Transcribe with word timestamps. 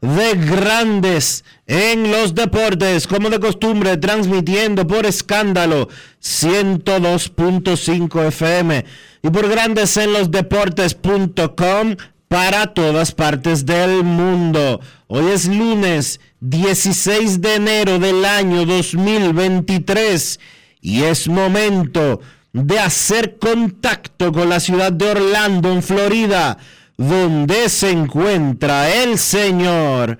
de 0.00 0.34
Grandes 0.34 1.44
en 1.66 2.10
los 2.10 2.34
Deportes, 2.34 3.06
como 3.06 3.30
de 3.30 3.40
costumbre, 3.40 3.96
transmitiendo 3.96 4.86
por 4.86 5.06
escándalo 5.06 5.88
102.5 6.22 8.26
FM 8.26 8.84
y 9.22 9.30
por 9.30 9.48
Grandes 9.48 9.96
en 9.96 10.12
los 10.12 10.30
Deportes.com 10.30 11.96
para 12.28 12.74
todas 12.74 13.12
partes 13.12 13.64
del 13.64 14.04
mundo. 14.04 14.80
Hoy 15.06 15.26
es 15.32 15.46
lunes 15.46 16.20
16 16.40 17.40
de 17.40 17.54
enero 17.54 17.98
del 17.98 18.24
año 18.24 18.66
2023 18.66 20.40
y 20.80 21.02
es 21.02 21.28
momento 21.28 22.20
de 22.52 22.78
hacer 22.78 23.38
contacto 23.38 24.32
con 24.32 24.48
la 24.48 24.60
ciudad 24.60 24.92
de 24.92 25.10
Orlando, 25.10 25.72
en 25.72 25.82
Florida, 25.82 26.58
donde 26.96 27.68
se 27.68 27.90
encuentra 27.90 29.02
el 29.02 29.18
señor 29.18 30.18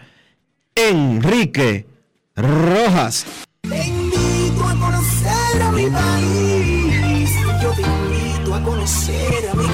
Enrique 0.75 1.87
Rojas. 2.34 3.26
Te 3.62 3.87
invito 3.87 4.64
a 4.64 4.75
conocer 4.75 5.62
a 5.62 5.72
mi 5.72 5.87
país. 5.88 7.31
Yo 7.62 7.70
te 7.70 7.82
invito 7.82 8.54
a 8.54 8.62
conocer 8.62 9.48
a 9.50 9.54
mi 9.54 9.66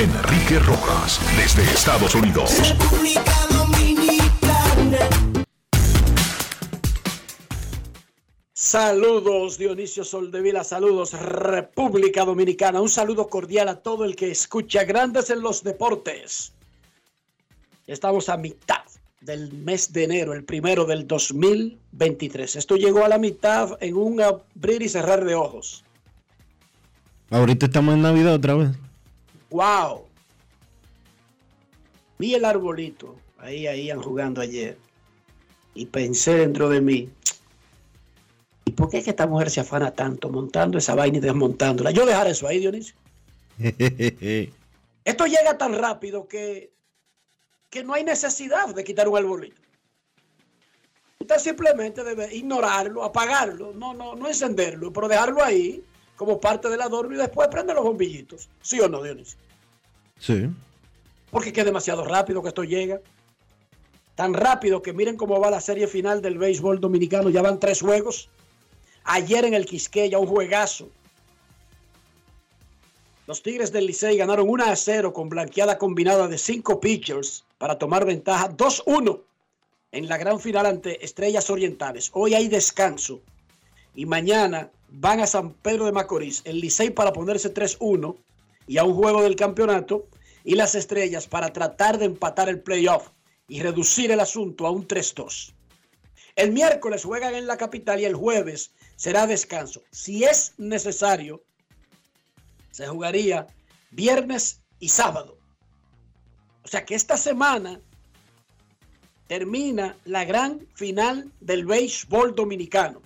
Enrique 0.00 0.58
Rojas, 0.60 1.20
desde 1.36 1.62
Estados 1.62 2.14
Unidos. 2.14 2.56
República 2.66 3.59
Saludos 8.62 9.56
Dionisio 9.56 10.04
Soldevila, 10.04 10.64
saludos 10.64 11.14
República 11.14 12.26
Dominicana, 12.26 12.82
un 12.82 12.90
saludo 12.90 13.26
cordial 13.26 13.70
a 13.70 13.76
todo 13.76 14.04
el 14.04 14.14
que 14.14 14.30
escucha 14.30 14.84
Grandes 14.84 15.30
en 15.30 15.40
los 15.40 15.64
Deportes. 15.64 16.52
Estamos 17.86 18.28
a 18.28 18.36
mitad 18.36 18.82
del 19.22 19.50
mes 19.54 19.94
de 19.94 20.04
enero, 20.04 20.34
el 20.34 20.44
primero 20.44 20.84
del 20.84 21.06
2023. 21.06 22.56
Esto 22.56 22.76
llegó 22.76 23.02
a 23.02 23.08
la 23.08 23.16
mitad 23.16 23.78
en 23.80 23.96
un 23.96 24.20
abrir 24.20 24.82
y 24.82 24.90
cerrar 24.90 25.24
de 25.24 25.34
ojos. 25.34 25.82
Ahorita 27.30 27.64
estamos 27.64 27.94
en 27.94 28.02
Navidad 28.02 28.34
otra 28.34 28.56
vez. 28.56 28.68
¡Wow! 29.48 30.04
Vi 32.18 32.34
el 32.34 32.44
arbolito, 32.44 33.16
ahí, 33.38 33.66
ahí 33.66 33.90
jugando 33.92 34.42
ayer, 34.42 34.76
y 35.74 35.86
pensé 35.86 36.34
dentro 36.34 36.68
de 36.68 36.82
mí, 36.82 37.08
¿y 38.70 38.72
por 38.72 38.88
qué 38.88 38.98
es 38.98 39.04
que 39.04 39.10
esta 39.10 39.26
mujer 39.26 39.50
se 39.50 39.58
afana 39.58 39.90
tanto 39.90 40.28
montando 40.28 40.78
esa 40.78 40.94
vaina 40.94 41.18
y 41.18 41.20
desmontándola? 41.20 41.90
Yo 41.90 42.06
dejar 42.06 42.28
eso 42.28 42.46
ahí, 42.46 42.60
Dionisio. 42.60 42.94
Esto 45.04 45.26
llega 45.26 45.58
tan 45.58 45.74
rápido 45.74 46.28
que, 46.28 46.72
que 47.68 47.82
no 47.82 47.94
hay 47.94 48.04
necesidad 48.04 48.72
de 48.72 48.84
quitar 48.84 49.08
un 49.08 49.18
arbolito. 49.18 49.60
Usted 51.18 51.38
simplemente 51.38 52.04
debe 52.04 52.32
ignorarlo, 52.32 53.02
apagarlo, 53.02 53.72
no, 53.74 53.92
no, 53.92 54.14
no 54.14 54.28
encenderlo, 54.28 54.92
pero 54.92 55.08
dejarlo 55.08 55.42
ahí 55.42 55.82
como 56.14 56.40
parte 56.40 56.68
del 56.68 56.80
adorno 56.80 57.16
y 57.16 57.18
después 57.18 57.48
prender 57.48 57.74
los 57.74 57.84
bombillitos. 57.84 58.48
¿Sí 58.62 58.78
o 58.78 58.88
no, 58.88 59.02
Dionisio? 59.02 59.36
Sí. 60.16 60.48
Porque 61.32 61.48
es 61.48 61.54
que 61.54 61.60
es 61.60 61.66
demasiado 61.66 62.04
rápido 62.04 62.40
que 62.40 62.48
esto 62.50 62.62
llega. 62.62 63.00
Tan 64.14 64.32
rápido 64.32 64.80
que 64.80 64.92
miren 64.92 65.16
cómo 65.16 65.40
va 65.40 65.50
la 65.50 65.60
serie 65.60 65.88
final 65.88 66.22
del 66.22 66.38
béisbol 66.38 66.78
dominicano. 66.78 67.30
Ya 67.30 67.42
van 67.42 67.58
tres 67.58 67.80
juegos. 67.80 68.28
Ayer 69.12 69.44
en 69.44 69.54
el 69.54 69.66
Quisqueya, 69.66 70.20
un 70.20 70.28
juegazo. 70.28 70.88
Los 73.26 73.42
Tigres 73.42 73.72
del 73.72 73.86
Licey 73.86 74.16
ganaron 74.16 74.48
1 74.48 74.64
a 74.66 74.76
0 74.76 75.12
con 75.12 75.28
blanqueada 75.28 75.78
combinada 75.78 76.28
de 76.28 76.38
cinco 76.38 76.78
pitchers 76.78 77.44
para 77.58 77.76
tomar 77.76 78.06
ventaja 78.06 78.48
2-1 78.50 79.20
en 79.90 80.08
la 80.08 80.16
gran 80.16 80.38
final 80.38 80.64
ante 80.64 81.04
Estrellas 81.04 81.50
Orientales. 81.50 82.12
Hoy 82.14 82.34
hay 82.34 82.46
descanso 82.46 83.20
y 83.96 84.06
mañana 84.06 84.70
van 84.90 85.18
a 85.18 85.26
San 85.26 85.54
Pedro 85.54 85.86
de 85.86 85.92
Macorís, 85.92 86.42
el 86.44 86.60
Licey 86.60 86.90
para 86.90 87.12
ponerse 87.12 87.52
3-1 87.52 88.14
y 88.68 88.78
a 88.78 88.84
un 88.84 88.94
juego 88.94 89.22
del 89.22 89.34
campeonato 89.34 90.06
y 90.44 90.54
las 90.54 90.76
Estrellas 90.76 91.26
para 91.26 91.52
tratar 91.52 91.98
de 91.98 92.04
empatar 92.04 92.48
el 92.48 92.60
playoff 92.60 93.08
y 93.48 93.60
reducir 93.60 94.12
el 94.12 94.20
asunto 94.20 94.68
a 94.68 94.70
un 94.70 94.86
3-2. 94.86 95.52
El 96.36 96.52
miércoles 96.52 97.04
juegan 97.04 97.34
en 97.34 97.46
la 97.46 97.56
capital 97.56 98.00
y 98.00 98.04
el 98.04 98.14
jueves 98.14 98.72
será 98.96 99.26
descanso. 99.26 99.82
Si 99.90 100.24
es 100.24 100.54
necesario, 100.58 101.42
se 102.70 102.86
jugaría 102.86 103.46
viernes 103.90 104.60
y 104.78 104.88
sábado. 104.88 105.38
O 106.64 106.68
sea 106.68 106.84
que 106.84 106.94
esta 106.94 107.16
semana 107.16 107.80
termina 109.26 109.96
la 110.04 110.24
gran 110.24 110.66
final 110.74 111.30
del 111.40 111.64
béisbol 111.64 112.34
dominicano. 112.34 113.00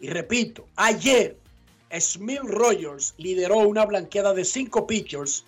Y 0.00 0.08
repito, 0.08 0.68
ayer 0.76 1.38
Smith 1.98 2.40
Rogers 2.42 3.14
lideró 3.18 3.58
una 3.58 3.84
blanqueada 3.84 4.34
de 4.34 4.44
cinco 4.44 4.86
pitchers, 4.86 5.44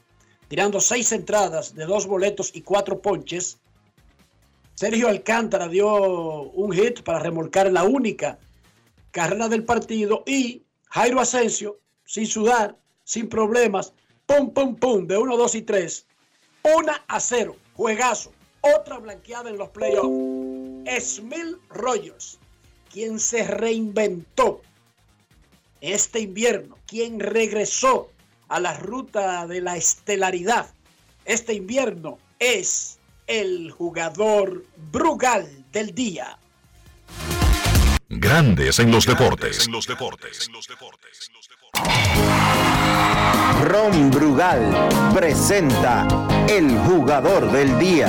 tirando 0.48 0.80
seis 0.80 1.12
entradas 1.12 1.74
de 1.74 1.86
dos 1.86 2.06
boletos 2.06 2.50
y 2.54 2.62
cuatro 2.62 3.00
ponches. 3.00 3.58
Sergio 4.74 5.08
Alcántara 5.08 5.68
dio 5.68 6.42
un 6.52 6.72
hit 6.72 7.02
para 7.02 7.20
remolcar 7.20 7.70
la 7.70 7.84
única 7.84 8.38
carrera 9.10 9.48
del 9.48 9.64
partido 9.64 10.24
y 10.26 10.64
Jairo 10.90 11.20
Asensio, 11.20 11.78
sin 12.04 12.26
sudar, 12.26 12.76
sin 13.04 13.28
problemas, 13.28 13.92
pum, 14.26 14.52
pum, 14.52 14.76
pum, 14.76 15.06
de 15.06 15.16
1, 15.16 15.36
2 15.36 15.54
y 15.54 15.62
3, 15.62 16.06
1 16.76 16.92
a 17.06 17.20
0, 17.20 17.56
juegazo, 17.74 18.32
otra 18.60 18.98
blanqueada 18.98 19.50
en 19.50 19.58
los 19.58 19.68
playoffs. 19.70 20.08
Smith 21.00 21.56
Rogers, 21.70 22.38
quien 22.92 23.18
se 23.18 23.44
reinventó 23.44 24.60
este 25.80 26.20
invierno, 26.20 26.78
quien 26.86 27.20
regresó 27.20 28.10
a 28.48 28.60
la 28.60 28.76
ruta 28.78 29.46
de 29.46 29.60
la 29.60 29.76
estelaridad 29.76 30.66
este 31.24 31.54
invierno 31.54 32.18
es 32.38 32.98
el 33.26 33.70
jugador 33.70 34.64
Brugal 34.92 35.46
del 35.72 35.94
día. 35.94 36.38
Grandes 38.08 38.78
en 38.78 38.90
los 38.90 39.06
deportes. 39.06 39.68
Ron 43.64 44.10
Brugal 44.10 44.60
presenta 45.14 46.06
el 46.48 46.78
jugador 46.80 47.50
del 47.50 47.78
día. 47.78 48.08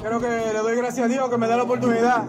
Creo 0.00 0.20
que 0.20 0.28
le 0.28 0.58
doy 0.58 0.76
gracias 0.76 1.04
a 1.04 1.08
Dios 1.08 1.28
que 1.28 1.36
me 1.36 1.46
da 1.48 1.56
la 1.56 1.64
oportunidad. 1.64 2.24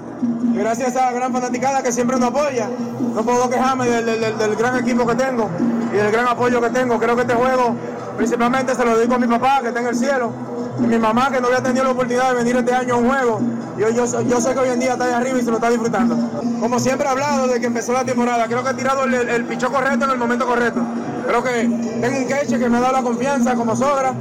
Y 0.53 0.57
gracias 0.57 0.87
a 0.87 0.91
esa 0.91 1.11
gran 1.11 1.31
fanaticada 1.31 1.81
que 1.83 1.91
siempre 1.91 2.17
nos 2.17 2.29
apoya. 2.29 2.67
No 2.67 3.23
puedo 3.23 3.49
quejarme 3.49 3.87
del, 3.87 4.05
del- 4.19 4.37
del 4.37 4.55
gran 4.55 4.77
equipo 4.79 5.05
que 5.07 5.15
tengo 5.15 5.49
y 5.93 5.95
del 5.97 6.11
gran 6.11 6.27
apoyo 6.27 6.59
que 6.59 6.69
tengo. 6.71 6.99
Creo 6.99 7.15
que 7.15 7.21
este 7.21 7.35
juego 7.35 7.75
principalmente 8.17 8.75
se 8.75 8.83
lo 8.83 8.97
dedico 8.97 9.13
a 9.15 9.19
mi 9.19 9.27
papá 9.27 9.59
que 9.61 9.67
está 9.69 9.79
en 9.79 9.87
el 9.87 9.95
cielo. 9.95 10.33
Y 10.79 10.87
mi 10.87 10.97
mamá 10.97 11.29
que 11.31 11.41
no 11.41 11.47
había 11.47 11.61
tenido 11.61 11.83
la 11.83 11.91
oportunidad 11.91 12.29
de 12.29 12.35
venir 12.35 12.55
este 12.57 12.73
año 12.73 12.95
a 12.95 12.97
un 12.97 13.09
juego. 13.09 13.41
Yo, 13.77 13.89
yo 13.89 14.41
sé 14.41 14.53
que 14.53 14.59
hoy 14.59 14.69
en 14.69 14.79
día 14.79 14.93
está 14.93 15.05
ahí 15.05 15.13
arriba 15.13 15.39
y 15.39 15.43
se 15.43 15.51
lo 15.51 15.57
está 15.57 15.69
disfrutando. 15.69 16.17
Como 16.59 16.79
siempre 16.79 17.07
he 17.07 17.11
hablado 17.11 17.47
desde 17.47 17.61
que 17.61 17.67
empezó 17.67 17.93
la 17.93 18.03
temporada, 18.03 18.45
creo 18.47 18.63
que 18.63 18.71
he 18.71 18.73
tirado 18.73 19.03
el, 19.05 19.13
el 19.13 19.45
pichó 19.45 19.71
correcto 19.71 20.05
en 20.05 20.11
el 20.11 20.17
momento 20.17 20.45
correcto. 20.45 20.81
Creo 21.27 21.43
que 21.43 21.51
tengo 22.01 22.17
un 22.17 22.27
queche 22.27 22.57
que 22.57 22.69
me 22.69 22.77
ha 22.77 22.81
dado 22.81 22.93
la 22.93 23.03
confianza 23.03 23.55
como 23.55 23.75
sobra 23.75 24.13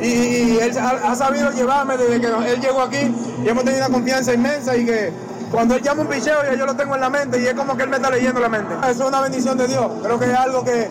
y, 0.00 0.58
él 0.58 0.72
ha 0.78 1.14
sabido 1.14 1.50
llevarme 1.52 1.96
desde 1.96 2.20
que 2.20 2.26
él 2.26 2.60
llegó 2.60 2.80
aquí 2.80 3.14
y 3.44 3.48
hemos 3.48 3.64
tenido 3.64 3.86
una 3.86 3.94
confianza 3.94 4.34
inmensa 4.34 4.76
y 4.76 4.84
que 4.84 5.12
cuando 5.54 5.76
él 5.76 5.82
llama 5.82 6.02
un 6.02 6.08
picheo 6.08 6.42
ya 6.42 6.54
yo 6.54 6.66
lo 6.66 6.74
tengo 6.74 6.96
en 6.96 7.00
la 7.00 7.08
mente 7.08 7.40
y 7.40 7.46
es 7.46 7.54
como 7.54 7.76
que 7.76 7.84
él 7.84 7.88
me 7.88 7.96
está 7.96 8.10
leyendo 8.10 8.40
la 8.40 8.48
mente. 8.48 8.74
Eso 8.90 9.04
es 9.04 9.08
una 9.08 9.20
bendición 9.20 9.56
de 9.56 9.68
Dios. 9.68 9.86
Creo 10.02 10.18
que 10.18 10.24
es 10.24 10.36
algo 10.36 10.64
que, 10.64 10.90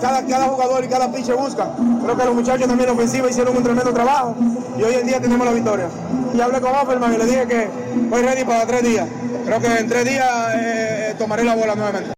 cada, 0.00 0.48
jugador 0.48 0.84
y 0.84 0.88
cada 0.88 1.12
piche 1.12 1.32
busca. 1.32 1.70
Creo 2.02 2.16
que 2.16 2.24
los 2.24 2.34
muchachos 2.34 2.66
también 2.66 2.90
en 2.90 2.96
ofensiva 2.96 3.30
hicieron 3.30 3.56
un 3.56 3.62
tremendo 3.62 3.92
trabajo 3.92 4.34
y 4.76 4.82
hoy 4.82 4.94
en 4.94 5.06
día 5.06 5.20
tenemos 5.20 5.46
la 5.46 5.52
victoria. 5.52 5.86
Y 6.34 6.40
hablé 6.40 6.60
con 6.60 6.72
Offerman 6.74 7.14
y 7.14 7.18
le 7.18 7.24
dije 7.24 7.46
que 7.46 7.70
estoy 8.02 8.22
ready 8.22 8.44
para 8.44 8.66
tres 8.66 8.82
días. 8.82 9.08
Creo 9.44 9.60
que 9.60 9.78
en 9.78 9.88
tres 9.88 10.04
días 10.06 10.28
eh, 10.56 11.14
tomaré 11.16 11.44
la 11.44 11.54
bola 11.54 11.76
nuevamente. 11.76 12.14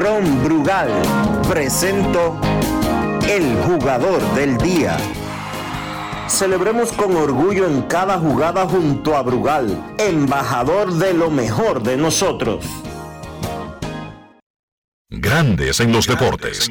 Ron 0.00 0.42
Brugal 0.42 0.90
presento 1.46 2.40
el 3.28 3.54
jugador 3.66 4.22
del 4.34 4.56
día. 4.56 4.96
Celebremos 6.28 6.92
con 6.92 7.16
orgullo 7.16 7.66
en 7.66 7.82
cada 7.82 8.18
jugada 8.18 8.68
junto 8.68 9.16
a 9.16 9.22
Brugal, 9.22 9.96
embajador 9.98 10.92
de 10.92 11.14
lo 11.14 11.30
mejor 11.30 11.82
de 11.82 11.96
nosotros. 11.96 12.66
Grandes 15.08 15.80
en 15.80 15.90
los 15.90 16.06
deportes. 16.06 16.68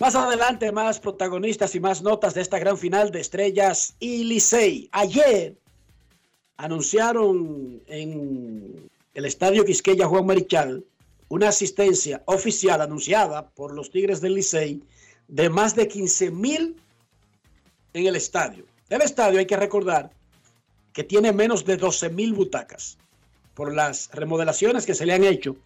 Más 0.00 0.14
adelante, 0.14 0.72
más 0.72 0.98
protagonistas 0.98 1.74
y 1.74 1.80
más 1.80 2.02
notas 2.02 2.32
de 2.34 2.40
esta 2.40 2.58
gran 2.58 2.78
final 2.78 3.10
de 3.10 3.20
Estrellas 3.20 3.94
y 4.00 4.24
Licey. 4.24 4.88
Ayer 4.92 5.58
anunciaron 6.56 7.82
en 7.86 8.90
el 9.12 9.24
Estadio 9.26 9.64
Quisqueya 9.64 10.06
Juan 10.06 10.24
Marichal 10.24 10.84
una 11.28 11.48
asistencia 11.48 12.22
oficial 12.24 12.80
anunciada 12.80 13.50
por 13.50 13.74
los 13.74 13.90
Tigres 13.90 14.22
del 14.22 14.34
Licey 14.34 14.82
de 15.28 15.48
más 15.50 15.74
de 15.74 15.88
15 15.88 16.30
mil 16.30 16.76
en 17.92 18.06
el 18.06 18.16
estadio. 18.16 18.64
El 18.88 19.02
estadio 19.02 19.38
hay 19.38 19.46
que 19.46 19.56
recordar 19.56 20.10
que 20.92 21.04
tiene 21.04 21.32
menos 21.32 21.64
de 21.64 21.76
12 21.76 22.08
mil 22.10 22.32
butacas 22.32 22.98
por 23.54 23.74
las 23.74 24.10
remodelaciones 24.12 24.86
que 24.86 24.94
se 24.94 25.04
le 25.06 25.12
han 25.14 25.24
hecho 25.24 25.56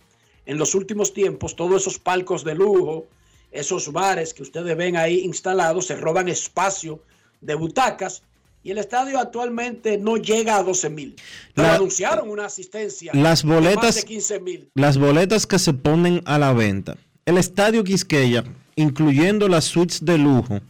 en 0.45 0.59
los 0.59 0.75
últimos 0.75 1.15
tiempos, 1.15 1.55
todos 1.55 1.83
esos 1.83 1.99
palcos 1.99 2.43
de 2.45 2.55
lujo, 2.55 3.07
esos 3.53 3.93
bares 3.93 4.35
que 4.35 4.43
ustedes 4.43 4.77
ven 4.77 4.97
ahí 4.97 5.21
instalados, 5.21 5.87
se 5.87 5.95
roban 5.97 6.29
espacio 6.29 7.01
de 7.41 7.55
butacas 7.55 8.23
y 8.65 8.71
el 8.73 8.79
estadio 8.79 9.19
actualmente 9.21 9.99
no 9.99 10.17
llega 10.17 10.57
a 10.57 10.63
12 10.65 10.91
mil. 10.91 11.17
Pero 11.55 11.69
La- 11.69 11.75
anunciaron 11.77 12.29
una 12.31 12.47
asistencia 12.47 13.13
Las 13.15 13.43
de 13.43 13.49
más 13.49 13.57
boletas- 13.63 13.95
de 13.97 14.03
15 14.05 14.41
mil. 14.41 14.71
Las 14.75 14.99
boletas 14.99 15.47
que 15.47 15.59
se 15.59 15.73
ponen 15.75 16.23
a 16.25 16.39
la 16.39 16.53
venta. 16.53 16.97
El 17.25 17.39
Estadio 17.39 17.85
Quisqueya, 17.85 18.45
incluyendo 18.77 19.49
las 19.49 19.65
suites 19.65 20.05
de 20.05 20.19
lujo 20.19 20.61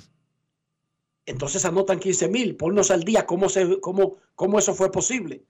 Entonces 1.27 1.65
anotan 1.65 1.99
15 1.99 2.29
mil. 2.29 2.57
Ponnos 2.57 2.91
al 2.91 3.05
día 3.05 3.27
cómo, 3.27 3.49
se, 3.49 3.79
cómo, 3.81 4.17
cómo 4.35 4.59
eso 4.59 4.75
fue 4.75 4.91
posible. 4.91 5.45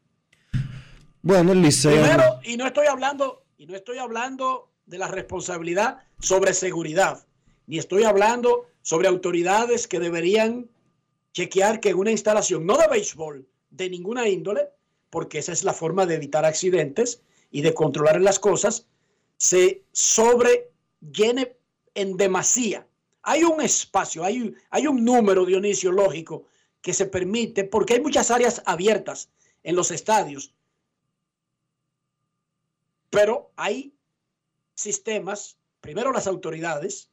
Bueno, 1.22 1.52
el 1.52 1.62
liceo. 1.62 1.92
Primero, 1.92 2.40
y 2.44 2.56
no 2.56 2.66
estoy 2.66 2.86
hablando, 2.86 3.44
y 3.56 3.66
no 3.66 3.74
estoy 3.76 3.98
hablando 3.98 4.72
de 4.84 4.98
la 4.98 5.08
responsabilidad 5.08 6.05
sobre 6.18 6.54
seguridad, 6.54 7.26
ni 7.66 7.78
estoy 7.78 8.04
hablando 8.04 8.66
sobre 8.82 9.08
autoridades 9.08 9.88
que 9.88 9.98
deberían 9.98 10.68
chequear 11.32 11.80
que 11.80 11.90
en 11.90 11.98
una 11.98 12.10
instalación, 12.10 12.64
no 12.64 12.78
de 12.78 12.88
béisbol, 12.88 13.46
de 13.70 13.90
ninguna 13.90 14.28
índole, 14.28 14.70
porque 15.10 15.38
esa 15.38 15.52
es 15.52 15.64
la 15.64 15.74
forma 15.74 16.06
de 16.06 16.14
evitar 16.14 16.44
accidentes 16.44 17.22
y 17.50 17.62
de 17.62 17.74
controlar 17.74 18.20
las 18.20 18.38
cosas, 18.38 18.86
se 19.36 19.82
sobre 19.92 20.70
llene 21.00 21.56
en 21.94 22.16
demasía. 22.16 22.86
Hay 23.22 23.44
un 23.44 23.60
espacio, 23.60 24.24
hay, 24.24 24.54
hay 24.70 24.86
un 24.86 25.04
número, 25.04 25.44
Dionisio, 25.44 25.92
lógico, 25.92 26.44
que 26.80 26.94
se 26.94 27.06
permite, 27.06 27.64
porque 27.64 27.94
hay 27.94 28.00
muchas 28.00 28.30
áreas 28.30 28.62
abiertas 28.64 29.28
en 29.62 29.74
los 29.74 29.90
estadios, 29.90 30.54
pero 33.10 33.50
hay 33.56 33.92
sistemas, 34.74 35.58
primero 35.86 36.10
las 36.10 36.26
autoridades, 36.26 37.10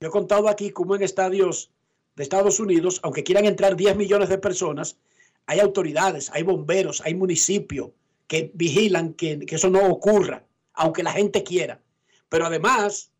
yo 0.00 0.08
he 0.08 0.12
contado 0.12 0.48
aquí 0.48 0.70
como 0.70 0.94
en 0.94 1.02
estadios 1.02 1.72
de 2.14 2.22
Estados 2.22 2.60
Unidos, 2.60 3.00
aunque 3.02 3.24
quieran 3.24 3.46
entrar 3.46 3.74
10 3.74 3.96
millones 3.96 4.28
de 4.28 4.38
personas, 4.38 4.96
hay 5.46 5.58
autoridades, 5.58 6.30
hay 6.32 6.44
bomberos, 6.44 7.00
hay 7.00 7.16
municipios 7.16 7.90
que 8.28 8.52
vigilan 8.54 9.14
que, 9.14 9.40
que 9.40 9.56
eso 9.56 9.70
no 9.70 9.84
ocurra, 9.88 10.44
aunque 10.74 11.02
la 11.02 11.10
gente 11.10 11.42
quiera. 11.42 11.80
Pero 12.28 12.46
además, 12.46 13.10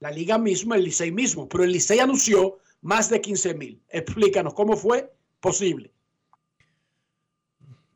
la 0.00 0.10
liga 0.10 0.38
misma, 0.38 0.76
el 0.76 0.84
Licey 0.84 1.12
mismo, 1.12 1.46
pero 1.46 1.64
el 1.64 1.72
Licey 1.72 1.98
anunció 1.98 2.56
más 2.80 3.10
de 3.10 3.20
15 3.20 3.54
mil. 3.54 3.82
Explícanos 3.90 4.54
cómo 4.54 4.74
fue 4.74 5.12
posible. 5.40 5.92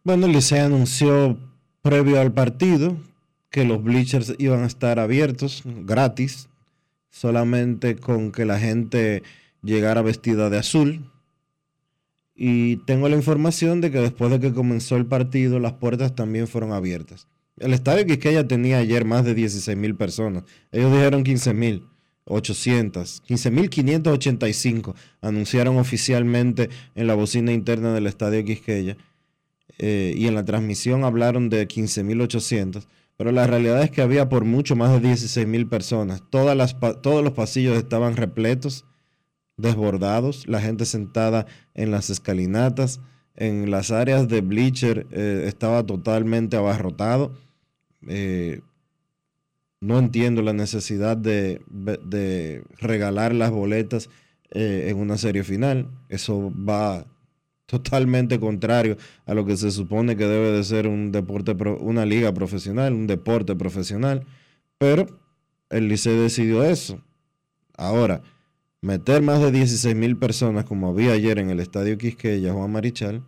Bueno, 0.05 0.27
el 0.27 0.33
Licey 0.33 0.59
anunció 0.59 1.39
previo 1.81 2.21
al 2.21 2.35
partido 2.35 2.99
que 3.51 3.65
los 3.65 3.83
bleachers 3.83 4.35
iban 4.39 4.63
a 4.63 4.67
estar 4.67 4.99
abiertos 4.99 5.63
gratis, 5.65 6.49
solamente 7.11 7.97
con 7.97 8.33
que 8.33 8.45
la 8.45 8.59
gente 8.59 9.23
llegara 9.63 10.03
vestida 10.03 10.51
de 10.51 10.59
azul. 10.59 11.11
Y 12.35 12.77
tengo 12.85 13.09
la 13.09 13.17
información 13.17 13.81
de 13.81 13.91
que 13.91 13.99
después 13.99 14.31
de 14.31 14.39
que 14.39 14.53
comenzó 14.53 14.97
el 14.97 15.07
partido, 15.07 15.59
las 15.59 15.73
puertas 15.73 16.15
también 16.15 16.47
fueron 16.47 16.73
abiertas. 16.73 17.27
El 17.57 17.73
estadio 17.75 18.07
Quisqueya 18.07 18.47
tenía 18.47 18.79
ayer 18.79 19.05
más 19.05 19.25
de 19.25 19.35
16 19.35 19.77
mil 19.77 19.97
personas. 19.97 20.45
Ellos 20.71 20.93
dijeron 20.93 21.25
15 21.25 21.55
mil. 21.55 21.85
800, 22.31 23.23
15.585 23.27 24.95
anunciaron 25.23 25.79
oficialmente 25.79 26.69
en 26.95 27.07
la 27.07 27.15
bocina 27.15 27.53
interna 27.53 27.95
del 27.95 28.07
estadio 28.07 28.45
Quisqueya. 28.45 28.97
eh, 29.79 30.13
y 30.17 30.27
en 30.27 30.35
la 30.35 30.45
transmisión 30.45 31.05
hablaron 31.05 31.49
de 31.49 31.67
15.800, 31.69 32.87
pero 33.19 33.33
la 33.33 33.49
realidad 33.49 33.83
es 33.83 33.91
que 33.91 34.01
había 34.01 34.29
por 34.29 34.45
mucho 34.45 34.77
más 34.77 34.93
de 34.93 35.09
16.000 35.09 35.69
personas. 35.69 36.23
Todas 36.31 36.57
las, 36.57 36.77
todos 37.03 37.25
los 37.25 37.33
pasillos 37.33 37.77
estaban 37.77 38.15
repletos, 38.17 38.85
desbordados, 39.57 40.47
la 40.47 40.61
gente 40.61 40.85
sentada 40.85 41.45
en 41.75 41.91
las 41.91 42.11
escalinatas, 42.11 43.01
en 43.35 43.73
las 43.73 43.91
áreas 43.91 44.29
de 44.29 44.41
bleacher 44.41 45.09
eh, 45.11 45.47
estaba 45.49 45.85
totalmente 45.85 46.57
abarrotado. 46.57 47.35
Eh, 48.07 48.61
no 49.81 49.99
entiendo 49.99 50.41
la 50.41 50.53
necesidad 50.53 51.17
de, 51.17 51.61
de 51.69 52.63
regalar 52.79 53.35
las 53.35 53.51
boletas 53.51 54.11
en 54.51 54.97
una 54.97 55.19
serie 55.19 55.43
final. 55.43 55.91
Eso 56.09 56.53
va 56.57 57.05
totalmente 57.69 58.41
contrario 58.41 58.97
a 59.27 59.35
lo 59.35 59.45
que 59.45 59.55
se 59.59 59.71
supone 59.71 60.17
que 60.17 60.27
debe 60.27 60.53
de 60.53 60.65
ser 60.65 60.89
un 60.89 61.13
deporte, 61.13 61.53
una 61.81 62.07
liga 62.07 62.33
profesional, 62.33 62.95
un 62.95 63.07
deporte 63.07 63.55
profesional. 63.55 64.25
Pero 64.79 65.21
el 65.69 65.87
Licey 65.87 66.17
decidió 66.17 66.65
eso. 66.65 67.03
Ahora, 67.77 68.23
meter 68.81 69.21
más 69.21 69.43
de 69.43 69.53
16 69.53 69.95
mil 69.95 70.17
personas 70.17 70.65
como 70.65 70.89
había 70.89 71.13
ayer 71.13 71.39
en 71.39 71.51
el 71.51 71.61
Estadio 71.61 71.99
Quisqueya, 71.99 72.55
Juan 72.55 72.73
Marichal, 72.73 73.23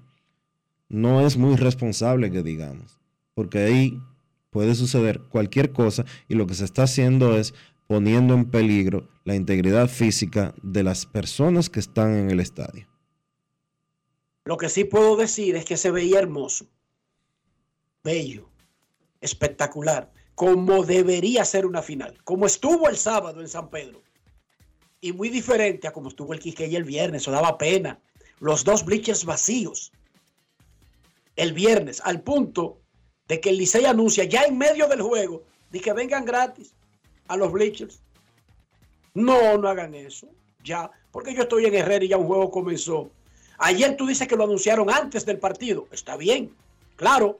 no 0.88 1.24
es 1.26 1.36
muy 1.36 1.56
responsable 1.56 2.30
que 2.30 2.42
digamos, 2.42 2.98
porque 3.34 3.58
ahí 3.58 4.00
puede 4.48 4.74
suceder 4.74 5.20
cualquier 5.28 5.72
cosa 5.72 6.06
y 6.28 6.34
lo 6.34 6.46
que 6.46 6.54
se 6.54 6.64
está 6.64 6.84
haciendo 6.84 7.36
es 7.36 7.52
poniendo 7.86 8.32
en 8.32 8.46
peligro 8.46 9.06
la 9.24 9.34
integridad 9.34 9.88
física 9.88 10.54
de 10.62 10.82
las 10.82 11.04
personas 11.04 11.68
que 11.68 11.80
están 11.80 12.14
en 12.14 12.30
el 12.30 12.40
estadio. 12.40 12.90
Lo 14.50 14.56
que 14.56 14.68
sí 14.68 14.82
puedo 14.82 15.14
decir 15.14 15.54
es 15.54 15.64
que 15.64 15.76
se 15.76 15.92
veía 15.92 16.18
hermoso, 16.18 16.66
bello, 18.02 18.48
espectacular, 19.20 20.10
como 20.34 20.82
debería 20.82 21.44
ser 21.44 21.66
una 21.66 21.82
final, 21.82 22.18
como 22.24 22.46
estuvo 22.46 22.88
el 22.88 22.96
sábado 22.96 23.40
en 23.40 23.46
San 23.46 23.70
Pedro. 23.70 24.02
Y 25.00 25.12
muy 25.12 25.28
diferente 25.28 25.86
a 25.86 25.92
como 25.92 26.08
estuvo 26.08 26.32
el 26.32 26.40
Quique 26.40 26.66
y 26.66 26.74
el 26.74 26.82
viernes, 26.82 27.22
eso 27.22 27.30
daba 27.30 27.58
pena. 27.58 28.00
Los 28.40 28.64
dos 28.64 28.84
bleachers 28.84 29.24
vacíos. 29.24 29.92
El 31.36 31.52
viernes, 31.52 32.02
al 32.02 32.20
punto 32.20 32.80
de 33.28 33.40
que 33.40 33.50
el 33.50 33.56
Licey 33.56 33.84
anuncia 33.84 34.24
ya 34.24 34.42
en 34.42 34.58
medio 34.58 34.88
del 34.88 35.02
juego 35.02 35.44
de 35.70 35.80
que 35.80 35.92
vengan 35.92 36.24
gratis 36.24 36.74
a 37.28 37.36
los 37.36 37.52
bleachers. 37.52 38.02
No, 39.14 39.56
no 39.58 39.68
hagan 39.68 39.94
eso. 39.94 40.26
Ya, 40.64 40.90
porque 41.12 41.36
yo 41.36 41.42
estoy 41.42 41.66
en 41.66 41.74
Herrera 41.76 42.04
y 42.04 42.08
ya 42.08 42.16
un 42.16 42.26
juego 42.26 42.50
comenzó. 42.50 43.12
Ayer 43.62 43.94
tú 43.94 44.06
dices 44.06 44.26
que 44.26 44.36
lo 44.36 44.44
anunciaron 44.44 44.90
antes 44.90 45.26
del 45.26 45.38
partido. 45.38 45.86
Está 45.92 46.16
bien, 46.16 46.50
claro. 46.96 47.38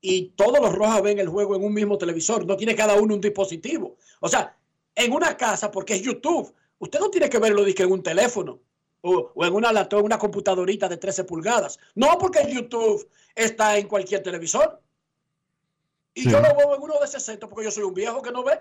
y 0.00 0.30
todos 0.30 0.60
los 0.60 0.74
Rojas 0.74 1.02
ven 1.02 1.18
el 1.18 1.28
juego 1.28 1.56
en 1.56 1.64
un 1.64 1.74
mismo 1.74 1.98
televisor. 1.98 2.46
No 2.46 2.56
tiene 2.56 2.74
cada 2.74 2.94
uno 2.94 3.14
un 3.14 3.20
dispositivo. 3.20 3.96
O 4.20 4.28
sea, 4.28 4.56
en 4.94 5.12
una 5.12 5.36
casa, 5.36 5.70
porque 5.70 5.94
es 5.94 6.02
YouTube, 6.02 6.54
usted 6.78 6.98
no 6.98 7.10
tiene 7.10 7.28
que 7.28 7.38
verlo 7.38 7.66
en 7.66 7.92
un 7.92 8.02
teléfono 8.02 8.60
o, 9.02 9.32
en 9.44 9.54
una 9.54 9.70
en 9.70 10.04
una 10.04 10.18
computadorita 10.18 10.88
de 10.88 10.96
13 10.96 11.24
pulgadas. 11.24 11.78
No, 11.94 12.16
porque 12.18 12.50
YouTube 12.50 13.08
está 13.34 13.76
en 13.76 13.86
cualquier 13.86 14.22
televisor. 14.22 14.80
Y 16.14 16.28
yo 16.28 16.40
lo 16.40 16.56
veo 16.56 16.74
en 16.74 16.82
uno 16.82 16.98
de 16.98 17.06
60 17.06 17.48
porque 17.48 17.66
yo 17.66 17.70
soy 17.70 17.84
un 17.84 17.94
viejo 17.94 18.22
que 18.22 18.32
no 18.32 18.42
ve. 18.42 18.58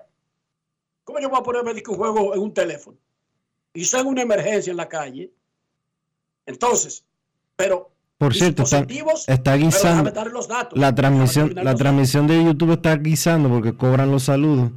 ¿Cómo 1.07 1.21
yo 1.21 1.29
voy 1.29 1.39
a 1.39 1.41
ponerme 1.41 1.71
un 1.71 1.95
juego 1.95 2.35
en 2.35 2.41
un 2.41 2.53
teléfono? 2.53 2.97
Y 3.73 3.87
en 3.95 4.07
una 4.07 4.23
emergencia 4.23 4.71
en 4.71 4.75
la 4.75 4.89
calle. 4.89 5.31
Entonces, 6.45 7.05
pero 7.55 7.91
por 8.17 8.35
cierto, 8.35 8.63
está, 8.63 8.85
está 9.27 9.55
guisando. 9.55 10.11
Los 10.25 10.49
datos, 10.49 10.77
la 10.77 10.93
transmisión, 10.93 11.53
la 11.55 11.75
transmisión 11.75 12.27
de 12.27 12.43
YouTube 12.43 12.73
está 12.73 12.97
guisando 12.97 13.47
porque 13.47 13.73
cobran 13.73 14.11
los 14.11 14.23
saludos. 14.23 14.71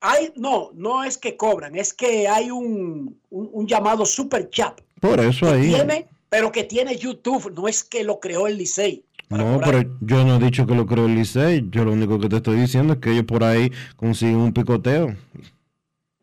Hay, 0.00 0.32
no, 0.36 0.70
no 0.74 1.02
es 1.02 1.18
que 1.18 1.36
cobran, 1.36 1.74
es 1.74 1.92
que 1.92 2.28
hay 2.28 2.52
un, 2.52 3.18
llamado 3.66 4.06
super 4.06 4.48
chat. 4.48 4.80
Por 5.00 5.18
eso 5.18 5.50
ahí. 5.50 5.72
Tiene, 5.74 6.06
pero 6.28 6.52
que 6.52 6.62
tiene 6.62 6.96
YouTube, 6.96 7.52
no 7.52 7.66
es 7.66 7.82
que 7.82 8.04
lo 8.04 8.20
creó 8.20 8.46
el 8.46 8.56
Licey. 8.56 9.04
No, 9.30 9.60
pero 9.62 9.82
yo 10.00 10.24
no 10.24 10.36
he 10.36 10.38
dicho 10.38 10.66
que 10.66 10.74
lo 10.74 10.86
creo 10.86 11.06
el 11.06 11.14
Licey. 11.14 11.68
Yo 11.70 11.84
lo 11.84 11.92
único 11.92 12.18
que 12.18 12.28
te 12.28 12.36
estoy 12.36 12.58
diciendo 12.58 12.94
es 12.94 12.98
que 12.98 13.10
ellos 13.10 13.24
por 13.24 13.44
ahí 13.44 13.70
consiguen 13.96 14.36
un 14.36 14.52
picoteo. 14.52 15.14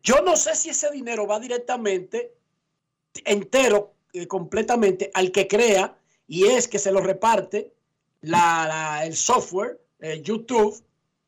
Yo 0.02 0.22
no 0.22 0.36
sé 0.36 0.54
si 0.56 0.70
ese 0.70 0.90
dinero 0.90 1.26
va 1.26 1.38
directamente, 1.38 2.34
entero, 3.24 3.94
eh, 4.12 4.26
completamente 4.26 5.10
al 5.14 5.30
que 5.30 5.46
crea 5.46 5.96
y 6.26 6.46
es 6.46 6.68
que 6.68 6.78
se 6.78 6.90
lo 6.90 7.00
reparte 7.00 7.72
la, 8.22 9.02
el 9.04 9.14
software, 9.14 9.80
eh, 10.00 10.20
YouTube 10.22 10.82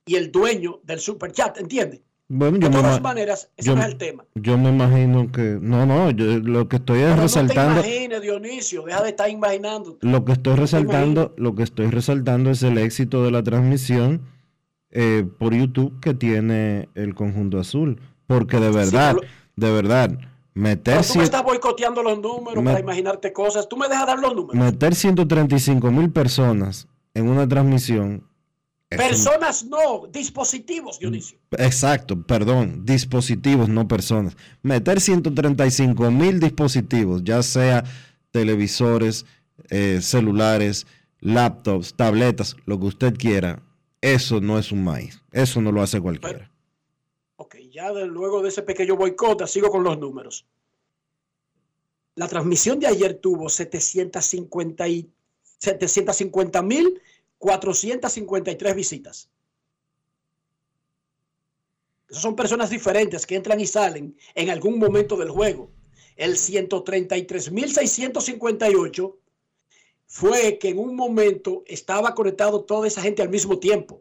y 0.04 0.16
el 0.16 0.32
dueño 0.32 0.80
del 0.82 1.00
super 1.00 1.30
chat, 1.32 1.58
¿entiendes? 1.58 2.00
Bueno, 2.30 2.58
de 2.58 2.68
todas 2.68 3.00
maneras, 3.00 3.50
ese 3.56 3.75
no 3.75 3.80
es 3.80 3.87
el 3.87 3.97
tema. 3.97 4.23
Yo 4.35 4.58
me 4.58 4.68
imagino 4.68 5.32
que. 5.32 5.58
No, 5.62 5.87
no, 5.87 6.11
yo 6.11 6.26
lo 6.40 6.68
que 6.68 6.76
estoy 6.76 7.00
es 7.00 7.18
resaltando. 7.18 7.76
No 7.76 7.80
te 7.80 7.88
imagines, 7.88 8.20
Dionisio, 8.20 8.82
deja 8.82 9.02
de 9.02 9.08
estar 9.08 9.30
imaginando. 9.30 9.97
Lo 10.02 10.26
que 10.26 10.32
estoy 10.32 10.56
resaltando, 10.56 11.35
lo 11.38 11.54
que 11.54 11.62
estoy 11.62 11.87
resaltando 11.87 12.50
es 12.50 12.62
el 12.62 12.76
éxito 12.76 13.25
de 13.25 13.30
la 13.30 13.42
transmisión 13.42 14.20
eh, 14.90 15.26
por 15.38 15.54
YouTube 15.54 16.00
que 16.00 16.12
tiene 16.12 16.90
el 16.94 17.14
conjunto 17.14 17.58
azul. 17.58 17.99
Porque 18.26 18.61
de 18.61 18.73
verdad, 18.73 19.16
de 19.56 19.73
verdad, 19.73 20.11
meter. 20.52 21.00
tú 21.06 21.16
me 21.16 21.25
estás 21.25 21.42
boicoteando 21.42 22.02
los 22.02 22.20
números 22.20 22.62
para 22.62 22.78
imaginarte 22.78 23.32
cosas. 23.32 23.66
Tú 23.70 23.78
me 23.78 23.88
dejas 23.88 24.06
dar 24.06 24.18
los 24.18 24.37
números. 24.37 24.54
Meter 24.54 24.94
135 24.94 25.90
mil 25.90 26.11
personas 26.11 26.88
en 27.14 27.26
una 27.26 27.49
transmisión 27.49 28.27
Personas 28.88 29.64
no, 29.64 30.07
dispositivos, 30.07 30.99
Dionisio. 30.99 31.38
Exacto, 31.59 32.23
perdón, 32.23 32.87
dispositivos, 32.87 33.68
no 33.68 33.87
personas. 33.87 34.35
Meter 34.62 35.00
135 35.00 36.11
mil 36.11 36.40
dispositivos, 36.40 37.23
ya 37.23 37.42
sea 37.42 37.85
televisores, 38.30 39.26
eh, 39.68 40.00
celulares, 40.00 40.87
laptops, 41.21 41.95
tabletas, 41.95 42.57
lo 42.64 42.80
que 42.80 42.87
usted 42.87 43.14
quiera, 43.18 43.62
eso 44.00 44.40
no 44.40 44.59
es 44.59 44.73
un 44.73 44.85
maíz. 44.85 45.21
Eso 45.33 45.61
no 45.61 45.71
lo 45.71 45.83
hace 45.83 46.00
cualquiera. 46.00 46.50
ok, 47.37 47.57
ya 47.71 47.92
luego 47.92 48.42
de 48.42 48.49
ese 48.49 48.62
pequeño 48.62 48.97
boicot, 48.97 49.47
sigo 49.47 49.68
con 49.71 49.85
los 49.85 49.99
números. 49.99 50.47
la 52.14 52.26
transmisión 52.26 52.80
de 52.80 52.87
ayer 52.87 53.14
tuvo 53.14 53.50
750 53.50 54.88
y 54.88 55.11
750 55.59 56.62
mil 56.62 57.00
453 57.38 58.75
visitas. 58.75 59.30
Esas 62.09 62.23
son 62.23 62.37
personas 62.37 62.71
diferentes 62.71 63.26
que 63.26 63.35
entran 63.37 63.61
y 63.61 63.66
salen 63.66 64.16
en 64.35 64.49
algún 64.50 64.78
momento 64.78 65.16
del 65.16 65.30
juego. 65.30 65.71
El 66.16 66.37
133.658 66.37 69.16
fue 70.07 70.59
que 70.59 70.71
en 70.71 70.78
un 70.78 70.97
momento 70.97 71.64
estaba 71.66 72.14
conectado 72.14 72.64
toda 72.64 72.88
esa 72.88 73.02
gente 73.02 73.21
al 73.23 73.28
mismo 73.28 73.59
tiempo. 73.59 74.00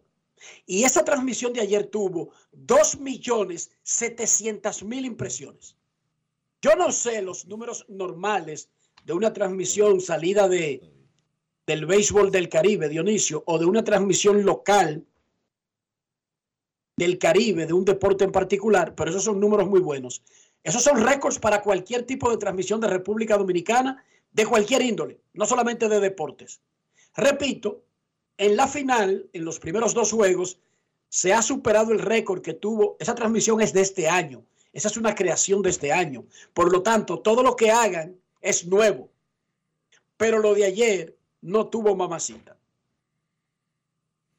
Y 0.66 0.84
esa 0.84 1.04
transmisión 1.04 1.52
de 1.52 1.60
ayer 1.62 1.88
tuvo 1.88 2.30
2.700.000 2.56 5.06
impresiones. 5.06 5.76
Yo 6.62 6.76
no 6.76 6.92
sé 6.92 7.22
los 7.22 7.46
números 7.46 7.86
normales 7.90 8.70
de 9.04 9.14
una 9.14 9.34
transmisión 9.34 10.00
salida 10.02 10.48
de, 10.48 10.97
del 11.68 11.86
béisbol 11.86 12.32
del 12.32 12.48
Caribe, 12.48 12.88
Dionisio, 12.88 13.44
o 13.46 13.60
de 13.60 13.66
una 13.66 13.84
transmisión 13.84 14.44
local 14.46 15.06
del 16.96 17.20
Caribe, 17.20 17.68
de 17.68 17.74
un 17.74 17.84
deporte 17.84 18.24
en 18.24 18.32
particular, 18.32 18.96
pero 18.96 19.12
esos 19.12 19.26
son 19.26 19.40
números 19.40 19.68
muy 19.68 19.82
buenos. 19.82 20.24
Esos 20.64 20.82
son 20.82 21.06
récords 21.06 21.38
para 21.38 21.62
cualquier 21.62 22.04
tipo 22.04 22.32
de 22.32 22.38
transmisión 22.38 22.80
de 22.80 22.88
República 22.88 23.38
Dominicana, 23.38 24.04
de 24.32 24.46
cualquier 24.46 24.82
índole, 24.82 25.20
no 25.34 25.46
solamente 25.46 25.90
de 25.90 26.00
deportes. 26.00 26.62
Repito, 27.16 27.84
en 28.38 28.56
la 28.56 28.68
final, 28.68 29.30
en 29.34 29.44
los 29.44 29.60
primeros 29.60 29.94
dos 29.94 30.12
juegos, 30.12 30.60
se 31.10 31.34
ha 31.34 31.42
superado 31.42 31.92
el 31.92 32.00
récord 32.00 32.42
que 32.42 32.54
tuvo, 32.54 32.96
esa 33.00 33.14
transmisión 33.14 33.62
es 33.62 33.74
de 33.74 33.82
este 33.82 34.08
año, 34.08 34.44
esa 34.72 34.88
es 34.88 34.98
una 34.98 35.16
creación 35.16 35.62
de 35.62 35.70
este 35.70 35.92
año. 35.92 36.26
Por 36.54 36.72
lo 36.72 36.82
tanto, 36.82 37.20
todo 37.20 37.44
lo 37.44 37.56
que 37.56 37.72
hagan 37.72 38.16
es 38.42 38.66
nuevo. 38.66 39.10
Pero 40.18 40.40
lo 40.40 40.54
de 40.54 40.66
ayer 40.66 41.17
no 41.42 41.68
tuvo 41.68 41.96
mamacita 41.96 42.58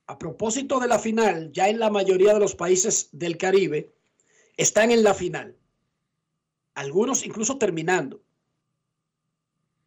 a 0.09 0.19
propósito 0.19 0.81
de 0.81 0.89
la 0.89 0.99
final, 0.99 1.53
ya 1.53 1.69
en 1.69 1.79
la 1.79 1.91
mayoría 1.91 2.33
de 2.33 2.41
los 2.41 2.55
países 2.55 3.11
del 3.13 3.37
Caribe 3.37 3.93
están 4.57 4.91
en 4.91 5.03
la 5.05 5.13
final. 5.13 5.55
Algunos 6.75 7.25
incluso 7.27 7.59
terminando. 7.59 8.23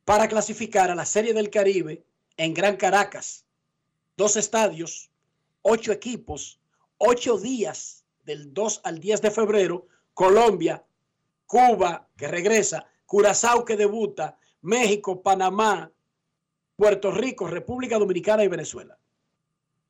Para 0.05 0.27
clasificar 0.27 0.91
a 0.91 0.95
la 0.95 1.05
Serie 1.05 1.33
del 1.33 1.49
Caribe 1.49 2.03
en 2.37 2.53
Gran 2.53 2.77
Caracas. 2.77 3.45
Dos 4.15 4.37
estadios, 4.37 5.09
ocho 5.63 5.91
equipos, 5.91 6.59
ocho 6.99 7.39
días 7.39 8.05
del 8.23 8.53
2 8.53 8.81
al 8.83 8.99
10 8.99 9.21
de 9.23 9.31
febrero. 9.31 9.87
Colombia, 10.13 10.85
Cuba, 11.47 12.07
que 12.15 12.27
regresa, 12.27 12.85
Curazao, 13.07 13.65
que 13.65 13.75
debuta, 13.75 14.37
México, 14.61 15.23
Panamá, 15.23 15.91
Puerto 16.81 17.11
Rico, 17.11 17.45
República 17.45 17.99
Dominicana 17.99 18.43
y 18.43 18.47
Venezuela. 18.47 18.97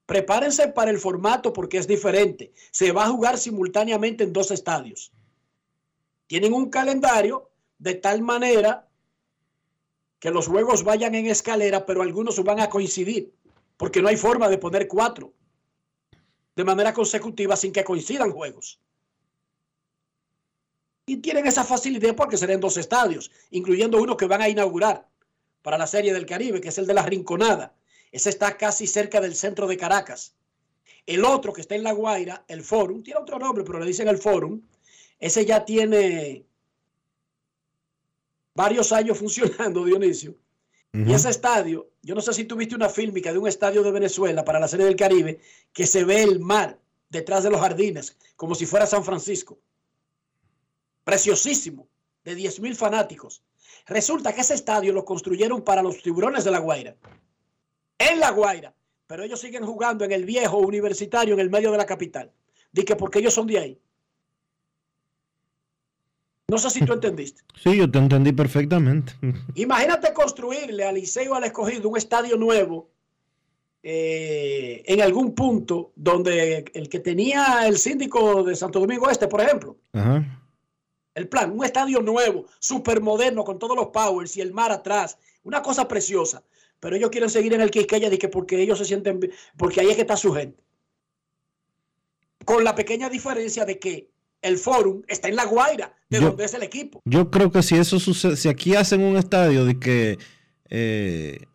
Prepárense 0.06 0.68
para 0.68 0.92
el 0.92 1.00
formato 1.00 1.54
porque 1.54 1.78
es 1.78 1.88
diferente. 1.88 2.52
Se 2.70 2.92
va 2.92 3.06
a 3.06 3.10
jugar 3.10 3.38
simultáneamente 3.38 4.26
en 4.26 4.34
dos 4.34 4.52
estadios. 4.52 5.14
Tienen 6.28 6.52
un 6.52 6.70
calendario 6.70 7.50
de 7.80 7.96
tal 7.96 8.22
manera 8.22 8.90
que 10.20 10.32
los 10.32 10.50
juegos 10.50 10.84
vayan 10.84 11.16
en 11.16 11.28
escalera, 11.28 11.86
pero 11.86 12.02
algunos 12.02 12.44
van 12.44 12.60
a 12.60 12.70
coincidir, 12.70 13.34
porque 13.78 14.02
no 14.02 14.10
hay 14.10 14.18
forma 14.18 14.50
de 14.50 14.58
poner 14.58 14.90
cuatro 14.90 15.32
de 16.58 16.64
manera 16.66 16.94
consecutiva 16.94 17.56
sin 17.56 17.72
que 17.72 17.86
coincidan 17.86 18.32
juegos. 18.32 18.82
Y 21.06 21.22
tienen 21.22 21.48
esa 21.48 21.64
facilidad 21.64 22.18
porque 22.18 22.36
serán 22.36 22.60
dos 22.60 22.76
estadios, 22.76 23.32
incluyendo 23.50 23.98
uno 23.98 24.18
que 24.18 24.28
van 24.28 24.42
a 24.42 24.50
inaugurar 24.50 25.10
para 25.62 25.78
la 25.78 25.88
Serie 25.88 26.14
del 26.14 26.26
Caribe, 26.26 26.62
que 26.62 26.70
es 26.70 26.78
el 26.78 26.88
de 26.88 26.94
la 26.94 27.04
Rinconada 27.04 27.76
ese 28.12 28.30
está 28.30 28.58
casi 28.58 28.88
cerca 28.88 29.22
del 29.22 29.36
centro 29.36 29.68
de 29.68 29.78
Caracas. 29.78 30.36
El 31.06 31.24
otro 31.26 31.54
que 31.54 31.62
está 31.62 31.76
en 31.76 31.84
La 31.84 31.94
Guaira, 31.94 32.44
el 32.48 32.62
Forum, 32.62 33.04
tiene 33.04 33.20
otro 33.20 33.40
nombre, 33.40 33.64
pero 33.64 33.80
le 33.80 33.86
dicen 33.86 34.08
el 34.08 34.18
Forum. 34.18 34.62
Ese 35.18 35.46
ya 35.46 35.64
tiene 35.64 36.46
varios 38.54 38.92
años 38.92 39.18
funcionando, 39.20 39.86
Dionisio. 39.86 40.36
Y 40.94 41.14
ese 41.14 41.30
estadio, 41.30 41.90
yo 42.02 42.16
no 42.16 42.20
sé 42.20 42.34
si 42.34 42.44
tuviste 42.44 42.76
una 42.76 42.90
fílmica 42.90 43.32
de 43.32 43.38
un 43.38 43.48
estadio 43.48 43.82
de 43.82 43.94
Venezuela 43.94 44.44
para 44.44 44.60
la 44.60 44.68
Serie 44.68 44.86
del 44.86 44.98
Caribe, 44.98 45.40
que 45.72 45.88
se 45.88 46.04
ve 46.04 46.22
el 46.22 46.42
mar 46.42 46.82
detrás 47.08 47.44
de 47.44 47.50
los 47.50 47.62
jardines, 47.62 48.18
como 48.36 48.56
si 48.56 48.66
fuera 48.66 48.86
San 48.86 49.06
Francisco. 49.06 49.58
Preciosísimo, 51.06 51.88
de 52.26 52.36
10 52.36 52.60
mil 52.60 52.76
fanáticos. 52.76 53.42
Resulta 53.88 54.34
que 54.34 54.42
ese 54.42 54.54
estadio 54.54 54.94
lo 54.94 55.06
construyeron 55.06 55.64
para 55.64 55.82
los 55.82 56.02
tiburones 56.02 56.44
de 56.44 56.52
La 56.52 56.60
Guaira 56.60 56.96
en 58.10 58.20
La 58.20 58.32
Guaira, 58.32 58.74
pero 59.08 59.24
ellos 59.24 59.40
siguen 59.40 59.66
jugando 59.66 60.04
en 60.06 60.12
el 60.12 60.26
viejo 60.26 60.58
universitario 60.58 61.34
en 61.34 61.40
el 61.40 61.50
medio 61.50 61.72
de 61.72 61.78
la 61.78 61.86
capital. 61.86 62.32
Dice 62.72 62.96
porque 62.96 63.20
ellos 63.20 63.34
son 63.34 63.48
de 63.48 63.60
ahí. 63.60 63.80
No 66.48 66.58
sé 66.58 66.70
si 66.70 66.86
tú 66.86 66.94
entendiste. 66.94 67.44
Sí, 67.62 67.78
yo 67.78 67.90
te 67.90 68.00
entendí 68.00 68.32
perfectamente. 68.32 69.14
Imagínate 69.56 70.14
construirle 70.14 70.84
al 70.84 70.96
Liceo 70.96 71.36
al 71.36 71.44
escogido 71.44 71.90
un 71.90 71.98
estadio 71.98 72.38
nuevo 72.38 72.90
eh, 73.84 74.84
en 74.86 75.02
algún 75.02 75.34
punto 75.34 75.92
donde 75.96 76.66
el 76.74 76.90
que 76.90 77.00
tenía 77.00 77.68
el 77.68 77.78
síndico 77.78 78.44
de 78.44 78.56
Santo 78.56 78.80
Domingo 78.80 79.10
Este, 79.10 79.28
por 79.28 79.42
ejemplo. 79.42 79.78
El 81.14 81.28
plan, 81.28 81.52
un 81.52 81.66
estadio 81.66 82.02
nuevo, 82.02 82.46
súper 82.60 83.02
moderno, 83.02 83.44
con 83.44 83.60
todos 83.60 83.76
los 83.76 83.88
powers 83.88 84.38
y 84.38 84.42
el 84.42 84.54
mar 84.54 84.72
atrás. 84.72 85.18
Una 85.44 85.62
cosa 85.62 85.88
preciosa 85.88 86.44
pero 86.82 86.96
ellos 86.96 87.12
quieren 87.12 87.30
seguir 87.30 87.54
en 87.54 87.62
el 87.62 87.72
Quisqueya 87.72 88.10
que 88.10 88.28
porque 88.28 88.62
ellos 88.62 88.80
se 88.80 88.86
sienten, 88.86 89.32
porque 89.56 89.80
ahí 89.80 89.90
es 89.90 89.96
que 89.96 90.02
está 90.02 90.18
su 90.18 90.34
gente. 90.34 90.62
Con 92.44 92.64
la 92.64 92.76
pequeña 92.76 93.08
diferencia 93.08 93.64
de 93.66 93.78
que 93.78 94.10
el 94.42 94.58
Forum 94.58 95.04
está 95.08 95.28
en 95.30 95.36
La 95.36 95.46
Guaira, 95.46 95.96
de 96.10 96.20
donde 96.20 96.44
es 96.44 96.54
el 96.56 96.64
equipo. 96.64 97.00
Yo 97.06 97.30
creo 97.30 97.52
que 97.52 97.62
si 97.62 97.76
eso 97.76 98.00
sucede, 98.00 98.36
si 98.36 98.50
aquí 98.50 98.76
hacen 98.76 99.04
un 99.04 99.16
estadio 99.16 99.64
de 99.64 99.80
que 99.80 100.18
eh, 100.70 101.46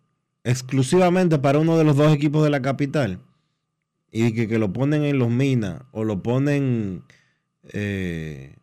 exclusivamente 0.44 1.40
para 1.40 1.58
uno 1.58 1.76
de 1.76 1.82
los 1.82 1.96
dos 1.96 2.14
equipos 2.14 2.44
de 2.44 2.50
la 2.50 2.62
capital 2.62 3.18
y 4.12 4.32
que, 4.32 4.46
que 4.46 4.58
lo 4.60 4.72
ponen 4.72 5.02
en 5.02 5.18
los 5.18 5.28
minas 5.28 5.82
o 5.90 6.04
lo 6.04 6.22
ponen 6.22 7.02
eh, 7.64 8.54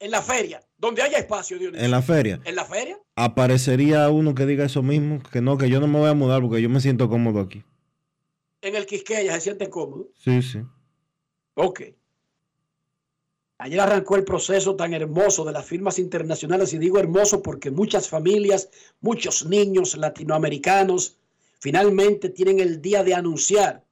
en 0.00 0.10
la 0.10 0.22
feria 0.22 0.60
donde 0.76 1.02
haya 1.02 1.18
espacio, 1.18 1.58
Dionisio. 1.58 1.84
En 1.84 1.90
la 1.90 2.02
feria. 2.02 2.40
En 2.44 2.54
la 2.54 2.64
feria. 2.64 2.98
Aparecería 3.16 4.08
uno 4.10 4.34
que 4.34 4.46
diga 4.46 4.64
eso 4.64 4.82
mismo, 4.82 5.20
que 5.32 5.40
no, 5.40 5.58
que 5.58 5.68
yo 5.68 5.80
no 5.80 5.88
me 5.88 5.98
voy 5.98 6.08
a 6.08 6.14
mudar 6.14 6.40
porque 6.40 6.62
yo 6.62 6.68
me 6.68 6.80
siento 6.80 7.08
cómodo 7.08 7.40
aquí. 7.40 7.64
En 8.60 8.76
el 8.76 8.86
Quisqueya 8.86 9.34
se 9.34 9.40
siente 9.40 9.68
cómodo. 9.68 10.08
Sí, 10.14 10.42
sí. 10.42 10.60
Ok. 11.54 11.82
Ayer 13.58 13.80
arrancó 13.80 14.14
el 14.14 14.24
proceso 14.24 14.76
tan 14.76 14.94
hermoso 14.94 15.44
de 15.44 15.52
las 15.52 15.66
firmas 15.66 15.98
internacionales, 15.98 16.72
y 16.72 16.78
digo 16.78 17.00
hermoso 17.00 17.42
porque 17.42 17.72
muchas 17.72 18.08
familias, 18.08 18.70
muchos 19.00 19.46
niños 19.46 19.96
latinoamericanos 19.96 21.16
finalmente 21.58 22.28
tienen 22.30 22.60
el 22.60 22.80
día 22.80 23.02
de 23.02 23.14
anunciar 23.14 23.84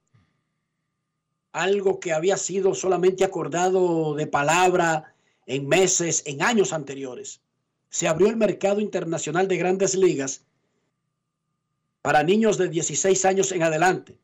algo 1.51 1.99
que 1.99 2.13
había 2.13 2.37
sido 2.37 2.73
solamente 2.75 3.25
acordado 3.25 4.15
de 4.15 4.27
palabra 4.27 5.13
en 5.47 5.67
meses, 5.67 6.23
en 6.25 6.43
años 6.43 6.73
anteriores. 6.73 7.41
Se 7.89 8.07
abrió 8.07 8.27
el 8.27 8.35
mercado 8.35 8.81
internacional 8.81 9.47
de 9.47 9.57
grandes 9.57 9.95
ligas 9.95 10.43
para 12.01 12.23
niños 12.23 12.57
de 12.57 12.69
16 12.69 13.25
años 13.25 13.51
en 13.51 13.63
adelante, 13.63 14.17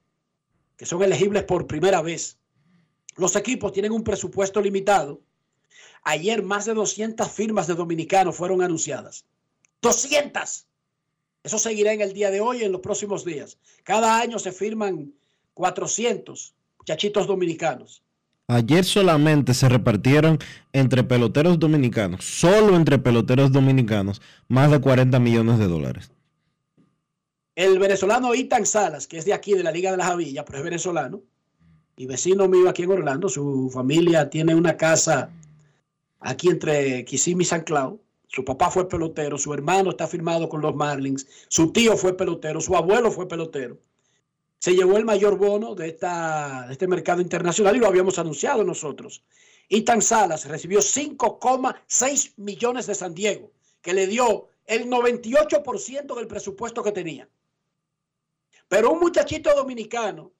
que 0.77 0.85
son 0.85 1.01
elegibles 1.01 1.43
por 1.43 1.65
primera 1.65 2.01
vez. 2.01 2.37
Los 3.15 3.35
equipos 3.35 3.71
tienen 3.71 3.91
un 3.91 4.03
presupuesto 4.03 4.61
limitado. 4.61 5.21
Ayer 6.03 6.43
más 6.43 6.65
de 6.65 6.73
200 6.73 7.29
firmas 7.31 7.67
de 7.67 7.75
dominicanos 7.75 8.35
fueron 8.35 8.61
anunciadas. 8.61 9.25
200. 9.81 10.67
Eso 11.43 11.59
seguirá 11.59 11.93
en 11.93 12.01
el 12.01 12.13
día 12.13 12.31
de 12.31 12.41
hoy 12.41 12.59
y 12.59 12.63
en 12.63 12.71
los 12.71 12.81
próximos 12.81 13.23
días. 13.23 13.57
Cada 13.83 14.19
año 14.19 14.39
se 14.39 14.51
firman 14.51 15.13
400 15.53 16.53
muchachitos 16.79 17.27
dominicanos. 17.27 18.03
Ayer 18.53 18.85
solamente 18.85 19.55
se 19.55 19.67
repartieron 19.67 20.37
entre 20.73 21.03
peloteros 21.03 21.57
dominicanos, 21.57 22.23
solo 22.23 22.75
entre 22.75 22.99
peloteros 22.99 23.51
dominicanos, 23.51 24.21
más 24.47 24.69
de 24.69 24.79
40 24.79 25.17
millones 25.19 25.57
de 25.57 25.67
dólares. 25.67 26.11
El 27.55 27.79
venezolano 27.79 28.35
Itan 28.35 28.67
Salas, 28.67 29.07
que 29.07 29.17
es 29.17 29.25
de 29.25 29.33
aquí, 29.33 29.53
de 29.53 29.63
la 29.63 29.71
Liga 29.71 29.89
de 29.89 29.97
la 29.97 30.05
Javilla, 30.05 30.45
pero 30.45 30.59
es 30.59 30.63
venezolano, 30.63 31.23
y 31.97 32.05
vecino 32.05 32.47
mío 32.47 32.69
aquí 32.69 32.83
en 32.83 32.91
Orlando, 32.91 33.27
su 33.27 33.71
familia 33.73 34.29
tiene 34.29 34.53
una 34.53 34.77
casa 34.77 35.31
aquí 36.19 36.49
entre 36.49 37.05
Kissimmee 37.05 37.41
y 37.41 37.47
San 37.47 37.63
Cloud. 37.63 37.97
Su 38.27 38.45
papá 38.45 38.69
fue 38.69 38.87
pelotero, 38.87 39.39
su 39.39 39.51
hermano 39.51 39.89
está 39.89 40.05
firmado 40.05 40.47
con 40.47 40.61
los 40.61 40.75
Marlins, 40.75 41.25
su 41.47 41.71
tío 41.71 41.97
fue 41.97 42.15
pelotero, 42.15 42.61
su 42.61 42.75
abuelo 42.75 43.09
fue 43.09 43.27
pelotero 43.27 43.79
se 44.63 44.73
llevó 44.73 44.95
el 44.95 45.03
mayor 45.03 45.37
bono 45.37 45.75
de, 45.75 45.89
esta, 45.89 46.69
este 46.71 46.87
mercado 46.87 47.19
internacional 47.19 47.75
y 47.75 47.79
lo 47.79 47.87
habíamos 47.87 48.17
anunciado 48.17 48.63
nosotros. 48.63 49.21
Itan 49.67 50.01
Salas 50.01 50.45
recibió 50.45 50.79
5,6 50.79 52.35
millones 52.37 52.87
de 52.87 52.95
San 52.95 53.13
Diego, 53.13 53.51
que 53.81 53.93
le 53.93 54.07
dio 54.07 54.47
el 54.65 54.89
98% 54.89 56.15
del 56.15 56.27
presupuesto 56.27 56.81
que 56.81 56.93
tenía. 56.93 57.27
Pero 58.69 58.91
un 58.91 59.01
muchachito 59.01 59.53
dominicano, 59.53 60.31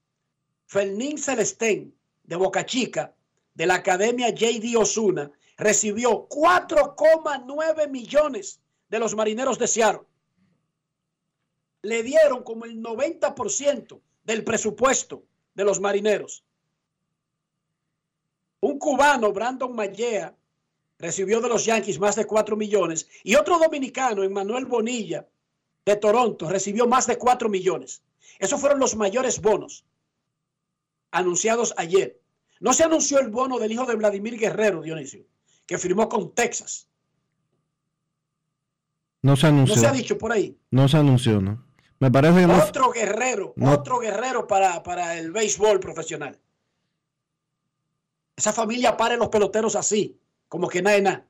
Fernín 0.64 1.18
Celestén, 1.18 1.94
de 2.22 2.36
Boca 2.36 2.64
Chica, 2.64 3.14
de 3.52 3.66
la 3.66 3.74
Academia 3.74 4.30
JD 4.30 4.74
Osuna, 4.78 5.30
recibió 5.58 6.26
4,9 6.30 7.90
millones 7.90 8.58
de 8.88 8.98
los 8.98 9.14
marineros 9.14 9.58
de 9.58 9.66
Seattle. 9.66 10.06
Le 11.82 12.02
dieron 12.02 12.42
como 12.42 12.64
el 12.64 12.82
90% 12.82 14.00
del 14.24 14.42
presupuesto 14.44 15.24
de 15.54 15.64
los 15.64 15.80
marineros. 15.80 16.44
Un 18.60 18.78
cubano, 18.78 19.32
Brandon 19.32 19.74
Mallea, 19.74 20.34
recibió 20.98 21.40
de 21.40 21.48
los 21.48 21.64
Yankees 21.66 21.98
más 21.98 22.16
de 22.16 22.26
4 22.26 22.56
millones. 22.56 23.08
Y 23.22 23.34
otro 23.34 23.58
dominicano, 23.58 24.22
Emmanuel 24.22 24.64
Bonilla, 24.64 25.28
de 25.84 25.96
Toronto, 25.96 26.48
recibió 26.48 26.86
más 26.86 27.06
de 27.06 27.18
4 27.18 27.48
millones. 27.48 28.02
Esos 28.38 28.60
fueron 28.60 28.80
los 28.80 28.96
mayores 28.96 29.40
bonos 29.40 29.84
anunciados 31.10 31.74
ayer. 31.76 32.20
No 32.60 32.72
se 32.72 32.84
anunció 32.84 33.20
el 33.20 33.28
bono 33.28 33.58
del 33.58 33.72
hijo 33.72 33.84
de 33.84 33.94
Vladimir 33.94 34.38
Guerrero, 34.38 34.82
Dionisio, 34.82 35.26
que 35.66 35.78
firmó 35.78 36.08
con 36.08 36.34
Texas. 36.34 36.88
No 39.22 39.36
se 39.36 39.46
anunció. 39.46 39.76
No 39.76 39.80
se 39.80 39.86
ha 39.86 39.92
dicho 39.92 40.18
por 40.18 40.32
ahí. 40.32 40.58
No 40.70 40.88
se 40.88 40.96
anunció, 40.96 41.40
¿no? 41.40 41.64
Me 42.04 42.10
parece 42.10 42.40
que 42.40 42.46
no. 42.46 42.62
Otro 42.62 42.90
guerrero, 42.92 43.54
No. 43.56 43.72
otro 43.72 43.98
guerrero 43.98 44.46
para, 44.46 44.82
para 44.82 45.16
el 45.18 45.32
béisbol 45.32 45.80
profesional. 45.80 46.38
Esa 48.36 48.52
familia 48.52 48.94
para 48.94 49.16
los 49.16 49.28
peloteros 49.28 49.74
así, 49.74 50.18
como 50.48 50.68
que 50.68 50.82
nada 50.82 50.96
de 50.96 51.02
nada. 51.02 51.26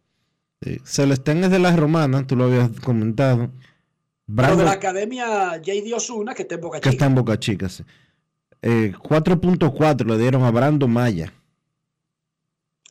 Sí. 0.61 0.81
Celestén 0.85 1.45
es 1.45 1.51
de 1.53 1.61
las 1.61 1.77
romanas, 1.79 2.27
tú 2.27 2.35
lo 2.35 2.45
habías 2.47 2.71
comentado. 2.81 3.53
Pero 4.35 4.57
de 4.57 4.65
la 4.65 4.73
academia 4.73 5.51
J.D. 5.65 5.95
Osuna, 5.95 6.35
que 6.35 6.43
está 6.43 6.57
en 6.57 6.61
Boca 6.63 6.81
que 6.81 6.89
está 6.89 6.91
Chica. 6.91 7.07
en 7.07 7.15
Boca 7.15 7.39
Chica. 7.39 7.69
sí. 7.69 7.85
Eh, 8.63 8.93
4.4 8.99 10.07
le 10.07 10.19
dieron 10.19 10.43
a 10.43 10.51
Brando 10.51 10.89
Maya. 10.89 11.33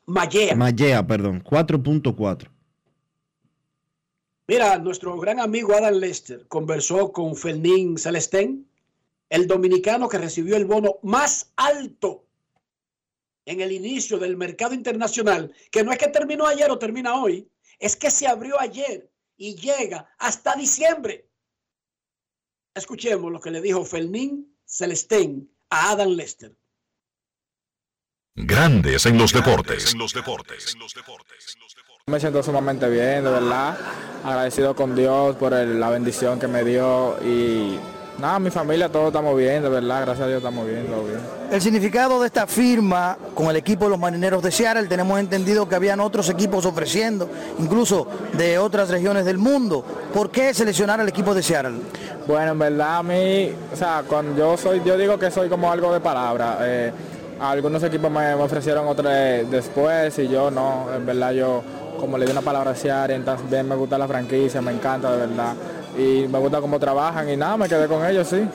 Mallea. 0.06 0.56
Mallea, 0.56 1.06
perdón. 1.06 1.43
4.4. 1.43 2.48
Mira, 4.47 4.77
nuestro 4.77 5.17
gran 5.17 5.39
amigo 5.39 5.73
Adam 5.73 5.95
Lester 5.95 6.47
conversó 6.47 7.13
con 7.13 7.36
Fernín 7.36 7.97
Celestén, 7.97 8.69
el 9.29 9.47
dominicano 9.47 10.10
que 10.10 10.17
recibió 10.17 10.58
el 10.58 10.65
bono 10.65 10.99
más 11.01 11.53
alto 11.56 12.25
en 13.45 13.62
el 13.62 13.71
inicio 13.71 14.17
del 14.19 14.36
mercado 14.36 14.73
internacional, 14.73 15.53
que 15.71 15.84
no 15.84 15.91
es 15.91 15.97
que 15.97 16.10
terminó 16.10 16.45
ayer 16.45 16.69
o 16.71 16.77
termina 16.77 17.21
hoy, 17.21 17.49
es 17.79 17.95
que 17.95 18.12
se 18.12 18.27
abrió 18.27 18.60
ayer 18.60 19.10
y 19.38 19.56
llega 19.56 20.13
hasta 20.17 20.56
diciembre. 20.56 21.29
Escuchemos 22.75 23.32
lo 23.32 23.39
que 23.39 23.51
le 23.51 23.62
dijo 23.62 23.86
Fernín 23.86 24.58
Celestén 24.65 25.49
a 25.69 25.91
Adam 25.91 26.10
Lester. 26.10 26.56
Grandes 28.36 29.06
en 29.06 29.17
los 29.17 29.32
deportes. 29.32 29.93
En 29.93 29.99
los 29.99 30.13
deportes. 30.13 30.75
Me 32.10 32.20
siento 32.20 32.44
sumamente 32.44 32.89
bien, 32.89 33.24
de 33.24 33.32
verdad. 33.32 33.78
Agradecido 34.26 34.76
con 34.76 34.94
Dios 34.94 35.38
por 35.38 35.54
el- 35.54 35.80
la 35.80 35.89
bendición 35.89 36.38
que 36.38 36.50
me 36.50 36.62
dio 36.66 37.16
y 37.24 37.80
nada, 38.20 38.39
mi 38.39 38.50
familia 38.50 38.89
todos 38.89 39.08
estamos 39.08 39.38
bien, 39.38 39.63
de 39.63 39.70
verdad. 39.70 40.02
Gracias 40.02 40.26
a 40.26 40.28
Dios 40.28 40.38
estamos 40.39 40.68
bien, 40.68 40.86
todo 40.88 41.06
bien. 41.06 41.20
El 41.50 41.62
significado 41.62 42.20
de 42.20 42.28
esta 42.28 42.46
firma 42.46 43.18
con 43.34 43.46
el 43.48 43.56
equipo 43.56 43.86
de 43.86 43.92
los 43.92 44.00
marineros 44.00 44.44
de 44.44 44.52
Seattle, 44.52 44.88
tenemos 44.89 45.18
entendido 45.18 45.70
que 45.70 45.76
habían 45.76 46.02
otros 46.02 46.28
equipos 46.28 46.66
ofreciendo, 46.66 47.30
incluso 47.58 48.06
de 48.34 48.58
otras 48.58 48.89
regiones 48.89 49.24
del 49.24 49.38
mundo. 49.38 49.86
¿Por 50.13 50.30
qué 50.30 50.54
seleccionar 50.54 51.00
al 51.00 51.08
equipo 51.08 51.34
de 51.34 51.42
Seattle? 51.42 51.78
Bueno, 52.28 52.52
en 52.52 52.60
verdad 52.60 52.98
a 52.98 53.04
mí, 53.04 53.50
o 53.72 53.76
sea, 53.78 54.04
cuando 54.06 54.38
yo 54.38 54.58
soy, 54.58 54.82
yo 54.84 54.98
digo 54.98 55.18
que 55.18 55.32
soy 55.32 55.48
como 55.48 55.72
algo 55.72 55.94
de 55.94 56.02
palabra. 56.02 56.58
eh, 56.63 56.92
algunos 57.39 57.84
equipos 57.84 58.12
me, 58.12 58.36
me 58.36 58.43
ofrecieron 58.43 58.88
otros 58.88 59.12
después 59.50 60.17
y 60.19 60.28
yo 60.28 60.50
no, 60.52 60.88
en 60.96 61.06
verdad 61.06 61.32
yo 61.32 61.63
como 62.00 62.17
le 62.17 62.26
di 62.26 62.32
una 62.32 62.41
palabra 62.41 62.72
a 62.72 63.06
entonces 63.06 63.50
bien 63.50 63.67
me 63.67 63.76
gusta 63.76 63.98
la 63.98 64.08
franquicia, 64.08 64.62
me 64.62 64.74
encanta 64.74 65.12
de 65.12 65.26
verdad. 65.26 65.54
Y 65.98 66.28
me 66.28 66.39
gusta 66.39 66.60
cómo 66.60 66.80
trabajan 66.80 67.30
y 67.30 67.38
nada, 67.38 67.56
me 67.56 67.69
quedé 67.69 67.88
con 67.88 68.06
ellos, 68.06 68.28
sí. 68.28 68.46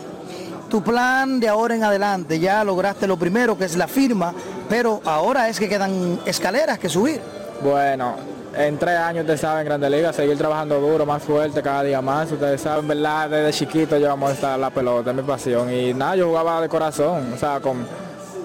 Tu 0.69 0.83
plan 0.83 1.41
de 1.41 1.49
ahora 1.49 1.75
en 1.75 1.83
adelante, 1.83 2.38
ya 2.38 2.62
lograste 2.62 3.07
lo 3.07 3.17
primero, 3.17 3.57
que 3.57 3.64
es 3.64 3.77
la 3.77 3.88
firma, 3.88 4.35
pero 4.69 5.01
ahora 5.05 5.49
es 5.49 5.59
que 5.59 5.67
quedan 5.67 6.21
escaleras 6.27 6.79
que 6.79 6.91
subir. 6.91 7.23
Bueno, 7.62 8.17
en 8.55 8.77
tres 8.77 8.99
años 8.99 9.23
ustedes 9.23 9.41
saben, 9.41 9.64
Grande 9.64 9.88
Liga, 9.88 10.12
seguir 10.12 10.37
trabajando 10.37 10.79
duro, 10.79 11.07
más 11.07 11.23
fuerte 11.23 11.62
cada 11.62 11.85
día 11.85 12.03
más. 12.03 12.31
Ustedes 12.31 12.61
saben, 12.61 12.87
¿verdad? 12.87 13.31
Desde 13.31 13.53
chiquito 13.53 13.97
yo 13.97 14.12
amo 14.12 14.29
estar 14.29 14.59
la 14.59 14.69
pelota, 14.69 15.11
es 15.11 15.17
mi 15.17 15.23
pasión. 15.23 15.73
Y 15.73 15.95
nada, 15.95 16.17
yo 16.17 16.29
jugaba 16.29 16.61
de 16.61 16.69
corazón, 16.69 17.33
o 17.33 17.38
sea, 17.38 17.61
con, 17.61 17.87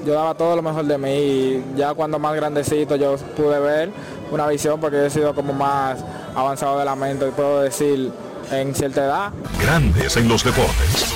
yo 0.05 0.13
daba 0.13 0.35
todo 0.35 0.55
lo 0.55 0.61
mejor 0.61 0.85
de 0.85 0.97
mí. 0.97 1.09
Y 1.09 1.63
ya 1.75 1.93
cuando 1.93 2.19
más 2.19 2.35
grandecito 2.35 2.95
yo 2.95 3.17
pude 3.35 3.59
ver 3.59 3.91
una 4.31 4.47
visión, 4.47 4.79
porque 4.79 4.97
yo 4.97 5.05
he 5.05 5.09
sido 5.09 5.35
como 5.35 5.53
más 5.53 6.03
avanzado 6.35 6.79
de 6.79 6.85
la 6.85 6.95
mente, 6.95 7.25
puedo 7.31 7.61
decir, 7.61 8.11
en 8.51 8.75
cierta 8.75 9.05
edad. 9.05 9.33
Grandes 9.61 10.17
en 10.17 10.27
los 10.27 10.43
deportes. 10.43 11.13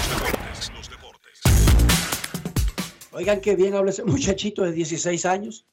Oigan 3.12 3.42
qué 3.42 3.56
bien 3.56 3.74
habla 3.74 3.92
ese 3.92 4.04
muchachito 4.04 4.64
de 4.64 4.72
16 4.72 5.26
años. 5.26 5.66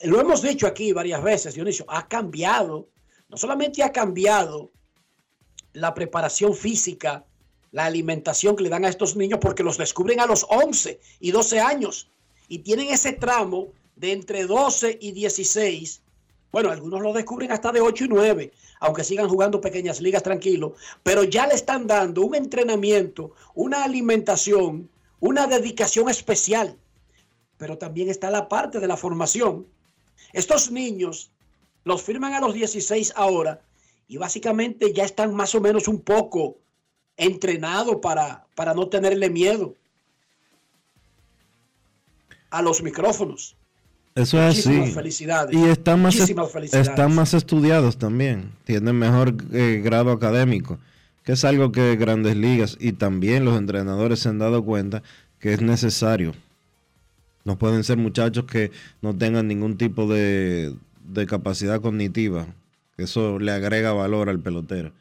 Lo 0.00 0.20
hemos 0.20 0.42
dicho 0.42 0.66
aquí 0.66 0.92
varias 0.92 1.22
veces, 1.22 1.54
Dionisio, 1.54 1.86
ha 1.88 2.06
cambiado, 2.06 2.90
no 3.28 3.36
solamente 3.36 3.82
ha 3.82 3.90
cambiado 3.90 4.70
la 5.72 5.94
preparación 5.94 6.54
física, 6.54 7.24
la 7.72 7.84
alimentación 7.84 8.56
que 8.56 8.62
le 8.64 8.68
dan 8.68 8.84
a 8.84 8.88
estos 8.88 9.16
niños 9.16 9.38
porque 9.40 9.62
los 9.62 9.78
descubren 9.78 10.20
a 10.20 10.26
los 10.26 10.46
11 10.48 11.00
y 11.20 11.30
12 11.30 11.60
años 11.60 12.08
y 12.48 12.60
tienen 12.60 12.88
ese 12.88 13.12
tramo 13.12 13.68
de 13.96 14.12
entre 14.12 14.46
12 14.46 14.98
y 15.00 15.12
16. 15.12 16.02
Bueno, 16.52 16.70
algunos 16.70 17.02
lo 17.02 17.12
descubren 17.12 17.52
hasta 17.52 17.72
de 17.72 17.80
8 17.80 18.04
y 18.04 18.08
9, 18.08 18.52
aunque 18.80 19.04
sigan 19.04 19.28
jugando 19.28 19.60
pequeñas 19.60 20.00
ligas 20.00 20.22
tranquilos, 20.22 20.72
pero 21.02 21.24
ya 21.24 21.46
le 21.46 21.54
están 21.54 21.86
dando 21.86 22.22
un 22.22 22.34
entrenamiento, 22.34 23.32
una 23.54 23.84
alimentación, 23.84 24.88
una 25.20 25.46
dedicación 25.46 26.08
especial. 26.08 26.76
Pero 27.58 27.78
también 27.78 28.08
está 28.08 28.30
la 28.30 28.48
parte 28.48 28.80
de 28.80 28.86
la 28.86 28.96
formación. 28.96 29.66
Estos 30.32 30.70
niños 30.70 31.30
los 31.84 32.02
firman 32.02 32.34
a 32.34 32.40
los 32.40 32.54
16 32.54 33.12
ahora 33.16 33.60
y 34.08 34.18
básicamente 34.18 34.92
ya 34.92 35.04
están 35.04 35.34
más 35.34 35.54
o 35.54 35.60
menos 35.60 35.88
un 35.88 36.00
poco 36.00 36.58
entrenados 37.16 37.96
para, 38.02 38.44
para 38.54 38.74
no 38.74 38.88
tenerle 38.88 39.30
miedo 39.30 39.74
a 42.50 42.62
los 42.62 42.82
micrófonos. 42.82 43.56
Eso 44.14 44.40
es 44.40 44.56
Muchísimas 44.56 44.84
así. 44.84 44.92
felicidades. 44.94 45.54
Y 45.56 45.64
están 45.64 46.00
más, 46.00 46.14
Muchísimas 46.14 46.50
felicidades. 46.50 46.88
están 46.88 47.14
más 47.14 47.34
estudiados 47.34 47.98
también. 47.98 48.52
Tienen 48.64 48.98
mejor 48.98 49.34
eh, 49.52 49.82
grado 49.84 50.10
académico, 50.10 50.78
que 51.22 51.32
es 51.32 51.44
algo 51.44 51.70
que 51.70 51.96
grandes 51.96 52.36
ligas 52.36 52.78
y 52.80 52.92
también 52.92 53.44
los 53.44 53.58
entrenadores 53.58 54.20
se 54.20 54.30
han 54.30 54.38
dado 54.38 54.64
cuenta 54.64 55.02
que 55.38 55.52
es 55.52 55.60
necesario. 55.60 56.32
No 57.44 57.58
pueden 57.58 57.84
ser 57.84 57.98
muchachos 57.98 58.46
que 58.46 58.70
no 59.02 59.14
tengan 59.14 59.48
ningún 59.48 59.76
tipo 59.76 60.06
de, 60.08 60.74
de 61.04 61.26
capacidad 61.26 61.80
cognitiva. 61.82 62.46
Eso 62.96 63.38
le 63.38 63.52
agrega 63.52 63.92
valor 63.92 64.30
al 64.30 64.40
pelotero. 64.40 64.92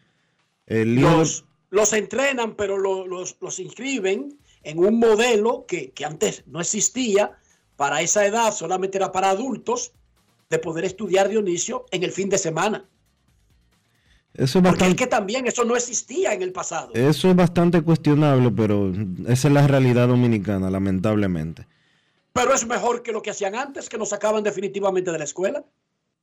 El 0.68 0.96
Los, 0.96 1.46
los 1.76 1.94
entrenan, 1.94 2.56
pero 2.56 2.78
lo- 2.78 3.06
los, 3.06 3.38
los 3.42 3.60
inscriben 3.60 4.38
en 4.64 4.80
un 4.80 4.98
modelo 4.98 5.66
que, 5.68 5.92
que 5.92 6.06
antes 6.06 6.44
no 6.48 6.60
existía 6.62 7.38
para 7.76 8.02
esa 8.02 8.26
edad, 8.26 8.54
solamente 8.54 8.98
era 8.98 9.12
para 9.12 9.30
adultos, 9.30 9.92
de 10.50 10.60
poder 10.60 10.86
estudiar 10.86 11.28
Dionisio 11.30 11.86
en 11.92 12.04
el 12.04 12.12
fin 12.12 12.30
de 12.30 12.38
semana. 12.38 12.86
eso 14.34 14.60
es 14.60 14.64
Porque 14.64 14.68
es 14.68 14.72
bastante, 14.74 14.96
que 14.96 15.08
también 15.08 15.48
eso 15.48 15.66
no 15.66 15.76
existía 15.76 16.34
en 16.34 16.42
el 16.42 16.52
pasado. 16.52 16.92
eso 16.94 17.30
es 17.30 17.36
bastante 17.36 17.82
cuestionable, 17.82 18.52
pero 18.52 18.92
esa 19.28 19.48
es 19.48 19.54
la 19.54 19.68
realidad 19.68 20.08
dominicana, 20.08 20.70
lamentablemente. 20.70 21.68
Pero 22.34 22.54
es 22.54 22.66
mejor 22.68 23.02
que 23.04 23.12
lo 23.12 23.22
que 23.22 23.32
hacían 23.32 23.56
antes, 23.56 23.90
que 23.90 23.98
nos 23.98 24.10
sacaban 24.10 24.44
definitivamente 24.44 25.12
de 25.12 25.18
la 25.18 25.24
escuela. 25.24 25.64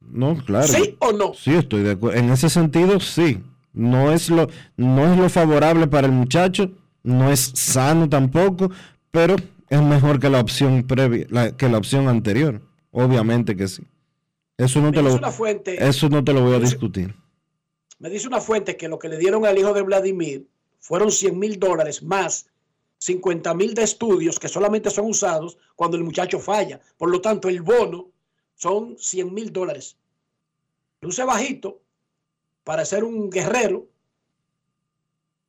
No, 0.01 0.37
claro. 0.45 0.67
¿Sí 0.67 0.97
o 1.01 1.13
no? 1.13 1.33
Sí, 1.35 1.53
estoy 1.55 1.83
de 1.83 1.93
acuerdo. 1.93 2.19
En 2.19 2.31
ese 2.31 2.49
sentido, 2.51 3.01
sí. 3.01 3.43
No 3.73 4.13
es 4.13 4.29
lo, 4.31 4.49
no 4.77 5.11
es 5.13 5.19
lo 5.19 5.29
favorable 5.29 5.87
para 5.87 6.07
el 6.07 6.13
muchacho, 6.13 6.71
no 7.03 7.31
es 7.33 7.53
sano 7.55 8.09
tampoco, 8.09 8.71
pero 9.11 9.37
es 9.71 9.83
mejor 9.83 10.21
que 10.21 10.29
la 10.29 10.41
opción 10.41 10.83
previa, 10.87 11.27
la- 11.31 11.57
que 11.57 11.69
la 11.69 11.79
opción 11.79 12.09
anterior. 12.09 12.61
Obviamente 12.91 13.57
que 13.57 13.69
sí. 13.69 13.83
Eso 14.59 14.81
no 14.81 14.91
Me 14.91 14.97
te 14.99 15.03
lo, 15.03 15.15
una 15.15 15.31
fuente, 15.31 15.89
eso 15.89 16.09
no 16.11 16.23
te 16.23 16.33
lo 16.35 16.43
voy 16.43 16.55
a 16.55 16.59
discutir. 16.59 17.15
me 17.99 18.11
dice 18.11 18.29
una 18.29 18.41
fuente 18.41 18.77
que 18.77 18.89
lo 18.89 18.99
que 18.99 19.09
le 19.09 19.17
dieron 19.19 19.47
al 19.47 19.57
hijo 19.59 19.73
de 19.73 19.83
Vladimir 19.83 20.47
fueron 20.79 21.11
100 21.11 21.39
mil 21.39 21.59
dólares 21.59 22.03
más 22.03 22.47
50 22.99 23.55
mil 23.55 23.75
de 23.75 23.83
estudios 23.83 24.39
que 24.39 24.49
solamente 24.49 24.91
son 24.91 25.07
usados 25.07 25.57
cuando 25.75 25.97
el 25.97 26.05
muchacho 26.05 26.39
falla. 26.39 26.81
Por 26.99 27.11
lo 27.11 27.21
tanto, 27.21 27.49
el 27.49 27.61
bono 27.63 28.11
son 28.55 28.97
100 28.99 29.33
mil 29.35 29.53
dólares. 29.53 29.97
Luce 31.01 31.25
bajito, 31.25 31.81
para 32.65 32.85
ser 32.85 33.05
un 33.05 33.31
guerrero, 33.31 33.87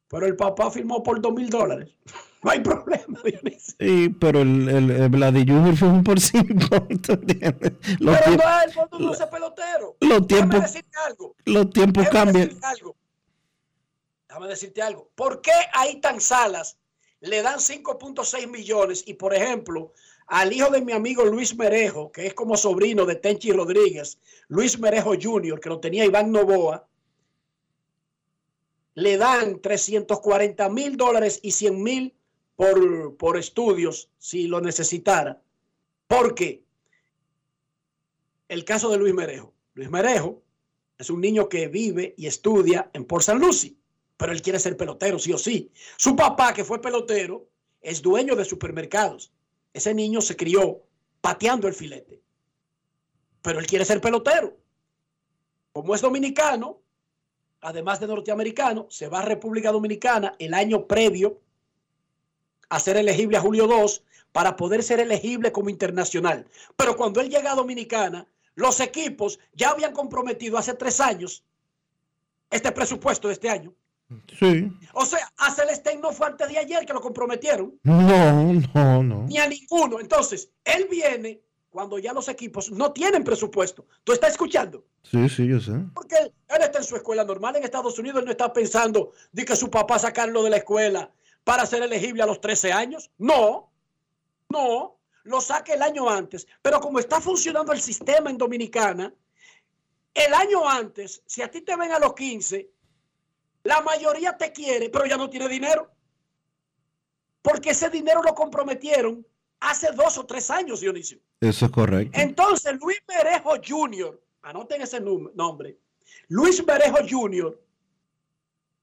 pero 0.07 0.25
el 0.25 0.35
papá 0.35 0.69
firmó 0.71 1.01
por 1.03 1.21
dos 1.21 1.33
mil 1.33 1.49
dólares. 1.49 1.89
No 2.43 2.51
hay 2.51 2.59
problema, 2.59 3.21
Dionisio. 3.23 3.73
Sí, 3.79 4.09
pero 4.19 4.41
el, 4.41 4.67
el, 4.67 4.91
el 4.91 5.07
Vladi 5.07 5.45
Junior 5.47 5.77
fue 5.77 5.87
un 5.87 6.03
por 6.03 6.19
cinco. 6.19 6.67
¿tú 7.01 7.13
entiendes? 7.21 7.71
Los, 8.01 8.17
Pero 8.17 8.25
tiempos- 8.25 8.45
no 8.45 8.59
es 8.59 8.65
el 8.65 8.73
fondo 8.73 8.99
no 8.99 9.13
es 9.13 9.19
pelotero. 9.27 9.95
los 10.01 10.27
tiempos, 10.27 10.49
Déjame 10.49 10.59
decirte 10.67 10.97
algo. 11.07 11.35
los 11.45 11.69
tiempos 11.69 12.03
Déjame 12.03 12.19
cambian. 12.25 12.47
decirte 12.49 12.65
algo. 12.67 12.95
Déjame 14.27 14.47
decirte 14.49 14.81
algo. 14.81 15.09
¿Por 15.15 15.41
qué 15.41 15.53
a 15.73 15.87
Itan 15.87 16.19
Salas 16.19 16.77
le 17.21 17.41
dan 17.41 17.59
5.6 17.59 18.47
millones 18.49 19.05
y, 19.07 19.13
por 19.13 19.33
ejemplo, 19.33 19.93
al 20.27 20.51
hijo 20.51 20.69
de 20.69 20.81
mi 20.81 20.91
amigo 20.91 21.23
Luis 21.23 21.55
Merejo, 21.55 22.11
que 22.11 22.27
es 22.27 22.33
como 22.33 22.57
sobrino 22.57 23.05
de 23.05 23.15
Tenchi 23.15 23.53
Rodríguez, 23.53 24.19
Luis 24.49 24.77
Merejo 24.79 25.13
Jr., 25.17 25.61
que 25.61 25.69
lo 25.69 25.79
tenía 25.79 26.03
Iván 26.03 26.29
Novoa, 26.33 26.85
le 28.95 29.17
dan 29.17 29.61
340 29.61 30.69
mil 30.69 30.97
dólares 30.97 31.39
y 31.41 31.51
100 31.51 31.83
mil 31.83 32.15
por, 32.55 33.17
por 33.17 33.37
estudios 33.37 34.09
si 34.17 34.47
lo 34.47 34.61
necesitara? 34.61 35.41
¿Por 36.07 36.35
qué? 36.35 36.63
El 38.47 38.65
caso 38.65 38.89
de 38.91 38.97
Luis 38.97 39.13
Merejo. 39.13 39.53
Luis 39.73 39.89
Merejo 39.89 40.43
es 40.97 41.09
un 41.09 41.21
niño 41.21 41.49
que 41.49 41.67
vive 41.67 42.13
y 42.17 42.27
estudia 42.27 42.89
en 42.93 43.05
Port 43.05 43.23
San 43.23 43.39
Lucie, 43.39 43.75
pero 44.17 44.31
él 44.31 44.41
quiere 44.41 44.59
ser 44.59 44.77
pelotero, 44.77 45.17
sí 45.17 45.33
o 45.33 45.37
sí. 45.37 45.71
Su 45.97 46.15
papá, 46.15 46.53
que 46.53 46.63
fue 46.63 46.81
pelotero, 46.81 47.47
es 47.81 48.01
dueño 48.01 48.35
de 48.35 48.45
supermercados. 48.45 49.33
Ese 49.73 49.93
niño 49.93 50.21
se 50.21 50.35
crió 50.35 50.83
pateando 51.19 51.67
el 51.67 51.73
filete, 51.73 52.21
pero 53.41 53.59
él 53.59 53.65
quiere 53.65 53.85
ser 53.85 53.99
pelotero. 54.01 54.55
Como 55.71 55.95
es 55.95 56.01
dominicano, 56.01 56.82
además 57.63 57.99
de 57.99 58.07
norteamericano, 58.07 58.87
se 58.89 59.07
va 59.07 59.19
a 59.19 59.25
República 59.25 59.71
Dominicana 59.71 60.33
el 60.39 60.53
año 60.53 60.85
previo 60.87 61.39
a 62.69 62.79
ser 62.79 62.97
elegible 62.97 63.37
a 63.37 63.41
Julio 63.41 63.67
2 63.67 64.03
para 64.31 64.55
poder 64.55 64.83
ser 64.83 64.99
elegible 64.99 65.51
como 65.51 65.69
internacional. 65.69 66.45
Pero 66.75 66.95
cuando 66.95 67.21
él 67.21 67.29
llega 67.29 67.51
a 67.51 67.55
Dominicana, 67.55 68.27
los 68.55 68.79
equipos 68.79 69.39
ya 69.53 69.69
habían 69.69 69.93
comprometido 69.93 70.57
hace 70.57 70.73
tres 70.73 70.99
años 70.99 71.43
este 72.49 72.71
presupuesto 72.71 73.27
de 73.27 73.33
este 73.33 73.49
año. 73.49 73.73
Sí. 74.37 74.71
O 74.93 75.05
sea, 75.05 75.31
a 75.37 75.51
Celestén 75.51 75.99
no 75.99 76.11
fue 76.11 76.27
antes 76.27 76.47
de 76.47 76.59
ayer 76.59 76.85
que 76.85 76.93
lo 76.93 77.01
comprometieron, 77.01 77.79
No, 77.83 78.53
no, 78.73 79.01
no. 79.03 79.23
ni 79.27 79.37
a 79.39 79.47
ninguno. 79.47 79.99
Entonces, 79.99 80.51
él 80.63 80.87
viene 80.89 81.41
cuando 81.73 81.97
ya 81.97 82.13
los 82.13 82.29
equipos 82.29 82.71
no 82.71 82.93
tienen 82.93 83.23
presupuesto. 83.23 83.87
¿Tú 84.03 84.13
estás 84.13 84.33
escuchando? 84.33 84.85
Sí, 85.01 85.27
sí, 85.27 85.47
yo 85.47 85.59
sé. 85.59 85.71
Porque 85.95 86.15
él, 86.17 86.31
está 86.47 86.77
en 86.77 86.83
su 86.83 86.95
escuela 86.95 87.23
normal 87.23 87.55
en 87.55 87.63
Estados 87.63 87.97
Unidos, 87.97 88.19
él 88.19 88.25
no 88.25 88.31
está 88.31 88.53
pensando 88.53 89.11
de 89.31 89.43
que 89.43 89.55
su 89.55 89.71
papá 89.71 89.97
sacarlo 89.97 90.43
de 90.43 90.51
la 90.51 90.57
escuela 90.57 91.11
para 91.43 91.65
ser 91.65 91.81
elegible 91.81 92.21
a 92.21 92.27
los 92.27 92.39
13 92.39 92.71
años. 92.71 93.09
No, 93.17 93.71
no, 94.49 94.99
lo 95.23 95.41
saque 95.41 95.73
el 95.73 95.81
año 95.81 96.07
antes. 96.07 96.45
Pero 96.61 96.79
como 96.79 96.99
está 96.99 97.19
funcionando 97.19 97.73
el 97.73 97.81
sistema 97.81 98.29
en 98.29 98.37
Dominicana, 98.37 99.11
el 100.13 100.33
año 100.35 100.69
antes, 100.69 101.23
si 101.25 101.41
a 101.41 101.49
ti 101.49 101.61
te 101.61 101.75
ven 101.75 101.91
a 101.91 101.97
los 101.97 102.13
15, 102.13 102.69
la 103.63 103.81
mayoría 103.81 104.37
te 104.37 104.51
quiere, 104.51 104.91
pero 104.91 105.07
ya 105.07 105.17
no 105.17 105.27
tiene 105.27 105.49
dinero. 105.49 105.91
Porque 107.41 107.71
ese 107.71 107.89
dinero 107.89 108.21
lo 108.21 108.35
comprometieron 108.35 109.25
hace 109.59 109.91
dos 109.93 110.19
o 110.19 110.25
tres 110.27 110.51
años, 110.51 110.81
Dionisio. 110.81 111.19
Eso 111.43 111.65
es 111.65 111.71
correcto. 111.71 112.17
Entonces, 112.17 112.79
Luis 112.79 112.99
Merejo 113.05 113.55
Jr., 113.65 114.17
anoten 114.43 114.81
ese 114.81 115.01
nombre, 115.01 115.77
Luis 116.29 116.65
Merejo 116.65 116.99
Jr., 117.09 117.61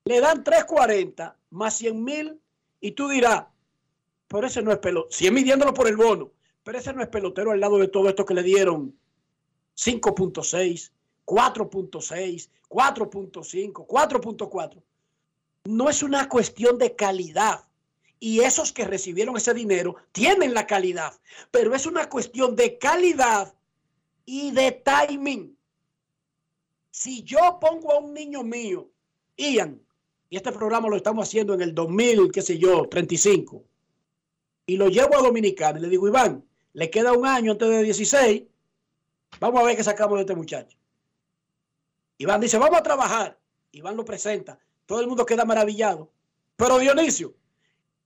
le 0.05 0.21
dan 0.21 0.45
340 0.45 1.39
más 1.51 1.75
100 1.79 2.05
mil 2.05 2.41
y 2.81 2.93
tú 2.93 3.09
dirás, 3.09 3.47
pero 4.29 4.47
ese 4.47 4.61
no 4.61 4.73
es 4.73 4.79
pelotero, 4.79 5.11
si 5.11 5.27
es 5.27 5.33
midiéndolo 5.33 5.73
por 5.73 5.89
el 5.89 5.97
bono, 5.97 6.33
pero 6.63 6.79
ese 6.79 6.93
no 6.93 7.01
es 7.01 7.09
pelotero 7.09 7.53
al 7.53 7.61
lado 7.61 7.79
de 7.79 7.89
todo 7.89 8.11
esto 8.11 8.27
que 8.27 8.35
le 8.35 8.43
dieron 8.43 8.95
5.6, 9.77 10.91
4.6, 11.25 12.51
4.5, 12.69 13.87
4.4. 13.87 14.83
No 15.65 15.89
es 15.89 16.03
una 16.03 16.29
cuestión 16.29 16.77
de 16.77 16.95
calidad. 16.95 17.65
Y 18.21 18.41
esos 18.41 18.73
que 18.73 18.85
recibieron 18.85 19.37
ese 19.37 19.55
dinero 19.55 19.97
tienen 20.13 20.55
la 20.55 20.67
calidad, 20.67 21.19
pero 21.51 21.75
es 21.75 21.87
una 21.87 22.09
cuestión 22.09 22.55
de 22.55 22.79
calidad 22.79 23.55
y 24.27 24.51
de 24.53 24.73
timing. 24.73 25.57
Si 26.91 27.23
yo 27.23 27.59
pongo 27.61 27.93
a 27.93 27.99
un 27.99 28.13
niño 28.13 28.45
mío, 28.45 28.91
Ian, 29.37 29.81
y 30.29 30.37
este 30.37 30.53
programa 30.53 30.89
lo 30.89 30.97
estamos 30.97 31.27
haciendo 31.27 31.55
en 31.55 31.63
el 31.63 31.75
2000, 31.75 32.31
qué 32.31 32.43
sé 32.43 32.59
yo, 32.59 32.87
35, 32.89 33.65
y 34.67 34.77
lo 34.77 34.89
llevo 34.89 35.17
a 35.17 35.23
Dominicana 35.23 35.79
y 35.79 35.83
le 35.83 35.89
digo, 35.89 36.07
Iván, 36.07 36.45
le 36.75 36.91
queda 36.91 37.13
un 37.13 37.27
año 37.27 37.53
antes 37.53 37.69
de 37.69 37.83
16, 37.83 38.43
vamos 39.41 39.61
a 39.61 39.65
ver 39.65 39.77
qué 39.77 39.83
sacamos 39.83 40.17
de 40.17 40.21
este 40.21 40.37
muchacho. 40.37 40.77
Iván 42.19 42.41
dice, 42.41 42.59
vamos 42.59 42.79
a 42.79 42.83
trabajar. 42.83 43.41
Iván 43.73 43.97
lo 43.97 44.05
presenta. 44.05 44.59
Todo 44.85 45.01
el 45.01 45.07
mundo 45.07 45.25
queda 45.25 45.47
maravillado. 45.47 46.13
Pero 46.57 46.79
Dionisio, 46.79 47.35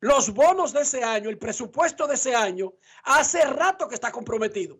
los 0.04 0.34
bonos 0.34 0.74
de 0.74 0.82
ese 0.82 1.02
año, 1.02 1.30
el 1.30 1.38
presupuesto 1.38 2.06
de 2.06 2.16
ese 2.16 2.34
año, 2.34 2.74
hace 3.04 3.42
rato 3.46 3.88
que 3.88 3.94
está 3.94 4.12
comprometido. 4.12 4.78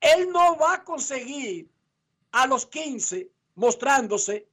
Él 0.00 0.30
no 0.30 0.56
va 0.56 0.72
a 0.76 0.84
conseguir 0.84 1.70
a 2.32 2.46
los 2.46 2.64
15 2.64 3.30
mostrándose 3.56 4.48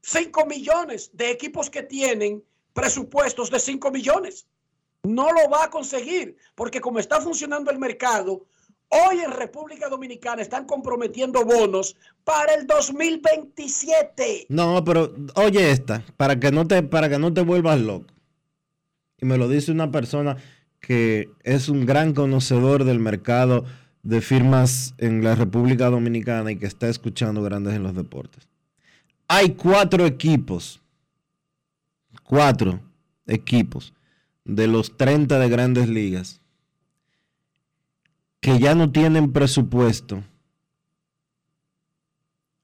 5 0.00 0.46
millones 0.46 1.10
de 1.12 1.30
equipos 1.30 1.68
que 1.68 1.82
tienen 1.82 2.42
presupuestos 2.72 3.50
de 3.50 3.60
5 3.60 3.90
millones. 3.90 4.46
No 5.02 5.30
lo 5.30 5.50
va 5.50 5.64
a 5.64 5.70
conseguir, 5.70 6.38
porque 6.54 6.80
como 6.80 7.00
está 7.00 7.20
funcionando 7.20 7.70
el 7.70 7.78
mercado, 7.78 8.46
hoy 8.90 9.20
en 9.20 9.30
República 9.30 9.88
Dominicana 9.88 10.42
están 10.42 10.66
comprometiendo 10.66 11.44
bonos 11.44 11.96
para 12.24 12.54
el 12.54 12.66
2027. 12.66 14.46
No, 14.48 14.84
pero 14.84 15.14
oye 15.34 15.70
esta, 15.70 16.04
para 16.16 16.38
que 16.38 16.50
no 16.50 16.66
te, 16.66 16.82
para 16.82 17.08
que 17.08 17.18
no 17.18 17.32
te 17.32 17.40
vuelvas 17.40 17.80
loco. 17.80 18.12
Y 19.18 19.26
me 19.26 19.38
lo 19.38 19.48
dice 19.48 19.72
una 19.72 19.90
persona 19.90 20.36
que 20.80 21.30
es 21.42 21.68
un 21.68 21.86
gran 21.86 22.14
conocedor 22.14 22.84
del 22.84 22.98
mercado 22.98 23.64
de 24.02 24.20
firmas 24.20 24.94
en 24.98 25.22
la 25.22 25.34
República 25.34 25.90
Dominicana 25.90 26.50
y 26.50 26.56
que 26.56 26.66
está 26.66 26.88
escuchando 26.88 27.42
grandes 27.42 27.74
en 27.74 27.82
los 27.82 27.94
deportes. 27.94 28.48
Hay 29.28 29.50
cuatro 29.50 30.06
equipos, 30.06 30.80
cuatro 32.24 32.80
equipos 33.26 33.92
de 34.44 34.66
los 34.66 34.96
30 34.96 35.38
de 35.38 35.48
grandes 35.48 35.88
ligas 35.88 36.39
que 38.40 38.58
ya 38.58 38.74
no 38.74 38.90
tienen 38.90 39.32
presupuesto 39.32 40.24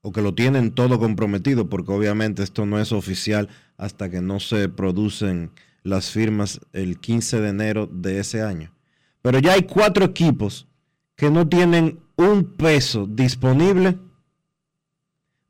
o 0.01 0.11
que 0.11 0.21
lo 0.21 0.33
tienen 0.33 0.71
todo 0.71 0.99
comprometido, 0.99 1.69
porque 1.69 1.91
obviamente 1.91 2.43
esto 2.43 2.65
no 2.65 2.79
es 2.79 2.91
oficial 2.91 3.49
hasta 3.77 4.09
que 4.09 4.21
no 4.21 4.39
se 4.39 4.69
producen 4.69 5.51
las 5.83 6.11
firmas 6.11 6.59
el 6.73 6.99
15 6.99 7.41
de 7.41 7.49
enero 7.49 7.89
de 7.91 8.19
ese 8.19 8.41
año. 8.41 8.73
Pero 9.21 9.39
ya 9.39 9.53
hay 9.53 9.63
cuatro 9.63 10.05
equipos 10.05 10.67
que 11.15 11.29
no 11.29 11.47
tienen 11.47 11.99
un 12.15 12.45
peso 12.55 13.05
disponible 13.05 13.97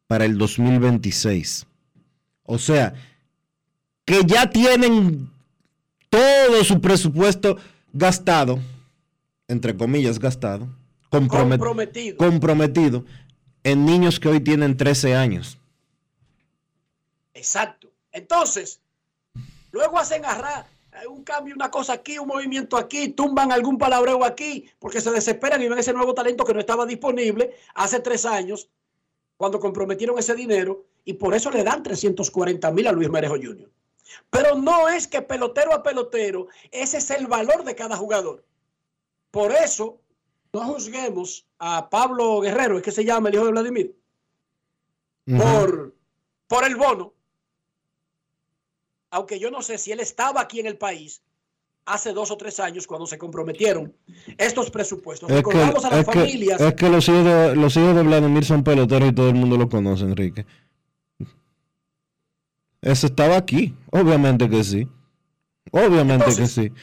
para 0.07 0.25
el 0.25 0.37
2026. 0.37 1.67
O 2.43 2.57
sea, 2.57 2.93
que 4.05 4.21
ya 4.25 4.49
tienen 4.49 5.29
todo 6.09 6.63
su 6.63 6.79
presupuesto 6.79 7.57
gastado, 7.91 8.59
entre 9.47 9.75
comillas 9.75 10.19
gastado, 10.19 10.67
compromet- 11.09 11.49
Comprometido. 11.57 12.17
comprometido 12.17 13.05
en 13.63 13.85
niños 13.85 14.19
que 14.19 14.29
hoy 14.29 14.39
tienen 14.41 14.75
13 14.77 15.15
años. 15.15 15.57
Exacto. 17.33 17.89
Entonces, 18.11 18.79
luego 19.71 19.97
hacen 19.99 20.25
arra 20.25 20.65
eh, 20.93 21.07
un 21.07 21.23
cambio, 21.23 21.53
una 21.55 21.69
cosa 21.69 21.93
aquí, 21.93 22.17
un 22.17 22.27
movimiento 22.27 22.77
aquí, 22.77 23.09
tumban 23.09 23.51
algún 23.51 23.77
palabreo 23.77 24.23
aquí, 24.25 24.69
porque 24.79 25.01
se 25.01 25.11
desesperan 25.11 25.61
y 25.61 25.67
ven 25.69 25.79
ese 25.79 25.93
nuevo 25.93 26.13
talento 26.13 26.43
que 26.43 26.53
no 26.53 26.59
estaba 26.59 26.85
disponible 26.85 27.53
hace 27.75 27.99
tres 27.99 28.25
años, 28.25 28.69
cuando 29.37 29.59
comprometieron 29.59 30.17
ese 30.17 30.33
dinero, 30.35 30.85
y 31.05 31.13
por 31.13 31.35
eso 31.35 31.51
le 31.51 31.63
dan 31.63 31.83
340 31.83 32.71
mil 32.71 32.87
a 32.87 32.91
Luis 32.91 33.09
Merejo 33.09 33.35
Jr. 33.35 33.69
Pero 34.29 34.55
no 34.55 34.89
es 34.89 35.07
que 35.07 35.21
pelotero 35.21 35.73
a 35.73 35.83
pelotero, 35.83 36.47
ese 36.71 36.97
es 36.97 37.09
el 37.11 37.27
valor 37.27 37.63
de 37.63 37.75
cada 37.75 37.95
jugador. 37.95 38.43
Por 39.31 39.51
eso, 39.51 39.99
no 40.53 40.61
juzguemos 40.61 41.45
a 41.59 41.89
Pablo 41.89 42.39
Guerrero, 42.41 42.77
es 42.77 42.83
que 42.83 42.91
se 42.91 43.05
llama 43.05 43.29
el 43.29 43.35
hijo 43.35 43.45
de 43.45 43.51
Vladimir, 43.51 43.95
por, 45.37 45.93
por 46.47 46.63
el 46.63 46.75
bono. 46.75 47.13
Aunque 49.11 49.39
yo 49.39 49.51
no 49.51 49.61
sé 49.61 49.77
si 49.77 49.91
él 49.91 49.99
estaba 49.99 50.41
aquí 50.41 50.59
en 50.59 50.65
el 50.67 50.77
país 50.77 51.21
hace 51.85 52.11
dos 52.11 52.31
o 52.31 52.37
tres 52.37 52.59
años 52.59 52.85
cuando 52.85 53.07
se 53.07 53.17
comprometieron 53.17 53.93
estos 54.37 54.69
presupuestos. 54.69 55.29
Es 55.29 55.35
que, 55.35 55.37
Recordamos 55.37 55.85
a 55.85 55.89
las 55.89 55.99
es 55.99 56.05
que- 56.07 56.11
familias. 56.19 56.59
es 56.61 56.73
que 56.73 56.89
los 56.89 57.07
hijos 57.07 57.23
de, 57.23 57.55
los 57.55 57.77
hijos 57.77 57.95
de 57.95 58.03
Vladimir 58.03 58.43
son 58.45 58.63
peloteros 58.63 59.09
y 59.09 59.13
todo 59.15 59.29
el 59.29 59.35
mundo 59.35 59.57
lo 59.57 59.69
conoce, 59.69 60.03
Enrique. 60.03 60.45
Eso 62.81 63.07
estaba 63.07 63.37
aquí, 63.37 63.73
obviamente 63.91 64.49
que 64.49 64.63
sí. 64.63 64.87
Obviamente 65.71 66.25
Entonces- 66.25 66.37
que 66.55 66.61
sí. 66.69 66.73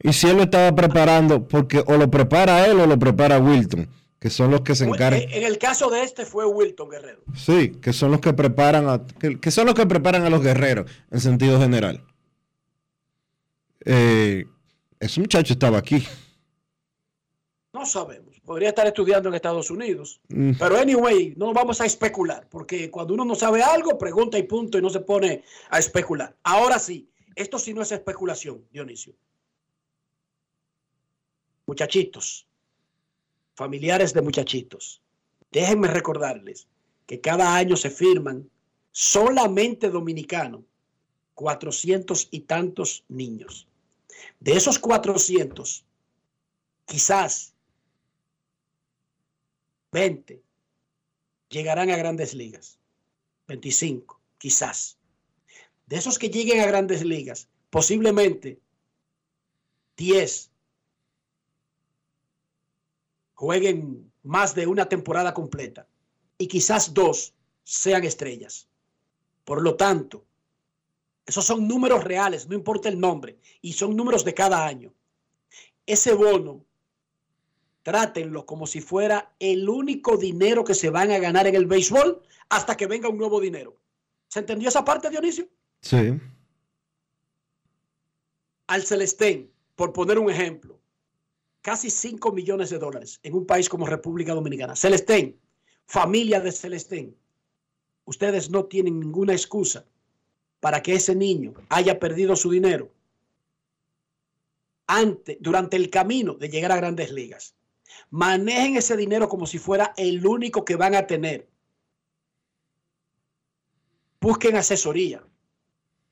Y 0.00 0.12
si 0.12 0.28
él 0.28 0.36
lo 0.36 0.42
estaba 0.42 0.74
preparando, 0.74 1.46
porque 1.46 1.82
o 1.86 1.96
lo 1.96 2.10
prepara 2.10 2.66
él 2.66 2.80
o 2.80 2.86
lo 2.86 2.98
prepara 2.98 3.38
Wilton, 3.38 3.88
que 4.18 4.30
son 4.30 4.50
los 4.50 4.62
que 4.62 4.74
se 4.74 4.84
encargan. 4.84 5.22
En 5.30 5.44
el 5.44 5.58
caso 5.58 5.90
de 5.90 6.02
este 6.02 6.24
fue 6.24 6.46
Wilton 6.46 6.88
Guerrero. 6.88 7.22
Sí, 7.34 7.72
que 7.80 7.92
son 7.92 8.10
los 8.10 8.20
que 8.20 8.32
preparan 8.32 8.88
a, 8.88 9.06
que, 9.06 9.38
que 9.38 9.50
son 9.50 9.66
los 9.66 9.74
que 9.74 9.86
preparan 9.86 10.24
a 10.24 10.30
los 10.30 10.42
guerreros 10.42 10.90
en 11.10 11.20
sentido 11.20 11.60
general. 11.60 12.04
Eh, 13.84 14.46
ese 14.98 15.20
muchacho 15.20 15.52
estaba 15.52 15.78
aquí. 15.78 16.06
No 17.72 17.84
sabemos. 17.84 18.40
Podría 18.44 18.68
estar 18.68 18.86
estudiando 18.86 19.28
en 19.28 19.34
Estados 19.34 19.70
Unidos. 19.70 20.20
Mm. 20.28 20.52
Pero 20.58 20.78
anyway, 20.78 21.34
no 21.36 21.52
vamos 21.52 21.80
a 21.80 21.86
especular, 21.86 22.46
porque 22.48 22.90
cuando 22.90 23.14
uno 23.14 23.24
no 23.24 23.34
sabe 23.34 23.62
algo, 23.62 23.98
pregunta 23.98 24.38
y 24.38 24.44
punto 24.44 24.78
y 24.78 24.82
no 24.82 24.90
se 24.90 25.00
pone 25.00 25.42
a 25.70 25.78
especular. 25.78 26.36
Ahora 26.44 26.78
sí, 26.78 27.10
esto 27.34 27.58
sí 27.58 27.74
no 27.74 27.82
es 27.82 27.90
especulación, 27.90 28.64
Dionisio. 28.70 29.14
Muchachitos, 31.66 32.46
familiares 33.54 34.12
de 34.12 34.22
muchachitos, 34.22 35.02
déjenme 35.50 35.88
recordarles 35.88 36.68
que 37.06 37.20
cada 37.20 37.54
año 37.54 37.76
se 37.76 37.90
firman 37.90 38.50
solamente 38.92 39.90
dominicanos 39.90 40.62
400 41.34 42.28
y 42.30 42.40
tantos 42.40 43.04
niños. 43.08 43.66
De 44.40 44.52
esos 44.52 44.78
400, 44.78 45.84
quizás 46.86 47.54
20 49.92 50.42
llegarán 51.48 51.90
a 51.90 51.96
grandes 51.96 52.34
ligas. 52.34 52.78
25, 53.46 54.20
quizás. 54.38 54.98
De 55.86 55.96
esos 55.96 56.18
que 56.18 56.30
lleguen 56.30 56.60
a 56.60 56.66
grandes 56.66 57.04
ligas, 57.04 57.48
posiblemente 57.70 58.58
10 59.96 60.50
jueguen 63.44 64.10
más 64.22 64.54
de 64.54 64.66
una 64.66 64.88
temporada 64.88 65.34
completa 65.34 65.86
y 66.38 66.46
quizás 66.48 66.94
dos 66.94 67.34
sean 67.62 68.04
estrellas. 68.04 68.68
Por 69.44 69.62
lo 69.62 69.76
tanto, 69.76 70.24
esos 71.26 71.44
son 71.44 71.68
números 71.68 72.04
reales, 72.04 72.48
no 72.48 72.54
importa 72.54 72.88
el 72.88 72.98
nombre, 72.98 73.38
y 73.60 73.74
son 73.74 73.96
números 73.96 74.24
de 74.24 74.32
cada 74.32 74.64
año. 74.64 74.94
Ese 75.84 76.14
bono, 76.14 76.64
trátenlo 77.82 78.46
como 78.46 78.66
si 78.66 78.80
fuera 78.80 79.34
el 79.38 79.68
único 79.68 80.16
dinero 80.16 80.64
que 80.64 80.74
se 80.74 80.88
van 80.88 81.10
a 81.10 81.18
ganar 81.18 81.46
en 81.46 81.54
el 81.54 81.66
béisbol 81.66 82.22
hasta 82.48 82.78
que 82.78 82.86
venga 82.86 83.10
un 83.10 83.18
nuevo 83.18 83.40
dinero. 83.40 83.76
¿Se 84.28 84.40
entendió 84.40 84.70
esa 84.70 84.86
parte, 84.86 85.10
Dionisio? 85.10 85.46
Sí. 85.82 86.18
Al 88.68 88.82
Celestén, 88.82 89.50
por 89.76 89.92
poner 89.92 90.18
un 90.18 90.30
ejemplo, 90.30 90.80
casi 91.64 91.88
5 91.88 92.30
millones 92.32 92.68
de 92.68 92.78
dólares 92.78 93.18
en 93.22 93.32
un 93.32 93.46
país 93.46 93.70
como 93.70 93.86
República 93.86 94.34
Dominicana. 94.34 94.76
Celestén, 94.76 95.40
familia 95.86 96.38
de 96.38 96.52
Celestén, 96.52 97.16
ustedes 98.04 98.50
no 98.50 98.66
tienen 98.66 99.00
ninguna 99.00 99.32
excusa 99.32 99.86
para 100.60 100.82
que 100.82 100.92
ese 100.92 101.14
niño 101.14 101.54
haya 101.70 101.98
perdido 101.98 102.36
su 102.36 102.50
dinero 102.50 102.92
antes, 104.86 105.38
durante 105.40 105.76
el 105.78 105.88
camino 105.88 106.34
de 106.34 106.50
llegar 106.50 106.70
a 106.70 106.76
grandes 106.76 107.10
ligas. 107.10 107.54
Manejen 108.10 108.76
ese 108.76 108.94
dinero 108.94 109.26
como 109.30 109.46
si 109.46 109.58
fuera 109.58 109.94
el 109.96 110.26
único 110.26 110.66
que 110.66 110.76
van 110.76 110.94
a 110.94 111.06
tener. 111.06 111.48
Busquen 114.20 114.56
asesoría. 114.56 115.26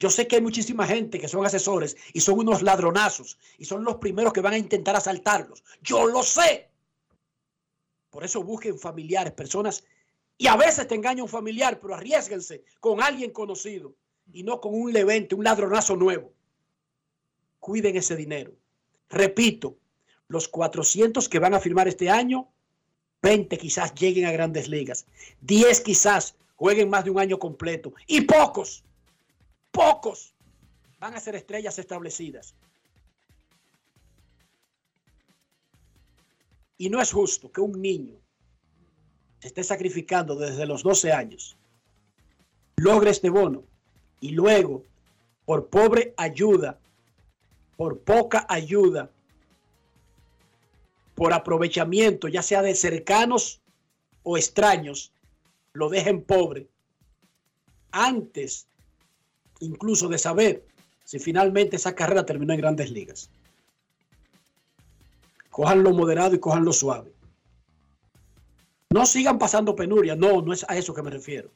Yo 0.02 0.10
sé 0.10 0.26
que 0.26 0.34
hay 0.34 0.42
muchísima 0.42 0.84
gente 0.84 1.20
que 1.20 1.28
son 1.28 1.46
asesores 1.46 1.96
y 2.12 2.20
son 2.22 2.36
unos 2.40 2.60
ladronazos 2.60 3.38
y 3.56 3.66
son 3.66 3.84
los 3.84 3.98
primeros 3.98 4.32
que 4.32 4.40
van 4.40 4.54
a 4.54 4.58
intentar 4.58 4.96
asaltarlos. 4.96 5.62
Yo 5.80 6.06
lo 6.06 6.24
sé. 6.24 6.68
Por 8.10 8.24
eso 8.24 8.42
busquen 8.42 8.80
familiares, 8.80 9.32
personas, 9.32 9.84
y 10.36 10.48
a 10.48 10.56
veces 10.56 10.88
te 10.88 10.96
engaña 10.96 11.22
un 11.22 11.28
familiar, 11.28 11.78
pero 11.78 11.94
arriesguense 11.94 12.64
con 12.80 13.00
alguien 13.00 13.30
conocido 13.30 13.94
y 14.32 14.42
no 14.42 14.60
con 14.60 14.74
un 14.74 14.92
levente, 14.92 15.36
un 15.36 15.44
ladronazo 15.44 15.94
nuevo. 15.94 16.32
Cuiden 17.60 17.96
ese 17.96 18.16
dinero. 18.16 18.50
Repito, 19.08 19.76
los 20.26 20.48
400 20.48 21.28
que 21.28 21.38
van 21.38 21.54
a 21.54 21.60
firmar 21.60 21.86
este 21.86 22.10
año, 22.10 22.48
20 23.22 23.56
quizás 23.56 23.94
lleguen 23.94 24.24
a 24.24 24.32
grandes 24.32 24.66
ligas, 24.66 25.06
10 25.42 25.80
quizás 25.82 26.34
jueguen 26.56 26.90
más 26.90 27.04
de 27.04 27.10
un 27.10 27.20
año 27.20 27.38
completo 27.38 27.94
y 28.08 28.22
pocos, 28.22 28.82
pocos 29.72 30.34
van 31.00 31.14
a 31.14 31.20
ser 31.20 31.34
estrellas 31.34 31.78
establecidas. 31.78 32.54
Y 36.78 36.88
no 36.90 37.00
es 37.00 37.12
justo 37.12 37.50
que 37.50 37.60
un 37.60 37.80
niño 37.80 38.14
se 39.40 39.48
esté 39.48 39.64
sacrificando 39.64 40.36
desde 40.36 40.66
los 40.66 40.84
12 40.84 41.12
años, 41.12 41.56
logre 42.76 43.10
este 43.10 43.30
bono 43.30 43.64
y 44.20 44.30
luego, 44.30 44.84
por 45.44 45.68
pobre 45.68 46.14
ayuda, 46.16 46.78
por 47.76 47.98
poca 48.00 48.46
ayuda, 48.48 49.10
por 51.16 51.32
aprovechamiento, 51.32 52.28
ya 52.28 52.42
sea 52.42 52.62
de 52.62 52.74
cercanos 52.74 53.60
o 54.22 54.36
extraños, 54.36 55.12
lo 55.72 55.88
dejen 55.88 56.22
pobre 56.22 56.68
antes 57.90 58.68
incluso 59.62 60.08
de 60.08 60.18
saber 60.18 60.64
si 61.04 61.18
finalmente 61.18 61.76
esa 61.76 61.94
carrera 61.94 62.26
terminó 62.26 62.52
en 62.52 62.60
grandes 62.60 62.90
ligas. 62.90 63.30
Cojanlo 65.50 65.92
moderado 65.92 66.34
y 66.34 66.38
cojanlo 66.38 66.72
suave. 66.72 67.12
No 68.90 69.06
sigan 69.06 69.38
pasando 69.38 69.74
penuria, 69.74 70.14
no, 70.16 70.42
no 70.42 70.52
es 70.52 70.64
a 70.68 70.76
eso 70.76 70.94
que 70.94 71.02
me 71.02 71.10
refiero. 71.10 71.50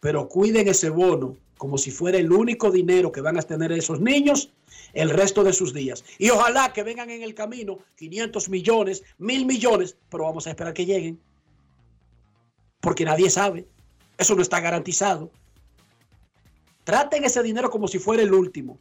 Pero 0.00 0.28
cuiden 0.28 0.68
ese 0.68 0.90
bono 0.90 1.36
como 1.58 1.78
si 1.78 1.90
fuera 1.90 2.18
el 2.18 2.30
único 2.32 2.70
dinero 2.70 3.10
que 3.10 3.22
van 3.22 3.38
a 3.38 3.42
tener 3.42 3.72
esos 3.72 4.00
niños 4.00 4.50
el 4.92 5.10
resto 5.10 5.42
de 5.42 5.52
sus 5.52 5.72
días. 5.72 6.04
Y 6.18 6.30
ojalá 6.30 6.72
que 6.72 6.82
vengan 6.82 7.10
en 7.10 7.22
el 7.22 7.34
camino 7.34 7.78
500 7.96 8.48
millones, 8.48 9.02
mil 9.18 9.46
millones, 9.46 9.96
pero 10.10 10.24
vamos 10.24 10.46
a 10.46 10.50
esperar 10.50 10.74
que 10.74 10.86
lleguen. 10.86 11.18
Porque 12.80 13.04
nadie 13.04 13.30
sabe. 13.30 13.66
Eso 14.18 14.34
no 14.34 14.42
está 14.42 14.60
garantizado. 14.60 15.30
Traten 16.86 17.24
ese 17.24 17.42
dinero 17.42 17.68
como 17.68 17.88
si 17.88 17.98
fuera 17.98 18.22
el 18.22 18.32
último. 18.32 18.78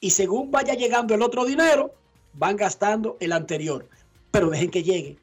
Y 0.00 0.08
según 0.08 0.50
vaya 0.50 0.72
llegando 0.72 1.14
el 1.14 1.20
otro 1.20 1.44
dinero, 1.44 1.94
van 2.32 2.56
gastando 2.56 3.18
el 3.20 3.32
anterior. 3.32 3.86
Pero 4.30 4.48
dejen 4.48 4.70
que 4.70 4.82
llegue. 4.82 5.18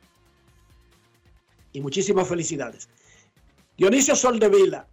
Y 1.72 1.82
muchísimas 1.82 2.28
felicidades. 2.28 2.88
Dionisio 3.76 4.16
Soldevila. 4.16 4.88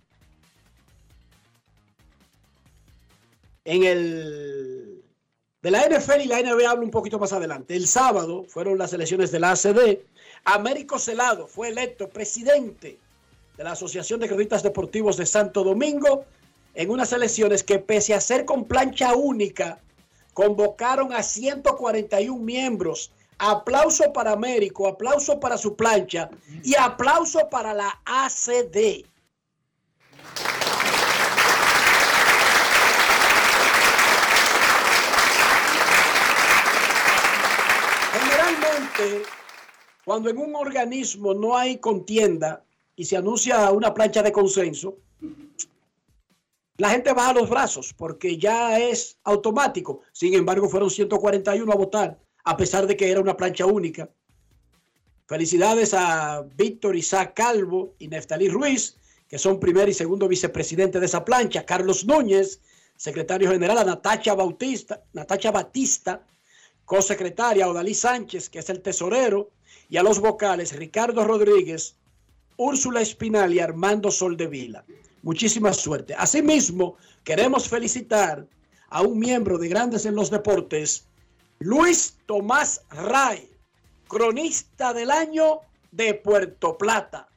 En 3.65 3.85
el 3.85 5.05
de 5.61 5.71
la 5.71 5.87
NFL 5.91 6.23
y 6.23 6.27
la 6.27 6.41
NBA 6.41 6.71
hablo 6.71 6.85
un 6.87 6.91
poquito 6.91 7.19
más 7.19 7.35
adelante. 7.35 7.77
El 7.77 7.87
sábado 7.87 8.47
fueron 8.49 8.79
las 8.79 8.95
elecciones 8.95 9.31
de 9.31 9.41
la 9.41 9.51
ACD. 9.51 9.99
Américo 10.45 10.99
Celado 10.99 11.47
fue 11.47 11.69
electo 11.69 12.09
presidente 12.09 12.99
de 13.61 13.65
la 13.65 13.73
Asociación 13.73 14.19
de 14.21 14.27
Cronistas 14.27 14.63
Deportivos 14.63 15.19
de 15.19 15.27
Santo 15.27 15.63
Domingo 15.63 16.25
en 16.73 16.89
unas 16.89 17.13
elecciones 17.13 17.63
que 17.63 17.79
pese 17.79 18.15
a 18.15 18.21
ser 18.23 18.47
con 18.47 18.65
plancha 18.65 19.15
única, 19.15 19.79
convocaron 20.33 21.13
a 21.13 21.23
141 21.23 22.43
miembros. 22.43 23.13
Aplauso 23.37 24.15
para 24.15 24.33
Américo, 24.33 24.89
aplauso 24.89 25.39
para 25.39 25.59
su 25.59 25.77
plancha 25.77 26.31
y 26.65 26.75
aplauso 26.75 27.51
para 27.51 27.75
la 27.75 28.01
ACD. 28.07 29.05
Generalmente, 38.15 39.23
cuando 40.07 40.31
en 40.31 40.39
un 40.39 40.57
organismo 40.57 41.35
no 41.35 41.59
hay 41.59 41.77
contienda 41.77 42.65
y 43.01 43.07
se 43.07 43.17
anuncia 43.17 43.71
una 43.71 43.95
plancha 43.95 44.23
de 44.23 44.31
consenso, 44.31 44.99
la 46.77 46.91
gente 46.91 47.15
baja 47.15 47.33
los 47.33 47.49
brazos 47.49 47.95
porque 47.95 48.37
ya 48.37 48.79
es 48.79 49.17
automático. 49.25 50.03
Sin 50.13 50.35
embargo, 50.35 50.69
fueron 50.69 50.91
141 50.91 51.73
a 51.73 51.77
votar, 51.77 52.19
a 52.45 52.59
pesar 52.59 52.87
de 52.87 52.99
que 52.99 53.11
era 53.11 53.23
una 53.23 53.39
plancha 53.39 53.65
única. 53.65 54.11
Felicidades 55.27 55.95
a 55.95 56.43
Víctor 56.43 56.95
Isaac 56.95 57.33
Calvo 57.35 57.95
y 57.99 58.09
Neftalí 58.09 58.51
Ruiz, 58.51 58.99
que 59.27 59.39
son 59.39 59.59
primer 59.59 59.89
y 59.89 59.95
segundo 59.95 60.29
vicepresidente 60.29 61.01
de 61.01 61.07
esa 61.07 61.25
plancha. 61.25 61.65
Carlos 61.65 62.05
Núñez, 62.05 62.61
secretario 62.99 63.51
general, 63.51 63.79
a 63.79 63.85
Natacha 63.85 64.35
Bautista, 64.35 65.03
Natacha 65.15 65.53
Batista, 65.53 66.23
cosecretaria, 66.85 67.67
Odalí 67.67 67.95
Sánchez, 67.95 68.51
que 68.51 68.59
es 68.59 68.69
el 68.69 68.83
tesorero, 68.83 69.53
y 69.89 69.97
a 69.97 70.03
los 70.03 70.21
vocales, 70.21 70.77
Ricardo 70.77 71.25
Rodríguez, 71.25 71.97
Úrsula 72.61 73.01
Espinal 73.01 73.55
y 73.55 73.59
Armando 73.59 74.11
Soldevila. 74.11 74.85
Muchísima 75.23 75.73
suerte. 75.73 76.15
Asimismo, 76.15 76.97
queremos 77.25 77.67
felicitar 77.67 78.47
a 78.91 79.01
un 79.01 79.19
miembro 79.19 79.57
de 79.57 79.67
Grandes 79.67 80.05
en 80.05 80.15
los 80.15 80.31
Deportes, 80.31 81.07
Luis 81.61 82.19
Tomás 82.27 82.83
Ray, 82.91 83.49
cronista 84.09 84.93
del 84.93 85.11
año 85.11 85.61
de 85.91 86.13
Puerto 86.13 86.77
Plata. 86.77 87.30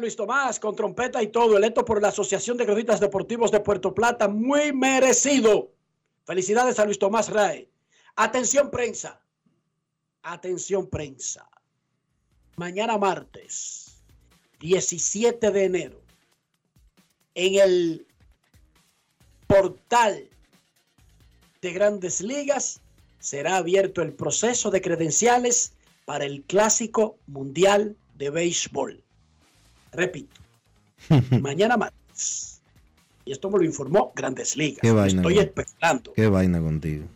Luis 0.00 0.14
Tomás, 0.14 0.60
con 0.60 0.76
trompeta 0.76 1.20
y 1.20 1.28
todo, 1.28 1.56
electo 1.56 1.84
por 1.84 2.00
la 2.00 2.08
Asociación 2.08 2.56
de 2.56 2.64
Cronistas 2.64 3.00
Deportivos 3.00 3.50
de 3.50 3.58
Puerto 3.58 3.92
Plata, 3.92 4.28
muy 4.28 4.72
merecido. 4.72 5.72
Felicidades 6.24 6.78
a 6.78 6.84
Luis 6.84 6.98
Tomás 6.98 7.28
Ray. 7.28 7.68
Atención 8.14 8.70
prensa. 8.70 9.20
Atención 10.22 10.86
prensa. 10.88 11.48
Mañana 12.56 12.98
martes, 12.98 14.00
17 14.60 15.50
de 15.50 15.64
enero, 15.64 16.00
en 17.34 17.60
el 17.60 18.06
portal 19.48 20.28
de 21.60 21.72
grandes 21.72 22.20
ligas 22.20 22.80
será 23.18 23.56
abierto 23.56 24.02
el 24.02 24.12
proceso 24.12 24.70
de 24.70 24.80
credenciales 24.80 25.72
para 26.04 26.24
el 26.24 26.44
Clásico 26.44 27.18
Mundial 27.26 27.96
de 28.14 28.30
Béisbol. 28.30 29.04
Repito, 29.94 30.40
mañana 31.40 31.76
martes. 31.76 32.60
Y 33.24 33.32
esto 33.32 33.50
me 33.50 33.58
lo 33.58 33.64
informó 33.64 34.12
Grandes 34.14 34.56
Ligas. 34.56 34.80
Qué 34.82 34.92
vaina, 34.92 35.22
Estoy 35.22 35.38
esperando. 35.38 36.12
Qué 36.12 36.28
vaina 36.28 36.60
contigo. 36.60 37.06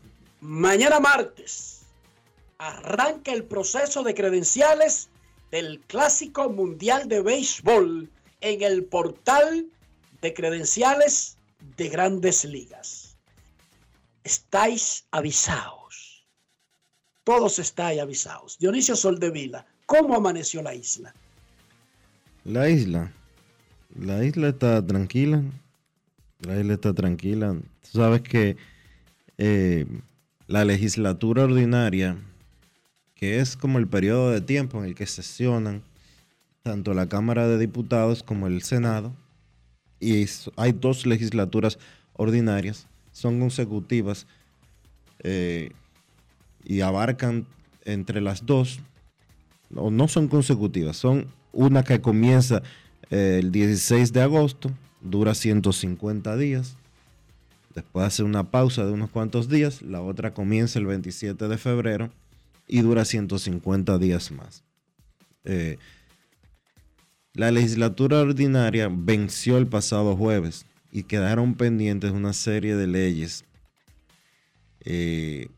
Mañana 0.40 1.00
martes 1.00 1.82
arranca 2.58 3.32
el 3.32 3.44
proceso 3.44 4.02
de 4.02 4.14
credenciales 4.14 5.08
del 5.50 5.80
Clásico 5.80 6.48
Mundial 6.48 7.08
de 7.08 7.22
Béisbol 7.22 8.08
en 8.40 8.62
el 8.62 8.84
portal 8.84 9.66
de 10.22 10.34
credenciales 10.34 11.36
de 11.76 11.88
grandes 11.88 12.44
ligas. 12.44 13.16
Estáis 14.24 15.06
avisados. 15.10 16.26
Todos 17.24 17.58
estáis 17.58 18.00
avisados. 18.00 18.58
Dionisio 18.58 18.96
Soldevila, 18.96 19.66
¿cómo 19.86 20.16
amaneció 20.16 20.62
la 20.62 20.74
isla? 20.74 21.14
La 22.48 22.70
isla. 22.70 23.12
La 23.94 24.24
isla 24.24 24.48
está 24.48 24.84
tranquila. 24.84 25.42
La 26.40 26.58
isla 26.58 26.74
está 26.74 26.94
tranquila. 26.94 27.52
Tú 27.82 27.98
sabes 27.98 28.22
que 28.22 28.56
eh, 29.36 29.84
la 30.46 30.64
legislatura 30.64 31.44
ordinaria, 31.44 32.16
que 33.14 33.40
es 33.40 33.54
como 33.54 33.76
el 33.76 33.86
periodo 33.86 34.30
de 34.30 34.40
tiempo 34.40 34.78
en 34.78 34.86
el 34.86 34.94
que 34.94 35.04
sesionan 35.04 35.82
tanto 36.62 36.94
la 36.94 37.06
Cámara 37.06 37.46
de 37.46 37.58
Diputados 37.58 38.22
como 38.22 38.46
el 38.46 38.62
Senado, 38.62 39.12
y 40.00 40.24
hay 40.56 40.72
dos 40.72 41.04
legislaturas 41.04 41.78
ordinarias, 42.14 42.86
son 43.12 43.40
consecutivas 43.40 44.26
eh, 45.22 45.72
y 46.64 46.80
abarcan 46.80 47.46
entre 47.84 48.22
las 48.22 48.46
dos, 48.46 48.80
o 49.74 49.90
no 49.90 50.08
son 50.08 50.28
consecutivas, 50.28 50.96
son 50.96 51.36
una 51.52 51.82
que 51.82 52.00
comienza 52.00 52.62
eh, 53.10 53.38
el 53.40 53.52
16 53.52 54.12
de 54.12 54.22
agosto, 54.22 54.70
dura 55.00 55.34
150 55.34 56.36
días, 56.36 56.76
después 57.74 58.06
hace 58.06 58.22
una 58.22 58.50
pausa 58.50 58.84
de 58.84 58.92
unos 58.92 59.10
cuantos 59.10 59.48
días, 59.48 59.82
la 59.82 60.00
otra 60.00 60.34
comienza 60.34 60.78
el 60.78 60.86
27 60.86 61.48
de 61.48 61.58
febrero 61.58 62.10
y 62.66 62.82
dura 62.82 63.04
150 63.04 63.98
días 63.98 64.30
más. 64.30 64.62
Eh, 65.44 65.78
la 67.34 67.50
legislatura 67.50 68.20
ordinaria 68.20 68.90
venció 68.90 69.58
el 69.58 69.66
pasado 69.66 70.16
jueves 70.16 70.66
y 70.90 71.04
quedaron 71.04 71.54
pendientes 71.54 72.10
una 72.10 72.32
serie 72.32 72.74
de 72.74 72.86
leyes 72.86 73.44
eh, 74.84 75.48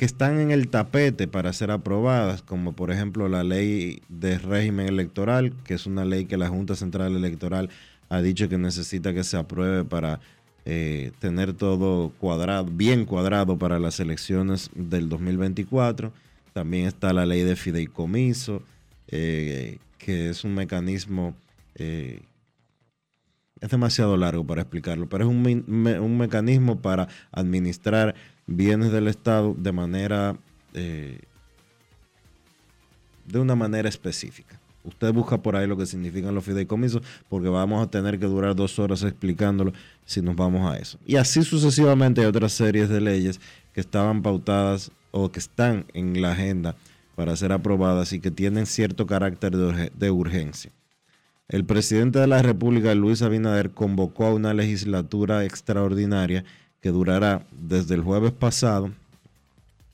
que 0.00 0.06
están 0.06 0.40
en 0.40 0.50
el 0.50 0.68
tapete 0.68 1.28
para 1.28 1.52
ser 1.52 1.70
aprobadas, 1.70 2.40
como 2.40 2.72
por 2.72 2.90
ejemplo 2.90 3.28
la 3.28 3.44
ley 3.44 4.00
de 4.08 4.38
régimen 4.38 4.88
electoral, 4.88 5.52
que 5.62 5.74
es 5.74 5.84
una 5.84 6.06
ley 6.06 6.24
que 6.24 6.38
la 6.38 6.48
Junta 6.48 6.74
Central 6.74 7.14
Electoral 7.14 7.68
ha 8.08 8.22
dicho 8.22 8.48
que 8.48 8.56
necesita 8.56 9.12
que 9.12 9.24
se 9.24 9.36
apruebe 9.36 9.84
para 9.84 10.18
eh, 10.64 11.12
tener 11.18 11.52
todo 11.52 12.12
cuadrado, 12.18 12.64
bien 12.64 13.04
cuadrado 13.04 13.58
para 13.58 13.78
las 13.78 14.00
elecciones 14.00 14.70
del 14.74 15.10
2024. 15.10 16.14
También 16.54 16.86
está 16.86 17.12
la 17.12 17.26
ley 17.26 17.42
de 17.42 17.54
fideicomiso, 17.54 18.62
eh, 19.08 19.76
que 19.98 20.30
es 20.30 20.44
un 20.44 20.54
mecanismo, 20.54 21.34
eh, 21.74 22.22
es 23.60 23.68
demasiado 23.68 24.16
largo 24.16 24.46
para 24.46 24.62
explicarlo, 24.62 25.10
pero 25.10 25.24
es 25.24 25.30
un, 25.30 25.42
me- 25.66 26.00
un 26.00 26.16
mecanismo 26.16 26.80
para 26.80 27.06
administrar 27.32 28.14
bienes 28.50 28.92
del 28.92 29.08
Estado 29.08 29.54
de 29.56 29.72
manera, 29.72 30.36
eh, 30.74 31.20
de 33.26 33.38
una 33.38 33.54
manera 33.54 33.88
específica. 33.88 34.60
Usted 34.82 35.12
busca 35.12 35.38
por 35.38 35.56
ahí 35.56 35.66
lo 35.66 35.76
que 35.76 35.86
significan 35.86 36.34
los 36.34 36.44
fideicomisos, 36.44 37.02
porque 37.28 37.48
vamos 37.48 37.86
a 37.86 37.90
tener 37.90 38.18
que 38.18 38.26
durar 38.26 38.56
dos 38.56 38.78
horas 38.78 39.02
explicándolo 39.02 39.72
si 40.04 40.20
nos 40.20 40.36
vamos 40.36 40.70
a 40.70 40.78
eso. 40.78 40.98
Y 41.06 41.16
así 41.16 41.42
sucesivamente 41.44 42.22
hay 42.22 42.26
otras 42.26 42.52
series 42.52 42.88
de 42.88 43.00
leyes 43.00 43.40
que 43.72 43.80
estaban 43.80 44.22
pautadas 44.22 44.90
o 45.10 45.30
que 45.30 45.38
están 45.38 45.84
en 45.92 46.20
la 46.20 46.32
agenda 46.32 46.76
para 47.14 47.36
ser 47.36 47.52
aprobadas 47.52 48.12
y 48.12 48.20
que 48.20 48.30
tienen 48.30 48.66
cierto 48.66 49.06
carácter 49.06 49.56
de, 49.56 49.64
urge- 49.66 49.92
de 49.92 50.10
urgencia. 50.10 50.72
El 51.46 51.64
presidente 51.64 52.18
de 52.18 52.26
la 52.26 52.40
República, 52.42 52.94
Luis 52.94 53.22
Abinader, 53.22 53.72
convocó 53.72 54.26
a 54.26 54.34
una 54.34 54.54
legislatura 54.54 55.44
extraordinaria 55.44 56.44
que 56.80 56.90
durará 56.90 57.46
desde 57.52 57.94
el 57.94 58.02
jueves 58.02 58.32
pasado 58.32 58.90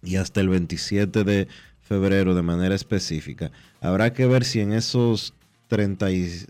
y 0.02 0.16
hasta 0.16 0.40
el 0.40 0.48
27 0.48 1.24
de 1.24 1.48
febrero 1.82 2.34
de 2.34 2.42
manera 2.42 2.74
específica. 2.74 3.50
Habrá 3.80 4.12
que 4.12 4.26
ver 4.26 4.44
si 4.44 4.60
en 4.60 4.72
esos 4.72 5.32
30 5.68 6.10
y- 6.10 6.46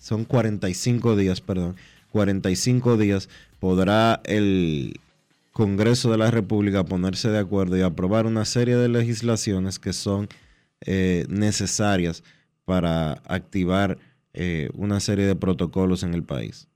son 0.00 0.24
45 0.24 1.16
días, 1.16 1.40
perdón, 1.40 1.76
45 2.12 2.96
días 2.96 3.28
podrá 3.60 4.20
el 4.24 4.98
Congreso 5.52 6.10
de 6.10 6.18
la 6.18 6.30
República 6.30 6.84
ponerse 6.84 7.30
de 7.30 7.38
acuerdo 7.38 7.76
y 7.78 7.82
aprobar 7.82 8.26
una 8.26 8.44
serie 8.44 8.76
de 8.76 8.88
legislaciones 8.88 9.78
que 9.78 9.92
son 9.94 10.28
eh, 10.82 11.24
necesarias 11.30 12.22
para 12.66 13.12
activar 13.26 13.98
eh, 14.34 14.68
una 14.74 15.00
serie 15.00 15.24
de 15.24 15.34
protocolos 15.34 16.02
en 16.02 16.12
el 16.12 16.22
país. 16.22 16.68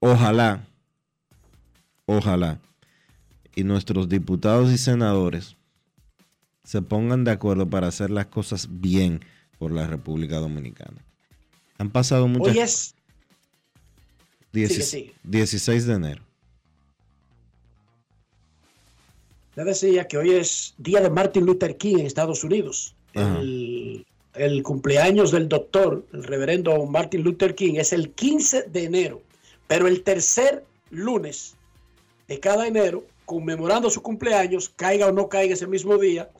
Ojalá, 0.00 0.66
ojalá, 2.16 2.60
y 3.54 3.64
nuestros 3.64 4.08
diputados 4.08 4.70
y 4.70 4.78
senadores 4.78 5.56
se 6.64 6.82
pongan 6.82 7.24
de 7.24 7.32
acuerdo 7.32 7.68
para 7.68 7.88
hacer 7.88 8.10
las 8.10 8.26
cosas 8.26 8.68
bien 8.70 9.20
por 9.58 9.72
la 9.72 9.86
República 9.86 10.38
Dominicana. 10.38 11.04
Han 11.78 11.90
pasado 11.90 12.28
muchas... 12.28 12.54
Hoy 12.54 12.58
es, 12.60 12.94
Dieci- 14.52 14.68
sigue, 14.68 14.82
sigue. 14.82 15.14
16 15.24 15.86
de 15.86 15.94
enero. 15.94 16.22
le 19.56 19.64
decía 19.64 20.06
que 20.08 20.16
hoy 20.16 20.30
es 20.30 20.74
día 20.78 21.00
de 21.00 21.10
Martin 21.10 21.44
Luther 21.44 21.76
King 21.76 21.98
en 21.98 22.06
Estados 22.06 22.44
Unidos. 22.44 22.94
El 23.14 24.62
cumpleaños 24.62 25.32
del 25.32 25.48
doctor, 25.48 26.06
el 26.12 26.22
reverendo 26.24 26.86
Martin 26.86 27.22
Luther 27.22 27.54
King, 27.54 27.74
es 27.76 27.92
el 27.92 28.10
15 28.12 28.62
de 28.70 28.84
enero, 28.84 29.22
pero 29.66 29.86
el 29.88 30.02
tercer 30.02 30.64
lunes 30.90 31.56
de 32.30 32.38
cada 32.38 32.68
enero, 32.68 33.04
conmemorando 33.24 33.90
su 33.90 34.02
cumpleaños, 34.02 34.68
caiga 34.68 35.08
o 35.08 35.12
no 35.12 35.28
caiga 35.28 35.54
ese 35.54 35.66
mismo 35.66 35.98
día, 35.98 36.30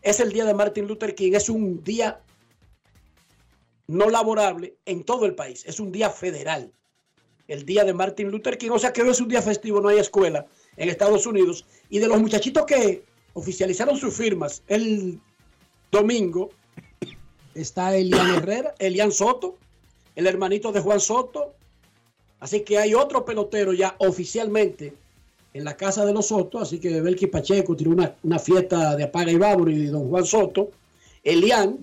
es 0.00 0.20
el 0.20 0.30
día 0.30 0.44
de 0.44 0.54
Martin 0.54 0.86
Luther 0.86 1.12
King. 1.16 1.32
Es 1.34 1.48
un 1.48 1.82
día 1.82 2.20
no 3.88 4.08
laborable 4.10 4.76
en 4.86 5.02
todo 5.02 5.26
el 5.26 5.34
país, 5.34 5.64
es 5.66 5.80
un 5.80 5.90
día 5.90 6.08
federal. 6.08 6.72
El 7.48 7.66
día 7.66 7.82
de 7.82 7.92
Martin 7.92 8.30
Luther 8.30 8.58
King, 8.58 8.70
o 8.70 8.78
sea 8.78 8.92
que 8.92 9.02
hoy 9.02 9.08
es 9.08 9.20
un 9.20 9.26
día 9.26 9.42
festivo, 9.42 9.80
no 9.80 9.88
hay 9.88 9.98
escuela 9.98 10.46
en 10.76 10.88
Estados 10.88 11.26
Unidos. 11.26 11.66
Y 11.88 11.98
de 11.98 12.06
los 12.06 12.20
muchachitos 12.20 12.64
que 12.64 13.02
oficializaron 13.32 13.96
sus 13.96 14.16
firmas 14.16 14.62
el 14.68 15.20
domingo, 15.90 16.50
está 17.56 17.96
Elian 17.96 18.34
Herrera, 18.36 18.72
Elian 18.78 19.10
Soto, 19.10 19.58
el 20.14 20.28
hermanito 20.28 20.70
de 20.70 20.78
Juan 20.78 21.00
Soto. 21.00 21.56
Así 22.38 22.60
que 22.60 22.78
hay 22.78 22.94
otro 22.94 23.24
pelotero 23.24 23.72
ya 23.72 23.96
oficialmente 23.98 24.94
en 25.52 25.64
la 25.64 25.76
casa 25.76 26.04
de 26.04 26.12
los 26.12 26.26
Soto. 26.28 26.58
Así 26.60 26.78
que 26.78 27.00
Belki 27.00 27.26
Pacheco 27.26 27.74
tiene 27.76 27.94
una, 27.94 28.14
una 28.22 28.38
fiesta 28.38 28.96
de 28.96 29.04
apaga 29.04 29.30
y 29.32 29.36
vámonos 29.36 29.74
y 29.74 29.86
don 29.86 30.08
Juan 30.08 30.24
Soto. 30.24 30.70
Elian, 31.22 31.78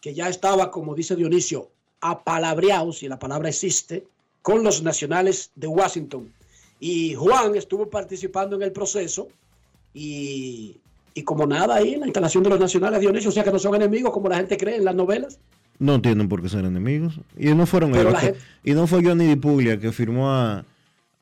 que 0.00 0.14
ya 0.14 0.28
estaba, 0.28 0.70
como 0.70 0.94
dice 0.94 1.16
Dionisio, 1.16 1.68
apalabreado, 2.00 2.92
si 2.92 3.08
la 3.08 3.18
palabra 3.18 3.48
existe, 3.48 4.04
con 4.42 4.62
los 4.64 4.82
nacionales 4.82 5.50
de 5.54 5.66
Washington. 5.68 6.32
Y 6.80 7.14
Juan 7.14 7.54
estuvo 7.54 7.88
participando 7.88 8.56
en 8.56 8.62
el 8.62 8.72
proceso 8.72 9.28
y, 9.94 10.76
y 11.14 11.22
como 11.22 11.46
nada 11.46 11.76
ahí 11.76 11.94
en 11.94 12.00
la 12.00 12.06
instalación 12.06 12.42
de 12.42 12.50
los 12.50 12.58
nacionales, 12.60 13.00
Dionisio, 13.00 13.30
o 13.30 13.32
sea 13.32 13.44
que 13.44 13.52
no 13.52 13.58
son 13.58 13.74
enemigos 13.76 14.12
como 14.12 14.28
la 14.28 14.36
gente 14.36 14.56
cree 14.56 14.76
en 14.76 14.84
las 14.84 14.94
novelas. 14.94 15.38
No 15.78 16.00
tienen 16.00 16.28
por 16.28 16.42
qué 16.42 16.48
ser 16.48 16.64
enemigos. 16.64 17.14
Y 17.36 17.54
no 17.54 17.66
fueron 17.66 17.92
Pero 17.92 18.10
ellos. 18.10 18.12
la 18.14 18.20
que- 18.20 18.26
gente- 18.26 18.40
Y 18.64 18.72
no 18.72 18.86
fue 18.86 19.02
Johnny 19.04 19.26
Di 19.26 19.36
Puglia 19.36 19.78
que 19.80 19.90
firmó 19.92 20.30
a, 20.30 20.64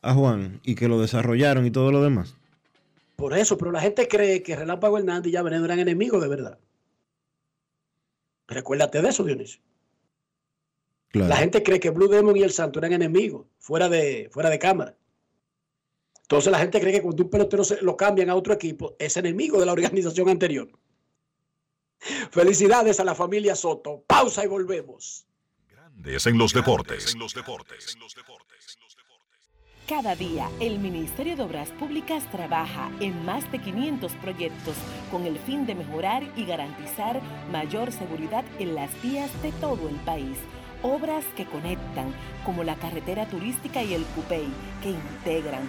a 0.03 0.15
Juan 0.15 0.61
y 0.65 0.75
que 0.75 0.89
lo 0.89 1.01
desarrollaron 1.01 1.67
y 1.67 1.71
todo 1.71 1.93
lo 1.93 2.03
demás. 2.03 2.35
Por 3.17 3.37
eso, 3.37 3.59
pero 3.59 3.71
la 3.71 3.81
gente 3.81 4.09
cree 4.09 4.43
que 4.43 4.57
Relámpago 4.57 4.99
Hernández 4.99 5.29
y 5.29 5.33
ya 5.33 5.43
Veneno 5.43 5.65
eran 5.65 5.79
enemigos 5.79 6.23
de 6.23 6.29
verdad. 6.29 6.59
Recuérdate 8.49 9.03
de 9.03 9.09
eso, 9.09 9.25
Dionisio. 9.25 9.61
Claro. 11.09 11.29
La 11.29 11.37
gente 11.37 11.63
cree 11.63 11.81
que 11.81 11.91
Blue 11.91 12.09
Demon 12.09 12.37
y 12.37 12.43
el 12.43 12.53
Santo 12.53 12.79
eran 12.79 12.93
enemigos, 12.93 13.47
fuera 13.59 13.89
de, 13.89 14.29
fuera 14.33 14.49
de 14.49 14.59
cámara. 14.59 14.97
Entonces 16.23 16.53
la 16.53 16.61
gente 16.61 16.81
cree 16.81 16.93
que 16.93 17.03
cuando 17.03 17.25
un 17.25 17.31
pelotero 17.31 17.65
se, 17.65 17.83
lo 17.83 17.97
cambian 17.97 18.31
a 18.31 18.37
otro 18.37 18.55
equipo, 18.55 18.95
es 18.99 19.17
enemigo 19.17 19.59
de 19.59 19.67
la 19.67 19.73
organización 19.73 20.29
anterior. 20.29 20.71
Felicidades 22.31 23.01
a 23.01 23.05
la 23.05 23.15
familia 23.15 23.57
Soto. 23.57 24.05
Pausa 24.07 24.45
y 24.45 24.47
volvemos. 24.47 25.27
Grandes 25.69 26.27
en 26.27 26.39
los 26.39 26.53
deportes. 26.55 27.17
Cada 29.91 30.15
día, 30.15 30.49
el 30.61 30.79
Ministerio 30.79 31.35
de 31.35 31.43
Obras 31.43 31.71
Públicas 31.71 32.23
trabaja 32.31 32.93
en 33.01 33.25
más 33.25 33.51
de 33.51 33.59
500 33.59 34.13
proyectos 34.23 34.77
con 35.11 35.27
el 35.27 35.37
fin 35.37 35.67
de 35.67 35.75
mejorar 35.75 36.23
y 36.37 36.45
garantizar 36.45 37.21
mayor 37.51 37.91
seguridad 37.91 38.45
en 38.61 38.77
las 38.77 38.91
vías 39.03 39.31
de 39.43 39.51
todo 39.51 39.89
el 39.89 39.97
país. 39.97 40.39
Obras 40.85 41.25
que 41.37 41.45
conectan, 41.45 42.15
como 42.47 42.63
la 42.63 42.77
carretera 42.77 43.27
turística 43.27 43.83
y 43.83 43.95
el 43.95 44.05
Cupey, 44.05 44.47
que 44.81 44.91
integran, 44.91 45.69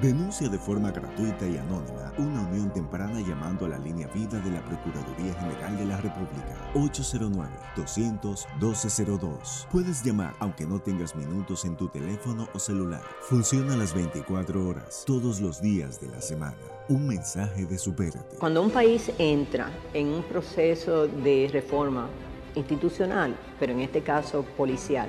Denuncia 0.00 0.48
de 0.48 0.58
forma 0.58 0.90
gratuita 0.90 1.46
y 1.46 1.58
anónima 1.58 2.12
una 2.18 2.40
unión 2.48 2.72
temprana 2.72 3.20
llamando 3.20 3.66
a 3.66 3.68
la 3.68 3.78
línea 3.78 4.08
vida 4.08 4.40
de 4.40 4.50
la 4.50 4.64
Procuraduría 4.64 5.32
General 5.34 5.76
de 5.76 5.84
la 5.84 5.98
República 5.98 6.56
809-200-1202. 6.74 9.68
Puedes 9.70 10.02
llamar 10.02 10.34
aunque 10.40 10.66
no 10.66 10.80
tengas 10.80 11.14
minutos 11.14 11.64
en 11.64 11.76
tu 11.76 11.86
teléfono 11.88 12.48
o 12.54 12.58
celular. 12.58 13.02
Funciona 13.22 13.76
las 13.76 13.94
24 13.94 14.66
horas, 14.66 15.04
todos 15.06 15.40
los 15.40 15.60
días 15.60 16.00
de 16.00 16.08
la 16.08 16.20
semana. 16.20 16.56
Un 16.88 17.06
mensaje 17.06 17.64
de 17.66 17.78
Supérate. 17.78 18.38
Cuando 18.38 18.62
un 18.62 18.70
país 18.70 19.12
entra 19.18 19.70
en 19.92 20.08
un 20.08 20.22
proceso 20.22 21.06
de 21.06 21.48
reforma 21.52 22.08
institucional, 22.54 23.36
pero 23.58 23.72
en 23.72 23.80
este 23.80 24.02
caso 24.02 24.44
policial, 24.56 25.08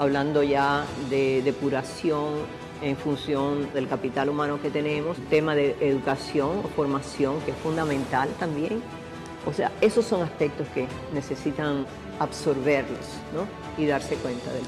hablando 0.00 0.42
ya 0.42 0.86
de 1.10 1.42
depuración 1.42 2.32
en 2.80 2.96
función 2.96 3.70
del 3.74 3.86
capital 3.86 4.30
humano 4.30 4.58
que 4.62 4.70
tenemos, 4.70 5.18
tema 5.28 5.54
de 5.54 5.76
educación 5.78 6.62
o 6.64 6.68
formación 6.68 7.38
que 7.42 7.50
es 7.50 7.56
fundamental 7.58 8.30
también. 8.38 8.82
O 9.44 9.52
sea, 9.52 9.70
esos 9.82 10.06
son 10.06 10.22
aspectos 10.22 10.66
que 10.68 10.86
necesitan 11.12 11.84
absorberlos 12.18 13.06
¿no? 13.34 13.46
y 13.82 13.86
darse 13.86 14.14
cuenta 14.16 14.50
del 14.52 14.64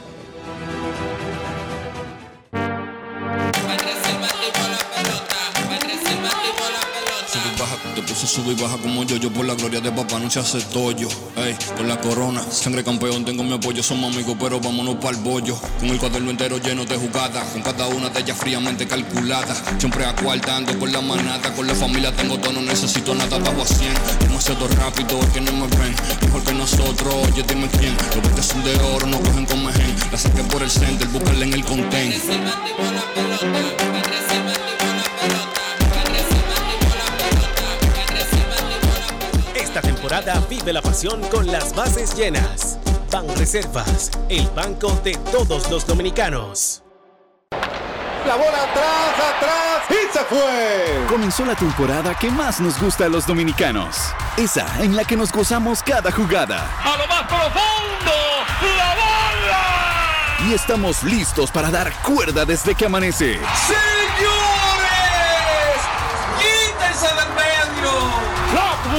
puse 8.13 8.27
sube 8.27 8.53
y 8.53 8.55
baja 8.55 8.77
como 8.77 9.05
yo, 9.05 9.17
yo 9.17 9.33
por 9.33 9.47
la 9.47 9.55
gloria 9.55 9.81
de 9.81 9.91
papá 9.91 10.19
no 10.19 10.29
se 10.29 10.39
hace 10.39 10.61
tollo. 10.61 11.09
Ey, 11.37 11.57
por 11.77 11.87
la 11.87 11.99
corona, 11.99 12.43
sangre 12.51 12.85
campeón, 12.85 13.25
tengo 13.25 13.43
mi 13.43 13.55
apoyo, 13.55 13.83
somos 13.83 14.13
amigos, 14.13 14.37
pero 14.39 14.61
vámonos 14.61 14.97
para 14.97 15.17
el 15.17 15.23
bollo. 15.23 15.59
Con 15.81 15.89
el 15.89 15.99
cuaderno 15.99 16.31
entero 16.31 16.59
lleno 16.59 16.85
de 16.85 16.97
jugadas, 16.97 17.49
con 17.53 17.63
cada 17.63 17.87
una 17.87 18.11
de 18.11 18.21
ellas 18.21 18.37
fríamente 18.37 18.87
calculada. 18.87 19.55
Siempre 19.79 20.05
acuartando 20.05 20.79
con 20.79 20.93
la 20.93 21.01
manada, 21.01 21.55
con 21.55 21.67
la 21.67 21.75
familia 21.75 22.15
tengo 22.15 22.39
todo, 22.39 22.53
no 22.53 22.61
necesito 22.61 23.15
nada, 23.15 23.39
bajo 23.39 23.63
a 23.63 23.67
100. 23.67 23.95
Demasiado 24.21 24.69
rápido, 24.69 25.19
es 25.21 25.27
que 25.29 25.41
no 25.41 25.53
me 25.53 25.67
ven, 25.69 25.95
mejor 26.21 26.45
que 26.45 26.53
nosotros, 26.53 27.15
oye, 27.15 27.43
dime 27.49 27.69
quién. 27.79 27.97
Los 28.15 28.23
verdes 28.23 28.47
son 28.47 28.63
de 28.63 28.77
oro, 28.95 29.07
no 29.07 29.21
cogen 29.21 29.47
con 29.47 29.65
mején. 29.65 29.97
La 30.11 30.19
saqué 30.19 30.43
por 30.45 30.63
el 30.63 30.71
center, 30.71 31.09
búscala 31.09 31.45
en 31.47 31.55
el 31.55 31.65
content. 31.65 32.15
Esta 39.75 39.89
temporada 39.89 40.39
vive 40.51 40.71
la 40.71 40.83
pasión 40.83 41.23
con 41.31 41.47
las 41.47 41.75
bases 41.75 42.15
llenas. 42.15 42.79
Ban 43.11 43.27
Reservas, 43.39 44.11
el 44.29 44.47
banco 44.49 44.91
de 45.03 45.15
todos 45.33 45.71
los 45.71 45.87
dominicanos. 45.87 46.83
La 48.27 48.37
bola 48.37 48.65
atrás, 48.65 49.15
atrás 49.35 49.83
y 49.89 50.13
se 50.13 50.25
fue. 50.25 51.07
Comenzó 51.09 51.47
la 51.47 51.55
temporada 51.55 52.15
que 52.15 52.31
más 52.31 52.61
nos 52.61 52.79
gusta 52.79 53.07
a 53.07 53.09
los 53.09 53.27
dominicanos. 53.27 53.97
Esa 54.37 54.67
en 54.83 54.95
la 54.95 55.07
que 55.07 55.17
nos 55.17 55.33
gozamos 55.33 55.83
cada 55.83 56.13
jugada. 56.13 56.69
A 56.85 56.99
lo 56.99 57.07
más 57.07 57.23
profundo, 57.23 58.13
la 58.77 58.95
bola. 58.95 60.51
Y 60.51 60.53
estamos 60.53 61.03
listos 61.03 61.51
para 61.51 61.71
dar 61.71 61.91
cuerda 62.03 62.45
desde 62.45 62.75
que 62.75 62.85
amanece. 62.85 63.41
Señores, 63.67 64.02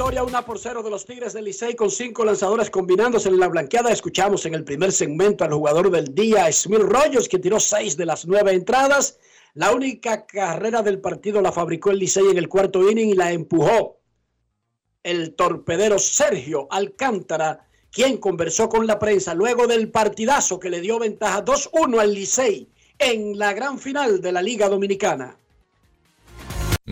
victoria 0.00 0.24
1 0.24 0.46
por 0.46 0.58
0 0.58 0.82
de 0.82 0.88
los 0.88 1.04
Tigres 1.04 1.34
del 1.34 1.44
Licey 1.44 1.74
con 1.74 1.90
cinco 1.90 2.24
lanzadores 2.24 2.70
combinándose 2.70 3.28
en 3.28 3.38
la 3.38 3.48
blanqueada. 3.48 3.92
Escuchamos 3.92 4.46
en 4.46 4.54
el 4.54 4.64
primer 4.64 4.92
segmento 4.92 5.44
al 5.44 5.52
jugador 5.52 5.90
del 5.90 6.14
día, 6.14 6.50
Smith 6.50 6.80
Rogers, 6.80 7.28
que 7.28 7.38
tiró 7.38 7.60
seis 7.60 7.98
de 7.98 8.06
las 8.06 8.26
nueve 8.26 8.54
entradas. 8.54 9.18
La 9.52 9.72
única 9.72 10.24
carrera 10.24 10.80
del 10.80 11.02
partido 11.02 11.42
la 11.42 11.52
fabricó 11.52 11.90
el 11.90 11.98
Licey 11.98 12.30
en 12.30 12.38
el 12.38 12.48
cuarto 12.48 12.90
inning 12.90 13.10
y 13.10 13.14
la 13.14 13.30
empujó 13.30 14.00
el 15.02 15.34
torpedero 15.34 15.98
Sergio 15.98 16.66
Alcántara, 16.70 17.68
quien 17.92 18.16
conversó 18.16 18.70
con 18.70 18.86
la 18.86 18.98
prensa 18.98 19.34
luego 19.34 19.66
del 19.66 19.90
partidazo 19.90 20.58
que 20.58 20.70
le 20.70 20.80
dio 20.80 20.98
ventaja 20.98 21.44
2-1 21.44 22.00
al 22.00 22.14
Licey 22.14 22.70
en 22.98 23.38
la 23.38 23.52
gran 23.52 23.78
final 23.78 24.22
de 24.22 24.32
la 24.32 24.40
Liga 24.40 24.70
Dominicana. 24.70 25.39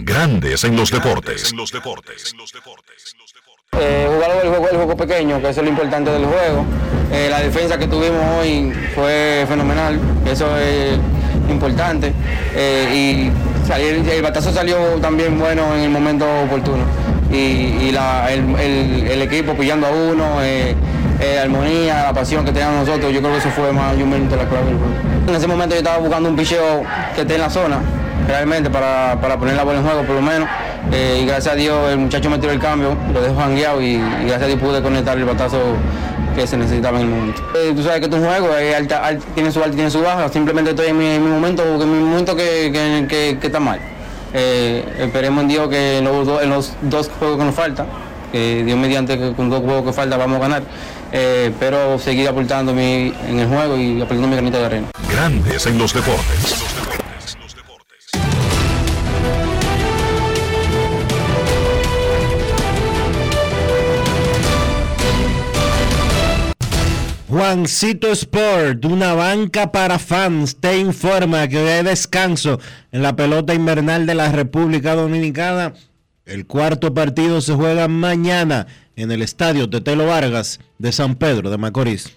Grandes 0.02 0.64
en 0.64 0.76
los 0.76 0.90
deportes. 0.90 1.52
Eh, 3.80 4.08
jugar 4.12 4.30
el 4.42 4.48
juego, 4.48 4.68
el 4.70 4.76
juego 4.76 4.96
pequeño, 4.96 5.40
que 5.40 5.50
eso 5.50 5.60
es 5.60 5.64
lo 5.64 5.70
importante 5.70 6.10
del 6.10 6.24
juego. 6.24 6.64
Eh, 7.12 7.28
la 7.30 7.40
defensa 7.40 7.78
que 7.78 7.86
tuvimos 7.86 8.20
hoy 8.40 8.72
fue 8.94 9.44
fenomenal, 9.48 9.98
eso 10.26 10.56
es 10.58 10.98
importante. 11.50 12.12
Eh, 12.54 13.30
y 13.32 13.66
salir, 13.68 14.06
el 14.08 14.22
batazo 14.22 14.52
salió 14.52 14.76
también 15.00 15.38
bueno 15.38 15.74
en 15.76 15.82
el 15.82 15.90
momento 15.90 16.26
oportuno. 16.44 16.84
Y, 17.30 17.90
la- 17.92 18.32
el, 18.32 18.40
el- 18.58 19.06
el 19.10 19.22
equipo 19.22 19.52
pillando 19.54 19.86
a 19.86 19.90
uno, 19.90 20.42
eh, 20.42 20.74
eh, 21.20 21.38
armonía, 21.38 22.04
la 22.04 22.12
pasión 22.14 22.44
que 22.44 22.52
teníamos 22.52 22.86
nosotros, 22.86 23.12
yo 23.12 23.20
creo 23.20 23.32
que 23.32 23.38
eso 23.38 23.50
fue 23.50 23.70
más 23.72 23.92
un 23.94 24.00
momento 24.08 24.34
la 24.36 24.48
clave 24.48 24.66
del 24.66 24.76
juego. 24.78 24.94
En 25.28 25.34
ese 25.34 25.46
momento 25.46 25.74
yo 25.74 25.80
estaba 25.80 25.98
buscando 25.98 26.30
un 26.30 26.36
picheo 26.36 26.84
que 27.14 27.20
esté 27.20 27.34
en 27.34 27.40
la 27.42 27.50
zona, 27.50 27.80
realmente, 28.28 28.70
para, 28.70 29.18
para 29.20 29.36
poner 29.38 29.56
la 29.56 29.64
bola 29.64 29.78
en 29.78 29.84
juego 29.84 30.02
por 30.04 30.14
lo 30.16 30.22
menos. 30.22 30.48
Eh, 30.92 31.20
y 31.22 31.26
gracias 31.26 31.54
a 31.54 31.56
Dios 31.56 31.90
el 31.90 31.98
muchacho 31.98 32.30
me 32.30 32.38
tiró 32.38 32.52
el 32.52 32.60
cambio, 32.60 32.96
lo 33.12 33.20
dejó 33.20 33.34
jangueado 33.40 33.82
y, 33.82 33.96
gracias 34.20 34.42
a 34.42 34.46
Dios 34.46 34.60
pude 34.60 34.80
conectar 34.82 35.16
el 35.18 35.24
batazo 35.24 35.58
que 36.36 36.46
se 36.46 36.56
necesitaba 36.56 37.00
en 37.00 37.06
el 37.08 37.10
momento. 37.10 37.42
Eh, 37.56 37.72
tú 37.74 37.82
sabes 37.82 38.00
que 38.00 38.08
juego 38.18 38.56
es 38.56 38.76
alta- 38.76 39.04
alta- 39.04 39.26
tiene 39.34 39.50
su 39.50 39.58
alta 39.58 39.72
y 39.72 39.74
tiene 39.76 39.90
su 39.90 40.00
baja, 40.02 40.28
simplemente 40.28 40.70
estoy 40.70 40.86
en 40.88 40.98
mi, 40.98 41.06
en 41.06 41.24
mi 41.24 41.30
momento, 41.30 41.64
en 41.82 41.90
mi 41.90 42.04
momento 42.04 42.36
que, 42.36 42.70
que- 42.72 43.08
está 43.48 43.58
mal. 43.58 43.80
Eh, 44.32 44.84
esperemos 45.00 45.42
en 45.42 45.48
Dios 45.48 45.68
que 45.68 45.98
en 45.98 46.04
los, 46.04 46.26
dos- 46.26 46.42
juegos 47.18 47.38
que 47.38 47.44
nos 47.44 47.54
faltan, 47.54 47.86
que 48.30 48.62
Dios 48.62 48.78
mediante 48.78 49.18
que 49.18 49.32
con 49.32 49.50
dos 49.50 49.62
juegos 49.62 49.84
que 49.86 49.92
faltan 49.92 50.18
vamos 50.18 50.36
a 50.36 50.42
ganar, 50.42 50.62
eh, 51.12 51.50
pero 51.58 51.98
seguir 51.98 52.28
aportando 52.28 52.72
mi- 52.72 53.12
en 53.28 53.40
el 53.40 53.48
juego 53.48 53.76
y 53.76 54.00
aplicando 54.00 54.28
mi 54.28 54.34
granito 54.34 54.58
de 54.58 54.66
arena. 54.66 54.86
Grandes 55.10 55.66
en 55.66 55.76
los 55.78 55.92
deportes. 55.92 56.54
Juancito 67.28 68.10
Sport, 68.10 68.86
una 68.86 69.12
banca 69.12 69.70
para 69.70 69.98
fans, 69.98 70.56
te 70.56 70.78
informa 70.78 71.46
que 71.46 71.58
hoy 71.58 71.68
hay 71.68 71.84
descanso 71.84 72.58
en 72.90 73.02
la 73.02 73.16
pelota 73.16 73.52
invernal 73.52 74.06
de 74.06 74.14
la 74.14 74.32
República 74.32 74.94
Dominicana. 74.94 75.74
El 76.24 76.46
cuarto 76.46 76.94
partido 76.94 77.42
se 77.42 77.52
juega 77.52 77.86
mañana 77.86 78.66
en 78.96 79.12
el 79.12 79.20
estadio 79.20 79.68
Tetelo 79.68 80.06
Vargas 80.06 80.58
de 80.78 80.90
San 80.90 81.16
Pedro 81.16 81.50
de 81.50 81.58
Macorís. 81.58 82.16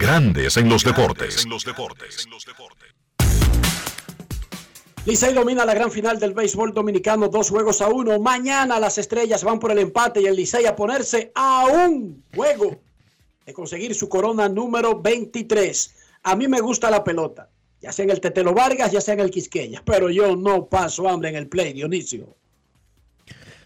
Grandes 0.00 0.56
en 0.56 0.66
los 0.66 0.82
deportes. 0.82 1.46
Licey 5.04 5.34
domina 5.34 5.66
la 5.66 5.74
gran 5.74 5.90
final 5.90 6.18
del 6.18 6.32
béisbol 6.32 6.72
dominicano, 6.72 7.28
dos 7.28 7.50
juegos 7.50 7.82
a 7.82 7.88
uno. 7.88 8.18
Mañana 8.18 8.80
las 8.80 8.96
estrellas 8.96 9.44
van 9.44 9.58
por 9.58 9.72
el 9.72 9.78
empate 9.78 10.22
y 10.22 10.26
el 10.26 10.36
Licey 10.36 10.64
a 10.64 10.74
ponerse 10.74 11.30
a 11.34 11.66
un 11.66 12.24
juego 12.34 12.80
de 13.44 13.52
conseguir 13.52 13.94
su 13.94 14.08
corona 14.08 14.48
número 14.48 14.98
23. 14.98 15.94
A 16.22 16.34
mí 16.34 16.48
me 16.48 16.62
gusta 16.62 16.90
la 16.90 17.04
pelota, 17.04 17.50
ya 17.82 17.92
sea 17.92 18.04
en 18.06 18.10
el 18.10 18.22
Tetelo 18.22 18.54
Vargas, 18.54 18.92
ya 18.92 19.02
sea 19.02 19.12
en 19.12 19.20
el 19.20 19.30
Quisqueya, 19.30 19.82
pero 19.84 20.08
yo 20.08 20.34
no 20.34 20.64
paso 20.64 21.10
hambre 21.10 21.28
en 21.28 21.36
el 21.36 21.46
play, 21.46 21.74
Dionisio. 21.74 22.39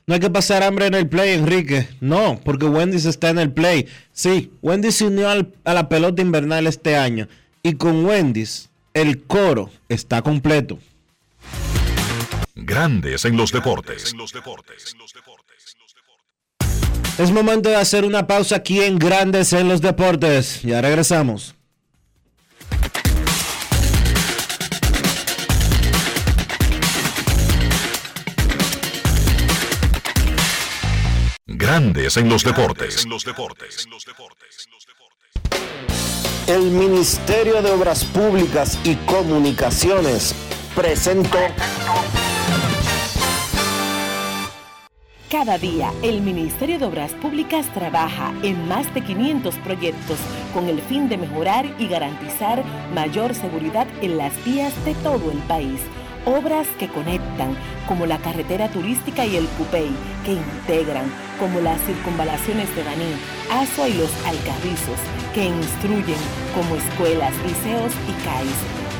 No 0.06 0.14
hay 0.14 0.20
que 0.20 0.28
pasar 0.30 0.62
hambre 0.62 0.86
en 0.86 0.94
el 0.94 1.08
play, 1.08 1.30
Enrique. 1.32 1.88
No, 2.00 2.38
porque 2.44 2.66
Wendy's 2.66 3.06
está 3.06 3.30
en 3.30 3.38
el 3.38 3.52
play. 3.52 3.86
Sí, 4.12 4.52
Wendy's 4.60 4.96
se 4.96 5.06
unió 5.06 5.30
al- 5.30 5.54
a 5.64 5.72
la 5.72 5.88
pelota 5.88 6.20
invernal 6.20 6.66
este 6.66 6.96
año. 6.96 7.26
Y 7.62 7.74
con 7.74 8.04
Wendy's, 8.04 8.68
el 8.92 9.22
coro 9.22 9.70
está 9.88 10.20
completo. 10.20 10.78
Grandes 12.54 13.24
en 13.24 13.36
los 13.36 13.50
deportes. 13.50 14.14
Es 17.18 17.30
momento 17.30 17.68
de 17.70 17.76
hacer 17.76 18.04
una 18.04 18.26
pausa 18.26 18.56
aquí 18.56 18.80
en 18.82 18.98
Grandes 18.98 19.52
en 19.52 19.68
los 19.68 19.80
Deportes. 19.80 20.62
Ya 20.62 20.80
regresamos. 20.80 21.54
Grandes 31.56 32.16
en 32.16 32.28
los 32.28 32.42
deportes. 32.42 33.06
El 36.48 36.62
Ministerio 36.72 37.62
de 37.62 37.70
Obras 37.70 38.04
Públicas 38.04 38.76
y 38.82 38.96
Comunicaciones 39.06 40.34
presentó 40.74 41.38
Cada 45.30 45.56
día, 45.58 45.92
el 46.02 46.22
Ministerio 46.22 46.80
de 46.80 46.86
Obras 46.86 47.12
Públicas 47.12 47.72
trabaja 47.72 48.34
en 48.42 48.66
más 48.66 48.92
de 48.92 49.02
500 49.02 49.54
proyectos 49.56 50.18
con 50.52 50.68
el 50.68 50.80
fin 50.82 51.08
de 51.08 51.18
mejorar 51.18 51.66
y 51.78 51.86
garantizar 51.86 52.64
mayor 52.94 53.32
seguridad 53.32 53.86
en 54.02 54.18
las 54.18 54.32
vías 54.44 54.72
de 54.84 54.94
todo 54.96 55.30
el 55.30 55.38
país. 55.38 55.80
Obras 56.26 56.66
que 56.78 56.88
conectan, 56.88 57.54
como 57.86 58.06
la 58.06 58.16
carretera 58.18 58.68
turística 58.70 59.26
y 59.26 59.36
el 59.36 59.46
Cupey, 59.46 59.90
que 60.24 60.32
integran, 60.32 61.04
como 61.38 61.60
las 61.60 61.78
circunvalaciones 61.82 62.74
de 62.74 62.82
Baní, 62.82 63.12
Asua 63.50 63.88
y 63.88 63.94
los 63.94 64.10
Alcarrizos, 64.24 64.98
que 65.34 65.44
instruyen, 65.44 66.16
como 66.54 66.76
escuelas, 66.76 67.34
liceos 67.44 67.92
y 68.08 68.24
CAIS. 68.24 68.83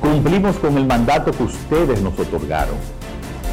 Cumplimos 0.00 0.56
con 0.56 0.76
el 0.76 0.86
mandato 0.86 1.32
que 1.32 1.42
ustedes 1.42 2.00
nos 2.02 2.18
otorgaron. 2.18 2.76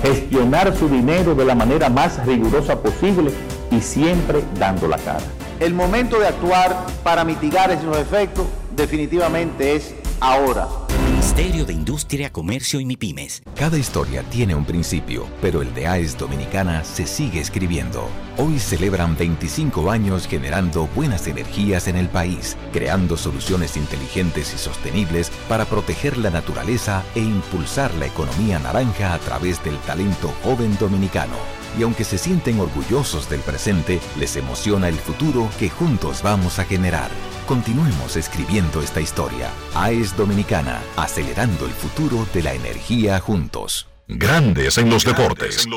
Gestionar 0.03 0.75
su 0.75 0.87
dinero 0.87 1.33
de 1.33 1.45
la 1.45 1.55
manera 1.55 1.89
más 1.89 2.25
rigurosa 2.25 2.81
posible 2.81 3.31
y 3.71 3.81
siempre 3.81 4.43
dando 4.59 4.87
la 4.87 4.97
cara. 4.97 5.23
El 5.59 5.73
momento 5.73 6.19
de 6.19 6.27
actuar 6.27 6.85
para 7.03 7.23
mitigar 7.23 7.71
esos 7.71 7.97
efectos 7.97 8.45
definitivamente 8.75 9.75
es 9.75 9.95
ahora. 10.19 10.67
Ministerio 11.09 11.65
de 11.65 11.73
Industria, 11.73 12.31
Comercio 12.31 12.79
y 12.79 12.85
MIPIMES. 12.85 13.41
Cada 13.55 13.77
historia 13.77 14.23
tiene 14.29 14.53
un 14.53 14.65
principio, 14.65 15.25
pero 15.41 15.61
el 15.61 15.73
de 15.73 15.87
AES 15.87 16.17
Dominicana 16.17 16.83
se 16.83 17.07
sigue 17.07 17.39
escribiendo. 17.39 18.07
Hoy 18.37 18.59
celebran 18.59 19.15
25 19.15 19.89
años 19.89 20.27
generando 20.27 20.89
buenas 20.93 21.25
energías 21.27 21.87
en 21.87 21.95
el 21.95 22.09
país, 22.09 22.57
creando 22.73 23.15
soluciones 23.15 23.77
inteligentes 23.77 24.53
y 24.53 24.57
sostenibles 24.57 25.31
para 25.47 25.63
proteger 25.63 26.17
la 26.17 26.29
naturaleza 26.31 27.01
e 27.15 27.21
impulsar 27.21 27.93
la 27.93 28.07
economía 28.07 28.59
naranja 28.59 29.13
a 29.13 29.19
través 29.19 29.63
del 29.63 29.77
talento 29.79 30.33
joven 30.43 30.77
dominicano. 30.77 31.35
Y 31.79 31.83
aunque 31.83 32.03
se 32.03 32.17
sienten 32.17 32.59
orgullosos 32.59 33.29
del 33.29 33.39
presente, 33.39 34.01
les 34.19 34.35
emociona 34.35 34.89
el 34.89 34.95
futuro 34.95 35.49
que 35.57 35.69
juntos 35.69 36.21
vamos 36.21 36.59
a 36.59 36.65
generar. 36.65 37.11
Continuemos 37.47 38.17
escribiendo 38.17 38.81
esta 38.81 38.99
historia. 38.99 39.49
AES 39.75 40.17
Dominicana, 40.17 40.81
acelerando 40.97 41.65
el 41.65 41.71
futuro 41.71 42.27
de 42.33 42.43
la 42.43 42.53
energía 42.53 43.17
juntos. 43.21 43.87
Grandes 44.07 44.77
en 44.77 44.89
los 44.89 45.03
deportes. 45.03 45.67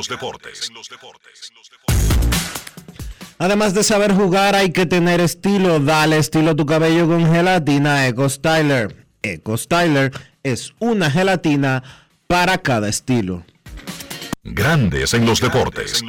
Además 3.39 3.73
de 3.73 3.83
saber 3.83 4.13
jugar, 4.13 4.55
hay 4.55 4.71
que 4.71 4.85
tener 4.85 5.21
estilo. 5.21 5.81
Dale 5.81 6.19
estilo 6.19 6.51
a 6.51 6.55
tu 6.55 6.67
cabello 6.67 7.07
con 7.07 7.25
gelatina 7.33 8.07
Eco 8.07 8.29
Styler. 8.29 9.07
Eco 9.23 9.57
Styler 9.57 10.13
es 10.43 10.75
una 10.79 11.11
gelatina 11.11 11.83
para 12.27 12.59
cada 12.59 12.89
estilo. 12.89 13.45
Grandes 14.43 15.15
en 15.15 15.25
los 15.25 15.41
deportes. 15.41 16.03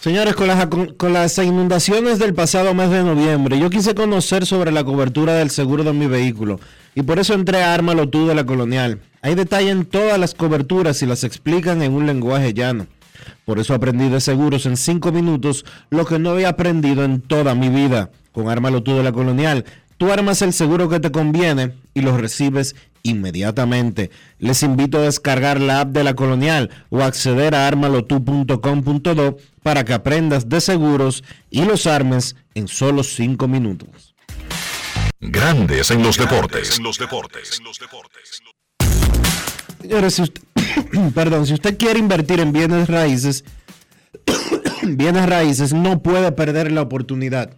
Señores, 0.00 0.34
con 0.34 0.46
las, 0.46 0.66
con 0.96 1.12
las 1.12 1.38
inundaciones 1.38 2.18
del 2.20 2.34
pasado 2.34 2.72
mes 2.72 2.90
de 2.90 3.02
noviembre, 3.02 3.58
yo 3.58 3.68
quise 3.68 3.94
conocer 3.94 4.46
sobre 4.46 4.70
la 4.70 4.84
cobertura 4.84 5.34
del 5.34 5.50
seguro 5.50 5.82
de 5.82 5.92
mi 5.92 6.06
vehículo 6.06 6.60
y 6.94 7.02
por 7.02 7.18
eso 7.18 7.34
entré 7.34 7.62
a 7.62 7.74
Ármalo 7.74 8.06
de 8.06 8.34
la 8.34 8.44
Colonial. 8.44 9.00
Ahí 9.22 9.34
detallan 9.34 9.84
todas 9.84 10.18
las 10.18 10.34
coberturas 10.34 11.02
y 11.02 11.06
las 11.06 11.24
explican 11.24 11.82
en 11.82 11.92
un 11.92 12.06
lenguaje 12.06 12.54
llano. 12.54 12.86
Por 13.44 13.58
eso 13.58 13.74
aprendí 13.74 14.08
de 14.08 14.20
seguros 14.20 14.66
en 14.66 14.76
cinco 14.76 15.12
minutos 15.12 15.64
lo 15.90 16.06
que 16.06 16.18
no 16.18 16.30
había 16.30 16.50
aprendido 16.50 17.04
en 17.04 17.20
toda 17.20 17.54
mi 17.54 17.68
vida. 17.68 18.10
Con 18.32 18.48
Ármalo 18.48 18.80
de 18.80 19.02
la 19.02 19.12
Colonial, 19.12 19.64
tú 19.98 20.10
armas 20.10 20.40
el 20.42 20.52
seguro 20.52 20.88
que 20.88 21.00
te 21.00 21.10
conviene 21.10 21.74
y 21.94 22.00
lo 22.00 22.16
recibes 22.16 22.76
inmediatamente. 23.02 24.10
Les 24.38 24.62
invito 24.62 24.98
a 24.98 25.02
descargar 25.02 25.60
la 25.60 25.80
app 25.80 25.88
de 25.90 26.04
la 26.04 26.14
Colonial 26.14 26.70
o 26.90 27.02
acceder 27.02 27.54
a 27.54 27.66
armalotu.com.do 27.66 29.36
para 29.62 29.84
que 29.84 29.92
aprendas 29.92 30.48
de 30.48 30.60
seguros 30.60 31.24
y 31.50 31.64
los 31.64 31.86
armes 31.86 32.36
en 32.54 32.68
solo 32.68 33.02
cinco 33.02 33.48
minutos. 33.48 34.09
Grandes 35.20 35.90
en 35.90 36.02
los 36.02 36.16
deportes. 36.16 36.80
Señores, 39.82 40.14
si 40.14 40.22
usted, 40.22 40.42
perdón, 41.14 41.46
si 41.46 41.52
usted 41.52 41.76
quiere 41.76 41.98
invertir 41.98 42.40
en 42.40 42.52
bienes 42.52 42.88
raíces, 42.88 43.44
bienes 44.82 45.28
raíces 45.28 45.74
no 45.74 46.02
puede 46.02 46.32
perder 46.32 46.72
la 46.72 46.80
oportunidad. 46.80 47.54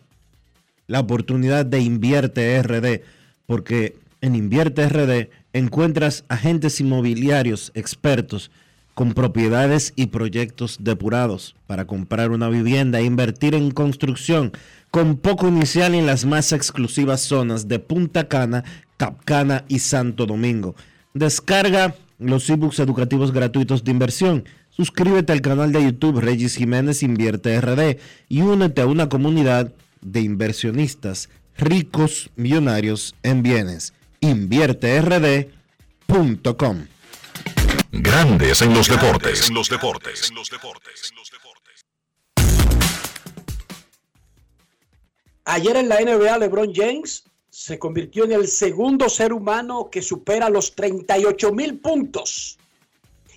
La 0.89 0.99
oportunidad 0.99 1.65
de 1.65 1.79
Invierte 1.79 2.61
RD, 2.61 3.03
porque 3.47 3.97
en 4.21 4.35
Invierte 4.35 4.89
RD 4.89 5.31
encuentras 5.53 6.25
agentes 6.29 6.81
inmobiliarios 6.81 7.71
expertos 7.75 8.51
con 8.95 9.15
propiedades 9.15 9.93
y 9.97 10.07
proyectos 10.07 10.79
depurados 10.81 11.55
para 11.67 11.87
comprar 11.87 12.31
una 12.31 12.49
vivienda 12.49 13.01
e 13.01 13.05
invertir 13.05 13.55
en 13.55 13.71
construcción 13.71 14.53
con 14.91 15.17
poco 15.17 15.49
inicial 15.49 15.95
en 15.95 16.07
las 16.07 16.25
más 16.25 16.53
exclusivas 16.53 17.23
zonas 17.23 17.69
de 17.69 17.79
Punta 17.79 18.29
Cana, 18.29 18.65
Capcana 18.97 19.65
y 19.69 19.79
Santo 19.79 20.27
Domingo. 20.27 20.75
Descarga 21.15 21.95
los 22.19 22.49
ebooks 22.49 22.79
educativos 22.79 23.33
gratuitos 23.33 23.85
de 23.85 23.91
inversión. 23.91 24.45
Suscríbete 24.71 25.33
al 25.33 25.41
canal 25.41 25.73
de 25.73 25.85
YouTube 25.85 26.21
Regis 26.21 26.57
Jiménez 26.57 27.03
Invierte 27.03 27.61
RD 27.61 27.99
y 28.29 28.43
únete 28.43 28.83
a 28.83 28.87
una 28.87 29.09
comunidad 29.09 29.73
de 30.01 30.21
inversionistas 30.21 31.29
ricos 31.57 32.31
millonarios 32.37 33.15
en 33.23 33.43
bienes 33.43 33.93
invierterd.com. 34.23 36.87
Grandes 37.93 38.63
en 38.63 38.73
los 38.75 38.89
deportes. 38.89 39.49
En 39.49 39.55
los 39.55 39.69
deportes. 39.69 40.33
Ayer 45.45 45.77
en 45.77 45.89
la 45.89 46.01
NBA, 46.01 46.39
LeBron 46.39 46.73
James 46.75 47.25
se 47.51 47.79
convirtió 47.79 48.25
en 48.25 48.33
el 48.33 48.49
segundo 48.49 49.09
ser 49.09 49.33
humano 49.33 49.91
que 49.91 50.01
supera 50.01 50.49
los 50.49 50.75
38 50.75 51.53
mil 51.53 51.79
puntos 51.79 52.59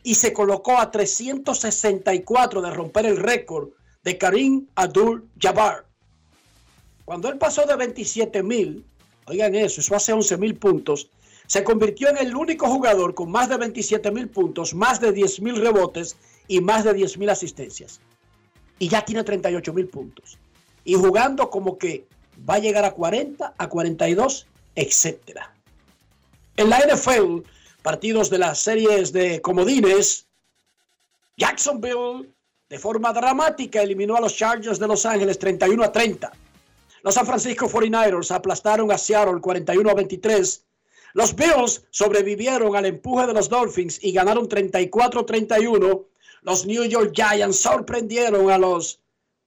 y 0.04 0.16
se 0.16 0.32
colocó 0.32 0.78
a 0.80 0.90
364 0.90 2.62
de 2.62 2.72
romper 2.72 3.06
el 3.08 3.18
récord 3.18 3.70
de 4.04 4.18
Karim 4.18 4.68
Abdul-Jabbar. 4.76 5.86
Cuando 7.04 7.28
él 7.30 7.38
pasó 7.38 7.66
de 7.66 7.76
27 7.76 8.42
mil, 8.42 8.86
Oigan 9.28 9.56
eso, 9.56 9.82
eso 9.82 9.96
hace 9.96 10.14
11 10.14 10.38
mil 10.38 10.56
puntos. 10.56 11.10
Se 11.48 11.64
convirtió 11.64 12.10
en 12.10 12.18
el 12.18 12.36
único 12.36 12.68
jugador 12.68 13.14
con 13.14 13.32
más 13.32 13.50
de 13.50 13.58
27 13.58 14.12
mil 14.12 14.30
puntos, 14.30 14.74
más 14.74 15.00
de 15.00 15.12
10 15.12 15.42
mil 15.42 15.56
rebotes 15.58 16.18
y 16.48 16.62
más 16.62 16.84
de 16.84 16.94
10 16.94 17.18
mil 17.18 17.30
asistencias. 17.30 18.00
Y 18.80 18.90
ya 18.90 19.06
tiene 19.06 19.24
38 19.24 19.74
mil 19.74 19.88
puntos. 19.88 20.38
Y 20.84 20.96
jugando 20.96 21.50
como 21.50 21.78
que 21.78 22.06
va 22.48 22.56
a 22.56 22.60
llegar 22.60 22.86
a 22.86 22.92
40, 22.92 23.54
a 23.58 23.70
42, 23.70 24.48
etc. 24.76 25.40
En 26.58 26.70
la 26.70 26.80
NFL, 26.80 27.42
partidos 27.82 28.30
de 28.30 28.38
las 28.40 28.60
series 28.60 29.14
de 29.14 29.42
comodines, 29.42 30.28
Jacksonville 31.38 32.30
de 32.70 32.80
forma 32.80 33.14
dramática 33.14 33.82
eliminó 33.82 34.16
a 34.16 34.22
los 34.22 34.36
Chargers 34.36 34.80
de 34.80 34.88
Los 34.88 35.06
Ángeles 35.06 35.38
31 35.38 35.84
a 35.84 35.92
30. 35.92 36.32
Los 37.04 37.14
San 37.14 37.26
Francisco 37.26 37.70
49ers 37.70 38.32
aplastaron 38.32 38.92
a 38.92 38.98
Seattle 38.98 39.40
41 39.40 39.90
a 39.90 39.94
23. 39.94 40.66
Los 41.16 41.34
Bills 41.34 41.86
sobrevivieron 41.92 42.76
al 42.76 42.86
empuje 42.88 43.26
de 43.26 43.34
los 43.34 43.48
Dolphins 43.48 44.04
y 44.04 44.12
ganaron 44.12 44.50
34-31. 44.50 46.06
Los 46.42 46.66
New 46.66 46.84
York 46.84 47.14
Giants 47.16 47.58
sorprendieron 47.58 48.52
a 48.52 48.58
los 48.58 49.00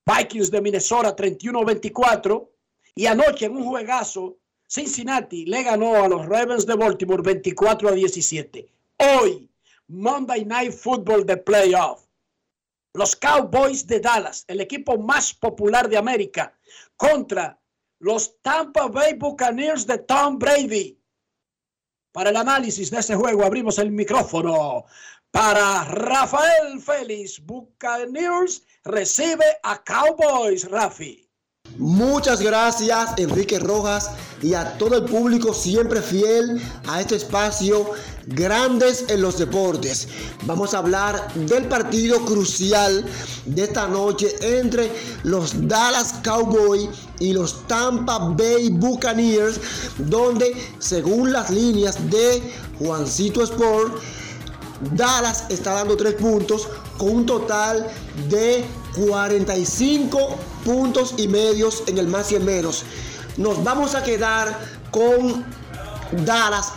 Vikings 0.06 0.50
de 0.50 0.62
Minnesota 0.62 1.14
31-24. 1.14 2.48
Y 2.94 3.04
anoche 3.04 3.44
en 3.44 3.58
un 3.58 3.64
juegazo, 3.64 4.38
Cincinnati 4.66 5.44
le 5.44 5.62
ganó 5.62 5.96
a 5.96 6.08
los 6.08 6.24
Ravens 6.24 6.64
de 6.64 6.74
Baltimore 6.74 7.22
24 7.22 7.90
a 7.90 7.92
17. 7.92 8.66
Hoy, 8.96 9.50
Monday 9.88 10.46
Night 10.46 10.72
Football 10.72 11.26
de 11.26 11.36
playoff. 11.36 12.00
Los 12.94 13.14
Cowboys 13.14 13.86
de 13.86 14.00
Dallas, 14.00 14.46
el 14.48 14.62
equipo 14.62 14.96
más 14.96 15.34
popular 15.34 15.90
de 15.90 15.98
América, 15.98 16.58
contra 16.96 17.60
los 17.98 18.40
Tampa 18.40 18.88
Bay 18.88 19.12
Buccaneers 19.18 19.86
de 19.86 19.98
Tom 19.98 20.38
Brady. 20.38 20.97
Para 22.12 22.30
el 22.30 22.36
análisis 22.36 22.90
de 22.90 22.98
ese 22.98 23.14
juego 23.14 23.44
abrimos 23.44 23.78
el 23.78 23.90
micrófono 23.90 24.84
para 25.30 25.84
Rafael 25.84 26.80
Félix. 26.80 27.44
Buccaneers 27.44 28.64
recibe 28.84 29.44
a 29.62 29.82
Cowboys, 29.84 30.68
Rafi. 30.70 31.27
Muchas 31.78 32.40
gracias 32.40 33.10
Enrique 33.18 33.60
Rojas 33.60 34.10
y 34.42 34.54
a 34.54 34.76
todo 34.78 34.96
el 34.96 35.04
público 35.04 35.54
siempre 35.54 36.02
fiel 36.02 36.60
a 36.88 37.00
este 37.00 37.14
espacio 37.14 37.92
Grandes 38.26 39.04
en 39.08 39.22
los 39.22 39.38
Deportes. 39.38 40.08
Vamos 40.42 40.74
a 40.74 40.78
hablar 40.78 41.32
del 41.34 41.68
partido 41.68 42.24
crucial 42.24 43.04
de 43.46 43.62
esta 43.62 43.86
noche 43.86 44.34
entre 44.40 44.90
los 45.22 45.68
Dallas 45.68 46.14
Cowboys 46.24 46.88
y 47.20 47.32
los 47.32 47.64
Tampa 47.68 48.18
Bay 48.18 48.70
Buccaneers, 48.70 49.60
donde 49.98 50.56
según 50.80 51.32
las 51.32 51.48
líneas 51.48 52.10
de 52.10 52.42
Juancito 52.80 53.44
Sport, 53.44 54.02
Dallas 54.94 55.44
está 55.48 55.74
dando 55.74 55.96
tres 55.96 56.14
puntos 56.14 56.68
con 56.96 57.10
un 57.10 57.26
total 57.26 57.86
de 58.28 58.64
45 59.06 60.36
puntos 60.64 61.14
y 61.16 61.28
medios 61.28 61.84
en 61.86 61.98
el 61.98 62.08
más 62.08 62.32
y 62.32 62.36
el 62.36 62.44
menos. 62.44 62.84
Nos 63.36 63.62
vamos 63.62 63.94
a 63.94 64.02
quedar 64.02 64.58
con 64.90 65.44
Dallas 66.24 66.72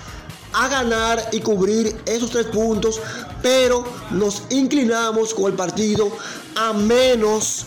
a 0.54 0.68
ganar 0.68 1.30
y 1.32 1.40
cubrir 1.40 1.96
esos 2.06 2.30
tres 2.30 2.48
puntos, 2.48 3.00
pero 3.42 3.84
nos 4.12 4.44
inclinamos 4.50 5.34
con 5.34 5.46
el 5.46 5.54
partido 5.54 6.12
a 6.56 6.74
menos 6.74 7.66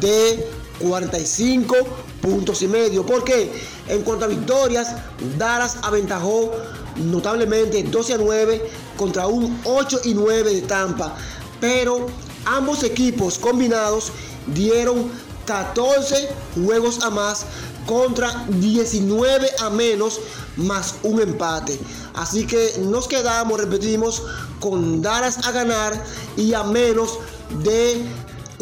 de 0.00 0.48
45 0.80 1.76
puntos 2.20 2.62
y 2.62 2.68
medio. 2.68 3.04
Porque 3.04 3.52
en 3.88 4.02
cuanto 4.02 4.24
a 4.24 4.28
victorias, 4.28 4.94
Dallas 5.38 5.76
aventajó 5.82 6.52
notablemente 6.96 7.82
12 7.82 8.14
a 8.14 8.18
9 8.18 8.70
contra 8.96 9.26
un 9.26 9.60
8 9.64 10.00
y 10.04 10.14
9 10.14 10.54
de 10.54 10.62
Tampa. 10.62 11.14
Pero 11.60 12.06
ambos 12.46 12.82
equipos 12.82 13.38
combinados 13.38 14.12
dieron 14.46 15.10
14 15.46 16.28
juegos 16.54 17.02
a 17.02 17.10
más 17.10 17.46
contra 17.86 18.46
19 18.48 19.50
a 19.60 19.70
menos 19.70 20.20
más 20.56 20.96
un 21.02 21.20
empate. 21.20 21.78
Así 22.14 22.46
que 22.46 22.72
nos 22.80 23.08
quedamos, 23.08 23.60
repetimos, 23.60 24.22
con 24.60 25.02
Dallas 25.02 25.46
a 25.46 25.52
ganar 25.52 26.02
y 26.36 26.54
a 26.54 26.62
menos 26.62 27.18
de 27.62 28.02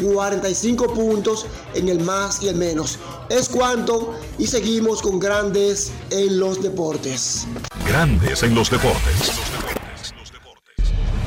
45 0.03 0.93
puntos 0.93 1.45
en 1.75 1.87
el 1.87 1.99
más 1.99 2.41
y 2.41 2.47
el 2.47 2.55
menos. 2.55 2.99
Es 3.29 3.47
cuanto 3.47 4.15
y 4.37 4.47
seguimos 4.47 5.01
con 5.01 5.19
grandes 5.19 5.91
en 6.09 6.39
los 6.39 6.61
deportes. 6.61 7.45
Grandes 7.87 8.43
en 8.43 8.55
los 8.55 8.69
deportes. 8.69 9.31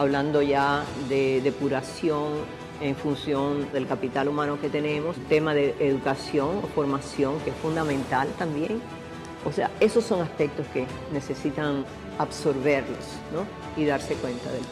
hablando 0.00 0.40
ya 0.40 0.82
de 1.10 1.42
depuración 1.42 2.32
en 2.80 2.96
función 2.96 3.70
del 3.70 3.86
capital 3.86 4.28
humano 4.28 4.58
que 4.58 4.70
tenemos, 4.70 5.14
tema 5.28 5.52
de 5.52 5.76
educación 5.78 6.60
o 6.62 6.68
formación 6.68 7.38
que 7.40 7.50
es 7.50 7.56
fundamental 7.56 8.26
también. 8.38 8.80
O 9.44 9.52
sea, 9.52 9.70
esos 9.78 10.02
son 10.02 10.22
aspectos 10.22 10.66
que 10.72 10.86
necesitan 11.12 11.84
absorberlos 12.16 13.04
¿no? 13.34 13.44
y 13.76 13.84
darse 13.84 14.14
cuenta 14.14 14.50
del 14.50 14.62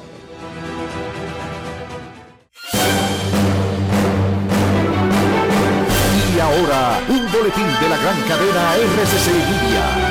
Y 6.34 6.40
ahora, 6.40 7.00
un 7.06 7.30
boletín 7.30 7.66
de 7.66 7.88
la 7.90 7.98
gran 7.98 8.16
cadena 8.22 8.76
RCC. 8.76 10.07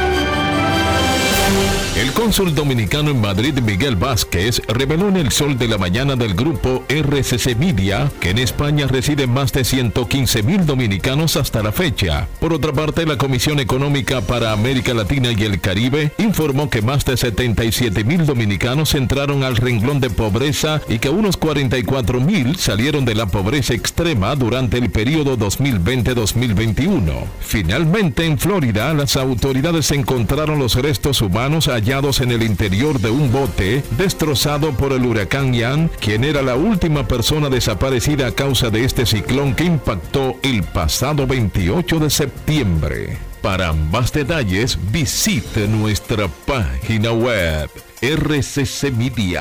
El 1.98 2.14
cónsul 2.14 2.54
dominicano 2.54 3.10
en 3.10 3.20
Madrid, 3.20 3.58
Miguel 3.60 3.96
Vázquez, 3.96 4.62
reveló 4.68 5.08
en 5.10 5.18
el 5.18 5.32
sol 5.32 5.58
de 5.58 5.68
la 5.68 5.80
mañana 5.80 6.16
del 6.16 6.36
grupo 6.36 6.84
RCC 6.88 7.56
Media 7.58 8.12
que 8.20 8.30
en 8.30 8.38
España 8.38 8.86
residen 8.86 9.32
más 9.32 9.52
de 9.52 9.64
115 9.64 10.44
mil 10.44 10.64
dominicanos 10.68 11.36
hasta 11.38 11.64
la 11.64 11.72
fecha. 11.72 12.28
Por 12.40 12.54
otra 12.54 12.72
parte, 12.72 13.08
la 13.08 13.18
Comisión 13.18 13.60
Económica 13.60 14.22
para 14.22 14.52
América 14.52 14.94
Latina 14.94 15.32
y 15.32 15.44
el 15.44 15.60
Caribe 15.60 16.12
informó 16.20 16.70
que 16.70 16.84
más 16.84 17.04
de 17.04 17.18
77 17.18 18.04
mil 18.04 18.28
dominicanos 18.28 18.94
entraron 18.94 19.44
al 19.44 19.58
renglón 19.58 20.00
de 20.00 20.12
pobreza 20.12 20.82
y 20.88 21.00
que 21.00 21.10
unos 21.10 21.36
44 21.38 22.22
mil 22.22 22.58
salieron 22.58 23.06
de 23.06 23.16
la 23.16 23.26
pobreza 23.26 23.74
extrema 23.74 24.36
durante 24.36 24.78
el 24.78 24.92
periodo 24.92 25.36
2020-2021. 25.40 27.24
Finalmente, 27.40 28.24
en 28.28 28.38
Florida, 28.38 28.94
las 28.94 29.16
autoridades 29.16 29.90
encontraron 29.90 30.60
los 30.60 30.76
restos 30.76 31.24
humanos 31.24 31.68
allá 31.68 31.87
en 31.88 32.32
el 32.32 32.44
interior 32.44 33.00
de 33.00 33.10
un 33.10 33.32
bote 33.32 33.82
destrozado 33.92 34.74
por 34.74 34.92
el 34.92 35.06
huracán 35.06 35.54
Ian, 35.54 35.90
quien 36.02 36.26
era 36.26 36.42
la 36.42 36.56
última 36.56 37.08
persona 37.08 37.50
desaparecida 37.50 38.28
a 38.28 38.32
causa 38.34 38.70
de 38.70 38.84
este 38.84 39.06
ciclón 39.06 39.56
que 39.56 39.64
impactó 39.64 40.36
el 40.44 40.64
pasado 40.64 41.26
28 41.26 42.00
de 42.00 42.10
septiembre. 42.10 43.18
Para 43.42 43.72
más 43.72 44.12
detalles, 44.12 44.78
visite 44.92 45.66
nuestra 45.70 46.28
página 46.28 47.14
web 47.14 47.70
rccmedia.com.do. 48.02 49.38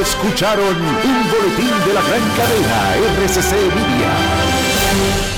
Escucharon 0.00 0.76
un 0.76 1.24
boletín 1.28 1.74
de 1.88 1.94
la 1.94 2.02
gran 2.02 2.22
cadena 2.36 2.94
RCC 3.24 3.52
Media. 3.74 5.29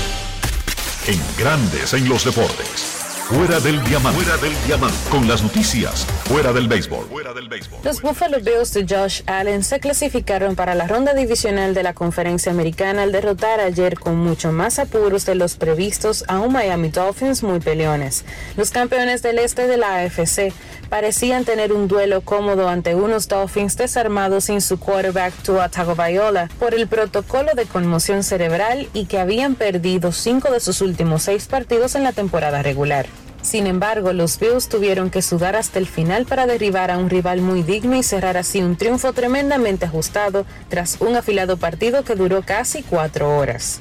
En 1.05 1.19
grandes 1.37 1.93
en 1.93 2.07
los 2.07 2.23
deportes. 2.23 2.92
Fuera 3.27 3.57
del 3.61 3.81
diamante. 3.85 4.21
Fuera 4.21 4.37
del 4.41 4.53
diamante. 4.65 4.97
Con 5.09 5.27
las 5.29 5.41
noticias. 5.41 6.05
Fuera 6.25 6.51
del 6.51 6.67
béisbol. 6.67 7.05
Fuera 7.05 7.33
del 7.33 7.47
béisbol. 7.47 7.79
Los 7.81 8.01
Buffalo 8.01 8.39
Bills 8.41 8.73
de 8.73 8.85
Josh 8.85 9.21
Allen 9.27 9.63
se 9.63 9.79
clasificaron 9.79 10.55
para 10.57 10.75
la 10.75 10.87
ronda 10.87 11.13
divisional 11.13 11.73
de 11.73 11.83
la 11.83 11.93
conferencia 11.93 12.51
americana 12.51 13.03
al 13.03 13.13
derrotar 13.13 13.61
ayer 13.61 13.97
con 13.97 14.17
mucho 14.17 14.51
más 14.51 14.77
apuros 14.77 15.25
de 15.25 15.35
los 15.35 15.55
previstos 15.55 16.25
a 16.27 16.39
un 16.39 16.51
Miami 16.51 16.89
Dolphins 16.89 17.43
muy 17.43 17.61
peleones. 17.61 18.25
Los 18.57 18.71
campeones 18.71 19.21
del 19.21 19.39
este 19.39 19.67
de 19.67 19.77
la 19.77 19.99
AFC 19.99 20.53
parecían 20.89 21.45
tener 21.45 21.71
un 21.71 21.87
duelo 21.87 22.21
cómodo 22.21 22.67
ante 22.67 22.93
unos 22.93 23.29
Dolphins 23.29 23.77
desarmados 23.77 24.43
sin 24.43 24.59
su 24.59 24.77
quarterback 24.77 25.33
Tua 25.43 25.69
Tagovailoa 25.69 26.49
por 26.59 26.75
el 26.75 26.87
protocolo 26.87 27.53
de 27.55 27.65
conmoción 27.65 28.21
cerebral 28.21 28.89
y 28.93 29.05
que 29.05 29.19
habían 29.19 29.55
perdido 29.55 30.11
cinco 30.11 30.51
de 30.51 30.59
sus 30.59 30.81
últimos 30.81 31.23
seis 31.23 31.47
partidos 31.47 31.95
en 31.95 32.03
la 32.03 32.11
temporada 32.11 32.61
regular. 32.61 33.07
Sin 33.43 33.67
embargo, 33.67 34.13
los 34.13 34.39
Bills 34.39 34.69
tuvieron 34.69 35.09
que 35.09 35.21
sudar 35.21 35.57
hasta 35.57 35.77
el 35.77 35.85
final 35.85 36.25
para 36.25 36.47
derribar 36.47 36.89
a 36.89 36.97
un 36.97 37.09
rival 37.09 37.41
muy 37.41 37.61
digno 37.61 37.95
y 37.95 38.01
cerrar 38.01 38.37
así 38.37 38.61
un 38.61 38.77
triunfo 38.77 39.11
tremendamente 39.11 39.85
ajustado 39.85 40.45
tras 40.69 40.99
un 41.01 41.15
afilado 41.17 41.57
partido 41.57 42.03
que 42.03 42.15
duró 42.15 42.41
casi 42.41 42.83
cuatro 42.83 43.37
horas. 43.37 43.79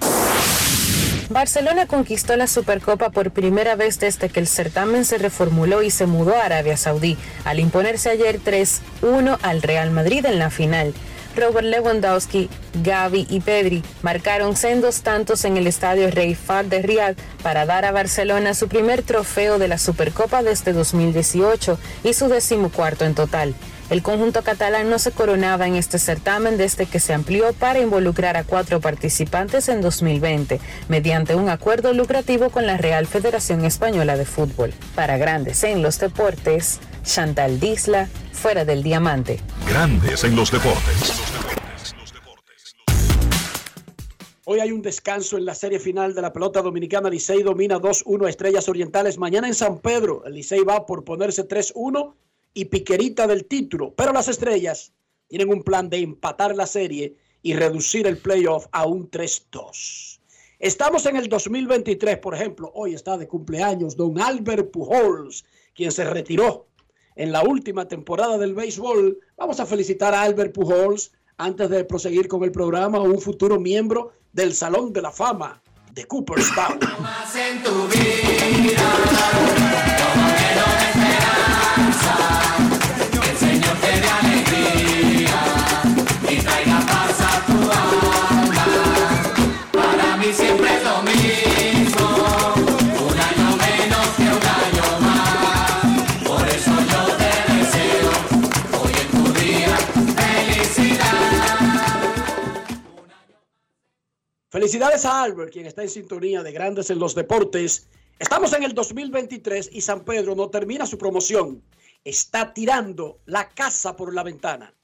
Barcelona 1.30 1.86
conquistó 1.86 2.36
la 2.36 2.48
Supercopa 2.48 3.10
por 3.10 3.30
primera 3.30 3.76
vez 3.76 3.98
desde 4.00 4.28
que 4.28 4.40
el 4.40 4.48
certamen 4.48 5.04
se 5.04 5.16
reformuló 5.16 5.82
y 5.82 5.90
se 5.90 6.06
mudó 6.06 6.36
a 6.36 6.44
Arabia 6.44 6.76
Saudí, 6.76 7.16
al 7.44 7.60
imponerse 7.60 8.10
ayer 8.10 8.40
3-1 8.40 9.38
al 9.40 9.62
Real 9.62 9.90
Madrid 9.92 10.26
en 10.26 10.38
la 10.38 10.50
final. 10.50 10.92
Robert 11.36 11.66
Lewandowski, 11.66 12.48
Gavi 12.82 13.26
y 13.28 13.40
Pedri 13.40 13.82
marcaron 14.02 14.56
sendos 14.56 15.02
tantos 15.02 15.44
en 15.44 15.56
el 15.56 15.66
estadio 15.66 16.10
Rey 16.10 16.34
Fahd 16.34 16.66
de 16.66 16.82
Riyadh 16.82 17.16
para 17.42 17.66
dar 17.66 17.84
a 17.84 17.92
Barcelona 17.92 18.54
su 18.54 18.68
primer 18.68 19.02
trofeo 19.02 19.58
de 19.58 19.68
la 19.68 19.78
Supercopa 19.78 20.42
desde 20.42 20.72
2018 20.72 21.78
y 22.04 22.14
su 22.14 22.28
decimocuarto 22.28 23.04
en 23.04 23.14
total. 23.14 23.54
El 23.92 24.02
conjunto 24.02 24.42
catalán 24.42 24.88
no 24.88 24.98
se 24.98 25.10
coronaba 25.10 25.66
en 25.66 25.76
este 25.76 25.98
certamen 25.98 26.56
desde 26.56 26.86
que 26.86 26.98
se 26.98 27.12
amplió 27.12 27.52
para 27.52 27.78
involucrar 27.78 28.38
a 28.38 28.44
cuatro 28.44 28.80
participantes 28.80 29.68
en 29.68 29.82
2020, 29.82 30.60
mediante 30.88 31.34
un 31.34 31.50
acuerdo 31.50 31.92
lucrativo 31.92 32.48
con 32.48 32.66
la 32.66 32.78
Real 32.78 33.06
Federación 33.06 33.66
Española 33.66 34.16
de 34.16 34.24
Fútbol. 34.24 34.72
Para 34.94 35.18
grandes 35.18 35.62
en 35.64 35.82
los 35.82 35.98
deportes, 35.98 36.80
Chantal 37.04 37.58
Disla, 37.58 38.08
fuera 38.32 38.64
del 38.64 38.82
diamante. 38.82 39.40
Grandes 39.68 40.24
en 40.24 40.36
los 40.36 40.50
deportes. 40.50 41.12
Hoy 44.44 44.60
hay 44.60 44.72
un 44.72 44.82
descanso 44.82 45.38
en 45.38 45.44
la 45.44 45.54
serie 45.54 45.78
final 45.78 46.14
de 46.14 46.22
la 46.22 46.32
pelota 46.32 46.62
dominicana. 46.62 47.08
Licey 47.08 47.42
domina 47.42 47.78
2-1 47.78 48.26
a 48.26 48.28
Estrellas 48.28 48.68
Orientales. 48.68 49.18
Mañana 49.18 49.46
en 49.46 49.54
San 49.54 49.78
Pedro, 49.78 50.24
el 50.24 50.34
Licey 50.34 50.62
va 50.64 50.84
por 50.84 51.04
ponerse 51.04 51.46
3-1 51.46 52.14
y 52.54 52.64
piquerita 52.66 53.26
del 53.26 53.46
título. 53.46 53.94
Pero 53.94 54.12
las 54.12 54.28
Estrellas 54.28 54.92
tienen 55.28 55.48
un 55.48 55.62
plan 55.62 55.88
de 55.88 55.98
empatar 55.98 56.56
la 56.56 56.66
serie 56.66 57.16
y 57.40 57.54
reducir 57.54 58.06
el 58.06 58.18
playoff 58.18 58.66
a 58.72 58.86
un 58.86 59.10
3-2. 59.10 60.20
Estamos 60.58 61.06
en 61.06 61.16
el 61.16 61.28
2023, 61.28 62.18
por 62.18 62.34
ejemplo. 62.34 62.70
Hoy 62.74 62.94
está 62.94 63.16
de 63.16 63.26
cumpleaños 63.26 63.96
don 63.96 64.20
Albert 64.20 64.70
Pujols, 64.70 65.44
quien 65.74 65.90
se 65.90 66.04
retiró 66.04 66.66
en 67.16 67.32
la 67.32 67.42
última 67.42 67.88
temporada 67.88 68.38
del 68.38 68.54
béisbol. 68.54 69.18
Vamos 69.36 69.60
a 69.60 69.66
felicitar 69.66 70.14
a 70.14 70.22
Albert 70.22 70.54
Pujols 70.54 71.12
antes 71.38 71.70
de 71.70 71.84
proseguir 71.84 72.28
con 72.28 72.44
el 72.44 72.52
programa, 72.52 73.00
un 73.00 73.20
futuro 73.20 73.58
miembro 73.58 74.12
del 74.32 74.54
Salón 74.54 74.92
de 74.92 75.02
la 75.02 75.10
Fama 75.10 75.60
de 75.92 76.04
Cooperstown. 76.06 76.78
Felicidades 104.52 105.06
a 105.06 105.22
Albert, 105.22 105.50
quien 105.50 105.64
está 105.64 105.80
en 105.80 105.88
sintonía 105.88 106.42
de 106.42 106.52
Grandes 106.52 106.90
en 106.90 106.98
los 106.98 107.14
Deportes. 107.14 107.88
Estamos 108.18 108.52
en 108.52 108.64
el 108.64 108.74
2023 108.74 109.70
y 109.72 109.80
San 109.80 110.04
Pedro 110.04 110.34
no 110.34 110.50
termina 110.50 110.84
su 110.84 110.98
promoción. 110.98 111.62
Está 112.04 112.52
tirando 112.52 113.16
la 113.24 113.48
casa 113.48 113.96
por 113.96 114.12
la 114.12 114.22
ventana. 114.22 114.74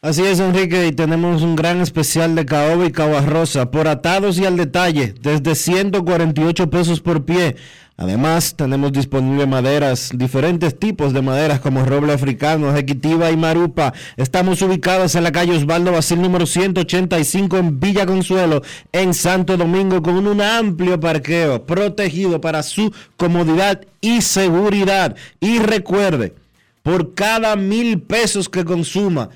Así 0.00 0.24
es, 0.24 0.40
Enrique, 0.40 0.86
y 0.86 0.92
tenemos 0.92 1.42
un 1.42 1.56
gran 1.56 1.82
especial 1.82 2.34
de 2.34 2.46
caoba 2.46 2.86
y 2.86 2.90
rosa 3.26 3.70
por 3.70 3.86
atados 3.86 4.38
y 4.38 4.46
al 4.46 4.56
detalle, 4.56 5.14
desde 5.20 5.56
148 5.56 6.70
pesos 6.70 7.02
por 7.02 7.26
pie. 7.26 7.56
Además, 8.02 8.56
tenemos 8.56 8.90
disponible 8.90 9.46
maderas, 9.46 10.10
diferentes 10.12 10.76
tipos 10.76 11.12
de 11.12 11.22
maderas 11.22 11.60
como 11.60 11.84
roble 11.84 12.12
africano, 12.12 12.68
ejecutiva 12.68 13.30
y 13.30 13.36
marupa. 13.36 13.94
Estamos 14.16 14.60
ubicados 14.60 15.14
en 15.14 15.22
la 15.22 15.30
calle 15.30 15.56
Osvaldo 15.56 15.92
Basil 15.92 16.20
número 16.20 16.44
185 16.44 17.58
en 17.58 17.78
Villa 17.78 18.04
Consuelo, 18.04 18.62
en 18.90 19.14
Santo 19.14 19.56
Domingo, 19.56 20.02
con 20.02 20.26
un 20.26 20.40
amplio 20.40 20.98
parqueo 20.98 21.64
protegido 21.64 22.40
para 22.40 22.64
su 22.64 22.92
comodidad 23.16 23.82
y 24.00 24.20
seguridad. 24.22 25.14
Y 25.38 25.60
recuerde, 25.60 26.34
por 26.82 27.14
cada 27.14 27.54
mil 27.54 28.02
pesos 28.02 28.48
que 28.48 28.64
consuma 28.64 29.28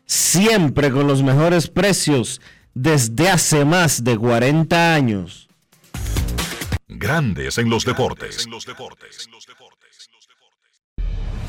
siempre 0.06 0.92
con 0.92 1.08
los 1.08 1.24
mejores 1.24 1.68
precios 1.68 2.42
desde 2.74 3.30
hace 3.30 3.64
más 3.66 4.04
de 4.04 4.18
40 4.18 4.96
años. 4.96 5.48
Grandes 6.88 7.58
en 7.58 7.70
los 7.70 7.84
deportes. 7.86 8.46
En 8.46 8.52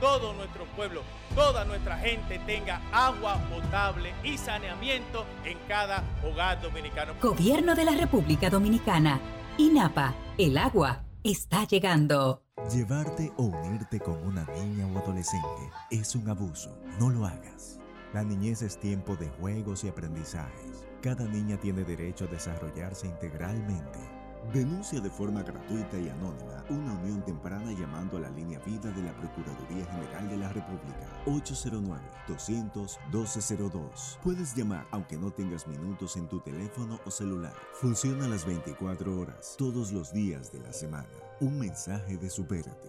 todo 0.00 0.32
nuestro 0.32 0.64
pueblo, 0.76 1.02
toda 1.34 1.64
nuestra 1.64 1.98
gente 1.98 2.38
tenga 2.40 2.80
agua 2.92 3.38
potable 3.50 4.12
y 4.24 4.38
saneamiento 4.38 5.26
en 5.44 5.58
cada 5.68 6.02
hogar 6.24 6.60
dominicano. 6.60 7.14
Gobierno 7.20 7.74
de 7.74 7.84
la 7.84 7.92
República 7.92 8.50
Dominicana. 8.50 9.20
INAPA. 9.58 10.14
El 10.38 10.56
agua 10.56 11.04
está 11.22 11.64
llegando. 11.64 12.42
Llevarte 12.72 13.32
o 13.36 13.44
unirte 13.44 14.00
con 14.00 14.16
una 14.26 14.44
niña 14.44 14.86
o 14.86 14.98
adolescente 14.98 15.70
es 15.90 16.14
un 16.14 16.28
abuso. 16.28 16.76
No 16.98 17.10
lo 17.10 17.26
hagas. 17.26 17.78
La 18.12 18.24
niñez 18.24 18.62
es 18.62 18.78
tiempo 18.80 19.16
de 19.16 19.28
juegos 19.28 19.84
y 19.84 19.88
aprendizajes. 19.88 20.86
Cada 21.02 21.24
niña 21.24 21.58
tiene 21.58 21.84
derecho 21.84 22.24
a 22.24 22.28
desarrollarse 22.28 23.06
integralmente. 23.06 24.19
Denuncia 24.52 25.00
de 25.00 25.10
forma 25.10 25.44
gratuita 25.44 25.96
y 25.96 26.08
anónima 26.08 26.64
una 26.70 26.92
unión 26.94 27.24
temprana 27.24 27.70
llamando 27.72 28.16
a 28.16 28.20
la 28.20 28.30
línea 28.30 28.58
vida 28.60 28.90
de 28.90 29.02
la 29.02 29.12
Procuraduría 29.12 29.84
General 29.86 30.28
de 30.28 30.36
la 30.36 30.48
República 30.48 31.06
809-200-1202. 31.26 34.18
Puedes 34.24 34.56
llamar 34.56 34.88
aunque 34.90 35.16
no 35.16 35.30
tengas 35.30 35.68
minutos 35.68 36.16
en 36.16 36.28
tu 36.28 36.40
teléfono 36.40 36.98
o 37.04 37.12
celular. 37.12 37.54
Funciona 37.74 38.26
las 38.26 38.44
24 38.44 39.20
horas, 39.20 39.54
todos 39.56 39.92
los 39.92 40.12
días 40.12 40.50
de 40.50 40.58
la 40.58 40.72
semana. 40.72 41.06
Un 41.38 41.56
mensaje 41.56 42.16
de 42.16 42.28
supérate. 42.28 42.88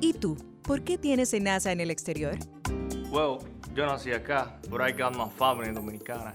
¿Y 0.00 0.14
tú? 0.14 0.36
¿Por 0.62 0.82
qué 0.82 0.98
tienes 0.98 1.32
NASA 1.40 1.70
en 1.70 1.78
el 1.80 1.92
exterior? 1.92 2.36
Well, 3.10 3.38
yo 3.74 3.86
nací 3.86 4.12
acá, 4.12 4.58
but 4.68 4.80
I 4.80 4.90
got 4.90 5.16
my 5.16 5.30
family 5.38 5.72
dominicana. 5.72 6.34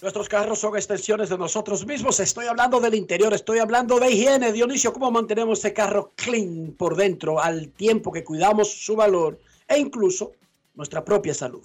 Nuestros 0.00 0.28
carros 0.28 0.60
son 0.60 0.76
extensiones 0.76 1.28
de 1.28 1.36
nosotros 1.36 1.84
mismos. 1.84 2.20
Estoy 2.20 2.46
hablando 2.46 2.78
del 2.78 2.94
interior, 2.94 3.34
estoy 3.34 3.58
hablando 3.58 3.98
de 3.98 4.12
higiene. 4.12 4.52
Dionisio, 4.52 4.92
¿cómo 4.92 5.10
mantenemos 5.10 5.58
ese 5.58 5.72
carro 5.72 6.12
clean 6.14 6.72
por 6.78 6.94
dentro 6.94 7.42
al 7.42 7.70
tiempo 7.70 8.12
que 8.12 8.22
cuidamos 8.22 8.70
su 8.70 8.94
valor 8.94 9.40
e 9.66 9.76
incluso 9.76 10.30
nuestra 10.76 11.04
propia 11.04 11.34
salud? 11.34 11.62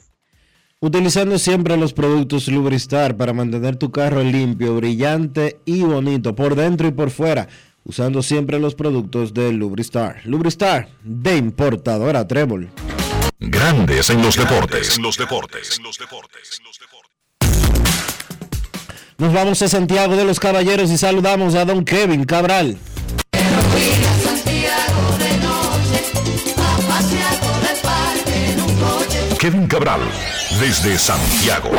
Utilizando 0.80 1.38
siempre 1.38 1.78
los 1.78 1.94
productos 1.94 2.48
Lubristar 2.48 3.16
para 3.16 3.34
mantener 3.34 3.76
tu 3.76 3.92
carro 3.92 4.24
limpio, 4.24 4.76
brillante 4.78 5.60
y 5.64 5.84
bonito 5.84 6.36
por 6.36 6.56
dentro 6.56 6.88
y 6.88 6.92
por 6.92 7.12
fuera. 7.12 7.48
Usando 7.86 8.24
siempre 8.24 8.60
los 8.60 8.74
productos 8.74 9.36
de 9.36 9.52
Lubristar. 9.52 10.22
Lubristar 10.26 10.90
de 11.04 11.38
importadora 11.38 12.28
Trébol. 12.28 12.72
Grandes 13.40 14.10
en 14.10 14.24
los 14.24 14.36
deportes. 14.36 14.98
En 14.98 15.04
los 15.04 15.18
deportes. 15.18 15.80
Nos 19.18 19.32
vamos 19.32 19.62
a 19.62 19.68
Santiago 19.68 20.16
de 20.16 20.26
los 20.26 20.40
Caballeros 20.40 20.90
y 20.90 20.98
saludamos 20.98 21.54
a 21.56 21.66
don 21.66 21.86
Kevin 21.86 22.24
Cabral. 22.26 22.78
Kevin 29.40 29.68
Cabral, 29.68 30.00
desde 30.60 30.98
Santiago. 30.98 31.70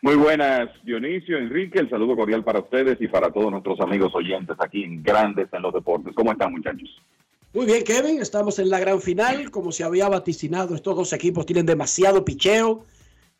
Muy 0.00 0.16
buenas, 0.16 0.70
Dionisio, 0.84 1.38
Enrique, 1.38 1.78
el 1.78 1.90
saludo 1.90 2.16
cordial 2.16 2.42
para 2.42 2.60
ustedes 2.60 2.96
y 3.00 3.08
para 3.08 3.30
todos 3.30 3.50
nuestros 3.50 3.78
amigos 3.80 4.12
oyentes 4.14 4.56
aquí 4.58 4.82
en 4.82 5.02
Grandes 5.02 5.48
en 5.52 5.62
los 5.62 5.74
Deportes. 5.74 6.14
¿Cómo 6.14 6.32
están, 6.32 6.52
muchachos? 6.52 6.88
Muy 7.58 7.66
bien, 7.66 7.82
Kevin, 7.82 8.22
estamos 8.22 8.60
en 8.60 8.70
la 8.70 8.78
gran 8.78 9.02
final. 9.02 9.50
Como 9.50 9.72
se 9.72 9.82
había 9.82 10.08
vaticinado, 10.08 10.76
estos 10.76 10.94
dos 10.94 11.12
equipos 11.12 11.44
tienen 11.44 11.66
demasiado 11.66 12.24
picheo. 12.24 12.84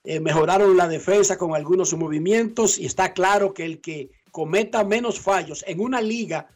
Eh, 0.03 0.19
mejoraron 0.19 0.77
la 0.77 0.89
defensa 0.89 1.39
con 1.39 1.55
algunos 1.55 1.95
movimientos 1.95 2.81
y 2.81 2.87
está 2.87 3.12
claro 3.12 3.55
que 3.55 3.64
el 3.64 3.81
que 3.81 4.11
cometa 4.33 4.83
menos 4.83 5.21
fallos 5.21 5.64
en 5.69 5.79
una 5.79 6.01
liga 6.01 6.49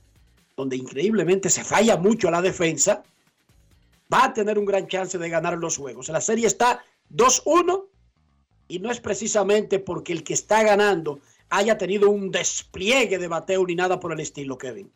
donde 0.57 0.75
increíblemente 0.75 1.51
se 1.51 1.63
falla 1.63 1.97
mucho 1.97 2.27
a 2.27 2.33
la 2.33 2.43
defensa, 2.43 3.05
va 4.13 4.25
a 4.25 4.35
tener 4.35 4.59
un 4.59 4.65
gran 4.65 4.89
chance 4.89 5.17
de 5.17 5.29
ganar 5.29 5.57
los 5.57 5.77
juegos. 5.77 6.09
La 6.09 6.21
serie 6.21 6.49
está 6.49 6.83
2-1 7.15 7.85
y 8.67 8.81
no 8.81 8.91
es 8.91 8.99
precisamente 8.99 9.79
porque 9.79 10.13
el 10.13 10.25
que 10.25 10.35
está 10.35 10.65
ganando 10.65 11.21
haya 11.49 11.79
tenido 11.79 12.11
un 12.11 12.33
despliegue 12.33 13.19
de 13.19 13.29
bateo 13.29 13.65
ni 13.65 13.77
nada 13.77 14.01
por 14.01 14.11
el 14.13 14.19
estilo, 14.19 14.59
Kevin. 14.59 14.91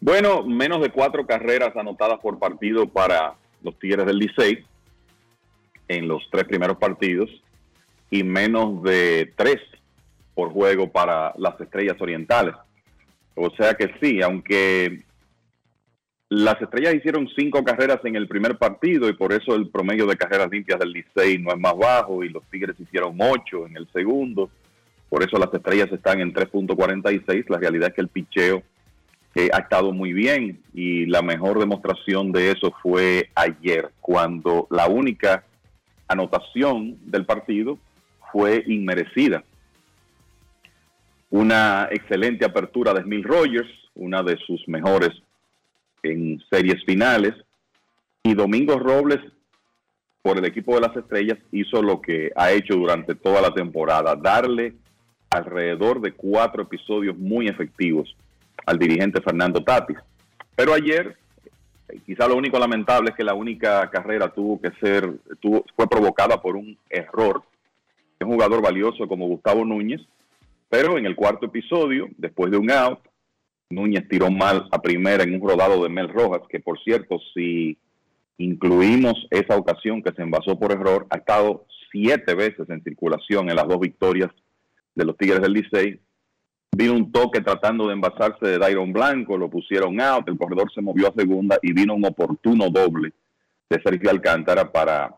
Bueno, 0.00 0.42
menos 0.44 0.80
de 0.80 0.90
cuatro 0.90 1.26
carreras 1.26 1.76
anotadas 1.76 2.18
por 2.20 2.38
partido 2.38 2.88
para 2.88 3.34
los 3.62 3.78
Tigres 3.78 4.06
del 4.06 4.18
Licey 4.18 4.64
en 5.88 6.08
los 6.08 6.22
tres 6.30 6.44
primeros 6.44 6.78
partidos 6.78 7.28
y 8.10 8.24
menos 8.24 8.82
de 8.82 9.32
tres 9.36 9.58
por 10.34 10.52
juego 10.52 10.90
para 10.90 11.34
las 11.36 11.60
Estrellas 11.60 11.96
Orientales. 12.00 12.54
O 13.34 13.50
sea 13.50 13.74
que 13.74 13.92
sí, 14.00 14.22
aunque 14.22 15.02
las 16.30 16.62
Estrellas 16.62 16.94
hicieron 16.94 17.28
cinco 17.36 17.62
carreras 17.62 18.00
en 18.04 18.16
el 18.16 18.26
primer 18.26 18.56
partido 18.56 19.06
y 19.06 19.12
por 19.12 19.34
eso 19.34 19.54
el 19.54 19.68
promedio 19.68 20.06
de 20.06 20.16
carreras 20.16 20.50
limpias 20.50 20.78
del 20.78 20.92
Licey 20.92 21.36
no 21.38 21.50
es 21.50 21.58
más 21.58 21.76
bajo 21.76 22.24
y 22.24 22.30
los 22.30 22.44
Tigres 22.44 22.76
hicieron 22.78 23.18
ocho 23.18 23.66
en 23.66 23.76
el 23.76 23.86
segundo. 23.92 24.48
Por 25.10 25.22
eso 25.22 25.36
las 25.38 25.52
Estrellas 25.52 25.92
están 25.92 26.20
en 26.20 26.32
3.46. 26.32 27.44
La 27.48 27.58
realidad 27.58 27.88
es 27.88 27.94
que 27.94 28.00
el 28.00 28.08
picheo 28.08 28.62
eh, 29.34 29.48
ha 29.52 29.58
estado 29.58 29.92
muy 29.92 30.12
bien 30.12 30.60
y 30.74 31.06
la 31.06 31.22
mejor 31.22 31.58
demostración 31.58 32.32
de 32.32 32.50
eso 32.50 32.72
fue 32.82 33.30
ayer, 33.34 33.90
cuando 34.00 34.66
la 34.70 34.88
única 34.88 35.44
anotación 36.08 36.98
del 37.02 37.24
partido 37.24 37.78
fue 38.32 38.64
inmerecida. 38.66 39.44
Una 41.30 41.88
excelente 41.92 42.44
apertura 42.44 42.92
de 42.92 43.02
Smith 43.02 43.24
Rogers, 43.24 43.70
una 43.94 44.22
de 44.24 44.36
sus 44.38 44.66
mejores 44.66 45.10
en 46.02 46.42
series 46.50 46.84
finales, 46.84 47.34
y 48.24 48.34
Domingo 48.34 48.78
Robles 48.78 49.20
por 50.22 50.38
el 50.38 50.44
equipo 50.44 50.74
de 50.74 50.80
las 50.80 50.96
estrellas 50.96 51.38
hizo 51.52 51.82
lo 51.82 52.00
que 52.00 52.30
ha 52.34 52.50
hecho 52.50 52.74
durante 52.74 53.14
toda 53.14 53.40
la 53.40 53.54
temporada, 53.54 54.16
darle 54.16 54.74
alrededor 55.30 56.00
de 56.00 56.12
cuatro 56.12 56.64
episodios 56.64 57.16
muy 57.16 57.46
efectivos 57.46 58.14
al 58.66 58.78
dirigente 58.78 59.20
Fernando 59.20 59.62
Tatis. 59.62 59.98
Pero 60.56 60.74
ayer, 60.74 61.16
quizá 62.04 62.28
lo 62.28 62.36
único 62.36 62.58
lamentable 62.58 63.10
es 63.10 63.16
que 63.16 63.24
la 63.24 63.34
única 63.34 63.88
carrera 63.90 64.28
tuvo 64.28 64.60
que 64.60 64.70
ser, 64.80 65.10
tuvo, 65.40 65.64
fue 65.74 65.88
provocada 65.88 66.40
por 66.40 66.56
un 66.56 66.76
error 66.88 67.42
un 68.24 68.32
jugador 68.32 68.62
valioso 68.62 69.08
como 69.08 69.26
Gustavo 69.26 69.64
Núñez, 69.64 70.00
pero 70.68 70.98
en 70.98 71.06
el 71.06 71.16
cuarto 71.16 71.46
episodio, 71.46 72.08
después 72.16 72.50
de 72.50 72.58
un 72.58 72.70
out, 72.70 73.00
Núñez 73.70 74.08
tiró 74.08 74.30
mal 74.30 74.68
a 74.72 74.82
primera 74.82 75.22
en 75.22 75.34
un 75.34 75.48
rodado 75.48 75.82
de 75.82 75.88
Mel 75.88 76.08
Rojas, 76.08 76.42
que 76.48 76.60
por 76.60 76.78
cierto, 76.82 77.18
si 77.34 77.78
incluimos 78.38 79.14
esa 79.30 79.56
ocasión 79.56 80.02
que 80.02 80.12
se 80.12 80.22
envasó 80.22 80.58
por 80.58 80.72
error, 80.72 81.06
ha 81.10 81.18
estado 81.18 81.66
siete 81.92 82.34
veces 82.34 82.68
en 82.68 82.82
circulación 82.82 83.48
en 83.48 83.56
las 83.56 83.68
dos 83.68 83.80
victorias 83.80 84.30
de 84.94 85.04
los 85.04 85.16
Tigres 85.16 85.40
del 85.40 85.52
Licey. 85.52 86.00
Vino 86.76 86.94
un 86.94 87.10
toque 87.10 87.40
tratando 87.40 87.88
de 87.88 87.94
envasarse 87.94 88.46
de 88.46 88.58
Dairon 88.58 88.92
Blanco, 88.92 89.36
lo 89.36 89.50
pusieron 89.50 90.00
out, 90.00 90.28
el 90.28 90.38
corredor 90.38 90.72
se 90.72 90.80
movió 90.80 91.08
a 91.08 91.14
segunda 91.14 91.58
y 91.62 91.72
vino 91.72 91.94
un 91.94 92.04
oportuno 92.04 92.70
doble 92.70 93.12
de 93.68 93.82
Sergio 93.82 94.10
Alcántara 94.10 94.70
para 94.70 95.14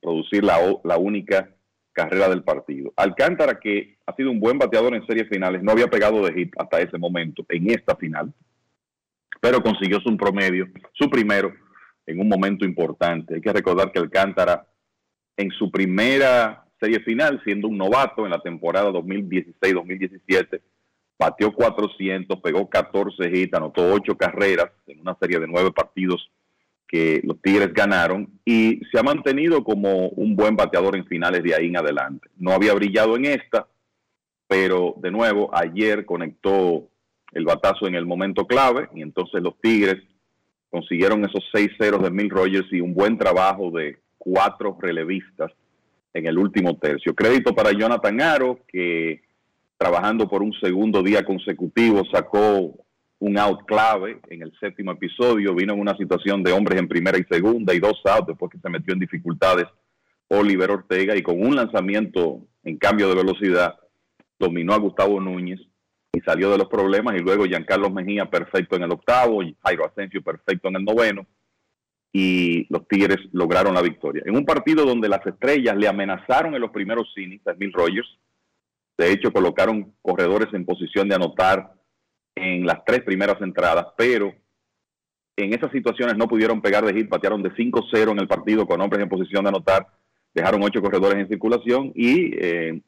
producir 0.00 0.44
la, 0.44 0.58
la 0.84 0.96
única 0.96 1.50
carrera 1.92 2.28
del 2.28 2.44
partido. 2.44 2.92
Alcántara, 2.96 3.58
que 3.58 3.98
ha 4.06 4.14
sido 4.14 4.30
un 4.30 4.38
buen 4.38 4.58
bateador 4.58 4.94
en 4.94 5.06
series 5.06 5.28
finales, 5.28 5.62
no 5.62 5.72
había 5.72 5.88
pegado 5.88 6.24
de 6.24 6.32
hit 6.32 6.52
hasta 6.58 6.80
ese 6.80 6.98
momento, 6.98 7.44
en 7.48 7.70
esta 7.70 7.96
final, 7.96 8.32
pero 9.40 9.62
consiguió 9.62 10.00
su 10.00 10.16
promedio, 10.16 10.68
su 10.92 11.10
primero, 11.10 11.52
en 12.06 12.20
un 12.20 12.28
momento 12.28 12.64
importante. 12.64 13.34
Hay 13.34 13.40
que 13.40 13.52
recordar 13.52 13.90
que 13.90 13.98
Alcántara, 13.98 14.66
en 15.36 15.50
su 15.50 15.70
primera 15.70 16.64
serie 16.80 17.00
final, 17.00 17.40
siendo 17.44 17.68
un 17.68 17.76
novato 17.76 18.24
en 18.24 18.30
la 18.30 18.40
temporada 18.40 18.90
2016-2017, 18.90 20.60
bateó 21.18 21.52
400, 21.52 22.40
pegó 22.40 22.68
14 22.68 23.28
hits, 23.32 23.54
anotó 23.54 23.92
8 23.92 24.16
carreras 24.16 24.70
en 24.86 25.00
una 25.00 25.16
serie 25.18 25.38
de 25.38 25.46
9 25.46 25.72
partidos 25.72 26.30
que 26.86 27.20
los 27.24 27.40
Tigres 27.40 27.72
ganaron 27.74 28.28
y 28.44 28.80
se 28.92 28.98
ha 28.98 29.02
mantenido 29.02 29.64
como 29.64 30.08
un 30.10 30.36
buen 30.36 30.56
bateador 30.56 30.96
en 30.96 31.06
finales 31.06 31.42
de 31.42 31.54
ahí 31.54 31.66
en 31.66 31.76
adelante. 31.76 32.28
No 32.36 32.52
había 32.52 32.74
brillado 32.74 33.16
en 33.16 33.24
esta, 33.24 33.66
pero 34.46 34.94
de 34.98 35.10
nuevo 35.10 35.50
ayer 35.52 36.06
conectó 36.06 36.88
el 37.32 37.44
batazo 37.44 37.86
en 37.86 37.96
el 37.96 38.06
momento 38.06 38.46
clave 38.46 38.88
y 38.94 39.02
entonces 39.02 39.42
los 39.42 39.58
Tigres 39.60 40.02
consiguieron 40.70 41.24
esos 41.24 41.44
seis 41.52 41.70
ceros 41.78 42.02
de 42.02 42.10
Mil 42.10 42.30
Rogers 42.30 42.72
y 42.72 42.80
un 42.80 42.94
buen 42.94 43.18
trabajo 43.18 43.70
de 43.70 43.98
cuatro 44.18 44.76
relevistas 44.80 45.50
en 46.14 46.26
el 46.26 46.38
último 46.38 46.76
tercio. 46.78 47.14
Crédito 47.14 47.54
para 47.54 47.72
Jonathan 47.72 48.20
Aro, 48.20 48.60
que 48.68 49.22
trabajando 49.76 50.28
por 50.28 50.42
un 50.42 50.52
segundo 50.54 51.02
día 51.02 51.24
consecutivo 51.24 52.02
sacó 52.12 52.74
un 53.18 53.38
out 53.38 53.64
clave 53.66 54.20
en 54.28 54.42
el 54.42 54.52
séptimo 54.60 54.92
episodio, 54.92 55.54
vino 55.54 55.72
en 55.72 55.80
una 55.80 55.96
situación 55.96 56.42
de 56.42 56.52
hombres 56.52 56.78
en 56.78 56.88
primera 56.88 57.18
y 57.18 57.24
segunda 57.24 57.74
y 57.74 57.80
dos 57.80 58.00
outs 58.04 58.26
después 58.28 58.50
que 58.52 58.58
se 58.58 58.68
metió 58.68 58.92
en 58.92 59.00
dificultades 59.00 59.66
Oliver 60.28 60.70
Ortega 60.70 61.16
y 61.16 61.22
con 61.22 61.40
un 61.40 61.56
lanzamiento 61.56 62.42
en 62.64 62.78
cambio 62.78 63.08
de 63.08 63.14
velocidad 63.14 63.76
dominó 64.38 64.74
a 64.74 64.78
Gustavo 64.78 65.20
Núñez 65.20 65.60
y 66.12 66.20
salió 66.20 66.50
de 66.50 66.58
los 66.58 66.68
problemas 66.68 67.14
y 67.16 67.20
luego 67.20 67.44
Giancarlo 67.44 67.90
Mejía 67.90 68.28
perfecto 68.28 68.76
en 68.76 68.82
el 68.82 68.92
octavo 68.92 69.42
y 69.42 69.56
Jairo 69.62 69.86
Asensio 69.86 70.22
perfecto 70.22 70.68
en 70.68 70.76
el 70.76 70.84
noveno 70.84 71.26
y 72.12 72.66
los 72.72 72.88
Tigres 72.88 73.18
lograron 73.32 73.74
la 73.74 73.82
victoria. 73.82 74.22
En 74.24 74.36
un 74.36 74.44
partido 74.46 74.86
donde 74.86 75.08
las 75.08 75.24
estrellas 75.26 75.76
le 75.76 75.86
amenazaron 75.86 76.54
en 76.54 76.62
los 76.62 76.70
primeros 76.70 77.12
innings 77.16 77.46
a 77.46 77.52
Bill 77.52 77.72
Rogers, 77.74 78.08
de 78.98 79.12
hecho 79.12 79.32
colocaron 79.32 79.94
corredores 80.02 80.52
en 80.52 80.64
posición 80.64 81.08
de 81.08 81.14
anotar 81.14 81.72
en 82.34 82.66
las 82.66 82.84
tres 82.84 83.02
primeras 83.02 83.40
entradas, 83.40 83.86
pero 83.96 84.34
en 85.36 85.52
esas 85.52 85.70
situaciones 85.70 86.16
no 86.16 86.28
pudieron 86.28 86.62
pegar 86.62 86.84
de 86.84 86.94
hit, 86.94 87.08
patearon 87.08 87.42
de 87.42 87.52
5-0 87.52 88.12
en 88.12 88.18
el 88.18 88.28
partido 88.28 88.66
con 88.66 88.80
hombres 88.80 89.02
en 89.02 89.08
posición 89.08 89.44
de 89.44 89.50
anotar, 89.50 89.86
dejaron 90.34 90.62
ocho 90.62 90.80
corredores 90.80 91.18
en 91.18 91.28
circulación 91.28 91.92
y 91.94 92.34
eh, 92.38 92.80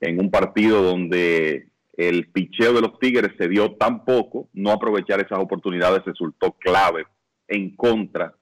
en 0.00 0.20
un 0.20 0.30
partido 0.30 0.82
donde 0.82 1.68
el 1.96 2.28
picheo 2.28 2.74
de 2.74 2.80
los 2.82 2.98
Tigres 2.98 3.32
se 3.38 3.48
dio 3.48 3.72
tan 3.72 4.04
poco, 4.04 4.48
no 4.52 4.70
aprovechar 4.70 5.20
esas 5.20 5.38
oportunidades 5.38 6.04
resultó 6.04 6.52
clave 6.52 7.06
en 7.48 7.74
contra 7.74 8.34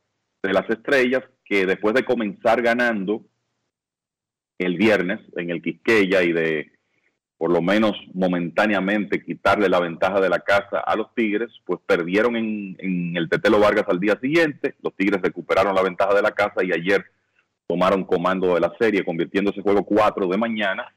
de 0.42 0.52
las 0.52 0.68
estrellas 0.68 1.22
que 1.44 1.66
después 1.66 1.94
de 1.94 2.04
comenzar 2.04 2.62
ganando 2.62 3.24
el 4.58 4.76
viernes 4.76 5.20
en 5.36 5.50
el 5.50 5.62
Quisqueya 5.62 6.22
y 6.22 6.32
de 6.32 6.73
por 7.36 7.50
lo 7.50 7.60
menos 7.60 7.92
momentáneamente 8.12 9.22
quitarle 9.22 9.68
la 9.68 9.80
ventaja 9.80 10.20
de 10.20 10.28
la 10.28 10.38
casa 10.38 10.78
a 10.78 10.96
los 10.96 11.12
Tigres, 11.14 11.50
pues 11.64 11.80
perdieron 11.84 12.36
en, 12.36 13.16
el 13.16 13.28
Tetelo 13.28 13.58
Vargas 13.58 13.84
al 13.88 14.00
día 14.00 14.18
siguiente, 14.20 14.74
los 14.82 14.94
Tigres 14.94 15.20
recuperaron 15.20 15.74
la 15.74 15.82
ventaja 15.82 16.14
de 16.14 16.22
la 16.22 16.30
casa 16.30 16.62
y 16.62 16.72
ayer 16.72 17.04
tomaron 17.66 18.04
comando 18.04 18.54
de 18.54 18.60
la 18.60 18.72
serie, 18.78 19.04
convirtiendo 19.04 19.50
ese 19.50 19.62
juego 19.62 19.84
4 19.84 20.28
de 20.28 20.36
mañana 20.36 20.94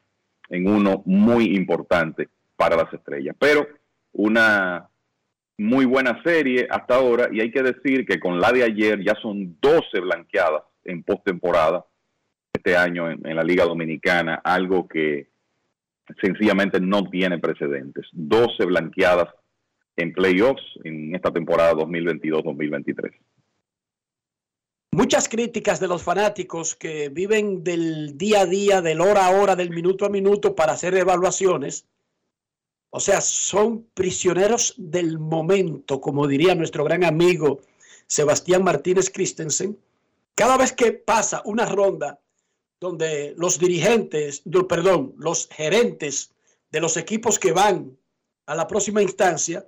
en 0.49 0.69
uno 0.69 1.01
muy 1.05 1.55
importante 1.55 2.29
para 2.55 2.75
las 2.75 2.93
estrellas. 2.93 3.35
Pero 3.39 3.67
una 4.13 4.89
muy 5.57 5.85
buena 5.85 6.21
serie 6.23 6.67
hasta 6.69 6.95
ahora 6.95 7.29
y 7.31 7.41
hay 7.41 7.51
que 7.51 7.63
decir 7.63 8.05
que 8.05 8.19
con 8.19 8.39
la 8.39 8.51
de 8.51 8.63
ayer 8.63 9.03
ya 9.03 9.15
son 9.21 9.57
12 9.59 9.99
blanqueadas 10.01 10.63
en 10.83 11.03
postemporada 11.03 11.85
este 12.53 12.77
año 12.77 13.09
en 13.09 13.35
la 13.35 13.43
Liga 13.43 13.65
Dominicana, 13.65 14.35
algo 14.43 14.87
que 14.87 15.27
sencillamente 16.21 16.79
no 16.79 17.09
tiene 17.09 17.39
precedentes. 17.39 18.05
12 18.13 18.65
blanqueadas 18.65 19.29
en 19.95 20.13
playoffs 20.13 20.63
en 20.83 21.15
esta 21.15 21.31
temporada 21.31 21.73
2022-2023. 21.73 23.13
Muchas 24.91 25.27
críticas 25.29 25.79
de 25.79 25.87
los 25.87 26.01
fanáticos 26.01 26.75
que 26.75 27.09
viven 27.09 27.63
del 27.63 28.17
día 28.17 28.41
a 28.41 28.45
día, 28.45 28.81
del 28.81 29.01
hora 29.01 29.27
a 29.27 29.31
hora, 29.31 29.55
del 29.55 29.69
minuto 29.69 30.05
a 30.05 30.09
minuto 30.09 30.55
para 30.55 30.73
hacer 30.73 30.95
evaluaciones. 30.95 31.85
O 32.89 32.99
sea, 32.99 33.21
son 33.21 33.85
prisioneros 33.93 34.73
del 34.77 35.19
momento, 35.19 35.99
como 35.99 36.25
diría 36.25 36.55
nuestro 36.55 36.83
gran 36.83 37.03
amigo 37.03 37.61
Sebastián 38.07 38.63
Martínez 38.63 39.11
Christensen. 39.11 39.77
Cada 40.33 40.57
vez 40.57 40.71
que 40.71 40.93
pasa 40.93 41.41
una 41.45 41.65
ronda 41.65 42.19
donde 42.79 43.33
los 43.37 43.59
dirigentes, 43.59 44.43
perdón, 44.67 45.13
los 45.17 45.47
gerentes 45.47 46.31
de 46.71 46.79
los 46.79 46.97
equipos 46.97 47.39
que 47.39 47.51
van 47.51 47.97
a 48.45 48.55
la 48.55 48.67
próxima 48.67 49.01
instancia 49.01 49.67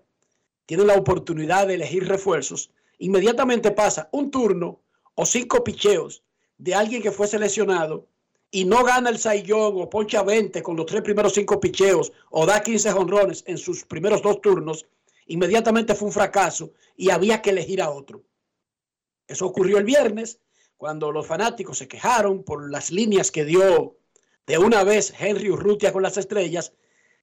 tienen 0.65 0.88
la 0.88 0.95
oportunidad 0.95 1.68
de 1.68 1.76
elegir 1.76 2.07
refuerzos, 2.07 2.72
inmediatamente 2.99 3.72
pasa 3.72 4.10
un 4.11 4.30
turno 4.30 4.80
o 5.15 5.26
cinco 5.26 5.64
picheos 5.64 6.23
de 6.57 6.76
alguien 6.76 7.02
que 7.02 7.11
fue 7.11 7.27
seleccionado 7.27 8.07
y 8.52 8.65
no 8.65 8.84
gana 8.84 9.10
el 9.10 9.18
Saiyón 9.18 9.73
o 9.76 9.90
poncha 9.90 10.23
20 10.23 10.61
con 10.61 10.76
los 10.76 10.86
tres 10.86 11.02
primeros 11.02 11.34
cinco 11.34 11.60
picheos 11.60 12.11
o 12.30 12.45
da 12.45 12.61
15 12.61 12.91
honrones 12.91 13.44
en 13.48 13.57
sus 13.57 13.86
primeros 13.86 14.22
dos 14.22 14.41
turnos, 14.41 14.86
inmediatamente 15.27 15.95
fue 15.95 16.07
un 16.07 16.14
fracaso 16.14 16.72
y 16.95 17.10
había 17.10 17.41
que 17.41 17.52
elegir 17.52 17.81
a 17.81 17.90
otro. 17.90 18.23
Eso 19.27 19.45
ocurrió 19.45 19.77
el 19.77 19.86
viernes 19.86 20.40
cuando 20.80 21.11
los 21.11 21.27
fanáticos 21.27 21.77
se 21.77 21.89
quejaron 21.89 22.43
por 22.43 22.72
las 22.72 22.89
líneas 22.89 23.31
que 23.31 23.43
dio 23.43 23.97
de 24.47 24.57
una 24.57 24.85
vez 24.85 25.14
Henry 25.19 25.51
Urrutia 25.51 25.91
con 25.91 26.01
las 26.01 26.15
estrellas, 26.15 26.72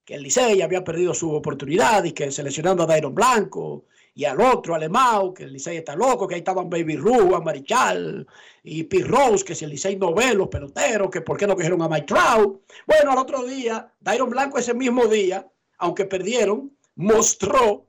que 0.04 0.14
el 0.14 0.22
Licey 0.22 0.60
había 0.60 0.84
perdido 0.84 1.14
su 1.14 1.32
oportunidad 1.32 2.04
y 2.04 2.12
que 2.12 2.30
seleccionando 2.30 2.82
a 2.82 2.86
Dairon 2.86 3.14
Blanco 3.14 3.86
y 4.14 4.26
al 4.26 4.42
otro, 4.42 4.74
Alemão, 4.74 5.32
que 5.32 5.44
el 5.44 5.54
Licey 5.54 5.78
está 5.78 5.96
loco, 5.96 6.28
que 6.28 6.34
ahí 6.34 6.40
estaban 6.40 6.68
Baby 6.68 6.96
Ruth, 6.96 7.42
Marichal 7.42 8.26
y 8.62 8.84
P. 8.84 8.98
Rose, 9.04 9.42
que 9.42 9.54
si 9.54 9.64
el 9.64 9.70
Licey 9.70 9.96
no 9.96 10.12
ve 10.12 10.34
los 10.34 10.48
peloteros, 10.48 11.08
que 11.08 11.22
por 11.22 11.38
qué 11.38 11.46
no 11.46 11.54
cogieron 11.54 11.80
a 11.80 11.88
Mike 11.88 12.08
Trout. 12.08 12.60
Bueno, 12.86 13.12
al 13.12 13.18
otro 13.18 13.42
día, 13.42 13.90
Dairon 14.00 14.28
Blanco 14.28 14.58
ese 14.58 14.74
mismo 14.74 15.06
día, 15.06 15.50
aunque 15.78 16.04
perdieron, 16.04 16.76
mostró 16.94 17.86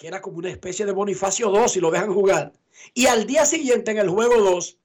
que 0.00 0.08
era 0.08 0.22
como 0.22 0.38
una 0.38 0.48
especie 0.48 0.86
de 0.86 0.92
Bonifacio 0.92 1.50
2 1.50 1.72
si 1.72 1.78
lo 1.78 1.90
dejan 1.90 2.14
jugar. 2.14 2.54
Y 2.94 3.04
al 3.04 3.26
día 3.26 3.44
siguiente 3.44 3.90
en 3.90 3.98
el 3.98 4.08
juego 4.08 4.40
2 4.40 4.78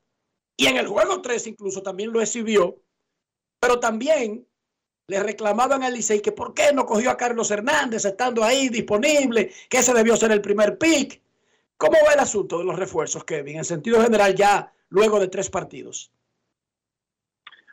y 0.58 0.68
en 0.68 0.76
el 0.76 0.88
juego 0.88 1.22
3 1.22 1.48
incluso 1.48 1.82
también 1.82 2.12
lo 2.12 2.22
exhibió, 2.22 2.82
pero 3.62 3.80
también 3.80 4.46
le 5.08 5.24
reclamaban 5.24 5.84
al 5.84 5.94
Licey 5.94 6.22
que 6.22 6.34
por 6.34 6.54
qué 6.54 6.74
no 6.74 6.86
cogió 6.86 7.12
a 7.12 7.16
Carlos 7.16 7.50
Hernández 7.50 8.04
estando 8.04 8.44
ahí 8.44 8.68
disponible, 8.68 9.54
que 9.70 9.78
ese 9.78 9.94
debió 9.94 10.18
ser 10.18 10.34
el 10.34 10.42
primer 10.42 10.78
pick. 10.78 11.22
¿Cómo 11.78 11.98
va 12.06 12.12
el 12.12 12.20
asunto 12.20 12.58
de 12.58 12.66
los 12.66 12.78
refuerzos, 12.78 13.24
Kevin, 13.24 13.56
en 13.56 13.64
sentido 13.64 14.02
general 14.02 14.36
ya 14.36 14.74
luego 14.90 15.18
de 15.22 15.30
tres 15.30 15.50
partidos? 15.50 16.12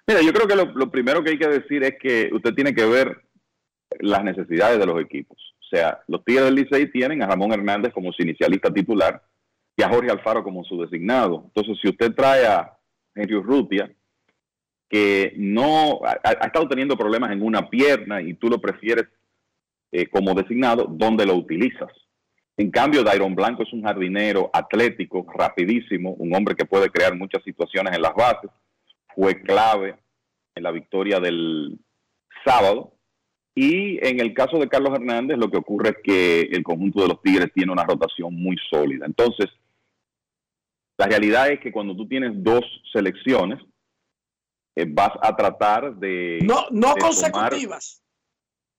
Mira, 0.07 0.23
yo 0.23 0.33
creo 0.33 0.47
que 0.47 0.55
lo 0.55 0.91
primero 0.93 1.25
que 1.25 1.31
hay 1.31 1.39
que 1.41 1.49
decir 1.49 1.83
es 1.83 1.95
que 2.01 2.31
usted 2.33 2.55
tiene 2.55 2.73
que 2.73 2.87
ver 2.87 3.25
las 3.99 4.23
necesidades 4.23 4.79
de 4.79 4.87
los 4.87 5.01
equipos. 5.01 5.52
O 5.73 5.77
sea, 5.77 6.03
los 6.07 6.23
Tigres 6.23 6.45
del 6.45 6.55
Licey 6.55 6.91
tienen 6.93 7.23
a 7.23 7.27
Ramón 7.27 7.53
Hernández 7.53 7.95
como 7.95 8.13
su 8.13 8.23
inicialista 8.23 8.71
titular 8.73 9.23
y 9.75 9.83
a 9.83 9.89
Jorge 9.89 10.11
Alfaro 10.11 10.45
como 10.45 10.65
su 10.65 10.79
designado. 10.79 11.45
Entonces, 11.47 11.79
si 11.81 11.89
usted 11.89 12.13
trae 12.15 12.47
a 12.47 12.77
Henry 13.15 13.37
Urrutia, 13.37 13.91
que 14.91 15.33
no 15.39 16.01
ha, 16.05 16.45
estado 16.45 16.69
teniendo 16.69 16.95
problemas 16.99 17.33
en 17.33 17.41
una 17.41 17.71
pierna 17.71 18.21
y 18.21 18.35
tú 18.35 18.51
lo 18.51 18.61
prefieres 18.61 19.07
eh, 19.93 20.07
como 20.09 20.35
designado, 20.35 20.85
¿dónde 20.91 21.25
lo 21.25 21.37
utilizas? 21.37 21.91
En 22.59 22.71
cambio, 22.71 23.03
Dairon 23.03 23.35
Blanco 23.35 23.63
es 23.63 23.73
un 23.73 23.83
jardinero 23.83 24.51
atlético, 24.53 25.27
rapidísimo, 25.35 26.11
un 26.19 26.35
hombre 26.37 26.55
que 26.55 26.67
puede 26.67 26.91
crear 26.91 27.17
muchas 27.17 27.43
situaciones 27.45 27.97
en 27.97 28.03
las 28.03 28.15
bases. 28.15 28.51
Fue 29.15 29.41
clave 29.41 29.97
en 30.55 30.63
la 30.65 30.71
victoria 30.71 31.19
del 31.19 31.79
sábado. 32.45 32.93
Y 33.55 33.99
en 34.07 34.21
el 34.21 34.33
caso 34.33 34.59
de 34.59 34.69
Carlos 34.69 34.95
Hernández, 34.95 35.37
lo 35.39 35.51
que 35.51 35.59
ocurre 35.59 35.91
es 35.91 35.97
que 36.03 36.41
el 36.41 36.63
conjunto 36.63 37.03
de 37.03 37.09
los 37.09 37.21
Tigres 37.23 37.51
tiene 37.55 37.71
una 37.73 37.85
rotación 37.85 38.35
muy 38.35 38.57
sólida. 38.71 39.05
Entonces, 39.07 39.47
la 40.99 41.07
realidad 41.07 41.51
es 41.51 41.61
que 41.61 41.73
cuando 41.73 41.95
tú 41.95 42.07
tienes 42.09 42.33
dos 42.43 42.63
selecciones, 42.93 43.59
eh, 44.77 44.87
vas 44.89 45.11
a 45.21 45.37
tratar 45.37 45.95
de... 45.97 46.39
No, 46.43 46.67
no 46.71 46.95
de 46.95 47.01
tomar- 47.01 47.01
consecutivas. 47.01 48.03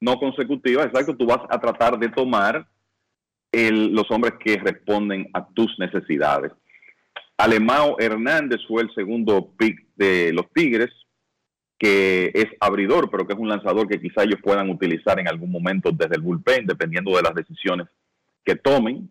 no 0.02 0.18
consecutivas, 0.18 0.88
exacto, 0.88 1.16
tú 1.16 1.26
vas 1.28 1.42
a 1.50 1.60
tratar 1.60 2.00
de 2.00 2.10
tomar 2.10 2.68
el- 3.52 3.94
los 3.94 4.10
hombres 4.10 4.34
que 4.44 4.58
responden 4.58 5.30
a 5.34 5.48
tus 5.50 5.78
necesidades. 5.78 6.52
Alemao 7.38 7.96
Hernández 8.00 8.62
fue 8.68 8.82
el 8.84 8.94
segundo 8.96 9.54
pick 9.58 9.86
de 9.96 10.32
los 10.34 10.50
Tigres, 10.54 10.90
que 11.78 12.32
es 12.34 12.48
abridor, 12.60 13.10
pero 13.10 13.26
que 13.26 13.34
es 13.34 13.40
un 13.40 13.50
lanzador 13.50 13.88
que 13.88 14.00
quizá 14.00 14.24
ellos 14.24 14.40
puedan 14.42 14.70
utilizar 14.70 15.20
en 15.20 15.28
algún 15.28 15.52
momento 15.52 15.92
desde 15.92 16.16
el 16.16 16.22
bullpen, 16.22 16.66
dependiendo 16.66 17.16
de 17.16 17.24
las 17.24 17.36
decisiones 17.36 17.88
que 18.44 18.56
tomen. 18.56 19.10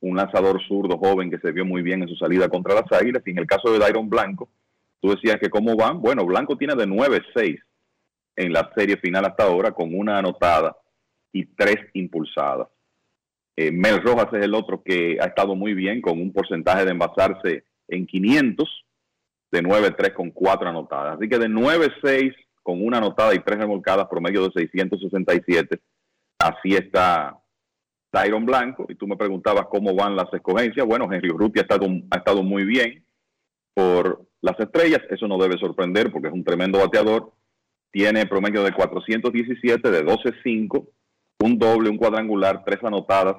Un 0.00 0.16
lanzador 0.16 0.60
zurdo 0.66 0.98
joven 0.98 1.30
que 1.30 1.38
se 1.38 1.52
vio 1.52 1.64
muy 1.64 1.82
bien 1.82 2.02
en 2.02 2.08
su 2.08 2.16
salida 2.16 2.48
contra 2.48 2.74
las 2.74 2.90
Águilas. 2.92 3.22
Y 3.26 3.30
en 3.30 3.38
el 3.38 3.46
caso 3.46 3.72
de 3.72 3.78
Dairon 3.78 4.08
Blanco, 4.08 4.48
tú 5.00 5.10
decías 5.10 5.38
que 5.40 5.50
cómo 5.50 5.76
van. 5.76 6.00
Bueno, 6.00 6.24
Blanco 6.24 6.56
tiene 6.56 6.74
de 6.74 6.86
9-6 6.86 7.58
en 8.36 8.52
la 8.52 8.70
serie 8.76 8.98
final 8.98 9.24
hasta 9.24 9.44
ahora 9.44 9.72
con 9.72 9.98
una 9.98 10.18
anotada 10.18 10.76
y 11.32 11.44
tres 11.46 11.76
impulsadas. 11.94 12.68
Eh, 13.56 13.72
Mel 13.72 14.02
Rojas 14.02 14.28
es 14.34 14.44
el 14.44 14.54
otro 14.54 14.82
que 14.82 15.18
ha 15.20 15.26
estado 15.26 15.54
muy 15.54 15.72
bien 15.72 16.02
con 16.02 16.20
un 16.20 16.32
porcentaje 16.32 16.84
de 16.84 16.90
envasarse 16.90 17.64
en 17.88 18.06
500 18.06 18.85
de 19.56 19.68
9-3 19.68 20.14
con 20.14 20.30
cuatro 20.30 20.68
anotadas. 20.68 21.16
Así 21.16 21.28
que 21.28 21.38
de 21.38 21.48
9-6 21.48 22.34
con 22.62 22.84
una 22.84 22.98
anotada 22.98 23.34
y 23.34 23.38
tres 23.40 23.58
remolcadas 23.58 24.06
promedio 24.08 24.42
de 24.44 24.50
667. 24.52 25.80
Así 26.38 26.74
está 26.74 27.38
Tyron 28.10 28.44
Blanco. 28.44 28.86
Y 28.88 28.94
tú 28.94 29.06
me 29.06 29.16
preguntabas 29.16 29.66
cómo 29.68 29.94
van 29.94 30.16
las 30.16 30.32
escogencias. 30.32 30.86
Bueno, 30.86 31.08
Henry 31.10 31.30
Urrutia 31.30 31.62
ha 31.62 31.64
estado, 31.64 31.86
ha 32.10 32.18
estado 32.18 32.42
muy 32.42 32.64
bien 32.64 33.04
por 33.74 34.26
las 34.40 34.58
estrellas. 34.58 35.00
Eso 35.10 35.28
no 35.28 35.38
debe 35.38 35.58
sorprender 35.58 36.10
porque 36.10 36.28
es 36.28 36.34
un 36.34 36.44
tremendo 36.44 36.78
bateador 36.78 37.32
tiene 37.96 38.26
promedio 38.26 38.62
de 38.62 38.72
417, 38.72 39.90
de 39.90 40.04
12-5, 40.04 40.86
un 41.40 41.58
doble, 41.58 41.88
un 41.88 41.96
cuadrangular, 41.96 42.62
tres 42.62 42.84
anotadas 42.84 43.36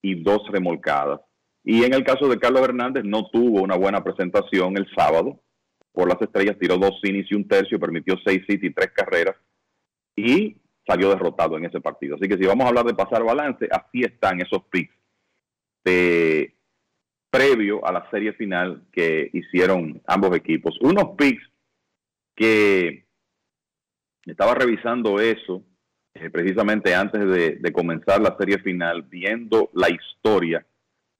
y 0.00 0.22
dos 0.22 0.40
remolcadas. 0.50 1.20
Y 1.62 1.84
en 1.84 1.92
el 1.92 2.02
caso 2.02 2.26
de 2.26 2.38
Carlos 2.38 2.62
Hernández, 2.62 3.04
no 3.04 3.28
tuvo 3.30 3.60
una 3.60 3.76
buena 3.76 4.02
presentación 4.02 4.78
el 4.78 4.86
sábado. 4.96 5.42
Por 5.92 6.08
las 6.08 6.20
estrellas 6.20 6.56
tiró 6.58 6.76
dos 6.76 7.00
innings 7.02 7.30
y 7.30 7.34
un 7.34 7.48
tercio, 7.48 7.78
permitió 7.78 8.16
seis 8.24 8.42
hits 8.46 8.64
y 8.64 8.70
tres 8.70 8.92
carreras 8.92 9.36
y 10.16 10.56
salió 10.86 11.10
derrotado 11.10 11.56
en 11.56 11.64
ese 11.64 11.80
partido. 11.80 12.16
Así 12.16 12.28
que 12.28 12.36
si 12.36 12.46
vamos 12.46 12.64
a 12.64 12.68
hablar 12.68 12.84
de 12.84 12.94
pasar 12.94 13.22
balance, 13.24 13.68
así 13.70 14.02
están 14.02 14.40
esos 14.40 14.64
picks 14.70 14.94
de 15.84 16.54
previo 17.30 17.86
a 17.86 17.92
la 17.92 18.10
serie 18.10 18.32
final 18.32 18.82
que 18.92 19.30
hicieron 19.32 20.02
ambos 20.06 20.36
equipos. 20.36 20.76
Unos 20.80 21.16
picks 21.16 21.42
que 22.34 23.06
estaba 24.26 24.54
revisando 24.54 25.20
eso 25.20 25.64
eh, 26.14 26.28
precisamente 26.28 26.94
antes 26.94 27.24
de, 27.24 27.56
de 27.56 27.72
comenzar 27.72 28.20
la 28.20 28.36
serie 28.36 28.58
final, 28.58 29.02
viendo 29.02 29.70
la 29.74 29.88
historia 29.90 30.66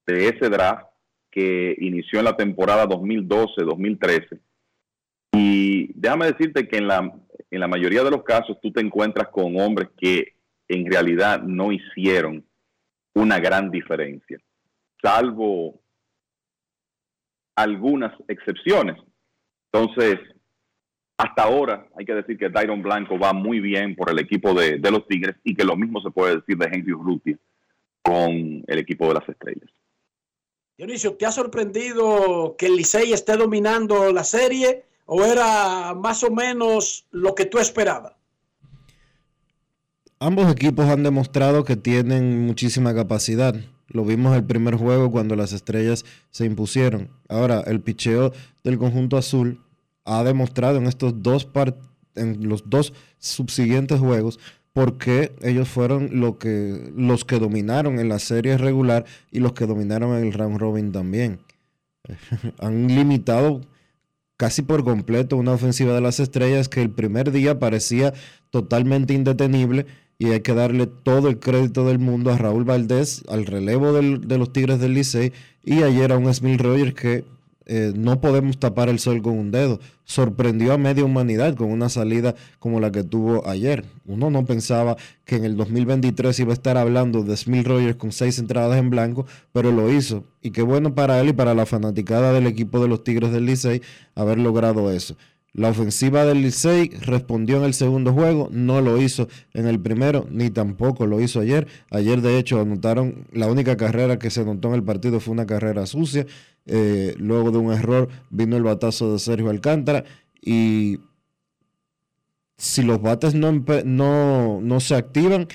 de 0.07 0.29
ese 0.29 0.49
draft 0.49 0.87
que 1.31 1.77
inició 1.79 2.19
en 2.19 2.25
la 2.25 2.37
temporada 2.37 2.87
2012-2013. 2.89 4.41
Déjame 5.95 6.27
decirte 6.27 6.69
que 6.69 6.79
en 6.79 6.87
la, 6.87 7.13
en 7.51 7.61
la 7.61 7.69
mayoría 7.69 8.03
de 8.03 8.11
los 8.11 8.23
casos 8.23 8.59
tú 8.61 8.73
te 8.73 8.81
encuentras 8.81 9.29
con 9.29 9.59
hombres 9.61 9.89
que 9.99 10.35
en 10.69 10.91
realidad 10.91 11.43
no 11.43 11.73
hicieron 11.73 12.45
una 13.15 13.41
gran 13.41 13.71
diferencia, 13.71 14.39
salvo 15.03 15.81
algunas 17.57 18.13
excepciones. 18.29 18.97
Entonces, 19.73 20.19
hasta 21.17 21.43
ahora 21.43 21.87
hay 21.97 22.07
que 22.07 22.15
decir 22.15 22.39
que 22.39 22.49
Dairon 22.49 22.83
Blanco 22.83 23.19
va 23.19 23.33
muy 23.33 23.61
bien 23.61 23.95
por 23.95 24.11
el 24.11 24.19
equipo 24.19 24.55
de, 24.55 24.79
de 24.79 24.91
los 24.91 25.07
Tigres 25.07 25.37
y 25.45 25.55
que 25.55 25.65
lo 25.65 25.77
mismo 25.77 26.01
se 26.01 26.11
puede 26.11 26.37
decir 26.37 26.57
de 26.57 26.67
Henry 26.67 26.93
Urrutia 26.93 27.37
con 28.03 28.65
el 28.67 28.79
equipo 28.79 29.09
de 29.09 29.15
las 29.15 29.29
Estrellas. 29.29 29.71
Dionisio, 30.79 31.15
¿te 31.15 31.27
ha 31.27 31.33
sorprendido 31.33 32.57
que 32.57 32.67
el 32.67 32.77
Licey 32.77 33.13
esté 33.13 33.37
dominando 33.37 34.13
la 34.13 34.25
serie 34.25 34.85
o 35.13 35.25
era 35.25 35.93
más 35.95 36.23
o 36.23 36.31
menos 36.31 37.05
lo 37.11 37.35
que 37.35 37.45
tú 37.45 37.59
esperabas? 37.59 38.13
Ambos 40.21 40.53
equipos 40.53 40.87
han 40.89 41.03
demostrado 41.03 41.65
que 41.65 41.75
tienen 41.75 42.47
muchísima 42.47 42.95
capacidad. 42.95 43.57
Lo 43.89 44.05
vimos 44.05 44.37
el 44.37 44.45
primer 44.45 44.77
juego 44.77 45.11
cuando 45.11 45.35
las 45.35 45.53
estrellas 45.53 46.05
se 46.31 46.45
impusieron. 46.45 47.11
Ahora, 47.29 47.61
el 47.67 47.81
picheo 47.81 48.33
del 48.63 48.79
conjunto 48.79 49.17
azul 49.17 49.61
ha 50.05 50.23
demostrado 50.23 50.79
en 50.79 50.87
estos 50.87 51.21
dos 51.21 51.49
en 52.15 52.49
los 52.49 52.71
dos 52.71 52.93
subsiguientes 53.19 53.99
juegos 53.99 54.39
porque 54.73 55.33
ellos 55.43 55.69
fueron 55.69 56.21
lo 56.21 56.39
que, 56.39 56.93
los 56.95 57.25
que 57.25 57.41
dominaron 57.41 57.99
en 57.99 58.09
la 58.09 58.21
serie 58.21 58.57
regular 58.59 59.07
y 59.33 59.41
los 59.41 59.55
que 59.55 59.67
dominaron 59.67 60.17
en 60.17 60.29
el 60.29 60.33
round 60.33 60.59
robin 60.59 60.93
también. 60.93 61.41
Han 62.61 62.87
limitado 62.87 63.63
casi 64.41 64.63
por 64.63 64.85
completo 64.85 65.37
una 65.37 65.53
ofensiva 65.53 65.93
de 65.93 66.01
las 66.01 66.19
estrellas 66.19 66.71
que 66.71 66.81
el 66.81 66.89
primer 66.89 67.31
día 67.31 67.59
parecía 67.59 68.15
totalmente 68.49 69.13
indetenible 69.13 69.85
y 70.19 70.29
hay 70.31 70.41
que 70.41 70.55
darle 70.55 70.87
todo 70.87 71.29
el 71.29 71.39
crédito 71.39 71.85
del 71.85 71.99
mundo 71.99 72.31
a 72.31 72.39
Raúl 72.39 72.65
Valdés, 72.65 73.23
al 73.29 73.45
relevo 73.45 73.93
de 73.93 74.39
los 74.39 74.51
Tigres 74.51 74.81
del 74.81 74.95
Licey 74.95 75.35
y 75.63 75.83
ayer 75.83 76.11
a 76.11 76.17
un 76.17 76.33
Smith 76.33 76.59
Rogers 76.59 76.95
que 76.95 77.25
eh, 77.73 77.93
no 77.95 78.21
podemos 78.21 78.59
tapar 78.59 78.89
el 78.89 78.99
sol 78.99 79.23
con 79.23 79.39
un 79.39 79.53
dedo. 79.53 79.79
Sorprendió 80.03 80.73
a 80.73 80.79
media 80.79 81.05
humanidad 81.05 81.55
con 81.55 81.71
una 81.71 81.89
salida 81.89 82.35
como 82.59 82.81
la 82.81 82.91
que 82.91 83.05
tuvo 83.05 83.47
ayer. 83.47 83.85
Uno 84.07 84.29
no 84.29 84.45
pensaba 84.45 84.97
que 85.25 85.37
en 85.37 85.45
el 85.45 85.57
2023 85.57 86.41
iba 86.41 86.51
a 86.51 86.55
estar 86.55 86.77
hablando 86.77 87.23
de 87.23 87.37
Smith 87.37 87.65
Rogers 87.65 87.95
con 87.95 88.11
seis 88.11 88.41
entradas 88.41 88.77
en 88.77 88.91
blanco, 88.91 89.25
pero 89.53 89.71
lo 89.71 89.89
hizo. 89.89 90.25
Y 90.43 90.51
qué 90.51 90.63
bueno 90.63 90.97
para 90.97 91.21
él 91.21 91.29
y 91.29 91.33
para 91.33 91.55
la 91.55 91.65
fanaticada 91.65 92.33
del 92.33 92.49
equipo 92.49 92.83
de 92.83 92.89
los 92.89 93.05
Tigres 93.05 93.31
del 93.31 93.47
Licey 93.47 93.83
haber 94.17 94.39
logrado 94.39 94.91
eso. 94.91 95.15
La 95.53 95.71
ofensiva 95.71 96.25
del 96.25 96.43
Licey 96.43 96.91
respondió 97.01 97.57
en 97.57 97.65
el 97.65 97.75
segundo 97.75 98.13
juego, 98.13 98.49
no 98.53 98.81
lo 98.81 99.01
hizo 99.03 99.29
en 99.53 99.67
el 99.67 99.81
primero, 99.81 100.27
ni 100.31 100.51
tampoco 100.51 101.07
lo 101.07 101.21
hizo 101.21 101.41
ayer. 101.41 101.67
Ayer, 101.91 102.21
de 102.21 102.39
hecho, 102.39 102.61
anotaron, 102.61 103.27
la 103.33 103.49
única 103.49 103.77
carrera 103.77 104.19
que 104.19 104.31
se 104.31 104.43
anotó 104.43 104.69
en 104.69 104.75
el 104.75 104.85
partido 104.85 105.19
fue 105.19 105.33
una 105.33 105.47
carrera 105.47 105.87
sucia. 105.87 106.27
Eh, 106.67 107.15
luego 107.19 107.51
de 107.51 107.59
un 107.59 107.73
error 107.73 108.09
vino 108.31 108.57
el 108.57 108.63
batazo 108.63 109.13
de 109.13 109.19
Sergio 109.19 109.51
Alcántara 109.51 110.05
y 110.41 111.01
si 112.57 112.83
los 112.83 113.01
bates 113.01 113.35
no, 113.35 113.51
no, 113.85 114.61
no 114.61 114.81
se 114.81 114.95
activan 114.95 115.49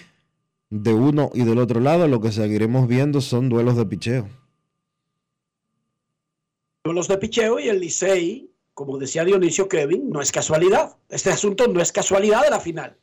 de 0.69 0.93
uno 0.93 1.29
y 1.33 1.43
del 1.43 1.59
otro 1.59 1.79
lado, 1.79 2.07
lo 2.07 2.19
que 2.19 2.31
seguiremos 2.31 2.87
viendo 2.87 3.21
son 3.21 3.47
duelos 3.47 3.77
de 3.77 3.85
picheo. 3.85 4.29
Los 6.83 7.07
de 7.07 7.17
picheo 7.17 7.59
y 7.59 7.69
el 7.69 7.79
Licey, 7.79 8.51
como 8.75 8.97
decía 8.97 9.23
Dionisio 9.23 9.69
Kevin, 9.69 10.09
no 10.09 10.21
es 10.21 10.33
casualidad. 10.33 10.97
Este 11.07 11.31
asunto 11.31 11.65
no 11.67 11.81
es 11.81 11.93
casualidad 11.93 12.43
de 12.43 12.49
la 12.49 12.59
final. 12.59 12.97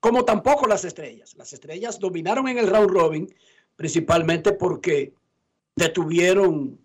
Como 0.00 0.24
tampoco 0.24 0.66
las 0.66 0.86
estrellas. 0.86 1.34
Las 1.36 1.52
estrellas 1.52 2.00
dominaron 2.00 2.48
en 2.48 2.58
el 2.58 2.68
round 2.68 2.90
robin 2.90 3.34
principalmente 3.76 4.52
porque 4.52 5.12
detuvieron 5.76 6.80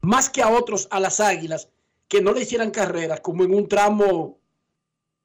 más 0.00 0.28
que 0.28 0.42
a 0.42 0.50
otros 0.50 0.88
a 0.90 0.98
las 0.98 1.20
águilas 1.20 1.68
que 2.08 2.20
no 2.20 2.32
le 2.32 2.42
hicieran 2.42 2.72
carreras 2.72 3.20
como 3.20 3.44
en 3.44 3.54
un 3.54 3.68
tramo 3.68 4.38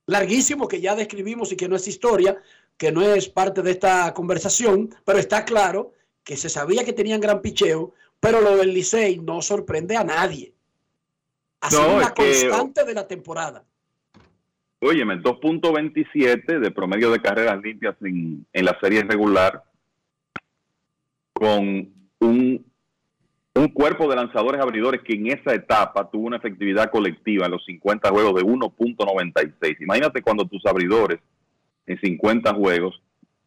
larguísimo 0.05 0.67
que 0.67 0.81
ya 0.81 0.95
describimos 0.95 1.51
y 1.51 1.55
que 1.55 1.67
no 1.67 1.76
es 1.76 1.88
historia, 1.88 2.39
que 2.77 2.91
no 2.91 3.01
es 3.01 3.27
parte 3.27 3.63
de 3.63 3.71
esta 3.71 4.13
conversación, 4.13 4.95
pero 5.03 5.17
está 5.17 5.45
claro 5.45 5.93
que 6.23 6.38
se 6.38 6.49
sabía 6.49 6.85
que 6.85 6.93
tenían 6.93 7.21
gran 7.21 7.41
picheo, 7.41 7.93
pero 8.19 8.39
lo 8.39 8.55
del 8.57 8.73
Licey 8.73 9.17
no 9.17 9.41
sorprende 9.41 9.97
a 9.97 10.03
nadie. 10.03 10.53
Ha 11.61 11.69
sido 11.69 11.88
No, 11.88 11.95
una 11.98 12.14
que- 12.14 12.23
constante 12.23 12.86
de 12.86 12.94
la 12.94 13.07
temporada. 13.07 13.64
Óyeme, 14.81 15.15
2.27 15.22 16.60
de 16.60 16.72
promedio 16.72 17.11
de 17.11 17.19
carreras 17.19 17.61
limpias 17.61 17.95
en, 18.02 18.45
en 18.53 18.65
la 18.65 18.77
serie 18.80 19.03
regular 19.03 19.64
con 21.34 21.90
un 22.19 22.65
un 23.56 23.68
cuerpo 23.69 24.07
de 24.07 24.15
lanzadores 24.15 24.61
abridores 24.61 25.02
que 25.02 25.15
en 25.15 25.27
esa 25.27 25.53
etapa 25.53 26.10
tuvo 26.10 26.27
una 26.27 26.38
efectividad 26.38 26.90
colectiva 26.91 27.45
en 27.45 27.52
los 27.52 27.65
50 27.65 28.10
juegos 28.10 28.36
de 28.36 28.44
1.96. 28.48 29.81
Imagínate 29.81 30.22
cuando 30.22 30.45
tus 30.45 30.65
abridores 30.65 31.19
en 31.86 31.99
50 31.99 32.53
juegos 32.53 33.02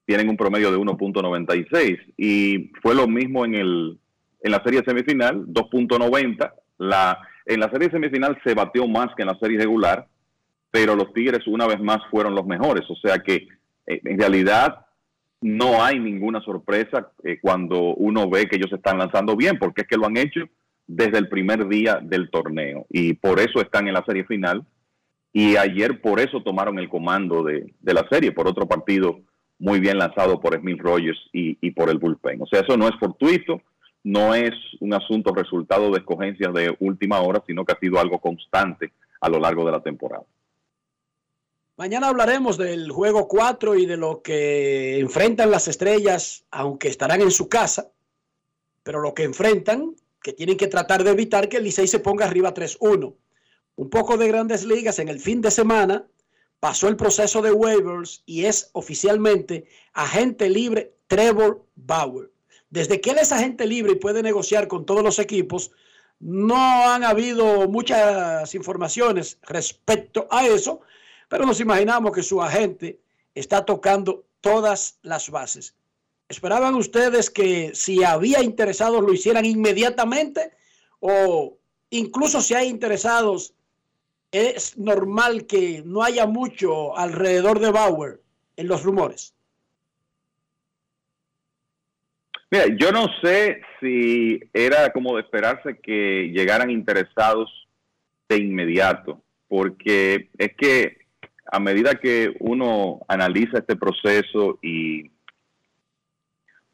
tienen 0.05 0.28
un 0.28 0.36
promedio 0.36 0.70
de 0.70 0.76
1.96 0.76 1.98
y 2.18 2.72
fue 2.82 2.94
lo 2.94 3.06
mismo 3.09 3.47
en 3.47 3.55
el 3.55 3.98
en 4.43 4.51
la 4.51 4.62
serie 4.62 4.82
semifinal 4.84 5.47
2.90 5.47 6.52
la 6.78 7.18
en 7.47 7.60
la 7.60 7.70
serie 7.70 7.90
semifinal 7.90 8.39
se 8.44 8.55
bateó 8.55 8.86
más 8.89 9.14
que 9.14 9.23
en 9.23 9.28
la 9.28 9.39
serie 9.39 9.59
regular 9.59 10.06
pero 10.70 10.97
los 10.97 11.12
Tigres 11.12 11.47
una 11.47 11.66
vez 11.66 11.81
más 11.81 11.98
fueron 12.10 12.35
los 12.35 12.47
mejores 12.47 12.89
o 12.89 12.97
sea 12.97 13.19
que 13.19 13.48
eh, 13.86 14.01
en 14.05 14.19
realidad 14.19 14.86
no 15.43 15.82
hay 15.82 15.98
ninguna 15.98 16.40
sorpresa 16.40 17.10
eh, 17.24 17.39
cuando 17.40 17.94
uno 17.94 18.31
ve 18.31 18.47
que 18.47 18.56
ellos 18.56 18.73
están 18.73 18.98
lanzando 18.98 19.36
bien, 19.36 19.59
porque 19.59 19.82
es 19.82 19.89
que 19.89 19.97
lo 19.97 20.06
han 20.06 20.16
hecho 20.16 20.40
desde 20.86 21.19
el 21.19 21.28
primer 21.28 21.69
día 21.69 21.98
del 22.01 22.31
torneo 22.31 22.86
y 22.89 23.14
por 23.14 23.40
eso 23.40 23.60
están 23.60 23.89
en 23.89 23.94
la 23.94 24.05
serie 24.05 24.24
final 24.24 24.64
y 25.32 25.56
ayer 25.56 26.01
por 26.01 26.20
eso 26.20 26.43
tomaron 26.43 26.78
el 26.78 26.89
comando 26.89 27.43
de, 27.43 27.73
de 27.81 27.94
la 27.94 28.06
serie, 28.09 28.32
por 28.32 28.47
otro 28.47 28.66
partido 28.66 29.20
muy 29.59 29.81
bien 29.81 29.98
lanzado 29.98 30.40
por 30.40 30.59
Smith 30.59 30.81
Rogers 30.81 31.19
y, 31.32 31.56
y, 31.60 31.70
por 31.70 31.89
el 31.89 31.98
bullpen. 31.98 32.43
O 32.43 32.47
sea, 32.47 32.60
eso 32.60 32.77
no 32.77 32.89
es 32.89 32.94
fortuito, 32.98 33.62
no 34.04 34.34
es 34.34 34.52
un 34.80 34.94
asunto 34.94 35.34
resultado 35.34 35.90
de 35.90 35.98
escogencias 35.98 36.52
de 36.52 36.76
última 36.80 37.20
hora, 37.20 37.42
sino 37.46 37.64
que 37.64 37.72
ha 37.72 37.78
sido 37.78 37.98
algo 37.98 38.18
constante 38.20 38.92
a 39.20 39.28
lo 39.28 39.38
largo 39.38 39.64
de 39.64 39.72
la 39.72 39.80
temporada. 39.80 40.24
Mañana 41.76 42.08
hablaremos 42.08 42.58
del 42.58 42.90
juego 42.90 43.28
4 43.28 43.76
y 43.76 43.86
de 43.86 43.96
lo 43.96 44.22
que 44.22 44.98
enfrentan 44.98 45.50
las 45.50 45.68
estrellas, 45.68 46.44
aunque 46.50 46.88
estarán 46.88 47.22
en 47.22 47.30
su 47.30 47.48
casa, 47.48 47.90
pero 48.82 49.00
lo 49.00 49.14
que 49.14 49.24
enfrentan, 49.24 49.94
que 50.22 50.32
tienen 50.32 50.56
que 50.56 50.68
tratar 50.68 51.02
de 51.02 51.12
evitar 51.12 51.48
que 51.48 51.56
el 51.56 51.64
Licey 51.64 51.86
se 51.86 52.00
ponga 52.00 52.26
arriba 52.26 52.52
3-1. 52.52 53.14
Un 53.76 53.90
poco 53.90 54.16
de 54.16 54.28
grandes 54.28 54.64
ligas 54.64 54.98
en 54.98 55.08
el 55.08 55.18
fin 55.18 55.40
de 55.40 55.50
semana, 55.50 56.06
pasó 56.60 56.88
el 56.88 56.96
proceso 56.96 57.40
de 57.40 57.52
waivers 57.52 58.22
y 58.26 58.44
es 58.44 58.70
oficialmente 58.74 59.66
agente 59.94 60.50
libre 60.50 60.94
Trevor 61.06 61.64
Bauer. 61.74 62.31
Desde 62.72 63.02
que 63.02 63.10
él 63.10 63.18
es 63.18 63.32
agente 63.32 63.66
libre 63.66 63.92
y 63.92 63.96
puede 63.96 64.22
negociar 64.22 64.66
con 64.66 64.86
todos 64.86 65.04
los 65.04 65.18
equipos, 65.18 65.72
no 66.20 66.56
han 66.56 67.04
habido 67.04 67.68
muchas 67.68 68.54
informaciones 68.54 69.38
respecto 69.42 70.26
a 70.30 70.46
eso, 70.46 70.80
pero 71.28 71.44
nos 71.44 71.60
imaginamos 71.60 72.12
que 72.12 72.22
su 72.22 72.40
agente 72.40 72.98
está 73.34 73.66
tocando 73.66 74.24
todas 74.40 74.98
las 75.02 75.28
bases. 75.28 75.74
¿Esperaban 76.30 76.74
ustedes 76.74 77.28
que 77.28 77.72
si 77.74 78.04
había 78.04 78.42
interesados 78.42 79.02
lo 79.02 79.12
hicieran 79.12 79.44
inmediatamente 79.44 80.52
o 81.00 81.58
incluso 81.90 82.40
si 82.40 82.54
hay 82.54 82.68
interesados 82.68 83.52
es 84.30 84.78
normal 84.78 85.44
que 85.44 85.82
no 85.84 86.02
haya 86.02 86.24
mucho 86.24 86.96
alrededor 86.96 87.60
de 87.60 87.70
Bauer 87.70 88.22
en 88.56 88.66
los 88.66 88.82
rumores? 88.82 89.34
Mira, 92.52 92.66
yo 92.76 92.92
no 92.92 93.06
sé 93.22 93.62
si 93.80 94.38
era 94.52 94.90
como 94.90 95.16
de 95.16 95.22
esperarse 95.22 95.78
que 95.78 96.30
llegaran 96.34 96.68
interesados 96.68 97.50
de 98.28 98.36
inmediato, 98.36 99.22
porque 99.48 100.28
es 100.36 100.54
que 100.58 100.98
a 101.50 101.58
medida 101.58 101.94
que 101.94 102.36
uno 102.40 103.00
analiza 103.08 103.56
este 103.56 103.74
proceso 103.74 104.58
y 104.60 105.10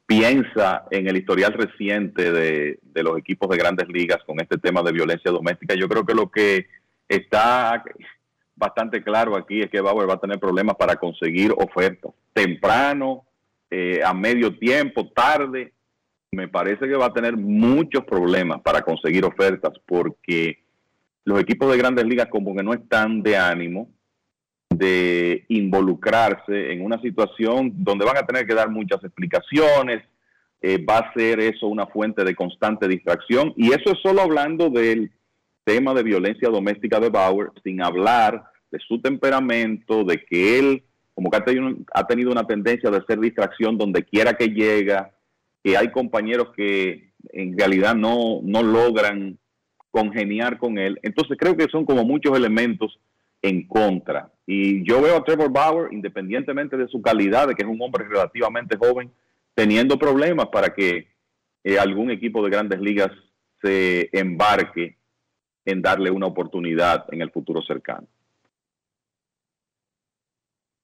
piensa 0.05 0.82
en 0.90 1.06
el 1.06 1.16
historial 1.16 1.52
reciente 1.52 2.32
de, 2.32 2.80
los 2.94 3.16
equipos 3.16 3.48
de 3.48 3.59
grandes 3.59 3.86
ligas 3.88 4.18
con 4.26 4.40
este 4.40 4.59
tema 4.59 4.82
de 4.82 4.90
violencia 4.90 5.30
doméstica, 5.30 5.76
yo 5.76 5.88
creo 5.88 6.05
que 6.05 6.14
lo 6.14 6.28
que 6.28 6.66
está 7.09 7.84
bastante 8.56 9.05
claro 9.05 9.36
aquí 9.36 9.60
es 9.60 9.70
que 9.70 9.80
Bauer 9.80 10.10
va 10.10 10.14
a 10.14 10.20
tener 10.20 10.40
problemas 10.40 10.74
para 10.74 10.96
conseguir 10.96 11.52
ofertas 11.56 12.10
temprano, 12.32 13.28
eh, 13.70 14.01
a 14.05 14.15
medio 14.15 14.57
tiempo, 14.59 15.11
tarde. 15.11 15.73
Me 16.32 16.49
parece 16.49 16.86
que 16.86 16.97
va 16.97 17.07
a 17.07 17.15
tener 17.15 17.36
muchos 17.36 18.05
problemas 18.05 18.61
para 18.61 18.82
conseguir 18.82 19.24
ofertas 19.24 19.73
porque 19.86 20.59
los 21.24 21.40
equipos 21.40 21.70
de 21.70 21.78
grandes 21.78 22.05
ligas 22.05 22.28
como 22.28 22.55
que 22.55 22.62
no 22.62 22.73
están 22.73 23.23
de 23.23 23.36
ánimo 23.36 23.89
de 24.70 25.45
involucrarse 25.49 26.73
en 26.73 26.85
una 26.85 27.01
situación 27.01 27.73
donde 27.74 28.05
van 28.05 28.19
a 28.19 28.27
tener 28.27 28.47
que 28.47 28.55
dar 28.55 28.70
muchas 28.70 29.03
explicaciones, 29.03 30.03
eh, 30.61 30.85
va 30.85 30.99
a 30.99 31.12
ser 31.15 31.40
eso 31.40 31.66
una 31.66 31.86
fuente 31.86 32.24
de 32.24 32.35
constante 32.35 32.86
distracción. 32.86 33.53
Y 33.57 33.69
eso 33.69 33.93
es 33.93 33.99
solo 34.03 34.23
hablando 34.23 34.70
del 34.70 35.11
tema 35.65 35.95
de 35.95 36.03
violencia 36.03 36.49
doméstica 36.49 37.01
de 37.01 37.11
Bauer, 37.11 37.51
sin 37.62 37.82
hablar 37.82 38.45
de 38.70 38.78
su 38.81 39.01
temperamento, 39.01 40.05
de 40.05 40.24
que 40.24 40.59
él 40.59 40.82
como 41.19 41.32
que 41.32 41.36
ha 41.36 42.07
tenido, 42.07 42.31
una 42.31 42.47
tendencia 42.47 42.90
de 42.93 43.05
ser 43.05 43.19
distracción 43.19 43.77
donde 43.77 44.05
quiera 44.05 44.35
que 44.35 44.51
llega, 44.51 45.11
que 45.65 45.77
hay 45.77 45.90
compañeros 45.90 46.51
que 46.55 47.11
en 47.32 47.59
realidad 47.59 47.97
no, 47.97 48.39
no 48.45 48.62
logran 48.62 49.36
congeniar 49.90 50.59
con 50.59 50.78
él. 50.78 51.01
Entonces 51.03 51.36
creo 51.36 51.57
que 51.57 51.66
son 51.73 51.85
como 51.85 52.05
muchos 52.05 52.39
elementos 52.39 53.01
en 53.43 53.66
contra. 53.66 54.31
Y 54.47 54.89
yo 54.89 55.03
veo 55.03 55.16
a 55.16 55.24
Trevor 55.24 55.51
Bauer, 55.51 55.93
independientemente 55.93 56.77
de 56.77 56.86
su 56.86 57.03
calidad, 57.03 57.49
de 57.49 57.57
que 57.57 57.65
es 57.65 57.69
un 57.69 57.82
hombre 57.82 58.07
relativamente 58.07 58.77
joven, 58.77 59.11
teniendo 59.57 59.99
problemas 59.99 60.47
para 60.53 60.73
que 60.73 61.09
eh, 61.65 61.81
algún 61.81 62.12
equipo 62.12 62.45
de 62.45 62.51
grandes 62.51 62.78
ligas 62.78 63.11
se 63.61 64.09
embarque 64.16 64.97
en 65.65 65.82
darle 65.82 66.12
una 66.12 66.27
oportunidad 66.27 67.07
en 67.11 67.23
el 67.23 67.32
futuro 67.32 67.61
cercano. 67.62 68.07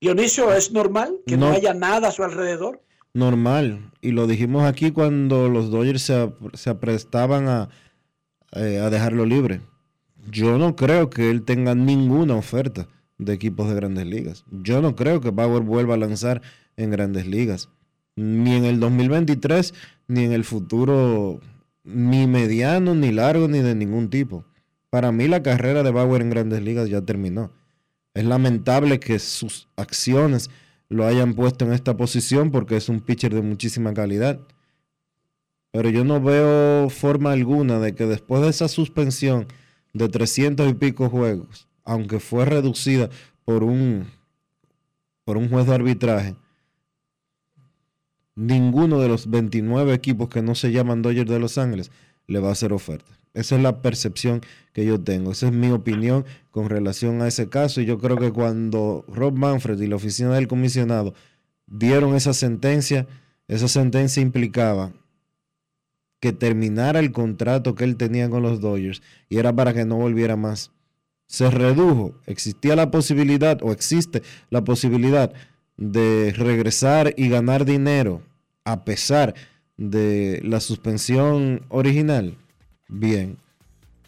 Dionisio, 0.04 0.52
¿es 0.52 0.72
normal 0.72 1.16
que 1.26 1.36
no, 1.36 1.48
haya 1.48 1.74
nada 1.74 2.08
a 2.08 2.12
su 2.12 2.22
alrededor? 2.22 2.82
Normal, 3.12 3.90
y 4.00 4.10
lo 4.10 4.26
dijimos 4.26 4.64
aquí 4.64 4.90
cuando 4.90 5.48
los 5.48 5.70
Dodgers 5.70 6.02
se, 6.02 6.32
se 6.54 6.70
aprestaban 6.70 7.48
a, 7.48 7.68
eh, 8.52 8.78
a 8.78 8.90
dejarlo 8.90 9.24
libre 9.24 9.60
yo 10.30 10.58
no 10.58 10.76
creo 10.76 11.10
que 11.10 11.30
él 11.30 11.42
tenga 11.42 11.74
ninguna 11.74 12.34
oferta 12.34 12.88
de 13.18 13.32
equipos 13.32 13.68
de 13.68 13.74
grandes 13.74 14.06
ligas. 14.06 14.44
Yo 14.50 14.80
no 14.82 14.96
creo 14.96 15.20
que 15.20 15.30
Bauer 15.30 15.62
vuelva 15.62 15.94
a 15.94 15.98
lanzar 15.98 16.42
en 16.76 16.90
grandes 16.90 17.26
ligas. 17.26 17.68
Ni 18.16 18.54
en 18.54 18.64
el 18.64 18.80
2023, 18.80 19.74
ni 20.08 20.24
en 20.24 20.32
el 20.32 20.44
futuro, 20.44 21.40
ni 21.84 22.26
mediano, 22.26 22.94
ni 22.94 23.12
largo, 23.12 23.48
ni 23.48 23.60
de 23.60 23.74
ningún 23.74 24.10
tipo. 24.10 24.44
Para 24.90 25.12
mí 25.12 25.26
la 25.28 25.42
carrera 25.42 25.82
de 25.82 25.90
Bauer 25.90 26.22
en 26.22 26.30
grandes 26.30 26.62
ligas 26.62 26.88
ya 26.88 27.02
terminó. 27.02 27.50
Es 28.14 28.24
lamentable 28.24 29.00
que 29.00 29.18
sus 29.18 29.68
acciones 29.76 30.48
lo 30.88 31.04
hayan 31.06 31.34
puesto 31.34 31.64
en 31.64 31.72
esta 31.72 31.96
posición 31.96 32.50
porque 32.50 32.76
es 32.76 32.88
un 32.88 33.00
pitcher 33.00 33.34
de 33.34 33.42
muchísima 33.42 33.92
calidad. 33.92 34.40
Pero 35.72 35.90
yo 35.90 36.04
no 36.04 36.20
veo 36.20 36.88
forma 36.88 37.32
alguna 37.32 37.80
de 37.80 37.94
que 37.96 38.06
después 38.06 38.42
de 38.42 38.50
esa 38.50 38.68
suspensión 38.68 39.48
de 39.92 40.08
300 40.08 40.70
y 40.70 40.74
pico 40.74 41.10
juegos, 41.10 41.68
aunque 41.84 42.20
fue 42.20 42.44
reducida 42.44 43.10
por 43.44 43.64
un, 43.64 44.06
por 45.24 45.36
un 45.36 45.48
juez 45.48 45.66
de 45.66 45.74
arbitraje, 45.74 46.36
ninguno 48.36 49.00
de 49.00 49.08
los 49.08 49.28
29 49.28 49.92
equipos 49.92 50.28
que 50.28 50.42
no 50.42 50.54
se 50.54 50.70
llaman 50.70 51.02
Dodgers 51.02 51.30
de 51.30 51.40
Los 51.40 51.58
Ángeles 51.58 51.90
le 52.28 52.38
va 52.38 52.50
a 52.50 52.52
hacer 52.52 52.72
oferta. 52.72 53.10
Esa 53.32 53.56
es 53.56 53.62
la 53.62 53.82
percepción 53.82 54.40
que 54.72 54.84
yo 54.86 55.00
tengo. 55.00 55.32
Esa 55.32 55.48
es 55.48 55.52
mi 55.52 55.70
opinión 55.70 56.24
con 56.54 56.70
relación 56.70 57.20
a 57.20 57.26
ese 57.26 57.48
caso. 57.48 57.80
Y 57.80 57.84
yo 57.84 57.98
creo 57.98 58.16
que 58.16 58.30
cuando 58.30 59.04
Rob 59.08 59.36
Manfred 59.36 59.80
y 59.80 59.88
la 59.88 59.96
oficina 59.96 60.32
del 60.34 60.46
comisionado 60.46 61.12
dieron 61.66 62.14
esa 62.14 62.32
sentencia, 62.32 63.08
esa 63.48 63.66
sentencia 63.66 64.22
implicaba 64.22 64.92
que 66.20 66.32
terminara 66.32 67.00
el 67.00 67.10
contrato 67.10 67.74
que 67.74 67.82
él 67.82 67.96
tenía 67.96 68.30
con 68.30 68.44
los 68.44 68.60
Dodgers 68.60 69.02
y 69.28 69.38
era 69.38 69.52
para 69.52 69.74
que 69.74 69.84
no 69.84 69.96
volviera 69.96 70.36
más. 70.36 70.70
Se 71.26 71.50
redujo, 71.50 72.14
existía 72.26 72.76
la 72.76 72.92
posibilidad 72.92 73.60
o 73.60 73.72
existe 73.72 74.22
la 74.48 74.62
posibilidad 74.62 75.32
de 75.76 76.32
regresar 76.36 77.14
y 77.16 77.30
ganar 77.30 77.64
dinero 77.64 78.22
a 78.62 78.84
pesar 78.84 79.34
de 79.76 80.40
la 80.44 80.60
suspensión 80.60 81.62
original. 81.68 82.38
Bien, 82.88 83.38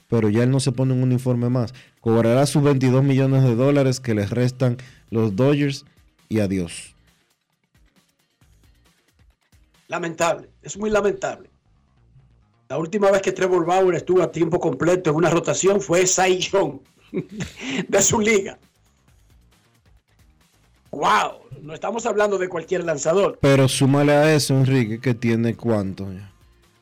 pero 0.09 0.28
ya 0.28 0.44
él 0.44 0.51
no 0.52 0.60
se 0.60 0.70
pone 0.70 0.93
un 0.93 1.02
uniforme 1.02 1.48
más. 1.48 1.74
Cobrará 2.06 2.46
sus 2.46 2.62
22 2.62 3.02
millones 3.02 3.42
de 3.42 3.56
dólares 3.56 3.98
que 3.98 4.14
le 4.14 4.24
restan 4.26 4.76
los 5.10 5.34
Dodgers 5.34 5.84
y 6.28 6.38
adiós. 6.38 6.94
Lamentable, 9.88 10.48
es 10.62 10.76
muy 10.78 10.88
lamentable. 10.88 11.50
La 12.68 12.78
última 12.78 13.10
vez 13.10 13.22
que 13.22 13.32
Trevor 13.32 13.66
Bauer 13.66 13.96
estuvo 13.96 14.22
a 14.22 14.30
tiempo 14.30 14.60
completo 14.60 15.10
en 15.10 15.16
una 15.16 15.30
rotación 15.30 15.80
fue 15.80 16.06
Cy 16.06 16.38
Young 16.38 16.78
de 17.88 18.02
su 18.02 18.20
liga. 18.20 18.56
¡Wow! 20.92 21.40
No 21.60 21.74
estamos 21.74 22.06
hablando 22.06 22.38
de 22.38 22.48
cualquier 22.48 22.84
lanzador. 22.84 23.36
Pero 23.40 23.66
súmale 23.66 24.12
a 24.12 24.32
eso, 24.32 24.54
Enrique, 24.54 25.00
que 25.00 25.14
tiene 25.14 25.56
cuánto 25.56 26.12
ya. 26.12 26.30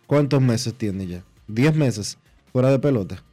¿Cuántos 0.07 0.43
meses 0.43 0.75
tiene 0.75 1.07
ya? 1.07 1.25
10 1.47 1.77
meses 1.77 2.19
fuera 2.53 2.71
de 2.71 2.79
pelota. 2.79 3.25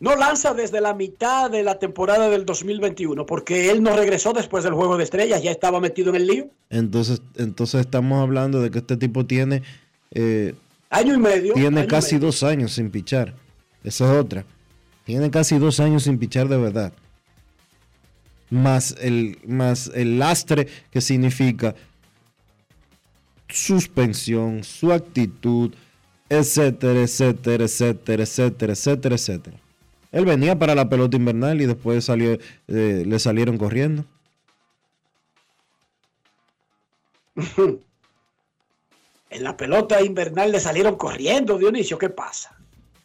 No 0.00 0.16
lanza 0.16 0.54
desde 0.54 0.80
la 0.80 0.94
mitad 0.94 1.50
de 1.50 1.62
la 1.62 1.78
temporada 1.78 2.30
del 2.30 2.46
2021, 2.46 3.26
porque 3.26 3.70
él 3.70 3.82
no 3.82 3.94
regresó 3.94 4.32
después 4.32 4.64
del 4.64 4.72
juego 4.72 4.96
de 4.96 5.04
estrellas, 5.04 5.42
ya 5.42 5.50
estaba 5.50 5.78
metido 5.78 6.08
en 6.08 6.16
el 6.16 6.26
lío. 6.26 6.48
Entonces, 6.70 7.20
entonces 7.36 7.82
estamos 7.82 8.22
hablando 8.22 8.62
de 8.62 8.70
que 8.70 8.78
este 8.78 8.96
tipo 8.96 9.26
tiene 9.26 9.62
eh, 10.12 10.54
Año 10.88 11.14
y 11.14 11.18
medio. 11.18 11.52
tiene 11.52 11.86
casi 11.86 12.14
medio. 12.14 12.28
dos 12.28 12.42
años 12.42 12.72
sin 12.72 12.90
pichar. 12.90 13.34
Esa 13.84 14.10
es 14.10 14.18
otra. 14.18 14.46
Tiene 15.04 15.30
casi 15.30 15.58
dos 15.58 15.80
años 15.80 16.04
sin 16.04 16.18
pichar 16.18 16.48
de 16.48 16.56
verdad. 16.56 16.94
Más 18.48 18.96
el, 19.00 19.38
más 19.46 19.90
el 19.94 20.18
lastre 20.18 20.66
que 20.90 21.02
significa 21.02 21.74
suspensión, 23.48 24.64
su 24.64 24.92
actitud, 24.92 25.74
etcétera, 26.30 27.02
etcétera, 27.02 27.64
etcétera, 27.64 28.22
etcétera, 28.22 28.72
etcétera, 28.72 29.14
etcétera. 29.14 29.56
Él 30.12 30.24
venía 30.24 30.58
para 30.58 30.74
la 30.74 30.88
pelota 30.88 31.16
invernal 31.16 31.60
y 31.60 31.66
después 31.66 32.04
salió, 32.04 32.32
eh, 32.68 33.04
le 33.06 33.18
salieron 33.18 33.58
corriendo. 33.58 34.04
En 39.30 39.44
la 39.44 39.56
pelota 39.56 40.02
invernal 40.02 40.50
le 40.50 40.58
salieron 40.58 40.96
corriendo, 40.96 41.56
Dionisio, 41.56 41.96
¿qué 41.98 42.10
pasa? 42.10 42.50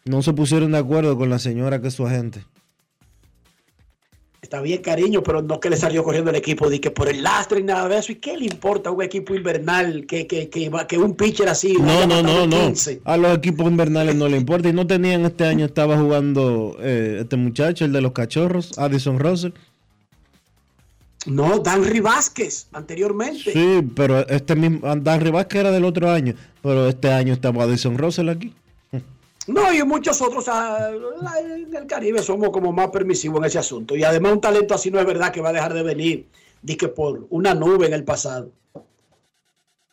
No 0.06 0.23
se 0.23 0.34
pusieron 0.34 0.72
de 0.72 0.80
acuerdo 0.80 1.15
con 1.15 1.30
la 1.30 1.38
señora 1.38 1.80
que 1.80 1.90
es 1.90 1.94
su 1.94 2.07
agente. 2.07 2.44
Está 4.46 4.62
bien, 4.62 4.80
cariño, 4.84 5.24
pero 5.24 5.42
no 5.42 5.60
que 5.60 5.72
le 5.72 5.76
salió 5.76 6.04
corriendo 6.04 6.30
el 6.30 6.36
equipo, 6.36 6.70
di 6.70 6.78
que 6.78 6.92
por 6.92 7.10
el 7.10 7.24
lastre 7.24 7.62
y 7.62 7.64
nada 7.64 7.88
de 7.90 7.98
eso. 7.98 8.12
¿Y 8.12 8.18
qué 8.18 8.38
le 8.38 8.46
importa 8.46 8.90
a 8.90 8.92
un 8.94 9.02
equipo 9.02 9.34
invernal 9.34 10.06
que, 10.06 10.28
que, 10.28 10.50
que, 10.50 10.70
va- 10.70 10.86
que 10.86 11.00
un 11.00 11.16
pitcher 11.16 11.50
así? 11.50 11.74
No, 11.74 12.06
no, 12.06 12.22
no, 12.22 12.46
no. 12.46 12.56
15? 12.68 13.02
A 13.06 13.18
los 13.18 13.36
equipos 13.36 13.66
invernales 13.66 14.14
no 14.16 14.30
le 14.30 14.38
importa. 14.38 14.70
Y 14.70 14.74
no 14.74 14.86
tenían 14.86 15.26
este 15.26 15.46
año, 15.46 15.66
estaba 15.66 15.98
jugando 15.98 16.78
eh, 16.80 17.22
este 17.22 17.38
muchacho, 17.38 17.86
el 17.86 17.92
de 17.92 18.02
los 18.02 18.12
cachorros, 18.12 18.78
Addison 18.78 19.18
Russell. 19.18 19.54
No, 21.26 21.58
Danry 21.58 22.02
Vázquez, 22.02 22.68
anteriormente. 22.72 23.52
Sí, 23.52 23.82
pero 23.96 24.28
este 24.28 24.56
mismo, 24.56 24.96
Dan 24.98 25.22
Rivas 25.22 25.48
era 25.56 25.72
del 25.72 25.86
otro 25.86 26.12
año, 26.12 26.36
pero 26.62 26.88
este 26.88 27.12
año 27.12 27.34
estaba 27.34 27.64
Addison 27.64 27.98
Russell 27.98 28.30
aquí. 28.30 28.54
No, 29.48 29.72
y 29.72 29.84
muchos 29.84 30.22
otros 30.22 30.46
ah, 30.48 30.90
en 31.40 31.76
el 31.76 31.86
Caribe 31.86 32.22
somos 32.24 32.50
como 32.50 32.72
más 32.72 32.90
permisivos 32.90 33.40
en 33.40 33.46
ese 33.46 33.60
asunto. 33.60 33.96
Y 33.96 34.04
además 34.04 34.34
un 34.34 34.42
talento 34.42 34.74
así 34.74 34.90
no 34.90 35.00
es 35.00 35.06
verdad 35.06 35.32
que 35.32 35.42
va 35.42 35.50
a 35.50 35.54
dejar 35.54 35.74
de 35.74 35.84
venir, 35.84 36.28
que 36.66 36.88
por 36.88 37.28
una 37.30 37.54
nube 37.54 37.86
en 37.86 37.94
el 37.94 38.04
pasado. 38.04 38.52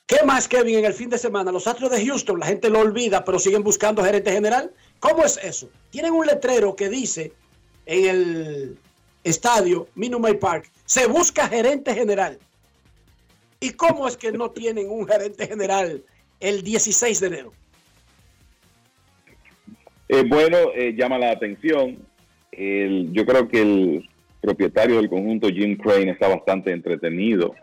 ¿Qué 0.07 0.25
más, 0.25 0.49
Kevin, 0.49 0.79
en 0.79 0.85
el 0.87 0.95
fin 0.95 1.11
de 1.11 1.19
semana? 1.19 1.53
Los 1.53 1.67
Astros 1.67 1.91
de 1.91 2.05
Houston, 2.05 2.41
la 2.41 2.47
gente 2.47 2.71
lo 2.71 2.81
olvida, 2.81 3.25
pero 3.25 3.39
siguen 3.39 3.63
buscando 3.63 4.03
gerente 4.03 4.33
general. 4.33 4.73
¿Cómo 5.01 5.25
es 5.25 5.39
eso? 5.43 5.69
Tienen 5.91 6.13
un 6.13 6.27
letrero 6.27 6.75
que 6.75 6.89
dice 6.89 7.33
en 7.87 8.07
el 8.07 8.79
estadio 9.25 9.89
Minute 9.95 10.35
Park, 10.35 10.71
se 10.85 11.07
busca 11.07 11.49
gerente 11.49 11.95
general. 11.95 12.39
¿Y 13.61 13.71
cómo 13.71 14.09
es 14.09 14.17
que 14.17 14.33
no 14.33 14.51
tienen 14.51 14.91
un 14.91 15.07
gerente 15.07 15.47
general 15.47 16.05
el 16.41 16.63
16 16.63 17.21
de 17.21 17.27
enero? 17.27 17.53
Eh, 20.13 20.25
bueno, 20.29 20.59
eh, 20.75 20.95
llama 20.95 21.17
la 21.17 21.31
atención. 21.31 21.97
Yo 22.53 23.25
creo 23.25 23.49
que 23.49 23.63
el 23.63 24.11
propietario 24.43 24.97
del 24.97 25.09
conjunto, 25.09 25.49
Jim 25.49 25.79
Crane, 25.79 26.11
está 26.11 26.29
bastante 26.29 26.71
entretenido 26.71 27.55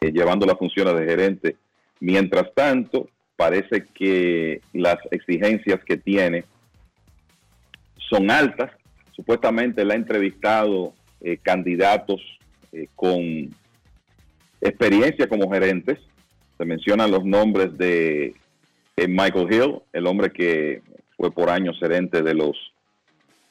eh, 0.00 0.12
llevando 0.12 0.46
las 0.46 0.56
funciones 0.56 0.94
de 0.94 1.04
gerente. 1.04 1.56
Mientras 1.98 2.54
tanto, 2.54 3.08
parece 3.34 3.86
que 3.92 4.60
las 4.72 4.98
exigencias 5.10 5.84
que 5.84 5.96
tiene 5.96 6.44
son 8.08 8.30
altas. 8.30 8.70
Supuestamente 9.10 9.84
le 9.84 9.94
ha 9.94 9.96
entrevistado 9.96 10.94
candidatos 11.42 12.22
con 12.94 13.52
experiencia 14.60 15.28
como 15.28 15.50
gerentes. 15.50 15.98
Se 16.56 16.64
mencionan 16.64 17.10
los 17.10 17.24
nombres 17.24 17.76
de 17.76 18.36
Michael 18.96 19.52
Hill, 19.52 19.82
el 19.92 20.06
hombre 20.06 20.30
que 20.30 20.82
fue 21.20 21.30
por 21.30 21.50
años 21.50 21.78
gerente 21.78 22.22
de 22.22 22.32
los 22.32 22.56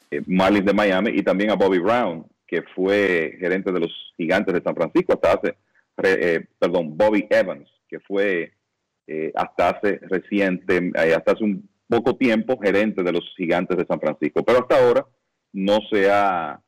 eh, 0.09 0.23
Marlins 0.25 0.65
de 0.65 0.73
Miami, 0.73 1.11
y 1.13 1.21
también 1.21 1.51
a 1.51 1.55
Bobby 1.55 1.77
Brown, 1.77 2.25
que 2.47 2.63
fue 2.75 3.37
gerente 3.39 3.71
de 3.71 3.79
los 3.79 3.91
Gigantes 4.17 4.55
de 4.55 4.61
San 4.63 4.73
Francisco 4.75 5.13
hasta 5.13 5.33
hace, 5.33 5.55
eh, 6.03 6.47
perdón, 6.57 6.97
Bobby 6.97 7.27
Evans, 7.29 7.69
que 7.87 7.99
fue 7.99 8.53
eh, 9.05 9.31
hasta 9.35 9.69
hace 9.69 9.99
reciente, 10.09 10.77
eh, 10.95 11.13
hasta 11.13 11.33
hace 11.33 11.43
un 11.43 11.69
poco 11.87 12.15
tiempo 12.15 12.57
gerente 12.59 13.03
de 13.03 13.11
los 13.11 13.23
Gigantes 13.37 13.77
de 13.77 13.85
San 13.85 13.99
Francisco. 13.99 14.43
Pero 14.43 14.59
hasta 14.61 14.83
ahora 14.83 15.05
no 15.53 15.77
se 15.91 16.09
ha 16.09 16.59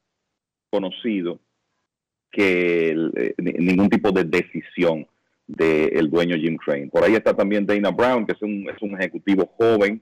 conocido 0.69 1.39
que 2.31 2.89
el, 2.91 3.11
eh, 3.15 3.33
ni- 3.39 3.53
ningún 3.53 3.89
tipo 3.89 4.11
de 4.11 4.23
decisión 4.23 5.07
del 5.47 6.09
dueño 6.11 6.35
Jim 6.35 6.57
Crane. 6.57 6.87
Por 6.87 7.03
ahí 7.03 7.15
está 7.15 7.35
también 7.35 7.65
Dana 7.65 7.89
Brown, 7.89 8.25
que 8.25 8.33
es 8.33 8.41
un, 8.43 8.69
es 8.69 8.79
un 8.81 8.93
ejecutivo 8.99 9.47
joven, 9.57 9.99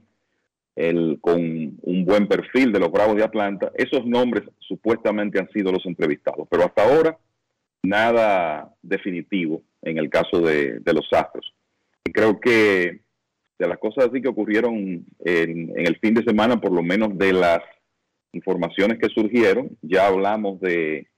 el, 0.76 1.18
con 1.20 1.40
un 1.82 2.04
buen 2.04 2.26
perfil 2.26 2.72
de 2.72 2.80
los 2.80 2.90
Bravos 2.90 3.16
de 3.16 3.24
Atlanta. 3.24 3.70
Esos 3.74 4.06
nombres 4.06 4.44
supuestamente 4.58 5.38
han 5.38 5.50
sido 5.50 5.72
los 5.72 5.84
entrevistados, 5.86 6.46
pero 6.50 6.64
hasta 6.64 6.84
ahora 6.84 7.18
nada 7.82 8.74
definitivo 8.82 9.62
en 9.82 9.98
el 9.98 10.10
caso 10.10 10.40
de, 10.40 10.80
de 10.80 10.92
los 10.92 11.08
Astros. 11.12 11.52
Y 12.04 12.12
creo 12.12 12.40
que 12.40 13.00
de 13.58 13.68
las 13.68 13.78
cosas 13.78 14.08
así 14.08 14.22
que 14.22 14.28
ocurrieron 14.28 15.04
en, 15.24 15.72
el 15.76 15.98
fin 15.98 16.14
de 16.14 16.24
semana, 16.24 16.60
por 16.60 16.72
lo 16.72 16.82
menos 16.82 17.16
de 17.18 17.32
las 17.32 17.60
informaciones 18.32 18.98
que 18.98 19.08
surgieron, 19.08 19.76
ya 19.82 20.06
hablamos 20.06 20.60
de 20.60 21.08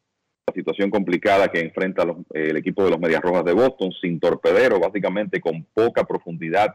la 0.48 0.54
situación 0.54 0.90
complicada 0.90 1.52
que 1.52 1.60
enfrenta 1.60 2.04
los- 2.04 2.16
el 2.34 2.56
equipo 2.56 2.84
de 2.84 2.90
los 2.90 2.98
Medias 2.98 3.20
Rojas 3.20 3.44
de 3.44 3.52
Boston, 3.52 3.92
sin 4.00 4.18
torpedero, 4.18 4.80
básicamente 4.80 5.40
con 5.40 5.64
poca 5.72 6.04
profundidad 6.04 6.74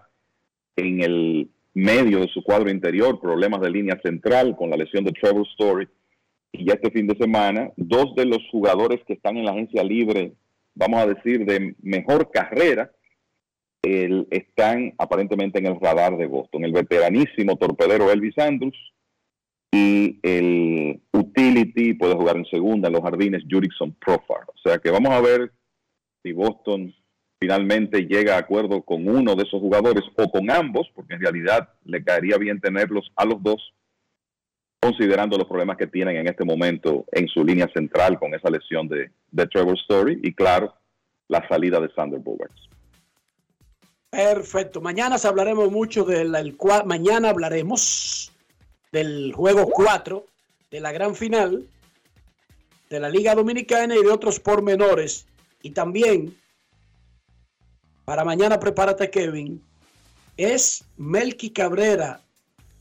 en 0.77 1.01
el 1.01 1.49
medio 1.77 2.19
de 2.21 2.27
su 2.29 2.41
cuadro 2.43 2.71
interior, 2.71 3.19
problemas 3.21 3.61
de 3.61 3.69
línea 3.69 3.99
central 4.03 4.55
con 4.57 4.69
la 4.71 4.77
lesión 4.77 5.03
de 5.05 5.11
Trevor 5.11 5.45
Story. 5.51 5.87
Y 6.51 6.65
ya 6.65 6.73
este 6.73 6.89
fin 6.89 7.05
de 7.05 7.15
semana, 7.17 7.71
dos 7.75 8.15
de 8.15 8.25
los 8.25 8.39
jugadores 8.51 8.99
que 9.05 9.13
están 9.13 9.37
en 9.37 9.45
la 9.45 9.51
agencia 9.51 9.83
libre, 9.83 10.33
vamos 10.73 10.99
a 11.01 11.05
decir, 11.07 11.45
de 11.45 11.75
mejor 11.81 12.31
carrera, 12.31 12.91
el- 13.83 14.27
están 14.31 14.93
aparentemente 14.97 15.59
en 15.59 15.67
el 15.67 15.79
radar 15.79 16.17
de 16.17 16.25
Boston. 16.25 16.65
El 16.65 16.71
veteranísimo 16.73 17.55
torpedero 17.57 18.11
Elvis 18.11 18.37
Andrews 18.39 18.93
y 19.71 20.19
el 20.23 20.99
utility 21.13 21.93
puede 21.93 22.15
jugar 22.15 22.37
en 22.37 22.45
segunda 22.45 22.87
en 22.87 22.93
los 22.93 23.03
jardines 23.03 23.43
Jurickson 23.47 23.93
Profar. 23.93 24.45
O 24.47 24.57
sea 24.63 24.79
que 24.79 24.89
vamos 24.89 25.11
a 25.11 25.21
ver 25.21 25.51
si 26.23 26.31
Boston 26.31 26.93
finalmente 27.39 28.01
llega 28.01 28.35
a 28.35 28.39
acuerdo 28.39 28.81
con 28.81 29.07
uno 29.07 29.35
de 29.35 29.43
esos 29.43 29.61
jugadores 29.61 30.03
o 30.15 30.29
con 30.29 30.49
ambos, 30.49 30.87
porque 30.95 31.15
en 31.15 31.21
realidad 31.21 31.69
le 31.85 32.03
caería 32.03 32.37
bien 32.37 32.59
tenerlos 32.59 33.11
a 33.15 33.25
los 33.25 33.41
dos, 33.41 33.73
considerando 34.79 35.37
los 35.37 35.47
problemas 35.47 35.77
que 35.77 35.87
tienen 35.87 36.17
en 36.17 36.27
este 36.27 36.43
momento 36.43 37.05
en 37.11 37.27
su 37.27 37.43
línea 37.43 37.67
central 37.73 38.19
con 38.19 38.33
esa 38.33 38.49
lesión 38.49 38.87
de, 38.87 39.11
de 39.31 39.47
Trevor 39.47 39.77
Story 39.77 40.19
y 40.23 40.33
claro, 40.33 40.73
la 41.27 41.47
salida 41.47 41.79
de 41.79 41.89
Sander 41.93 42.19
Bogarts. 42.19 42.69
Perfecto. 44.09 44.81
Mañana 44.81 45.17
hablaremos 45.23 45.71
mucho 45.71 46.05
del 46.05 46.55
mañana 46.85 47.29
hablaremos 47.29 48.31
del 48.91 49.33
juego 49.33 49.67
4 49.69 50.25
de 50.71 50.79
la 50.79 50.91
gran 50.91 51.13
final 51.13 51.67
de 52.89 52.99
la 52.99 53.09
Liga 53.09 53.35
Dominicana 53.35 53.95
y 53.95 54.01
de 54.01 54.09
otros 54.09 54.39
pormenores. 54.39 55.27
Y 55.61 55.71
también 55.71 56.35
para 58.07 58.23
mañana 58.23 58.57
prepárate 58.57 59.09
Kevin, 59.09 59.61
es 60.37 60.85
Melky 60.95 61.49
Cabrera 61.49 62.21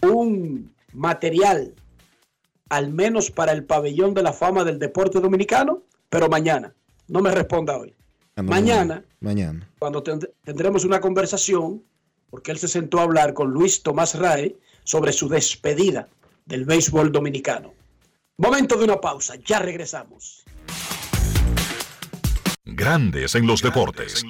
un 0.03 0.73
material 0.93 1.75
al 2.69 2.93
menos 2.93 3.33
para 3.33 3.51
el 3.51 3.65
pabellón 3.65 4.15
de 4.15 4.23
la 4.23 4.33
fama 4.33 4.63
del 4.63 4.79
deporte 4.79 5.19
dominicano, 5.21 5.83
pero 6.09 6.29
mañana, 6.29 6.73
no 7.09 7.23
me 7.23 7.33
responda 7.33 7.77
hoy. 7.77 7.93
Ah, 8.37 8.43
Mañana 8.43 9.03
Mañana. 9.19 9.69
cuando 9.81 10.05
tend- 10.05 10.31
tendremos 10.45 10.85
una 10.85 11.01
conversación, 11.01 11.83
porque 12.31 12.53
él 12.53 12.59
se 12.59 12.69
sentó 12.69 13.01
a 13.01 13.03
hablar 13.03 13.35
con 13.35 13.51
Luis 13.51 13.83
Tomás 13.83 14.15
Rae 14.17 14.55
sobre 14.85 15.13
su 15.13 15.29
despedida 15.29 16.07
del 16.45 16.65
béisbol 16.65 17.11
dominicano. 17.11 17.75
Momento 18.39 18.77
de 18.77 18.85
una 18.85 19.01
pausa, 19.01 19.35
ya 19.45 19.59
regresamos. 19.59 20.45
Grandes 22.79 23.35
en 23.35 23.47
los 23.47 23.63
deportes. 23.63 24.23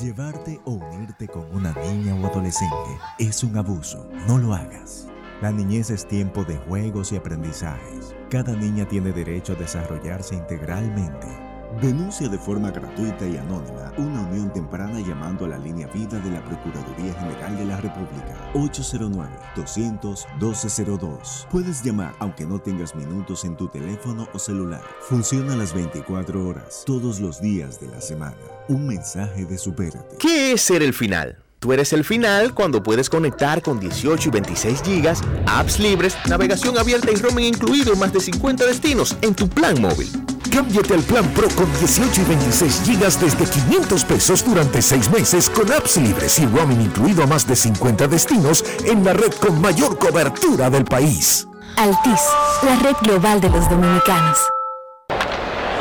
Llevarte 0.00 0.58
o 0.64 0.70
unirte 0.70 1.28
con 1.28 1.54
una 1.54 1.74
niña 1.74 2.14
o 2.14 2.26
adolescente 2.26 2.98
es 3.18 3.44
un 3.44 3.54
abuso. 3.58 4.08
No 4.26 4.38
lo 4.38 4.54
hagas. 4.54 5.08
La 5.42 5.52
niñez 5.52 5.90
es 5.90 6.08
tiempo 6.08 6.42
de 6.44 6.56
juegos 6.56 7.12
y 7.12 7.16
aprendizajes. 7.16 8.14
Cada 8.30 8.54
niña 8.54 8.88
tiene 8.88 9.12
derecho 9.12 9.52
a 9.52 9.56
desarrollarse 9.56 10.34
integralmente. 10.36 11.45
Denuncia 11.80 12.28
de 12.28 12.38
forma 12.38 12.70
gratuita 12.70 13.26
y 13.26 13.36
anónima 13.36 13.92
una 13.98 14.22
unión 14.22 14.50
temprana 14.52 15.00
llamando 15.00 15.44
a 15.44 15.48
la 15.48 15.58
línea 15.58 15.88
vida 15.88 16.18
de 16.20 16.30
la 16.30 16.42
Procuraduría 16.42 17.12
General 17.14 17.54
de 17.56 17.64
la 17.66 17.76
República 17.76 18.34
809-200-1202. 18.54 21.46
Puedes 21.50 21.82
llamar 21.82 22.14
aunque 22.18 22.46
no 22.46 22.58
tengas 22.58 22.94
minutos 22.94 23.44
en 23.44 23.58
tu 23.58 23.68
teléfono 23.68 24.26
o 24.32 24.38
celular. 24.38 24.80
Funciona 25.02 25.54
las 25.54 25.74
24 25.74 26.48
horas, 26.48 26.82
todos 26.86 27.20
los 27.20 27.42
días 27.42 27.78
de 27.78 27.88
la 27.88 28.00
semana. 28.00 28.38
Un 28.68 28.86
mensaje 28.86 29.44
de 29.44 29.58
Supérate. 29.58 30.16
¿Qué 30.18 30.52
es 30.52 30.62
ser 30.62 30.82
el 30.82 30.94
final? 30.94 31.42
Tú 31.58 31.74
eres 31.74 31.92
el 31.92 32.04
final 32.04 32.54
cuando 32.54 32.82
puedes 32.82 33.10
conectar 33.10 33.60
con 33.60 33.78
18 33.80 34.28
y 34.28 34.32
26 34.32 34.82
gigas, 34.82 35.20
apps 35.46 35.78
libres, 35.78 36.16
navegación 36.26 36.78
abierta 36.78 37.10
y 37.10 37.16
roaming 37.16 37.46
incluido 37.46 37.92
en 37.92 37.98
más 37.98 38.12
de 38.12 38.20
50 38.20 38.66
destinos 38.66 39.16
en 39.20 39.34
tu 39.34 39.48
plan 39.48 39.80
móvil. 39.80 40.08
Cámbiate 40.56 40.94
al 40.94 41.02
plan 41.02 41.28
Pro 41.34 41.50
con 41.50 41.70
18 41.80 42.22
y 42.22 42.24
26 42.24 42.82
gigas 42.86 43.20
desde 43.20 43.44
500 43.44 44.04
pesos 44.04 44.42
durante 44.42 44.80
6 44.80 45.10
meses 45.10 45.50
con 45.50 45.70
apps 45.70 45.98
libres 45.98 46.38
y 46.38 46.46
roaming 46.46 46.80
incluido 46.80 47.24
a 47.24 47.26
más 47.26 47.46
de 47.46 47.54
50 47.54 48.08
destinos 48.08 48.64
en 48.86 49.04
la 49.04 49.12
red 49.12 49.34
con 49.34 49.60
mayor 49.60 49.98
cobertura 49.98 50.70
del 50.70 50.86
país. 50.86 51.46
Altis, 51.76 52.22
la 52.62 52.74
red 52.76 52.96
global 53.02 53.38
de 53.38 53.50
los 53.50 53.68
dominicanos. 53.68 54.38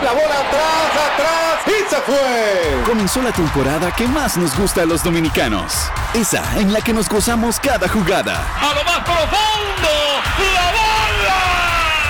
La 0.03 0.11
bola 0.11 0.39
atrás, 0.45 0.91
atrás 1.13 1.67
y 1.67 1.89
se 1.89 2.01
fue. 2.01 2.83
Comenzó 2.85 3.21
la 3.21 3.31
temporada 3.31 3.95
que 3.95 4.09
más 4.09 4.35
nos 4.35 4.59
gusta 4.59 4.81
a 4.81 4.85
los 4.85 5.01
dominicanos. 5.01 5.89
Esa 6.13 6.43
en 6.59 6.73
la 6.73 6.81
que 6.81 6.91
nos 6.91 7.07
gozamos 7.07 7.61
cada 7.61 7.87
jugada. 7.87 8.45
A 8.59 8.73
lo 8.75 8.83
más 8.83 8.99
profundo, 9.05 9.89
la 10.53 10.71
bola. 10.71 11.24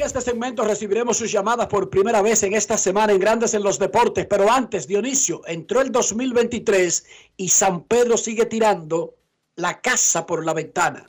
este 0.00 0.20
segmento 0.22 0.64
recibiremos 0.64 1.18
sus 1.18 1.30
llamadas 1.30 1.66
por 1.66 1.90
primera 1.90 2.22
vez 2.22 2.42
en 2.44 2.54
esta 2.54 2.78
semana 2.78 3.12
en 3.12 3.18
Grandes 3.18 3.52
en 3.52 3.62
los 3.62 3.78
Deportes. 3.78 4.26
Pero 4.26 4.50
antes, 4.50 4.86
Dionisio, 4.86 5.42
entró 5.46 5.82
el 5.82 5.92
2023 5.92 7.04
y 7.36 7.48
San 7.50 7.84
Pedro 7.84 8.16
sigue 8.16 8.46
tirando 8.46 9.14
la 9.56 9.80
casa 9.80 10.24
por 10.24 10.44
la 10.46 10.54
ventana. 10.54 11.04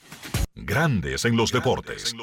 Grandes 0.55 1.25
en 1.25 1.35
los 1.35 1.51
deportes. 1.51 2.15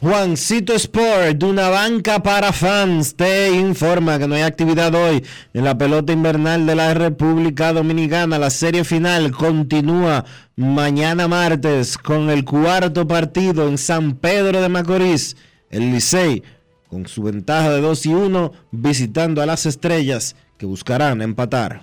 Juancito 0.00 0.74
Sport, 0.74 1.38
de 1.38 1.46
una 1.46 1.70
banca 1.70 2.22
para 2.22 2.52
fans, 2.52 3.16
te 3.16 3.50
informa 3.50 4.16
que 4.20 4.28
no 4.28 4.36
hay 4.36 4.42
actividad 4.42 4.94
hoy 4.94 5.24
en 5.52 5.64
la 5.64 5.76
pelota 5.76 6.12
invernal 6.12 6.66
de 6.66 6.76
la 6.76 6.94
República 6.94 7.72
Dominicana. 7.72 8.38
La 8.38 8.50
serie 8.50 8.84
final 8.84 9.32
continúa 9.32 10.24
mañana 10.54 11.26
martes 11.26 11.98
con 11.98 12.30
el 12.30 12.44
cuarto 12.44 13.08
partido 13.08 13.66
en 13.66 13.76
San 13.76 14.14
Pedro 14.14 14.62
de 14.62 14.68
Macorís. 14.68 15.36
El 15.68 15.90
Licey, 15.90 16.44
con 16.88 17.08
su 17.08 17.24
ventaja 17.24 17.70
de 17.70 17.80
2 17.80 18.06
y 18.06 18.14
1, 18.14 18.52
visitando 18.70 19.42
a 19.42 19.46
las 19.46 19.66
estrellas 19.66 20.36
que 20.58 20.66
buscarán 20.66 21.22
empatar. 21.22 21.82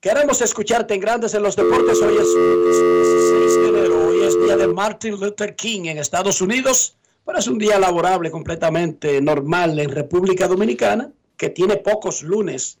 Queremos 0.00 0.40
escucharte 0.40 0.94
en 0.94 1.00
Grandes 1.00 1.34
en 1.34 1.42
los 1.42 1.56
Deportes. 1.56 2.00
Hoy 2.00 2.16
es 2.16 2.34
16 2.34 3.54
de 3.62 3.68
enero. 3.68 4.08
Hoy 4.08 4.22
es 4.22 4.40
día 4.40 4.56
de 4.56 4.68
Martin 4.68 5.18
Luther 5.18 5.56
King 5.56 5.86
en 5.86 5.98
Estados 5.98 6.40
Unidos. 6.40 6.94
Pero 7.24 7.38
es 7.38 7.46
un 7.48 7.58
día 7.58 7.78
laborable 7.78 8.30
completamente 8.30 9.20
normal 9.20 9.78
en 9.78 9.90
República 9.90 10.48
Dominicana, 10.48 11.10
que 11.36 11.50
tiene 11.50 11.76
pocos 11.76 12.22
lunes 12.22 12.78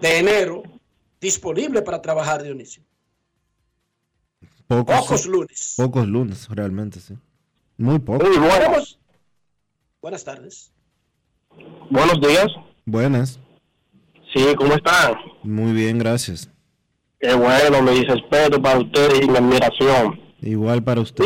de 0.00 0.18
enero 0.18 0.62
disponible 1.20 1.80
para 1.80 2.02
trabajar, 2.02 2.42
Dionisio. 2.42 2.82
Pocos, 4.66 4.96
Pocos 5.00 5.26
lunes. 5.26 5.74
Pocos 5.76 6.06
lunes, 6.06 6.48
realmente, 6.50 7.00
sí. 7.00 7.14
Muy 7.78 7.98
pocos. 8.00 8.28
Tenemos- 8.28 8.98
Buenas 10.02 10.24
tardes. 10.24 10.72
Buenos 11.88 12.20
días. 12.20 12.48
Buenas. 12.84 13.38
Sí, 14.36 14.44
¿cómo 14.54 14.74
están? 14.74 15.14
Muy 15.42 15.72
bien, 15.72 15.98
gracias. 15.98 16.50
Qué 17.18 17.32
bueno, 17.32 17.80
mi 17.80 18.04
respeto 18.04 18.60
para 18.60 18.80
ustedes 18.80 19.22
y 19.22 19.30
mi 19.30 19.36
admiración. 19.38 20.20
Igual 20.42 20.82
para 20.84 21.00
usted. 21.00 21.24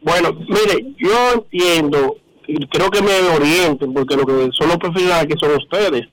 Bueno, 0.00 0.32
mire, 0.32 0.94
yo 0.96 1.32
entiendo, 1.34 2.18
y 2.46 2.64
creo 2.68 2.88
que 2.88 3.02
me 3.02 3.18
orienten, 3.30 3.92
porque 3.92 4.14
lo 4.14 4.24
que 4.24 4.48
son 4.52 4.68
los 4.68 4.76
profesionales 4.76 5.26
que 5.26 5.44
son 5.44 5.56
ustedes. 5.56 6.06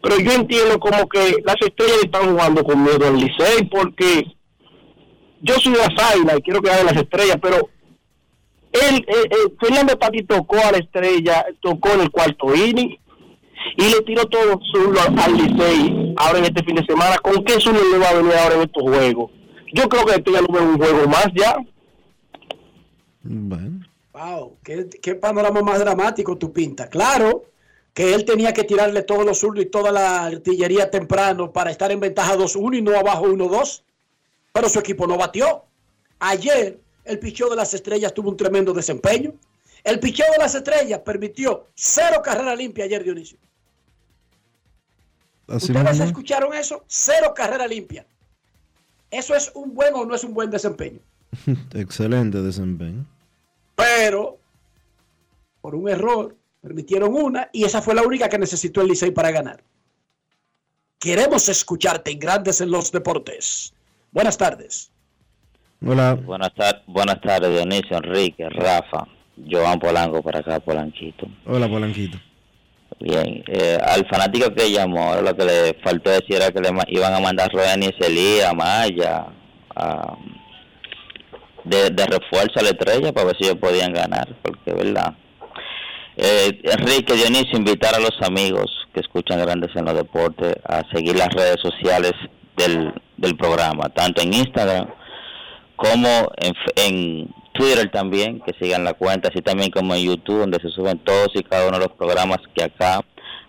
Pero 0.00 0.20
yo 0.20 0.30
entiendo 0.30 0.78
como 0.78 1.08
que 1.08 1.34
las 1.44 1.56
estrellas 1.60 2.04
están 2.04 2.30
jugando 2.30 2.62
con 2.62 2.80
miedo 2.80 3.04
al 3.04 3.16
Licey, 3.16 3.68
porque 3.68 4.24
yo 5.40 5.54
soy 5.54 5.72
las 5.72 6.12
águilas 6.12 6.38
y 6.38 6.42
quiero 6.42 6.62
que 6.62 6.70
hagan 6.70 6.86
las 6.86 6.96
estrellas, 6.96 7.38
pero 7.42 7.68
él, 8.70 9.04
eh, 9.08 9.28
eh, 9.28 9.52
Fernando 9.60 9.96
Tati 9.96 10.22
tocó 10.22 10.56
a 10.58 10.70
la 10.70 10.78
estrella, 10.78 11.46
tocó 11.60 11.90
en 11.94 12.02
el 12.02 12.10
cuarto 12.12 12.54
inning 12.54 12.96
y 13.76 13.88
le 13.88 14.02
tiró 14.02 14.24
todo 14.26 14.60
su 14.70 14.94
al 14.98 15.36
Licey 15.36 16.14
ahora 16.16 16.38
en 16.38 16.44
este 16.44 16.62
fin 16.64 16.76
de 16.76 16.84
semana. 16.84 17.16
¿Con 17.18 17.44
qué 17.44 17.60
solo 17.60 17.78
le 17.90 17.98
va 17.98 18.10
a 18.10 18.14
venir 18.14 18.32
ahora 18.34 18.56
en 18.56 18.62
estos 18.62 18.82
juegos? 18.82 19.30
Yo 19.72 19.88
creo 19.88 20.04
que 20.04 20.14
esto 20.16 20.32
ya 20.32 20.40
no 20.42 20.48
ve 20.48 20.60
un 20.60 20.78
juego 20.78 21.08
más 21.08 21.28
ya. 21.34 21.56
Bueno. 23.22 23.86
Wow, 24.12 24.58
qué, 24.62 24.88
qué 25.00 25.14
panorama 25.14 25.62
más 25.62 25.78
dramático 25.78 26.36
tú 26.36 26.52
pintas. 26.52 26.88
Claro 26.88 27.44
que 27.94 28.14
él 28.14 28.24
tenía 28.24 28.52
que 28.52 28.64
tirarle 28.64 29.02
todos 29.02 29.24
los 29.24 29.38
zurdos 29.38 29.64
y 29.64 29.68
toda 29.68 29.90
la 29.90 30.26
artillería 30.26 30.90
temprano 30.90 31.52
para 31.52 31.70
estar 31.70 31.90
en 31.92 32.00
ventaja 32.00 32.36
2-1 32.36 32.78
y 32.78 32.82
no 32.82 32.96
abajo 32.96 33.26
1-2. 33.26 33.82
Pero 34.52 34.68
su 34.68 34.78
equipo 34.78 35.06
no 35.06 35.16
batió. 35.16 35.64
Ayer 36.18 36.78
el 37.04 37.18
picheo 37.18 37.48
de 37.50 37.56
las 37.56 37.74
estrellas 37.74 38.14
tuvo 38.14 38.30
un 38.30 38.36
tremendo 38.36 38.72
desempeño. 38.72 39.34
El 39.82 39.98
picheo 39.98 40.30
de 40.32 40.38
las 40.38 40.54
estrellas 40.54 41.00
permitió 41.00 41.68
cero 41.74 42.20
carrera 42.22 42.54
limpia 42.54 42.84
ayer, 42.84 43.02
Dionisio. 43.02 43.38
Así 45.52 45.66
¿Ustedes 45.72 45.90
mismo. 45.90 46.04
escucharon 46.06 46.54
eso? 46.54 46.82
Cero 46.86 47.32
carrera 47.36 47.66
limpia. 47.66 48.06
¿Eso 49.10 49.34
es 49.34 49.52
un 49.54 49.74
buen 49.74 49.92
o 49.94 50.04
no 50.06 50.14
es 50.14 50.24
un 50.24 50.32
buen 50.32 50.50
desempeño? 50.50 51.00
Excelente 51.74 52.40
desempeño. 52.40 53.04
Pero 53.76 54.38
por 55.60 55.74
un 55.74 55.88
error 55.88 56.34
permitieron 56.60 57.12
una 57.14 57.48
y 57.52 57.64
esa 57.64 57.82
fue 57.82 57.94
la 57.94 58.02
única 58.02 58.28
que 58.28 58.38
necesitó 58.38 58.80
el 58.80 58.88
Licey 58.88 59.10
para 59.10 59.30
ganar. 59.30 59.62
Queremos 60.98 61.48
escucharte 61.48 62.12
en 62.12 62.18
Grandes 62.18 62.60
en 62.60 62.70
los 62.70 62.92
Deportes. 62.92 63.74
Buenas 64.12 64.38
tardes. 64.38 64.90
Hola. 65.84 66.14
Buenas, 66.14 66.54
tar- 66.54 66.82
buenas 66.86 67.20
tardes, 67.20 67.50
Dionisio, 67.50 67.96
Enrique, 67.96 68.48
Rafa, 68.48 69.06
Joan 69.50 69.80
Polanco 69.80 70.22
para 70.22 70.38
acá, 70.38 70.60
Polanquito. 70.60 71.26
Hola, 71.46 71.68
Polanquito. 71.68 72.18
Bien, 73.00 73.42
eh, 73.48 73.78
al 73.84 74.06
fanático 74.08 74.52
que 74.54 74.70
llamó, 74.70 75.14
lo 75.16 75.36
que 75.36 75.44
le 75.44 75.74
faltó 75.82 76.10
decir 76.10 76.36
era 76.36 76.50
que 76.50 76.60
le 76.60 76.70
iban 76.88 77.14
a 77.14 77.20
mandar 77.20 77.50
Royan 77.52 77.82
y 77.82 77.90
Celía, 77.98 78.52
Maya, 78.52 79.26
a- 79.74 80.16
de, 81.64 81.90
de 81.90 82.06
refuerzo 82.06 82.58
a 82.58 82.62
la 82.62 82.70
estrella 82.70 83.12
para 83.12 83.26
ver 83.26 83.36
si 83.38 83.44
ellos 83.44 83.58
podían 83.60 83.92
ganar, 83.92 84.28
porque 84.42 84.72
verdad. 84.72 85.14
Eh, 86.16 86.60
Enrique, 86.64 87.14
Dionisio, 87.14 87.56
invitar 87.56 87.94
a 87.94 88.00
los 88.00 88.20
amigos 88.22 88.70
que 88.92 89.00
escuchan 89.00 89.40
Grandes 89.40 89.74
en 89.76 89.84
los 89.86 89.94
Deportes 89.94 90.54
a 90.68 90.82
seguir 90.92 91.16
las 91.16 91.28
redes 91.32 91.56
sociales 91.62 92.12
del, 92.56 92.92
del 93.16 93.36
programa, 93.36 93.88
tanto 93.90 94.22
en 94.22 94.34
Instagram 94.34 94.88
como 95.76 96.08
en, 96.36 96.52
en 96.76 97.28
Twitter 97.52 97.90
también, 97.90 98.40
que 98.40 98.54
sigan 98.60 98.84
la 98.84 98.94
cuenta, 98.94 99.28
así 99.28 99.42
también 99.42 99.70
como 99.70 99.94
en 99.94 100.04
YouTube, 100.04 100.40
donde 100.40 100.60
se 100.60 100.70
suben 100.70 100.98
todos 100.98 101.28
y 101.34 101.42
cada 101.42 101.68
uno 101.68 101.78
de 101.78 101.86
los 101.86 101.96
programas 101.96 102.38
que 102.54 102.64
acá 102.64 103.00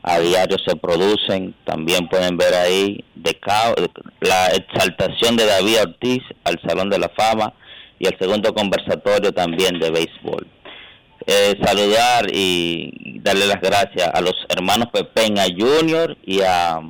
a 0.02 0.20
diario 0.20 0.58
se 0.66 0.76
producen. 0.76 1.56
También 1.66 2.08
pueden 2.10 2.38
ver 2.38 2.54
ahí 2.54 3.04
de 3.16 3.40
la 4.22 4.48
exaltación 4.48 5.38
de 5.38 5.46
David 5.46 5.82
Ortiz 5.82 6.22
al 6.44 6.60
Salón 6.68 6.90
de 6.90 7.00
la 7.00 7.10
Fama 7.10 7.54
y 8.00 8.08
el 8.08 8.18
segundo 8.20 8.54
conversatorio 8.54 9.32
también 9.32 9.80
de 9.80 9.90
béisbol. 9.90 10.48
Eh, 11.26 11.56
saludar 11.64 12.28
y 12.34 13.20
darle 13.22 13.48
las 13.48 13.62
gracias 13.62 14.10
a 14.14 14.20
los 14.20 14.34
hermanos 14.50 14.90
Pepeña 14.92 15.44
Junior 15.58 16.18
y 16.26 16.42
a 16.42 16.82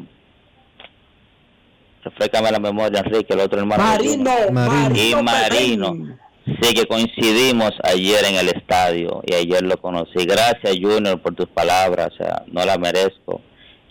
refrescame 2.04 2.52
la 2.52 2.60
memoria 2.60 3.02
Enrique 3.02 3.34
el 3.34 3.42
otro 3.42 3.60
hermano 3.60 3.84
Marino, 3.84 4.32
Marino 4.52 5.20
y 5.20 5.24
Marino 5.24 6.18
sí 6.46 6.74
que 6.74 6.86
coincidimos 6.86 7.72
ayer 7.84 8.26
en 8.26 8.36
el 8.36 8.50
estadio 8.50 9.22
y 9.26 9.34
ayer 9.34 9.64
lo 9.64 9.78
conocí 9.78 10.26
gracias 10.26 10.78
Junior 10.82 11.20
por 11.22 11.36
tus 11.36 11.48
palabras 11.48 12.10
o 12.14 12.18
sea 12.18 12.44
no 12.48 12.66
la 12.66 12.78
merezco 12.78 13.42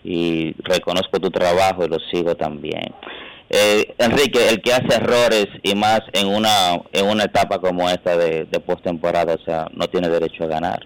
y 0.04 0.54
reconozco 0.64 1.18
tu 1.20 1.30
trabajo 1.30 1.84
y 1.84 1.88
lo 1.88 1.98
sigo 2.10 2.34
también 2.34 2.92
eh, 3.54 3.94
Enrique, 3.98 4.48
el 4.48 4.62
que 4.62 4.72
hace 4.72 4.96
errores 4.96 5.46
y 5.62 5.74
más 5.74 6.00
en 6.14 6.26
una 6.26 6.80
en 6.90 7.06
una 7.06 7.24
etapa 7.24 7.58
como 7.58 7.86
esta 7.90 8.16
de, 8.16 8.46
de 8.46 8.60
postemporada, 8.60 9.34
o 9.34 9.44
sea, 9.44 9.66
no 9.74 9.88
tiene 9.88 10.08
derecho 10.08 10.44
a 10.44 10.46
ganar. 10.46 10.80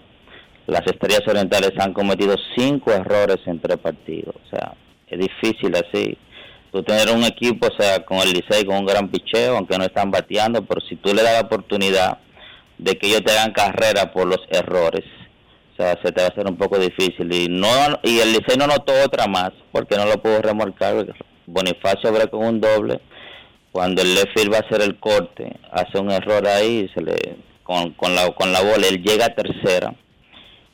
Las 0.66 0.82
Estrellas 0.84 1.22
Orientales 1.28 1.70
han 1.78 1.92
cometido 1.92 2.34
cinco 2.56 2.90
errores 2.90 3.36
en 3.46 3.60
tres 3.60 3.76
partidos, 3.76 4.34
o 4.34 4.50
sea, 4.50 4.74
es 5.06 5.16
difícil 5.16 5.76
así. 5.76 6.18
Tú 6.76 6.82
tener 6.82 7.08
un 7.08 7.24
equipo, 7.24 7.68
o 7.68 7.82
sea, 7.82 8.04
con 8.04 8.18
el 8.18 8.34
Licey, 8.34 8.66
con 8.66 8.76
un 8.76 8.84
gran 8.84 9.08
picheo, 9.08 9.56
aunque 9.56 9.78
no 9.78 9.84
están 9.84 10.10
bateando, 10.10 10.62
pero 10.66 10.82
si 10.86 10.96
tú 10.96 11.14
le 11.14 11.22
das 11.22 11.32
la 11.32 11.46
oportunidad 11.46 12.18
de 12.76 12.98
que 12.98 13.06
ellos 13.06 13.22
te 13.24 13.32
hagan 13.32 13.54
carrera 13.54 14.12
por 14.12 14.26
los 14.26 14.40
errores, 14.50 15.02
o 15.72 15.76
sea, 15.82 15.98
se 16.04 16.12
te 16.12 16.20
va 16.20 16.26
a 16.26 16.30
hacer 16.30 16.46
un 16.46 16.58
poco 16.58 16.78
difícil. 16.78 17.32
Y 17.32 17.48
no 17.48 17.66
y 18.02 18.18
el 18.18 18.32
Licey 18.32 18.58
no 18.58 18.66
notó 18.66 18.92
otra 19.02 19.26
más, 19.26 19.52
porque 19.72 19.96
no 19.96 20.04
lo 20.04 20.20
pudo 20.20 20.42
remolcar. 20.42 21.14
Bonifacio 21.46 22.10
abre 22.10 22.28
con 22.28 22.44
un 22.44 22.60
doble. 22.60 23.00
Cuando 23.72 24.02
el 24.02 24.14
left 24.14 24.36
field 24.36 24.52
va 24.52 24.58
a 24.58 24.66
hacer 24.68 24.82
el 24.82 24.98
corte, 24.98 25.56
hace 25.72 25.98
un 25.98 26.10
error 26.10 26.46
ahí, 26.46 26.90
se 26.94 27.00
le 27.00 27.38
con, 27.62 27.92
con, 27.92 28.14
la, 28.14 28.30
con 28.32 28.52
la 28.52 28.60
bola, 28.60 28.86
él 28.86 29.02
llega 29.02 29.26
a 29.26 29.34
tercera 29.34 29.94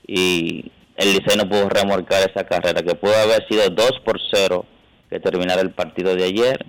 y 0.05 0.69
el 0.97 1.13
Licey 1.13 1.37
no 1.37 1.49
pudo 1.49 1.69
remolcar 1.69 2.29
esa 2.29 2.43
carrera, 2.43 2.83
que 2.83 2.97
pudo 2.97 3.15
haber 3.15 3.47
sido 3.47 3.69
2 3.71 4.01
por 4.05 4.19
0 4.33 4.67
que 5.13 5.21
terminara 5.21 5.61
el 5.61 5.71
partido 5.73 6.15
de 6.17 6.25
ayer. 6.25 6.65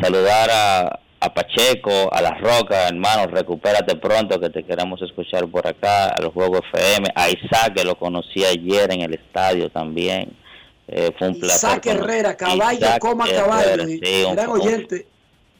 Saludar 0.00 0.50
a, 0.50 1.00
a 1.20 1.32
Pacheco, 1.34 2.12
a 2.12 2.20
Las 2.20 2.38
Rocas, 2.40 2.90
hermano, 2.90 3.26
recupérate 3.28 3.96
pronto 3.96 4.38
que 4.38 4.50
te 4.50 4.64
queremos 4.64 5.00
escuchar 5.00 5.46
por 5.48 5.66
acá, 5.66 6.08
al 6.08 6.26
Juego 6.28 6.58
FM, 6.72 7.08
a 7.14 7.28
Isaac, 7.30 7.74
que 7.76 7.84
lo 7.84 7.94
conocí 7.96 8.44
ayer 8.44 8.92
en 8.92 9.02
el 9.02 9.14
estadio 9.14 9.70
también. 9.70 10.36
Eh, 10.88 11.10
fue 11.18 11.28
un 11.28 11.40
placer. 11.40 11.70
Isaac 11.70 11.86
Herrera, 11.86 12.36
caballo, 12.36 12.78
Isaac 12.78 12.98
coma 12.98 13.24
Herrera, 13.26 13.44
caballo. 13.44 13.86
sí, 13.86 14.24
un- 14.28 14.34
gran 14.36 14.50
un- 14.50 14.60
oyente, 14.60 15.06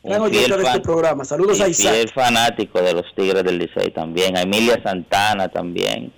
gran 0.03 0.21
un 0.21 0.27
oyente 0.27 0.47
fiel 0.49 0.59
de 0.61 0.67
este 0.69 0.81
programa. 0.81 1.25
Saludos 1.25 1.61
a 1.63 1.69
y 1.69 1.71
Isaac. 1.71 1.95
fiel 1.95 2.09
fanático 2.11 2.83
de 2.83 2.93
los 2.93 3.07
Tigres 3.15 3.43
del 3.45 3.57
Licey 3.59 3.91
también. 3.93 4.37
A 4.37 4.43
Emilia 4.43 4.79
Santana 4.85 5.49
también, 5.49 6.13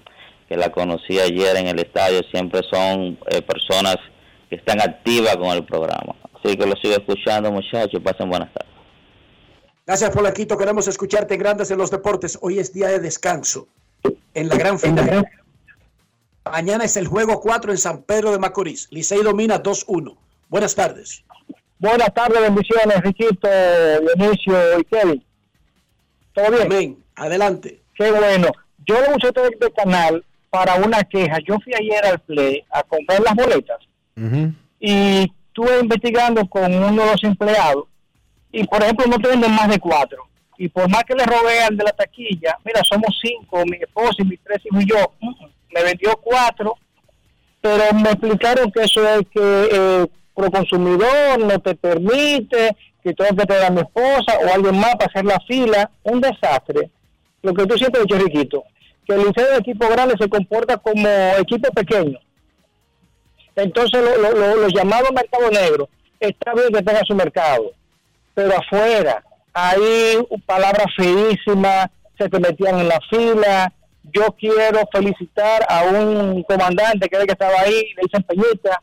que 0.48 0.56
la 0.56 0.70
conocí 0.72 1.20
ayer 1.20 1.56
en 1.56 1.68
el 1.68 1.78
estadio. 1.78 2.22
Siempre 2.32 2.62
son 2.68 3.16
eh, 3.28 3.42
personas 3.42 3.96
que 4.48 4.56
están 4.56 4.80
activas 4.80 5.36
con 5.36 5.48
el 5.48 5.64
programa. 5.64 6.14
Así 6.34 6.56
que 6.56 6.66
lo 6.66 6.74
sigo 6.76 6.94
escuchando, 6.94 7.50
muchachos. 7.50 8.00
Pasen 8.02 8.28
buenas 8.28 8.52
tardes. 8.52 8.72
Gracias, 9.86 10.10
Polaquito. 10.10 10.56
Queremos 10.56 10.88
escucharte 10.88 11.34
en 11.34 11.40
Grandes 11.40 11.70
en 11.70 11.78
los 11.78 11.90
Deportes. 11.90 12.38
Hoy 12.42 12.58
es 12.58 12.72
día 12.72 12.88
de 12.88 12.98
descanso 12.98 13.68
en 14.34 14.48
la 14.48 14.56
gran 14.56 14.78
final. 14.78 15.26
Mañana 16.44 16.84
es 16.84 16.96
el 16.96 17.06
juego 17.06 17.40
4 17.40 17.72
en 17.72 17.78
San 17.78 18.02
Pedro 18.02 18.30
de 18.30 18.38
Macorís. 18.38 18.88
Licey 18.90 19.22
domina 19.22 19.62
2-1. 19.62 20.16
Buenas 20.48 20.74
tardes. 20.74 21.24
Buenas 21.78 22.14
tardes, 22.14 22.40
bendiciones, 22.40 23.00
Riquito, 23.02 23.48
Dionisio 24.16 24.80
y 24.80 24.84
Kevin. 24.84 25.24
¿Todo 26.32 26.50
bien? 26.50 26.62
Amén. 26.62 27.04
Adelante. 27.16 27.82
Qué 27.94 28.10
bueno. 28.10 28.48
Yo 28.86 29.00
lo 29.00 29.16
uso 29.16 29.28
este, 29.28 29.42
este 29.42 29.72
canal 29.72 30.24
para 30.50 30.76
una 30.76 31.02
queja. 31.04 31.38
Yo 31.46 31.58
fui 31.62 31.74
ayer 31.74 32.04
al 32.06 32.18
Play 32.20 32.64
a 32.70 32.82
comprar 32.82 33.20
las 33.20 33.34
boletas 33.34 33.78
y 34.80 35.30
estuve 35.48 35.80
investigando 35.80 36.46
con 36.46 36.72
uno 36.72 37.04
de 37.04 37.10
los 37.12 37.24
empleados 37.24 37.84
y, 38.52 38.64
por 38.64 38.82
ejemplo, 38.82 39.06
no 39.06 39.18
te 39.18 39.28
venden 39.28 39.52
más 39.52 39.68
de 39.68 39.78
cuatro. 39.78 40.26
Y 40.58 40.68
por 40.68 40.88
más 40.88 41.04
que 41.04 41.14
le 41.14 41.22
al 41.22 41.76
de 41.76 41.84
la 41.84 41.92
taquilla, 41.92 42.56
mira, 42.64 42.80
somos 42.82 43.18
cinco, 43.20 43.62
mi 43.66 43.76
esposa 43.76 44.16
y 44.18 44.24
mis 44.24 44.40
tres 44.42 44.64
hijos 44.64 44.82
y 44.82 44.86
yo, 44.86 44.96
mm, 45.20 45.44
me 45.74 45.82
vendió 45.82 46.16
cuatro, 46.22 46.76
pero 47.60 47.92
me 47.92 48.10
explicaron 48.10 48.70
que 48.70 48.84
eso 48.84 49.06
es 49.06 49.20
que 49.30 49.68
eh, 49.70 50.06
pro 50.34 50.50
consumidor 50.50 51.38
no 51.38 51.58
te 51.58 51.74
permite, 51.74 52.76
que 53.02 53.12
tengo 53.12 53.36
que 53.36 53.46
traer 53.46 53.64
a 53.64 53.70
mi 53.70 53.80
esposa 53.80 54.38
o 54.42 54.54
alguien 54.54 54.78
más 54.78 54.94
para 54.96 55.06
hacer 55.06 55.24
la 55.24 55.38
fila, 55.40 55.90
un 56.02 56.20
desastre. 56.20 56.90
Lo 57.42 57.52
que 57.52 57.66
tú 57.66 57.76
siempre 57.76 58.00
has 58.00 58.06
dicho, 58.06 58.18
Riquito, 58.18 58.64
que 59.04 59.14
el 59.14 59.26
Licey 59.26 59.44
de 59.44 59.58
equipo 59.58 59.88
grande 59.88 60.14
se 60.18 60.28
comporta 60.28 60.78
como 60.78 61.08
equipo 61.38 61.70
pequeño. 61.70 62.18
Entonces 63.56 64.02
lo- 64.02 64.16
lo- 64.18 64.32
lo- 64.32 64.56
los 64.56 64.72
llamados 64.72 65.10
mercado 65.12 65.50
negro, 65.50 65.88
está 66.20 66.52
bien 66.54 66.68
que 66.72 66.82
tenga 66.82 67.00
su 67.06 67.14
mercado, 67.14 67.72
pero 68.34 68.52
afuera, 68.56 69.22
hay 69.54 70.18
palabras 70.44 70.86
feísimas, 70.96 71.88
se 72.18 72.28
te 72.28 72.38
metían 72.38 72.78
en 72.80 72.88
la 72.88 73.00
fila. 73.10 73.72
Yo 74.12 74.26
quiero 74.38 74.80
felicitar 74.92 75.64
a 75.68 75.82
un 75.84 76.42
comandante 76.44 77.08
que 77.08 77.16
era 77.16 77.24
que 77.26 77.32
estaba 77.32 77.60
ahí, 77.60 77.82
le 77.96 78.02
dicen 78.02 78.22
Peñita, 78.22 78.82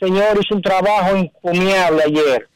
señor, 0.00 0.38
hizo 0.42 0.54
un 0.54 0.62
trabajo 0.62 1.14
encomiable 1.16 2.02
ayer, 2.04 2.48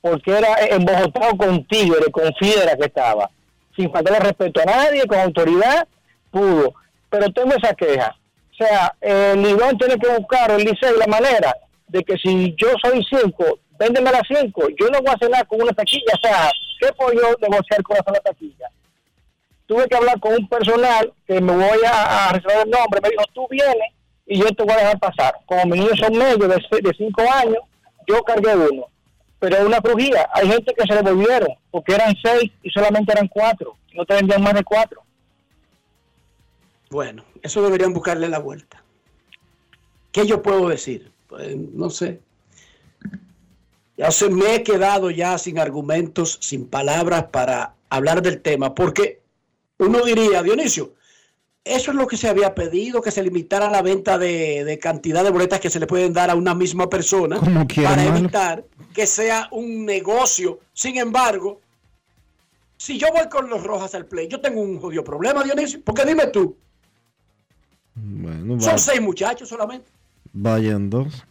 porque 0.00 0.32
era 0.36 0.56
embojotado 0.70 1.36
con 1.36 1.64
tigre, 1.66 2.10
con 2.10 2.32
fiera 2.34 2.76
que 2.76 2.86
estaba, 2.86 3.30
sin 3.76 3.90
faltarle 3.92 4.18
respeto 4.20 4.60
a 4.60 4.64
nadie, 4.64 5.06
con 5.06 5.18
autoridad, 5.20 5.86
pudo. 6.30 6.74
Pero 7.10 7.30
tengo 7.32 7.52
esa 7.54 7.74
queja. 7.74 8.16
O 8.52 8.54
sea, 8.54 8.94
el 9.00 9.42
Lidón 9.42 9.78
tiene 9.78 9.98
que 9.98 10.08
buscar, 10.08 10.50
el 10.50 10.64
Licey, 10.64 10.92
la 10.98 11.06
manera 11.06 11.56
de 11.88 12.02
que 12.04 12.16
si 12.18 12.54
yo 12.56 12.68
soy 12.82 13.04
cinco, 13.10 13.58
véndeme 13.78 14.12
las 14.12 14.22
cinco. 14.28 14.68
Yo 14.78 14.88
no 14.88 15.00
voy 15.00 15.10
a 15.10 15.28
nada 15.28 15.44
con 15.44 15.60
una 15.60 15.72
taquilla. 15.72 16.14
O 16.14 16.26
sea, 16.26 16.50
¿qué 16.80 16.92
puedo 16.92 17.12
yo 17.12 17.36
negociar 17.40 17.82
con 17.82 17.96
esa 17.96 18.12
taquilla? 18.20 18.68
Tuve 19.66 19.86
que 19.88 19.96
hablar 19.96 20.20
con 20.20 20.34
un 20.34 20.48
personal 20.48 21.12
que 21.26 21.40
me 21.40 21.52
voy 21.52 21.78
a, 21.86 22.28
a 22.28 22.32
reservar 22.32 22.66
el 22.66 22.70
nombre. 22.70 23.00
Me 23.02 23.10
dijo, 23.10 23.24
tú 23.32 23.46
vienes 23.50 23.92
y 24.26 24.38
yo 24.38 24.46
te 24.52 24.62
voy 24.62 24.72
a 24.72 24.78
dejar 24.78 24.98
pasar. 24.98 25.34
Como 25.46 25.64
mis 25.66 25.80
niños 25.80 25.98
son 25.98 26.16
medios 26.16 26.48
de, 26.48 26.92
cinco 26.96 27.22
años, 27.34 27.58
yo 28.06 28.22
cargué 28.22 28.54
uno. 28.54 28.86
Pero 29.38 29.56
es 29.56 29.64
una 29.64 29.80
crujía. 29.80 30.28
Hay 30.32 30.48
gente 30.48 30.72
que 30.74 30.86
se 30.86 30.94
le 30.94 31.02
volvieron 31.02 31.48
porque 31.70 31.94
eran 31.94 32.14
seis 32.22 32.50
y 32.62 32.70
solamente 32.70 33.12
eran 33.12 33.28
cuatro. 33.28 33.76
No 33.94 34.04
te 34.04 34.14
vendían 34.14 34.42
más 34.42 34.54
de 34.54 34.64
cuatro. 34.64 35.01
Bueno, 36.92 37.24
eso 37.40 37.62
deberían 37.62 37.94
buscarle 37.94 38.28
la 38.28 38.38
vuelta. 38.38 38.84
¿Qué 40.10 40.26
yo 40.26 40.42
puedo 40.42 40.68
decir? 40.68 41.10
Pues, 41.26 41.56
no 41.56 41.88
sé. 41.88 42.20
Ya 43.96 44.10
se 44.10 44.28
me 44.28 44.56
he 44.56 44.62
quedado 44.62 45.10
ya 45.10 45.38
sin 45.38 45.58
argumentos, 45.58 46.36
sin 46.42 46.66
palabras 46.66 47.28
para 47.32 47.76
hablar 47.88 48.20
del 48.20 48.42
tema, 48.42 48.74
porque 48.74 49.22
uno 49.78 50.04
diría, 50.04 50.42
Dionisio, 50.42 50.92
eso 51.64 51.92
es 51.92 51.96
lo 51.96 52.06
que 52.06 52.18
se 52.18 52.28
había 52.28 52.54
pedido, 52.54 53.00
que 53.00 53.10
se 53.10 53.22
limitara 53.22 53.70
la 53.70 53.80
venta 53.80 54.18
de, 54.18 54.62
de 54.62 54.78
cantidad 54.78 55.24
de 55.24 55.30
boletas 55.30 55.60
que 55.60 55.70
se 55.70 55.80
le 55.80 55.86
pueden 55.86 56.12
dar 56.12 56.28
a 56.28 56.34
una 56.34 56.54
misma 56.54 56.90
persona 56.90 57.40
para 57.40 58.04
evitar 58.04 58.66
que 58.92 59.06
sea 59.06 59.48
un 59.50 59.86
negocio. 59.86 60.60
Sin 60.74 60.98
embargo, 60.98 61.62
si 62.76 62.98
yo 62.98 63.06
voy 63.14 63.30
con 63.30 63.48
los 63.48 63.62
Rojas 63.62 63.94
al 63.94 64.04
play, 64.04 64.28
yo 64.28 64.42
tengo 64.42 64.60
un 64.60 64.78
jodido 64.78 65.02
problema, 65.02 65.42
Dionisio, 65.42 65.80
porque 65.82 66.04
dime 66.04 66.26
tú, 66.26 66.58
Bueno, 67.94 68.60
son 68.60 68.74
va- 68.74 68.78
seis 68.78 69.00
muchachos 69.00 69.48
solamente. 69.48 69.90
vayan 70.32 70.88
dos. 70.90 71.24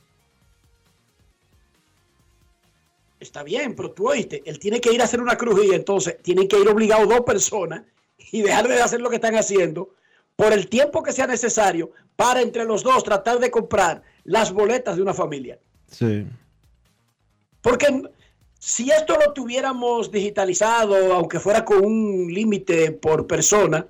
Está 3.19 3.43
bien, 3.43 3.75
pero 3.75 3.91
tú 3.91 4.09
oíste, 4.09 4.41
él 4.45 4.57
tiene 4.57 4.81
que 4.81 4.91
ir 4.91 5.01
a 5.01 5.03
hacer 5.05 5.21
una 5.21 5.37
crujía, 5.37 5.75
entonces 5.75 6.17
tienen 6.23 6.47
que 6.47 6.59
ir 6.59 6.67
obligados 6.67 7.07
dos 7.07 7.21
personas 7.21 7.83
y 8.31 8.41
dejar 8.41 8.67
de 8.67 8.81
hacer 8.81 8.99
lo 8.99 9.09
que 9.09 9.17
están 9.17 9.35
haciendo 9.35 9.89
por 10.35 10.53
el 10.53 10.67
tiempo 10.67 11.03
que 11.03 11.11
sea 11.13 11.27
necesario 11.27 11.91
para 12.15 12.41
entre 12.41 12.65
los 12.65 12.81
dos 12.81 13.03
tratar 13.03 13.37
de 13.39 13.51
comprar 13.51 14.01
las 14.23 14.51
boletas 14.51 14.95
de 14.95 15.03
una 15.03 15.13
familia. 15.13 15.59
Sí. 15.87 16.25
Porque 17.61 18.01
si 18.57 18.89
esto 18.89 19.17
lo 19.23 19.33
tuviéramos 19.33 20.11
digitalizado, 20.11 21.13
aunque 21.13 21.39
fuera 21.39 21.63
con 21.63 21.85
un 21.85 22.27
límite 22.33 22.91
por 22.91 23.27
persona, 23.27 23.85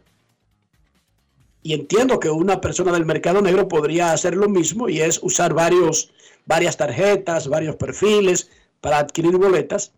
y 1.63 1.73
entiendo 1.73 2.19
que 2.19 2.29
una 2.29 2.59
persona 2.61 2.91
del 2.91 3.05
mercado 3.05 3.41
negro 3.41 3.67
podría 3.67 4.13
hacer 4.13 4.35
lo 4.35 4.49
mismo 4.49 4.89
y 4.89 4.99
es 5.01 5.19
usar 5.21 5.53
varios, 5.53 6.11
varias 6.45 6.75
tarjetas, 6.77 7.47
varios 7.47 7.75
perfiles 7.75 8.49
para 8.81 8.97
adquirir 8.99 9.37
boletas, 9.37 9.91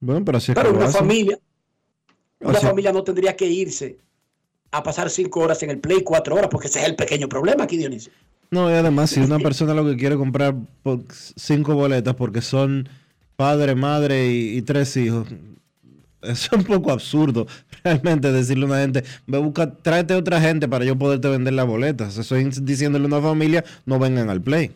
Bueno, 0.00 0.24
pero 0.24 0.38
así 0.38 0.52
es 0.52 0.56
pero 0.56 0.70
que 0.72 0.78
una 0.78 0.88
familia, 0.88 1.38
una 2.40 2.58
Así- 2.58 2.66
familia 2.66 2.92
no 2.92 3.04
tendría 3.04 3.36
que 3.36 3.46
irse 3.46 3.98
a 4.72 4.82
pasar 4.82 5.10
cinco 5.10 5.40
horas 5.40 5.62
en 5.62 5.70
el 5.70 5.80
play, 5.80 6.02
cuatro 6.02 6.36
horas, 6.36 6.48
porque 6.50 6.68
ese 6.68 6.80
es 6.80 6.86
el 6.86 6.96
pequeño 6.96 7.28
problema 7.28 7.64
aquí, 7.64 7.76
Dionisio. 7.76 8.12
No, 8.52 8.70
y 8.70 8.74
además, 8.74 9.10
si 9.10 9.20
una 9.20 9.38
persona 9.40 9.74
lo 9.74 9.84
que 9.84 9.96
quiere 9.96 10.16
comprar 10.16 10.54
por 10.82 11.00
cinco 11.36 11.74
boletas 11.74 12.14
porque 12.14 12.40
son 12.40 12.88
padre, 13.36 13.74
madre 13.74 14.28
y, 14.32 14.56
y 14.58 14.62
tres 14.62 14.96
hijos, 14.96 15.26
es 16.22 16.50
un 16.52 16.64
poco 16.64 16.92
absurdo 16.92 17.46
realmente 17.84 18.30
decirle 18.32 18.64
a 18.64 18.68
una 18.68 18.80
gente, 18.80 19.04
ve 19.26 19.38
busca, 19.38 19.72
tráete 19.74 20.14
otra 20.14 20.40
gente 20.40 20.68
para 20.68 20.84
yo 20.84 20.96
poderte 20.96 21.28
vender 21.28 21.54
las 21.54 21.66
boletas. 21.66 22.16
Estoy 22.18 22.44
diciéndole 22.62 23.04
a 23.04 23.08
una 23.08 23.20
familia, 23.20 23.64
no 23.86 23.98
vengan 23.98 24.30
al 24.30 24.40
play. 24.40 24.70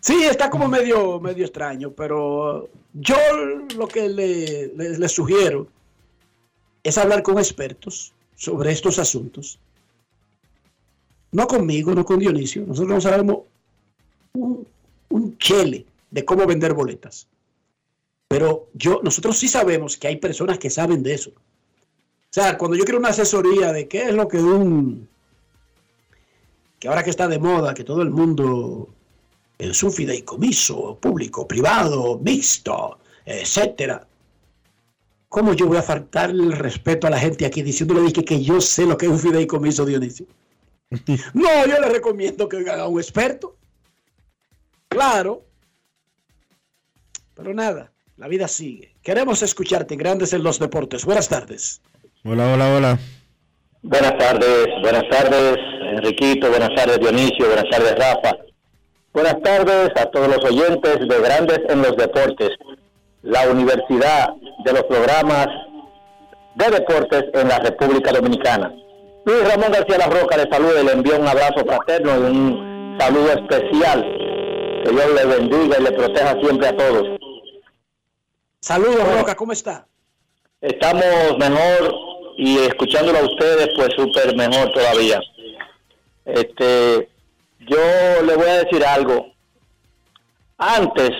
Sí, 0.00 0.22
está 0.24 0.48
como 0.48 0.68
medio, 0.68 1.18
medio 1.20 1.44
extraño, 1.44 1.90
pero 1.90 2.68
yo 2.94 3.16
lo 3.76 3.88
que 3.88 4.08
le, 4.08 4.68
le- 4.76 4.98
le 4.98 5.08
sugiero 5.08 5.66
es 6.84 6.96
hablar 6.96 7.22
con 7.22 7.38
expertos 7.38 8.12
sobre 8.36 8.70
estos 8.70 8.98
asuntos. 9.00 9.58
No 11.32 11.46
conmigo, 11.46 11.94
no 11.94 12.04
con 12.04 12.20
Dionisio. 12.20 12.64
Nosotros 12.66 12.88
no 12.94 13.00
sabemos 13.00 13.38
un, 14.34 14.66
un 15.10 15.36
chele 15.38 15.84
de 16.10 16.24
cómo 16.24 16.46
vender 16.46 16.72
boletas. 16.72 17.26
Pero 18.28 18.68
yo, 18.74 19.00
nosotros 19.02 19.38
sí 19.38 19.48
sabemos 19.48 19.96
que 19.96 20.08
hay 20.08 20.16
personas 20.16 20.58
que 20.58 20.68
saben 20.68 21.02
de 21.02 21.14
eso. 21.14 21.30
O 21.30 22.30
sea, 22.30 22.58
cuando 22.58 22.76
yo 22.76 22.84
quiero 22.84 22.98
una 22.98 23.08
asesoría 23.08 23.72
de 23.72 23.88
qué 23.88 24.02
es 24.02 24.14
lo 24.14 24.28
que 24.28 24.36
un... 24.36 25.08
que 26.78 26.88
ahora 26.88 27.02
que 27.02 27.10
está 27.10 27.26
de 27.26 27.38
moda, 27.38 27.72
que 27.72 27.84
todo 27.84 28.02
el 28.02 28.10
mundo 28.10 28.90
es 29.56 29.82
un 29.82 29.90
fideicomiso 29.90 30.98
público, 31.00 31.48
privado, 31.48 32.18
mixto, 32.18 32.98
etcétera. 33.24 34.06
¿Cómo 35.30 35.54
yo 35.54 35.66
voy 35.66 35.78
a 35.78 35.82
faltarle 35.82 36.44
el 36.44 36.52
respeto 36.52 37.06
a 37.06 37.10
la 37.10 37.18
gente 37.18 37.46
aquí 37.46 37.62
diciéndole 37.62 38.02
dije, 38.02 38.24
que 38.24 38.42
yo 38.42 38.60
sé 38.60 38.86
lo 38.86 38.96
que 38.96 39.06
es 39.06 39.12
un 39.12 39.18
fideicomiso, 39.18 39.86
Dionisio? 39.86 40.26
No, 41.34 41.66
yo 41.66 41.80
le 41.80 41.88
recomiendo 41.88 42.48
que 42.48 42.58
haga 42.58 42.88
un 42.88 43.00
experto. 43.00 43.56
Claro. 44.88 45.44
Pero 47.34 47.52
nada, 47.52 47.92
la 48.18 48.26
vida 48.26 48.48
sigue. 48.48 48.96
Queremos 49.02 49.42
escucharte 49.42 49.94
en 49.94 49.98
Grandes 49.98 50.32
en 50.32 50.42
los 50.42 50.58
Deportes. 50.58 51.04
Buenas 51.04 51.28
tardes. 51.28 51.80
Hola, 52.24 52.52
hola, 52.52 52.74
hola. 52.74 52.98
Buenas 53.82 54.18
tardes, 54.18 54.66
buenas 54.82 55.04
tardes, 55.08 55.56
Enriquito, 55.92 56.50
buenas 56.50 56.74
tardes, 56.74 56.98
Dionisio, 56.98 57.46
buenas 57.46 57.70
tardes, 57.70 57.94
Rafa. 57.94 58.36
Buenas 59.12 59.40
tardes 59.42 59.90
a 59.94 60.06
todos 60.10 60.28
los 60.28 60.44
oyentes 60.44 60.98
de 61.08 61.20
Grandes 61.20 61.60
en 61.68 61.82
los 61.82 61.96
Deportes, 61.96 62.50
la 63.22 63.48
universidad 63.48 64.30
de 64.64 64.72
los 64.72 64.82
programas 64.82 65.46
de 66.56 66.70
deportes 66.70 67.24
en 67.34 67.48
la 67.48 67.60
República 67.60 68.12
Dominicana. 68.12 68.74
Luis 69.24 69.48
Ramón 69.48 69.70
García 69.70 69.98
La 69.98 70.08
Roca 70.08 70.36
le 70.36 70.50
saluda 70.50 70.82
y 70.82 70.86
le 70.86 70.92
envía 70.92 71.16
un 71.16 71.28
abrazo 71.28 71.64
fraterno 71.64 72.16
y 72.16 72.30
un 72.30 72.96
saludo 72.98 73.32
especial. 73.32 74.02
Que 74.84 74.90
Dios 74.90 75.06
le 75.14 75.24
bendiga 75.24 75.76
y 75.78 75.82
le 75.84 75.92
proteja 75.92 76.34
siempre 76.42 76.68
a 76.68 76.76
todos. 76.76 77.17
Saludos, 78.60 79.16
Roca, 79.16 79.36
¿cómo 79.36 79.52
está? 79.52 79.86
Estamos 80.60 81.38
mejor 81.38 81.94
y 82.36 82.58
escuchándolo 82.58 83.18
a 83.18 83.24
ustedes, 83.24 83.68
pues 83.76 83.90
súper 83.96 84.34
mejor 84.34 84.72
todavía. 84.72 85.20
Este, 86.24 87.08
yo 87.60 88.22
le 88.24 88.34
voy 88.34 88.48
a 88.48 88.64
decir 88.64 88.84
algo. 88.84 89.32
Antes 90.56 91.10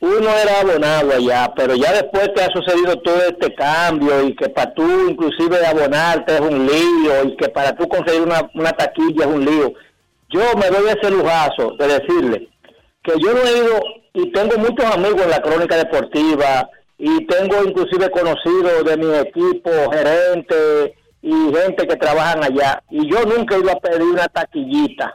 uno 0.00 0.28
era 0.36 0.60
abonado 0.60 1.12
allá, 1.12 1.52
pero 1.54 1.76
ya 1.76 1.92
después 1.92 2.28
que 2.34 2.42
ha 2.42 2.50
sucedido 2.50 2.98
todo 3.02 3.22
este 3.22 3.54
cambio 3.54 4.26
y 4.26 4.34
que 4.34 4.48
para 4.48 4.74
tú 4.74 5.08
inclusive 5.08 5.64
abonarte 5.64 6.34
es 6.34 6.40
un 6.40 6.66
lío 6.66 7.24
y 7.24 7.36
que 7.36 7.48
para 7.50 7.74
tú 7.76 7.86
conseguir 7.88 8.22
una, 8.22 8.50
una 8.54 8.72
taquilla 8.72 9.26
es 9.26 9.30
un 9.30 9.44
lío. 9.44 9.72
Yo 10.28 10.40
me 10.56 10.68
doy 10.70 10.90
ese 10.90 11.08
lujazo 11.08 11.76
de 11.78 11.86
decirle 11.86 12.48
que 13.04 13.12
yo 13.20 13.32
no 13.32 13.44
he 13.44 13.58
ido 13.58 13.80
y 14.14 14.30
tengo 14.30 14.56
muchos 14.58 14.84
amigos 14.86 15.22
en 15.22 15.30
la 15.30 15.42
crónica 15.42 15.76
deportiva 15.76 16.70
y 16.96 17.26
tengo 17.26 17.64
inclusive 17.64 18.08
conocidos 18.10 18.84
de 18.84 18.96
mi 18.96 19.12
equipo, 19.16 19.70
gerentes 19.92 20.92
y 21.20 21.32
gente 21.52 21.86
que 21.86 21.96
trabajan 21.96 22.44
allá 22.44 22.80
y 22.90 23.10
yo 23.10 23.24
nunca 23.24 23.58
ido 23.58 23.72
a 23.72 23.80
pedir 23.80 24.02
una 24.02 24.28
taquillita 24.28 25.14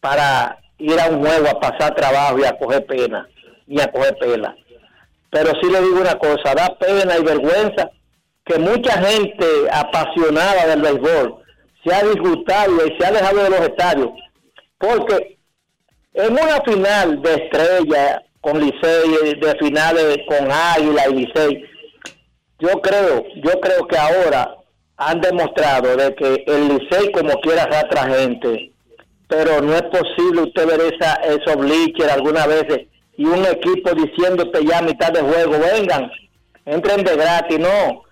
para 0.00 0.58
ir 0.76 1.00
a 1.00 1.06
un 1.06 1.24
juego 1.24 1.48
a 1.48 1.58
pasar 1.58 1.94
trabajo 1.94 2.38
y 2.38 2.44
a 2.44 2.56
coger 2.58 2.86
pena 2.86 3.26
ni 3.66 3.80
a 3.80 3.90
coger 3.90 4.16
pela. 4.18 4.54
Pero 5.30 5.52
sí 5.60 5.70
le 5.70 5.80
digo 5.80 6.00
una 6.00 6.18
cosa, 6.18 6.54
da 6.54 6.76
pena 6.78 7.16
y 7.18 7.22
vergüenza 7.22 7.90
que 8.44 8.58
mucha 8.58 8.92
gente 9.02 9.46
apasionada 9.72 10.66
del 10.66 10.82
béisbol 10.82 11.36
se 11.84 11.94
ha 11.94 12.02
disgustado 12.02 12.86
y 12.86 12.98
se 12.98 13.06
ha 13.06 13.08
alejado 13.08 13.42
de 13.44 13.50
los 13.50 13.60
estadios 13.60 14.10
porque 14.78 15.37
en 16.14 16.32
una 16.32 16.60
final 16.66 17.22
de 17.22 17.34
estrella 17.34 18.22
con 18.40 18.60
Licey, 18.60 19.38
de 19.40 19.56
finales 19.58 20.18
con 20.26 20.50
Águila 20.50 21.04
y 21.08 21.14
Licey, 21.14 21.64
yo 22.60 22.80
creo, 22.80 23.24
yo 23.36 23.60
creo 23.60 23.86
que 23.86 23.98
ahora 23.98 24.56
han 24.96 25.20
demostrado 25.20 25.96
de 25.96 26.14
que 26.14 26.44
el 26.46 26.68
Licey 26.68 27.12
como 27.12 27.34
quiera 27.40 27.64
arrastra 27.64 28.08
gente, 28.14 28.72
pero 29.28 29.60
no 29.60 29.74
es 29.74 29.82
posible 29.82 30.42
usted 30.42 30.66
ver 30.66 30.94
esa, 30.94 31.14
esos 31.16 31.56
bleachers 31.56 32.12
algunas 32.12 32.46
veces 32.46 32.86
y 33.16 33.24
un 33.24 33.44
equipo 33.44 33.92
diciéndote 33.94 34.64
ya 34.64 34.78
a 34.78 34.82
mitad 34.82 35.12
de 35.12 35.20
juego, 35.20 35.52
vengan, 35.58 36.10
entren 36.64 37.04
de 37.04 37.16
gratis, 37.16 37.58
no, 37.58 38.04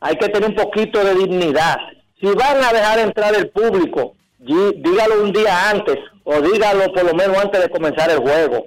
hay 0.00 0.16
que 0.16 0.28
tener 0.28 0.50
un 0.50 0.56
poquito 0.56 1.02
de 1.02 1.14
dignidad. 1.14 1.76
Si 2.20 2.26
van 2.26 2.62
a 2.62 2.72
dejar 2.72 2.98
entrar 2.98 3.34
el 3.36 3.48
público, 3.50 4.14
dígalo 4.38 5.22
un 5.22 5.32
día 5.32 5.70
antes 5.70 5.96
o 6.24 6.40
dígalo 6.40 6.92
por 6.92 7.04
lo 7.04 7.14
menos 7.14 7.36
antes 7.38 7.62
de 7.62 7.70
comenzar 7.70 8.10
el 8.10 8.18
juego, 8.18 8.64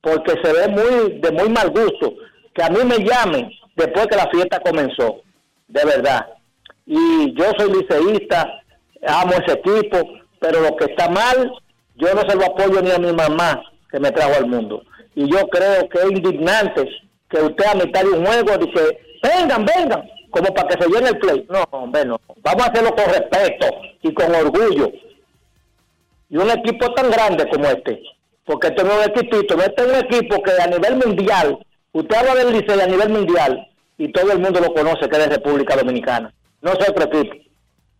porque 0.00 0.34
se 0.42 0.52
ve 0.52 0.68
muy 0.68 1.20
de 1.20 1.30
muy 1.32 1.48
mal 1.48 1.70
gusto 1.70 2.14
que 2.54 2.62
a 2.62 2.70
mí 2.70 2.78
me 2.84 2.98
llamen 2.98 3.50
después 3.76 4.06
que 4.06 4.16
la 4.16 4.28
fiesta 4.30 4.60
comenzó, 4.60 5.20
de 5.68 5.84
verdad. 5.84 6.26
Y 6.86 7.34
yo 7.34 7.44
soy 7.58 7.72
liceísta, 7.72 8.62
amo 9.06 9.32
ese 9.32 9.58
equipo, 9.58 9.98
pero 10.40 10.60
lo 10.60 10.76
que 10.76 10.86
está 10.86 11.08
mal, 11.08 11.52
yo 11.96 12.14
no 12.14 12.22
se 12.28 12.36
lo 12.36 12.46
apoyo 12.46 12.80
ni 12.80 12.90
a 12.90 12.98
mi 12.98 13.12
mamá 13.12 13.62
que 13.90 14.00
me 14.00 14.10
trajo 14.10 14.34
al 14.36 14.46
mundo. 14.46 14.82
Y 15.14 15.30
yo 15.30 15.46
creo 15.48 15.88
que 15.88 15.98
es 15.98 16.10
indignante 16.10 16.88
que 17.28 17.40
usted 17.40 17.64
a 17.66 17.74
mitad 17.74 18.02
de 18.02 18.10
un 18.10 18.24
juego 18.24 18.58
dice, 18.58 18.98
vengan, 19.22 19.64
vengan, 19.64 20.08
como 20.36 20.54
para 20.54 20.68
que 20.68 20.82
se 20.84 20.90
llene 20.90 21.08
el 21.10 21.18
play. 21.18 21.46
No, 21.48 21.62
hombre, 21.70 22.04
no. 22.04 22.20
Vamos 22.42 22.66
a 22.66 22.70
hacerlo 22.70 22.94
con 22.94 23.06
respeto 23.06 23.66
y 24.02 24.12
con 24.14 24.34
orgullo. 24.34 24.90
Y 26.28 26.36
un 26.36 26.50
equipo 26.50 26.92
tan 26.94 27.10
grande 27.10 27.48
como 27.48 27.64
este, 27.66 28.02
porque 28.44 28.68
este 28.68 28.82
no 28.84 28.90
es 28.92 29.06
un 29.06 29.12
equipito, 29.12 29.56
no 29.56 29.62
este 29.62 29.82
es 29.82 29.88
un 29.88 29.94
equipo 29.96 30.42
que 30.42 30.50
a 30.60 30.66
nivel 30.66 30.96
mundial, 30.96 31.58
usted 31.92 32.16
habla 32.16 32.34
del 32.34 32.52
Licey 32.52 32.80
a 32.80 32.86
nivel 32.86 33.08
mundial 33.10 33.68
y 33.98 34.10
todo 34.12 34.32
el 34.32 34.40
mundo 34.40 34.60
lo 34.60 34.74
conoce 34.74 35.08
que 35.08 35.16
es 35.16 35.28
de 35.28 35.36
República 35.36 35.76
Dominicana. 35.76 36.32
No 36.62 36.72
es 36.72 36.88
otro 36.88 37.08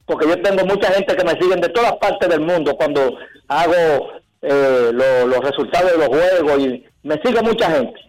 porque 0.07 0.29
yo 0.29 0.41
tengo 0.43 0.65
mucha 0.65 0.93
gente 0.93 1.17
que 1.17 1.25
me 1.25 1.33
siguen 1.41 1.61
de 1.61 1.69
todas 1.69 1.93
partes 1.97 2.29
del 2.29 2.41
mundo 2.41 2.77
cuando 2.77 3.01
hago 3.49 4.11
eh, 4.43 4.91
lo- 4.93 5.27
los 5.27 5.41
resultados 5.41 5.91
de 5.93 5.99
los 5.99 6.09
juegos 6.09 6.59
y 6.61 6.85
me 7.03 7.21
sigue 7.25 7.41
mucha 7.43 7.71
gente. 7.71 8.01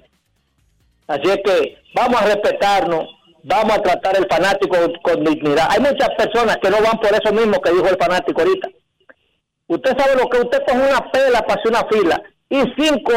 Así 1.08 1.24
es 1.30 1.38
que 1.44 1.78
vamos 1.96 2.22
a 2.22 2.26
respetarnos, 2.26 3.08
vamos 3.48 3.78
a 3.78 3.82
tratar 3.82 4.18
el 4.18 4.28
fanático 4.30 4.78
con 5.02 5.24
dignidad. 5.24 5.68
Hay 5.70 5.80
muchas 5.80 6.10
personas 6.18 6.58
que 6.58 6.70
no 6.70 6.82
van 6.82 7.00
por 7.00 7.14
eso 7.14 7.34
mismo 7.34 7.62
que 7.62 7.72
dijo 7.72 7.88
el 7.88 7.98
fanático 7.98 8.42
ahorita. 8.42 8.70
Usted 9.68 9.98
sabe 9.98 10.22
lo 10.22 10.30
que 10.30 10.40
usted 10.40 10.64
coge 10.66 10.80
una 10.80 11.12
pela 11.12 11.42
para 11.42 11.60
hacer 11.60 11.72
una 11.72 11.88
fila 11.90 12.22
y 12.50 12.62
cinco 12.78 13.14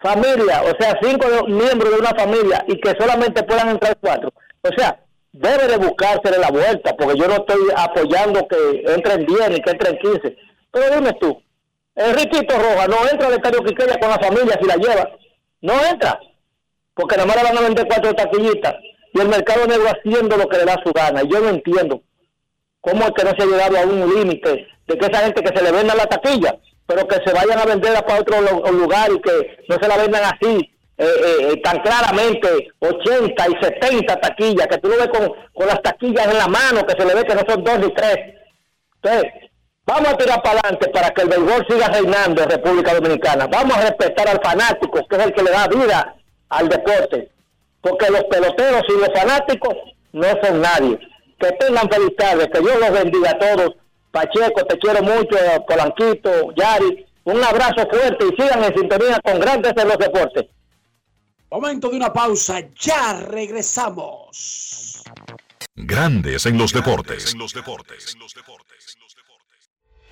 familias, 0.00 0.62
o 0.62 0.80
sea, 0.80 0.98
cinco 1.02 1.26
miembros 1.48 1.92
de 1.92 2.00
una 2.00 2.10
familia 2.10 2.64
y 2.68 2.80
que 2.80 2.94
solamente 2.98 3.42
puedan 3.42 3.70
entrar 3.70 3.96
cuatro. 4.00 4.32
O 4.62 4.68
sea, 4.76 5.00
debe 5.32 5.66
de 5.66 5.76
buscársele 5.76 6.38
la 6.38 6.50
vuelta, 6.50 6.94
porque 6.96 7.18
yo 7.18 7.26
no 7.26 7.34
estoy 7.34 7.60
apoyando 7.76 8.46
que 8.46 8.84
entren 8.94 9.26
10 9.26 9.50
ni 9.50 9.60
que 9.60 9.70
entren 9.70 9.98
15. 9.98 10.36
Pero 10.70 10.94
dime 10.94 11.12
tú, 11.20 11.42
Enriquito 11.94 12.56
Roja 12.56 12.86
no 12.86 13.08
entra 13.10 13.26
al 13.26 13.34
estadio 13.34 13.62
Quiqueya 13.64 13.98
con 13.98 14.10
la 14.10 14.18
familia 14.18 14.58
si 14.60 14.66
la 14.66 14.76
lleva. 14.76 15.10
No 15.60 15.74
entra, 15.84 16.18
porque 16.94 17.16
nada 17.16 17.26
más 17.26 17.36
le 17.36 17.42
van 17.44 17.58
a 17.58 17.60
vender 17.60 17.86
cuatro 17.86 18.14
taquillitas 18.14 18.74
y 19.14 19.20
el 19.20 19.28
mercado 19.28 19.66
negro 19.66 19.86
haciendo 19.88 20.36
lo 20.36 20.48
que 20.48 20.58
le 20.58 20.64
da 20.64 20.76
su 20.84 20.92
gana. 20.92 21.22
Yo 21.22 21.40
no 21.40 21.48
entiendo 21.50 22.02
cómo 22.80 23.04
es 23.04 23.10
que 23.12 23.24
no 23.24 23.30
se 23.36 23.42
ha 23.42 23.46
llegado 23.46 23.78
a 23.78 23.82
un 23.82 24.14
límite 24.14 24.66
de 24.86 24.98
que 24.98 25.06
esa 25.06 25.24
gente 25.24 25.42
que 25.42 25.56
se 25.56 25.62
le 25.64 25.70
venda 25.72 25.94
la 25.94 26.06
taquilla, 26.06 26.56
pero 26.86 27.06
que 27.06 27.16
se 27.24 27.32
vayan 27.32 27.58
a 27.58 27.64
venderla 27.64 28.02
para 28.04 28.20
otro 28.20 28.40
lu- 28.40 28.72
lugar 28.78 29.10
y 29.12 29.20
que 29.20 29.64
no 29.68 29.76
se 29.80 29.88
la 29.88 29.96
vendan 29.96 30.22
así, 30.24 30.68
eh, 30.98 31.06
eh, 31.52 31.60
tan 31.62 31.78
claramente, 31.80 32.48
80 32.80 33.46
y 33.48 33.64
70 33.64 34.16
taquillas, 34.20 34.66
que 34.66 34.78
tú 34.78 34.88
lo 34.88 34.96
ves 34.96 35.08
con, 35.08 35.32
con 35.54 35.66
las 35.66 35.80
taquillas 35.82 36.26
en 36.26 36.38
la 36.38 36.48
mano, 36.48 36.84
que 36.86 37.00
se 37.00 37.06
le 37.06 37.14
ve 37.14 37.24
que 37.24 37.34
no 37.34 37.42
son 37.48 37.62
dos 37.64 37.78
ni 37.78 37.94
tres. 37.94 38.16
Entonces, 39.02 39.32
vamos 39.86 40.08
a 40.12 40.16
tirar 40.16 40.42
para 40.42 40.60
adelante 40.60 40.88
para 40.90 41.10
que 41.10 41.22
el 41.22 41.28
béisbol 41.28 41.66
siga 41.68 41.88
reinando 41.88 42.42
en 42.42 42.50
República 42.50 42.94
Dominicana. 42.94 43.46
Vamos 43.46 43.76
a 43.76 43.80
respetar 43.82 44.28
al 44.28 44.40
fanático, 44.42 45.00
que 45.08 45.16
es 45.16 45.22
el 45.26 45.32
que 45.32 45.42
le 45.42 45.50
da 45.50 45.66
vida 45.68 46.14
al 46.50 46.68
deporte. 46.68 47.30
Porque 47.82 48.10
los 48.10 48.24
peloteros 48.24 48.82
y 48.88 48.92
los 48.92 49.10
fanáticos 49.12 49.74
no 50.12 50.28
son 50.42 50.60
nadie. 50.60 50.98
Que 51.38 51.52
tengan 51.52 51.90
feliz 51.90 52.16
tarde, 52.16 52.48
que 52.50 52.60
Dios 52.60 52.78
los 52.80 52.92
bendiga 52.92 53.30
a 53.30 53.38
todos. 53.38 53.76
Pacheco, 54.10 54.64
te 54.66 54.78
quiero 54.78 55.02
mucho, 55.02 55.36
Polanquito, 55.66 56.52
Yari. 56.54 57.06
Un 57.24 57.42
abrazo 57.42 57.88
fuerte 57.90 58.24
y 58.26 58.40
sigan 58.40 58.64
en 58.64 58.74
sintonía 58.74 59.20
con 59.22 59.38
grandes 59.38 59.72
en 59.76 59.88
los 59.88 59.98
deportes. 59.98 60.46
Momento 61.50 61.90
de 61.90 61.96
una 61.96 62.12
pausa, 62.12 62.60
ya 62.80 63.20
regresamos. 63.28 65.02
Grandes 65.74 66.46
en 66.46 66.56
los 66.56 66.72
deportes. 66.72 67.34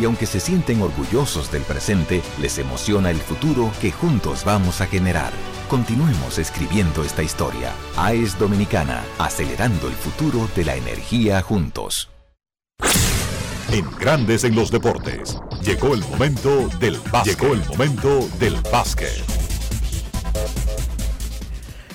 Y 0.00 0.04
aunque 0.04 0.26
se 0.26 0.40
sienten 0.40 0.82
orgullosos 0.82 1.50
del 1.50 1.62
presente, 1.62 2.22
les 2.40 2.58
emociona 2.58 3.10
el 3.10 3.18
futuro 3.18 3.72
que 3.80 3.92
juntos 3.92 4.44
vamos 4.44 4.80
a 4.80 4.86
generar. 4.86 5.32
Continuemos 5.68 6.38
escribiendo 6.38 7.02
esta 7.02 7.22
historia. 7.22 7.72
AES 7.96 8.38
Dominicana, 8.38 9.02
acelerando 9.18 9.88
el 9.88 9.94
futuro 9.94 10.48
de 10.54 10.64
la 10.64 10.76
energía 10.76 11.40
juntos. 11.42 12.10
En 13.72 13.90
Grandes 13.98 14.44
en 14.44 14.54
los 14.54 14.70
deportes. 14.70 15.38
Llegó 15.62 15.94
el 15.94 16.00
momento 16.00 16.68
del 16.78 16.98
básquet. 17.10 17.40
Llegó 17.40 17.54
el 17.54 17.64
momento 17.66 18.28
del 18.38 18.54
básquet. 18.70 19.24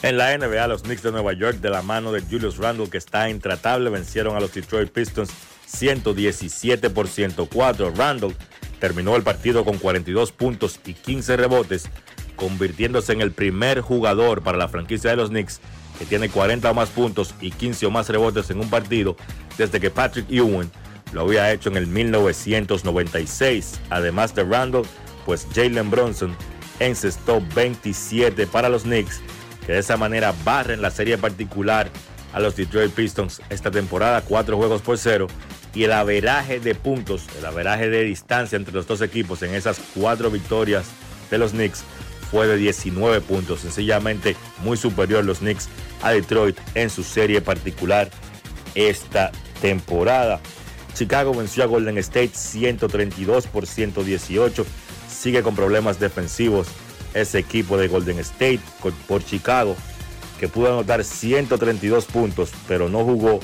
En 0.01 0.17
la 0.17 0.35
NBA, 0.35 0.67
los 0.67 0.81
Knicks 0.81 1.03
de 1.03 1.11
Nueva 1.11 1.33
York, 1.33 1.59
de 1.59 1.69
la 1.69 1.83
mano 1.83 2.11
de 2.11 2.21
Julius 2.21 2.57
Randle, 2.57 2.89
que 2.89 2.97
está 2.97 3.29
intratable, 3.29 3.91
vencieron 3.91 4.35
a 4.35 4.39
los 4.39 4.51
Detroit 4.51 4.91
Pistons 4.91 5.29
117 5.71 6.89
por 6.89 7.07
104. 7.07 7.93
Randle 7.95 8.35
terminó 8.79 9.15
el 9.15 9.23
partido 9.23 9.63
con 9.63 9.77
42 9.77 10.31
puntos 10.31 10.79
y 10.85 10.93
15 10.93 11.37
rebotes, 11.37 11.89
convirtiéndose 12.35 13.13
en 13.13 13.21
el 13.21 13.31
primer 13.31 13.81
jugador 13.81 14.41
para 14.41 14.57
la 14.57 14.67
franquicia 14.67 15.11
de 15.11 15.17
los 15.17 15.29
Knicks 15.29 15.61
que 16.01 16.07
tiene 16.07 16.29
40 16.29 16.71
o 16.71 16.73
más 16.73 16.89
puntos 16.89 17.35
y 17.41 17.51
15 17.51 17.85
o 17.85 17.91
más 17.91 18.09
rebotes 18.09 18.49
en 18.49 18.59
un 18.59 18.71
partido 18.71 19.15
desde 19.55 19.79
que 19.79 19.91
Patrick 19.91 20.25
Ewing 20.31 20.71
lo 21.13 21.21
había 21.21 21.51
hecho 21.51 21.69
en 21.69 21.77
el 21.77 21.85
1996. 21.85 23.79
Además 23.91 24.33
de 24.33 24.43
Randle, 24.43 24.81
pues 25.27 25.45
Jalen 25.53 25.91
Bronson 25.91 26.35
encestó 26.79 27.39
27 27.53 28.47
para 28.47 28.67
los 28.67 28.81
Knicks, 28.81 29.21
que 29.65 29.73
de 29.73 29.77
esa 29.79 29.95
manera 29.95 30.33
barren 30.43 30.81
la 30.81 30.89
serie 30.89 31.19
particular 31.19 31.87
a 32.33 32.39
los 32.39 32.55
Detroit 32.55 32.91
Pistons 32.93 33.39
esta 33.51 33.69
temporada, 33.69 34.21
cuatro 34.21 34.57
juegos 34.57 34.81
por 34.81 34.97
cero, 34.97 35.27
y 35.73 35.83
el 35.83 35.93
averaje 35.93 36.59
de 36.59 36.75
puntos, 36.75 37.23
el 37.37 37.45
averaje 37.45 37.89
de 37.89 38.03
distancia 38.03 38.55
entre 38.55 38.73
los 38.73 38.87
dos 38.87 39.01
equipos 39.01 39.41
en 39.43 39.53
esas 39.53 39.79
cuatro 39.95 40.29
victorias 40.29 40.85
de 41.29 41.37
los 41.37 41.51
Knicks 41.51 41.83
fue 42.29 42.47
de 42.47 42.57
19 42.57 43.21
puntos, 43.21 43.61
sencillamente 43.61 44.35
muy 44.63 44.77
superior 44.77 45.23
los 45.25 45.39
Knicks 45.39 45.69
a 46.01 46.11
Detroit 46.11 46.57
en 46.75 46.89
su 46.89 47.03
serie 47.03 47.41
particular 47.41 48.09
esta 48.75 49.31
temporada. 49.61 50.39
Chicago 50.93 51.33
venció 51.33 51.63
a 51.63 51.67
Golden 51.67 51.97
State 51.99 52.31
132 52.33 53.47
por 53.47 53.65
118. 53.65 54.65
Sigue 55.09 55.43
con 55.43 55.55
problemas 55.55 55.99
defensivos 55.99 56.67
ese 57.13 57.39
equipo 57.39 57.77
de 57.77 57.87
Golden 57.87 58.19
State 58.19 58.61
por 59.07 59.23
Chicago, 59.23 59.75
que 60.39 60.47
pudo 60.47 60.67
anotar 60.67 61.03
132 61.03 62.05
puntos, 62.05 62.51
pero 62.67 62.89
no 62.89 63.03
jugó 63.03 63.39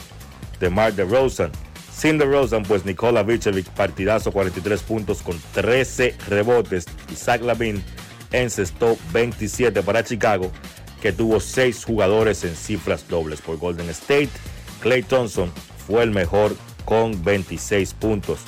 de 0.60 0.70
Mark 0.70 0.96
DeRozan. 0.96 1.52
Sin 1.98 2.20
DeRozan, 2.20 2.62
pues 2.62 2.86
Nikola 2.86 3.24
Vucevic 3.24 3.70
partidazo 3.72 4.32
43 4.32 4.84
puntos 4.84 5.24
con 5.24 5.42
13 5.54 6.16
rebotes 6.28 6.86
Zach 7.16 7.42
Lavin 7.42 7.84
encestó 8.32 8.98
27 9.14 9.82
para 9.82 10.04
Chicago, 10.04 10.52
que 11.02 11.12
tuvo 11.12 11.40
6 11.40 11.86
jugadores 11.86 12.44
en 12.44 12.56
cifras 12.56 13.08
dobles 13.08 13.42
por 13.42 13.58
Golden 13.58 13.90
State. 13.90 14.30
Clay 14.80 15.02
Thompson 15.02 15.52
fue 15.88 16.04
el 16.04 16.12
mejor 16.12 16.56
con 16.86 17.24
26 17.24 17.96
puntos. 17.96 18.42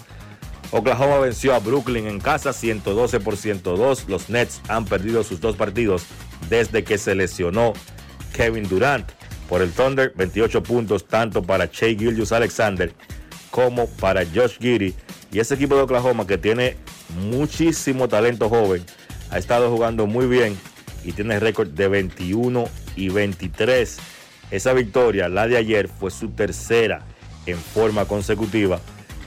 Oklahoma 0.69 1.17
venció 1.17 1.55
a 1.55 1.59
Brooklyn 1.59 2.05
en 2.05 2.19
casa 2.19 2.53
112 2.53 3.19
por 3.19 3.35
102. 3.35 4.07
Los 4.07 4.29
Nets 4.29 4.61
han 4.67 4.85
perdido 4.85 5.23
sus 5.23 5.41
dos 5.41 5.55
partidos 5.55 6.03
desde 6.49 6.83
que 6.83 6.99
se 6.99 7.15
lesionó 7.15 7.73
Kevin 8.31 8.69
Durant. 8.69 9.11
Por 9.49 9.63
el 9.63 9.71
Thunder, 9.71 10.13
28 10.15 10.61
puntos 10.61 11.07
tanto 11.07 11.41
para 11.41 11.65
Shea 11.65 11.97
Gillius 11.97 12.31
Alexander 12.31 12.93
como 13.51 13.87
para 13.87 14.25
Josh 14.25 14.57
Giddy. 14.59 14.93
Y 15.31 15.39
ese 15.39 15.55
equipo 15.55 15.75
de 15.75 15.81
Oklahoma 15.81 16.25
que 16.25 16.37
tiene 16.37 16.77
muchísimo 17.19 18.07
talento 18.07 18.49
joven, 18.49 18.83
ha 19.31 19.37
estado 19.37 19.69
jugando 19.69 20.07
muy 20.07 20.27
bien 20.27 20.57
y 21.03 21.11
tiene 21.11 21.39
récord 21.39 21.69
de 21.69 21.87
21 21.87 22.67
y 22.95 23.09
23. 23.09 23.97
Esa 24.51 24.73
victoria, 24.73 25.29
la 25.29 25.47
de 25.47 25.57
ayer, 25.57 25.87
fue 25.87 26.11
su 26.11 26.29
tercera 26.29 27.03
en 27.45 27.57
forma 27.57 28.05
consecutiva. 28.05 28.79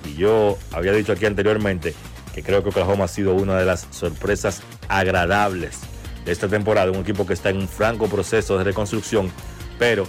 Y 0.05 0.15
yo 0.15 0.59
había 0.73 0.93
dicho 0.93 1.13
aquí 1.13 1.27
anteriormente 1.27 1.95
que 2.35 2.43
creo 2.43 2.63
que 2.63 2.71
Oklahoma 2.71 3.05
ha 3.05 3.09
sido 3.09 3.35
una 3.35 3.59
de 3.59 3.65
las 3.65 3.87
sorpresas 3.91 4.63
agradables 4.89 5.81
de 6.25 6.33
esta 6.33 6.49
temporada. 6.49 6.91
Un 6.91 6.99
equipo 6.99 7.27
que 7.27 7.35
está 7.35 7.51
en 7.51 7.59
un 7.59 7.69
franco 7.69 8.09
proceso 8.09 8.59
de 8.59 8.65
reconstrucción, 8.65 9.31
pero 9.79 10.07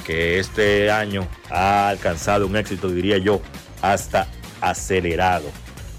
que 0.00 0.38
este 0.38 0.90
año 0.90 1.26
ha 1.50 1.88
alcanzado 1.88 2.46
un 2.46 2.56
éxito, 2.56 2.88
diría 2.88 3.18
yo, 3.18 3.40
hasta 3.82 4.26
acelerado. 4.60 5.50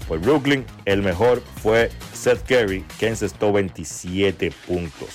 Por 0.08 0.18
Brooklyn, 0.18 0.64
el 0.84 1.02
mejor 1.02 1.42
fue 1.62 1.90
Seth 2.12 2.46
Curry, 2.46 2.84
que 2.98 3.08
encestó 3.08 3.52
27 3.52 4.52
puntos. 4.66 5.08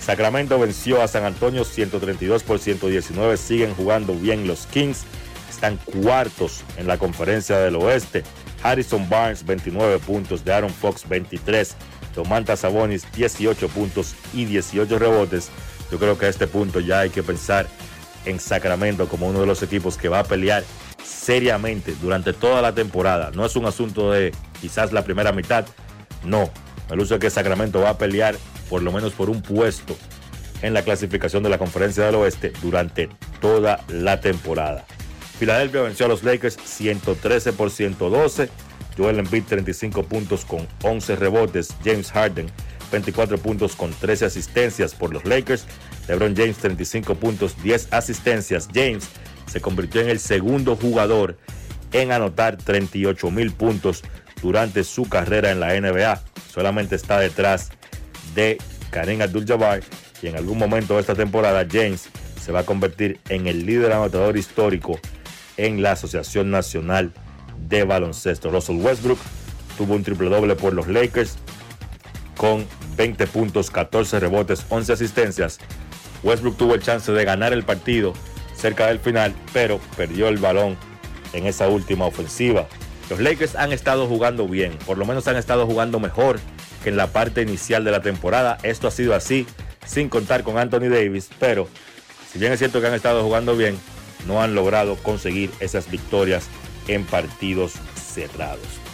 Sacramento 0.00 0.58
venció 0.58 1.02
a 1.02 1.08
San 1.08 1.24
Antonio 1.24 1.64
132 1.64 2.42
por 2.42 2.58
119. 2.58 3.36
Siguen 3.36 3.74
jugando 3.74 4.14
bien 4.14 4.46
los 4.46 4.66
Kings 4.66 5.04
están 5.56 5.78
cuartos 5.78 6.62
en 6.76 6.86
la 6.86 6.98
conferencia 6.98 7.58
del 7.58 7.76
oeste. 7.76 8.22
Harrison 8.62 9.08
Barnes 9.08 9.44
29 9.44 9.98
puntos, 10.00 10.44
de 10.44 10.52
Aaron 10.52 10.70
Fox 10.70 11.08
23, 11.08 11.74
Domantas 12.14 12.60
Sabonis 12.60 13.10
18 13.12 13.68
puntos 13.68 14.14
y 14.34 14.44
18 14.44 14.98
rebotes. 14.98 15.50
Yo 15.90 15.98
creo 15.98 16.18
que 16.18 16.26
a 16.26 16.28
este 16.28 16.46
punto 16.46 16.80
ya 16.80 17.00
hay 17.00 17.10
que 17.10 17.22
pensar 17.22 17.66
en 18.24 18.40
Sacramento 18.40 19.08
como 19.08 19.28
uno 19.28 19.40
de 19.40 19.46
los 19.46 19.62
equipos 19.62 19.96
que 19.96 20.08
va 20.08 20.20
a 20.20 20.24
pelear 20.24 20.64
seriamente 21.04 21.94
durante 22.00 22.32
toda 22.32 22.60
la 22.62 22.74
temporada. 22.74 23.30
No 23.34 23.46
es 23.46 23.56
un 23.56 23.66
asunto 23.66 24.10
de 24.10 24.32
quizás 24.60 24.92
la 24.92 25.04
primera 25.04 25.32
mitad, 25.32 25.66
no. 26.24 26.50
Uso 26.96 27.14
es 27.14 27.20
que 27.20 27.30
Sacramento 27.30 27.80
va 27.80 27.90
a 27.90 27.98
pelear 27.98 28.36
por 28.68 28.82
lo 28.82 28.92
menos 28.92 29.12
por 29.12 29.30
un 29.30 29.42
puesto 29.42 29.96
en 30.62 30.74
la 30.74 30.82
clasificación 30.82 31.42
de 31.42 31.48
la 31.48 31.58
conferencia 31.58 32.04
del 32.04 32.14
oeste 32.16 32.52
durante 32.62 33.08
toda 33.40 33.84
la 33.88 34.20
temporada. 34.20 34.84
Filadelfia 35.38 35.82
venció 35.82 36.06
a 36.06 36.08
los 36.08 36.22
Lakers 36.22 36.56
113 36.64 37.52
por 37.52 37.70
112. 37.70 38.48
Joel 38.96 39.18
Embiid 39.18 39.44
35 39.44 40.04
puntos 40.04 40.44
con 40.44 40.66
11 40.82 41.16
rebotes. 41.16 41.74
James 41.84 42.10
Harden 42.10 42.46
24 42.96 43.36
puntos 43.38 43.76
con 43.76 43.92
13 43.92 44.24
asistencias 44.24 44.94
por 44.94 45.12
los 45.12 45.24
Lakers. 45.26 45.66
LeBron 46.08 46.34
James 46.34 46.56
35 46.56 47.14
puntos, 47.16 47.62
10 47.62 47.88
asistencias. 47.92 48.68
James 48.72 49.08
se 49.46 49.60
convirtió 49.60 50.00
en 50.00 50.08
el 50.08 50.18
segundo 50.18 50.76
jugador 50.76 51.36
en 51.92 52.10
anotar 52.10 52.56
38 52.56 53.30
mil 53.30 53.52
puntos 53.52 54.02
durante 54.40 54.82
su 54.82 55.08
carrera 55.08 55.50
en 55.50 55.60
la 55.60 55.78
NBA. 55.78 56.22
Solamente 56.52 56.96
está 56.96 57.20
detrás 57.20 57.70
de 58.34 58.56
Karim 58.90 59.20
Abdul-Jabbar 59.20 59.82
y 60.22 60.28
en 60.28 60.36
algún 60.36 60.56
momento 60.56 60.94
de 60.94 61.00
esta 61.00 61.14
temporada 61.14 61.66
James 61.70 62.08
se 62.42 62.50
va 62.50 62.60
a 62.60 62.64
convertir 62.66 63.20
en 63.28 63.46
el 63.46 63.66
líder 63.66 63.92
anotador 63.92 64.38
histórico 64.38 64.98
en 65.58 65.82
la 65.82 65.92
Asociación 65.92 66.50
Nacional 66.50 67.12
de 67.68 67.84
Baloncesto. 67.84 68.50
Russell 68.50 68.76
Westbrook 68.76 69.18
tuvo 69.76 69.94
un 69.94 70.02
triple 70.02 70.30
doble 70.30 70.56
por 70.56 70.72
los 70.72 70.88
Lakers 70.88 71.36
con 72.36 72.66
20 72.96 73.26
puntos, 73.26 73.70
14 73.70 74.20
rebotes, 74.20 74.64
11 74.68 74.92
asistencias. 74.92 75.58
Westbrook 76.22 76.56
tuvo 76.56 76.74
el 76.74 76.82
chance 76.82 77.10
de 77.12 77.24
ganar 77.24 77.52
el 77.52 77.64
partido 77.64 78.12
cerca 78.56 78.86
del 78.86 78.98
final, 78.98 79.34
pero 79.52 79.80
perdió 79.96 80.28
el 80.28 80.38
balón 80.38 80.76
en 81.32 81.46
esa 81.46 81.68
última 81.68 82.06
ofensiva. 82.06 82.66
Los 83.10 83.20
Lakers 83.20 83.54
han 83.54 83.72
estado 83.72 84.06
jugando 84.06 84.48
bien, 84.48 84.76
por 84.86 84.98
lo 84.98 85.04
menos 85.04 85.28
han 85.28 85.36
estado 85.36 85.66
jugando 85.66 86.00
mejor 86.00 86.40
que 86.82 86.88
en 86.88 86.96
la 86.96 87.08
parte 87.08 87.42
inicial 87.42 87.84
de 87.84 87.92
la 87.92 88.02
temporada. 88.02 88.58
Esto 88.62 88.88
ha 88.88 88.90
sido 88.90 89.14
así 89.14 89.46
sin 89.86 90.08
contar 90.08 90.42
con 90.42 90.58
Anthony 90.58 90.88
Davis, 90.88 91.30
pero 91.38 91.68
si 92.32 92.38
bien 92.38 92.52
es 92.52 92.58
cierto 92.58 92.80
que 92.80 92.88
han 92.88 92.94
estado 92.94 93.22
jugando 93.22 93.56
bien, 93.56 93.78
no 94.26 94.42
han 94.42 94.54
logrado 94.54 94.96
conseguir 94.96 95.50
esas 95.60 95.90
victorias 95.90 96.48
en 96.88 97.04
partidos 97.04 97.74
cerrados. 97.94 98.85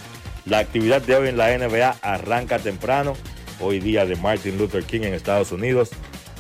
La 0.45 0.59
actividad 0.59 1.03
de 1.03 1.17
hoy 1.17 1.29
en 1.29 1.37
la 1.37 1.57
NBA 1.57 1.97
arranca 2.03 2.59
temprano, 2.59 3.15
hoy 3.61 3.79
día 3.79 4.05
de 4.07 4.17
Martin 4.17 4.59
Luther 4.59 4.85
King 4.85 5.03
en 5.03 5.15
Estados 5.15 5.53
Unidos. 5.53 5.91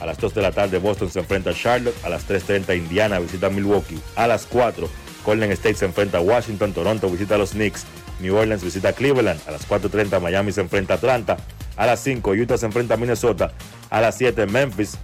A 0.00 0.06
las 0.06 0.18
2 0.18 0.34
de 0.34 0.42
la 0.42 0.50
tarde 0.50 0.78
Boston 0.78 1.10
se 1.10 1.20
enfrenta 1.20 1.50
a 1.50 1.54
Charlotte, 1.54 1.94
a 2.04 2.08
las 2.08 2.28
3.30 2.28 2.76
Indiana 2.76 3.20
visita 3.20 3.48
Milwaukee, 3.48 4.00
a 4.16 4.26
las 4.26 4.46
4 4.46 4.88
Golden 5.24 5.52
State 5.52 5.76
se 5.76 5.84
enfrenta 5.84 6.18
a 6.18 6.20
Washington, 6.20 6.72
Toronto 6.72 7.08
visita 7.08 7.36
a 7.36 7.38
los 7.38 7.52
Knicks, 7.52 7.84
New 8.18 8.34
Orleans 8.34 8.64
visita 8.64 8.88
a 8.88 8.92
Cleveland, 8.92 9.40
a 9.46 9.52
las 9.52 9.68
4.30 9.68 10.20
Miami 10.20 10.50
se 10.50 10.60
enfrenta 10.60 10.94
a 10.94 10.96
Atlanta, 10.96 11.36
a 11.76 11.86
las 11.86 12.00
5 12.00 12.32
Utah 12.32 12.58
se 12.58 12.66
enfrenta 12.66 12.94
a 12.94 12.96
Minnesota, 12.96 13.52
a 13.90 14.00
las 14.00 14.18
7 14.18 14.46
Memphis 14.46 14.98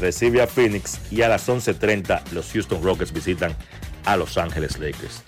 recibe 0.00 0.42
a 0.42 0.46
Phoenix. 0.46 0.98
Y 1.10 1.22
a 1.22 1.28
las 1.28 1.48
11.30 1.48 2.30
los 2.32 2.52
Houston 2.52 2.82
Rockets 2.82 3.12
visitan 3.12 3.54
a 4.04 4.16
Los 4.16 4.36
Ángeles 4.38 4.78
Lakers. 4.78 5.22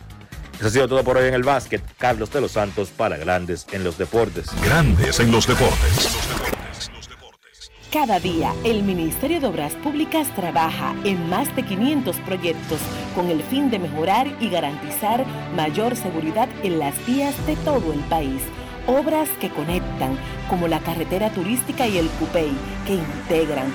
Eso 0.59 0.67
ha 0.67 0.71
sido 0.71 0.89
todo 0.89 1.05
por 1.05 1.17
hoy 1.17 1.29
en 1.29 1.35
el 1.35 1.43
básquet. 1.43 1.83
Carlos 1.99 2.31
de 2.33 2.41
los 2.41 2.53
Santos 2.53 2.91
para 2.91 3.17
Grandes 3.17 3.67
en 3.73 3.85
los 3.85 3.99
Deportes. 3.99 4.47
Grandes 4.63 5.21
en 5.21 5.31
los 5.31 5.47
Deportes. 5.47 6.17
Cada 7.93 8.19
día, 8.19 8.53
el 8.65 8.83
Ministerio 8.83 9.41
de 9.41 9.47
Obras 9.47 9.75
Públicas 9.75 10.29
trabaja 10.35 10.95
en 11.05 11.29
más 11.29 11.55
de 11.57 11.63
500 11.63 12.17
proyectos 12.21 12.79
con 13.15 13.31
el 13.31 13.43
fin 13.43 13.71
de 13.71 13.79
mejorar 13.79 14.27
y 14.41 14.51
garantizar 14.51 15.25
mayor 15.55 15.97
seguridad 15.97 16.49
en 16.63 16.79
las 16.79 16.95
vías 17.07 17.35
de 17.47 17.57
todo 17.57 17.93
el 17.93 18.01
país 18.01 18.43
Obras 18.89 19.29
que 19.41 19.51
conectan, 19.51 20.17
como 20.49 20.69
la 20.69 20.79
carretera 20.79 21.31
turística 21.31 21.89
y 21.89 21.99
el 21.99 22.09
Cupey, 22.09 22.53
que 22.87 22.95
integran, 22.95 23.75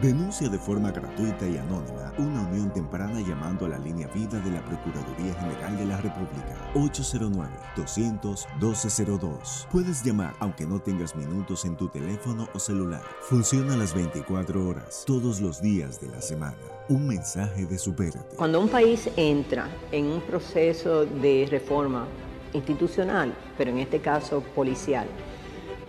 Denuncia 0.00 0.48
de 0.50 0.58
forma 0.58 0.90
gratuita 0.90 1.46
y 1.46 1.56
anónima 1.56 2.12
una 2.18 2.42
unión 2.48 2.72
temprana 2.72 3.20
llamando 3.20 3.66
a 3.66 3.68
la 3.70 3.78
línea 3.78 4.06
vida 4.08 4.38
de 4.40 4.50
la 4.50 4.62
Procuraduría 4.64 5.32
General 5.34 5.78
de 5.78 5.84
la 5.86 5.98
República 5.98 6.56
809-200-1202. 6.74 9.68
Puedes 9.70 10.02
llamar 10.04 10.34
aunque 10.38 10.66
no 10.66 10.80
tengas 10.80 11.14
minutos 11.16 11.64
en 11.64 11.76
tu 11.76 11.88
teléfono 11.88 12.46
o 12.52 12.58
celular. 12.58 13.00
Funciona 13.22 13.74
las 13.76 13.94
24 13.94 14.68
horas, 14.68 15.04
todos 15.06 15.40
los 15.40 15.62
días 15.62 15.98
de 16.00 16.08
la 16.08 16.20
semana. 16.20 16.58
Un 16.88 17.06
mensaje 17.06 17.64
de 17.64 17.78
Supérate. 17.78 18.34
Cuando 18.36 18.60
un 18.60 18.68
país 18.68 19.08
entra 19.16 19.70
en 19.92 20.06
un 20.06 20.20
proceso 20.20 21.06
de 21.06 21.46
reforma 21.50 22.06
institucional, 22.52 23.32
pero 23.56 23.70
en 23.70 23.78
este 23.78 24.00
caso 24.00 24.42
policial, 24.54 25.06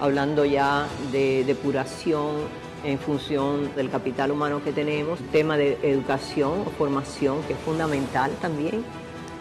hablando 0.00 0.44
ya 0.44 0.86
de 1.12 1.44
depuración 1.44 2.36
en 2.84 2.98
función 2.98 3.74
del 3.74 3.90
capital 3.90 4.30
humano 4.30 4.62
que 4.62 4.72
tenemos, 4.72 5.18
tema 5.32 5.56
de 5.56 5.78
educación 5.82 6.62
o 6.66 6.70
formación 6.70 7.42
que 7.44 7.54
es 7.54 7.58
fundamental 7.60 8.30
también. 8.40 8.84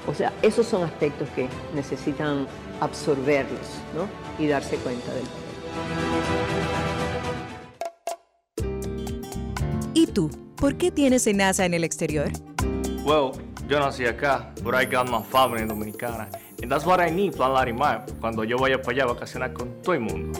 O 0.08 0.14
sea, 0.14 0.34
esos 0.42 0.66
son 0.66 0.84
aspectos 0.84 1.28
que 1.36 1.48
necesitan 1.76 2.48
absorberlos 2.80 3.68
¿no? 3.96 4.08
y 4.44 4.48
darse 4.48 4.78
cuenta 4.78 5.14
del 5.14 5.24
¿Y 9.94 10.08
tú? 10.08 10.30
¿Por 10.56 10.76
qué 10.76 10.92
tienes 10.92 11.28
NASA 11.34 11.66
en 11.66 11.74
el 11.74 11.84
exterior? 11.84 12.32
Well, 13.04 13.32
yo 13.68 13.80
nací 13.80 14.06
acá, 14.06 14.54
but 14.64 14.74
I 14.76 14.86
got 14.86 15.10
my 15.10 15.22
family 15.24 15.66
dominicana. 15.66 16.30
And 16.62 16.72
that's 16.72 16.86
what 16.86 17.00
I 17.00 17.12
need, 17.12 17.36
Plan 17.36 17.54
Larimar, 17.54 18.06
cuando 18.20 18.44
yo 18.44 18.58
vaya 18.58 18.82
para 18.82 18.92
allá 18.94 19.04
a 19.04 19.14
vacacionar 19.14 19.54
con 19.54 19.82
todo 19.82 19.94
el 19.94 20.02
mundo. 20.02 20.40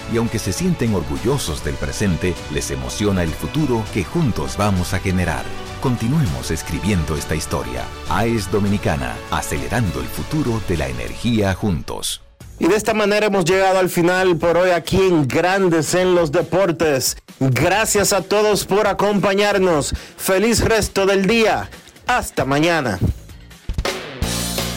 Y 0.13 0.17
aunque 0.17 0.39
se 0.39 0.53
sienten 0.53 0.93
orgullosos 0.93 1.63
del 1.63 1.75
presente, 1.75 2.33
les 2.51 2.71
emociona 2.71 3.23
el 3.23 3.29
futuro 3.29 3.83
que 3.93 4.03
juntos 4.03 4.57
vamos 4.57 4.93
a 4.93 4.99
generar. 4.99 5.43
Continuemos 5.81 6.51
escribiendo 6.51 7.15
esta 7.15 7.35
historia. 7.35 7.83
AES 8.09 8.51
Dominicana, 8.51 9.15
acelerando 9.31 9.99
el 9.99 10.07
futuro 10.07 10.61
de 10.67 10.77
la 10.77 10.87
energía 10.87 11.53
juntos. 11.53 12.21
Y 12.59 12.67
de 12.67 12.75
esta 12.75 12.93
manera 12.93 13.25
hemos 13.25 13.45
llegado 13.45 13.79
al 13.79 13.89
final 13.89 14.37
por 14.37 14.55
hoy 14.55 14.69
aquí 14.69 14.97
en 14.97 15.27
Grandes 15.27 15.95
en 15.95 16.13
los 16.13 16.31
Deportes. 16.31 17.17
Gracias 17.39 18.13
a 18.13 18.21
todos 18.21 18.65
por 18.65 18.85
acompañarnos. 18.85 19.95
Feliz 20.17 20.63
resto 20.63 21.07
del 21.07 21.25
día. 21.25 21.71
Hasta 22.05 22.45
mañana. 22.45 22.99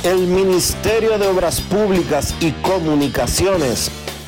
El 0.02 0.26
Ministerio 0.26 1.18
de 1.18 1.26
Obras 1.26 1.60
Públicas 1.60 2.34
y 2.40 2.52
Comunicaciones 2.52 3.90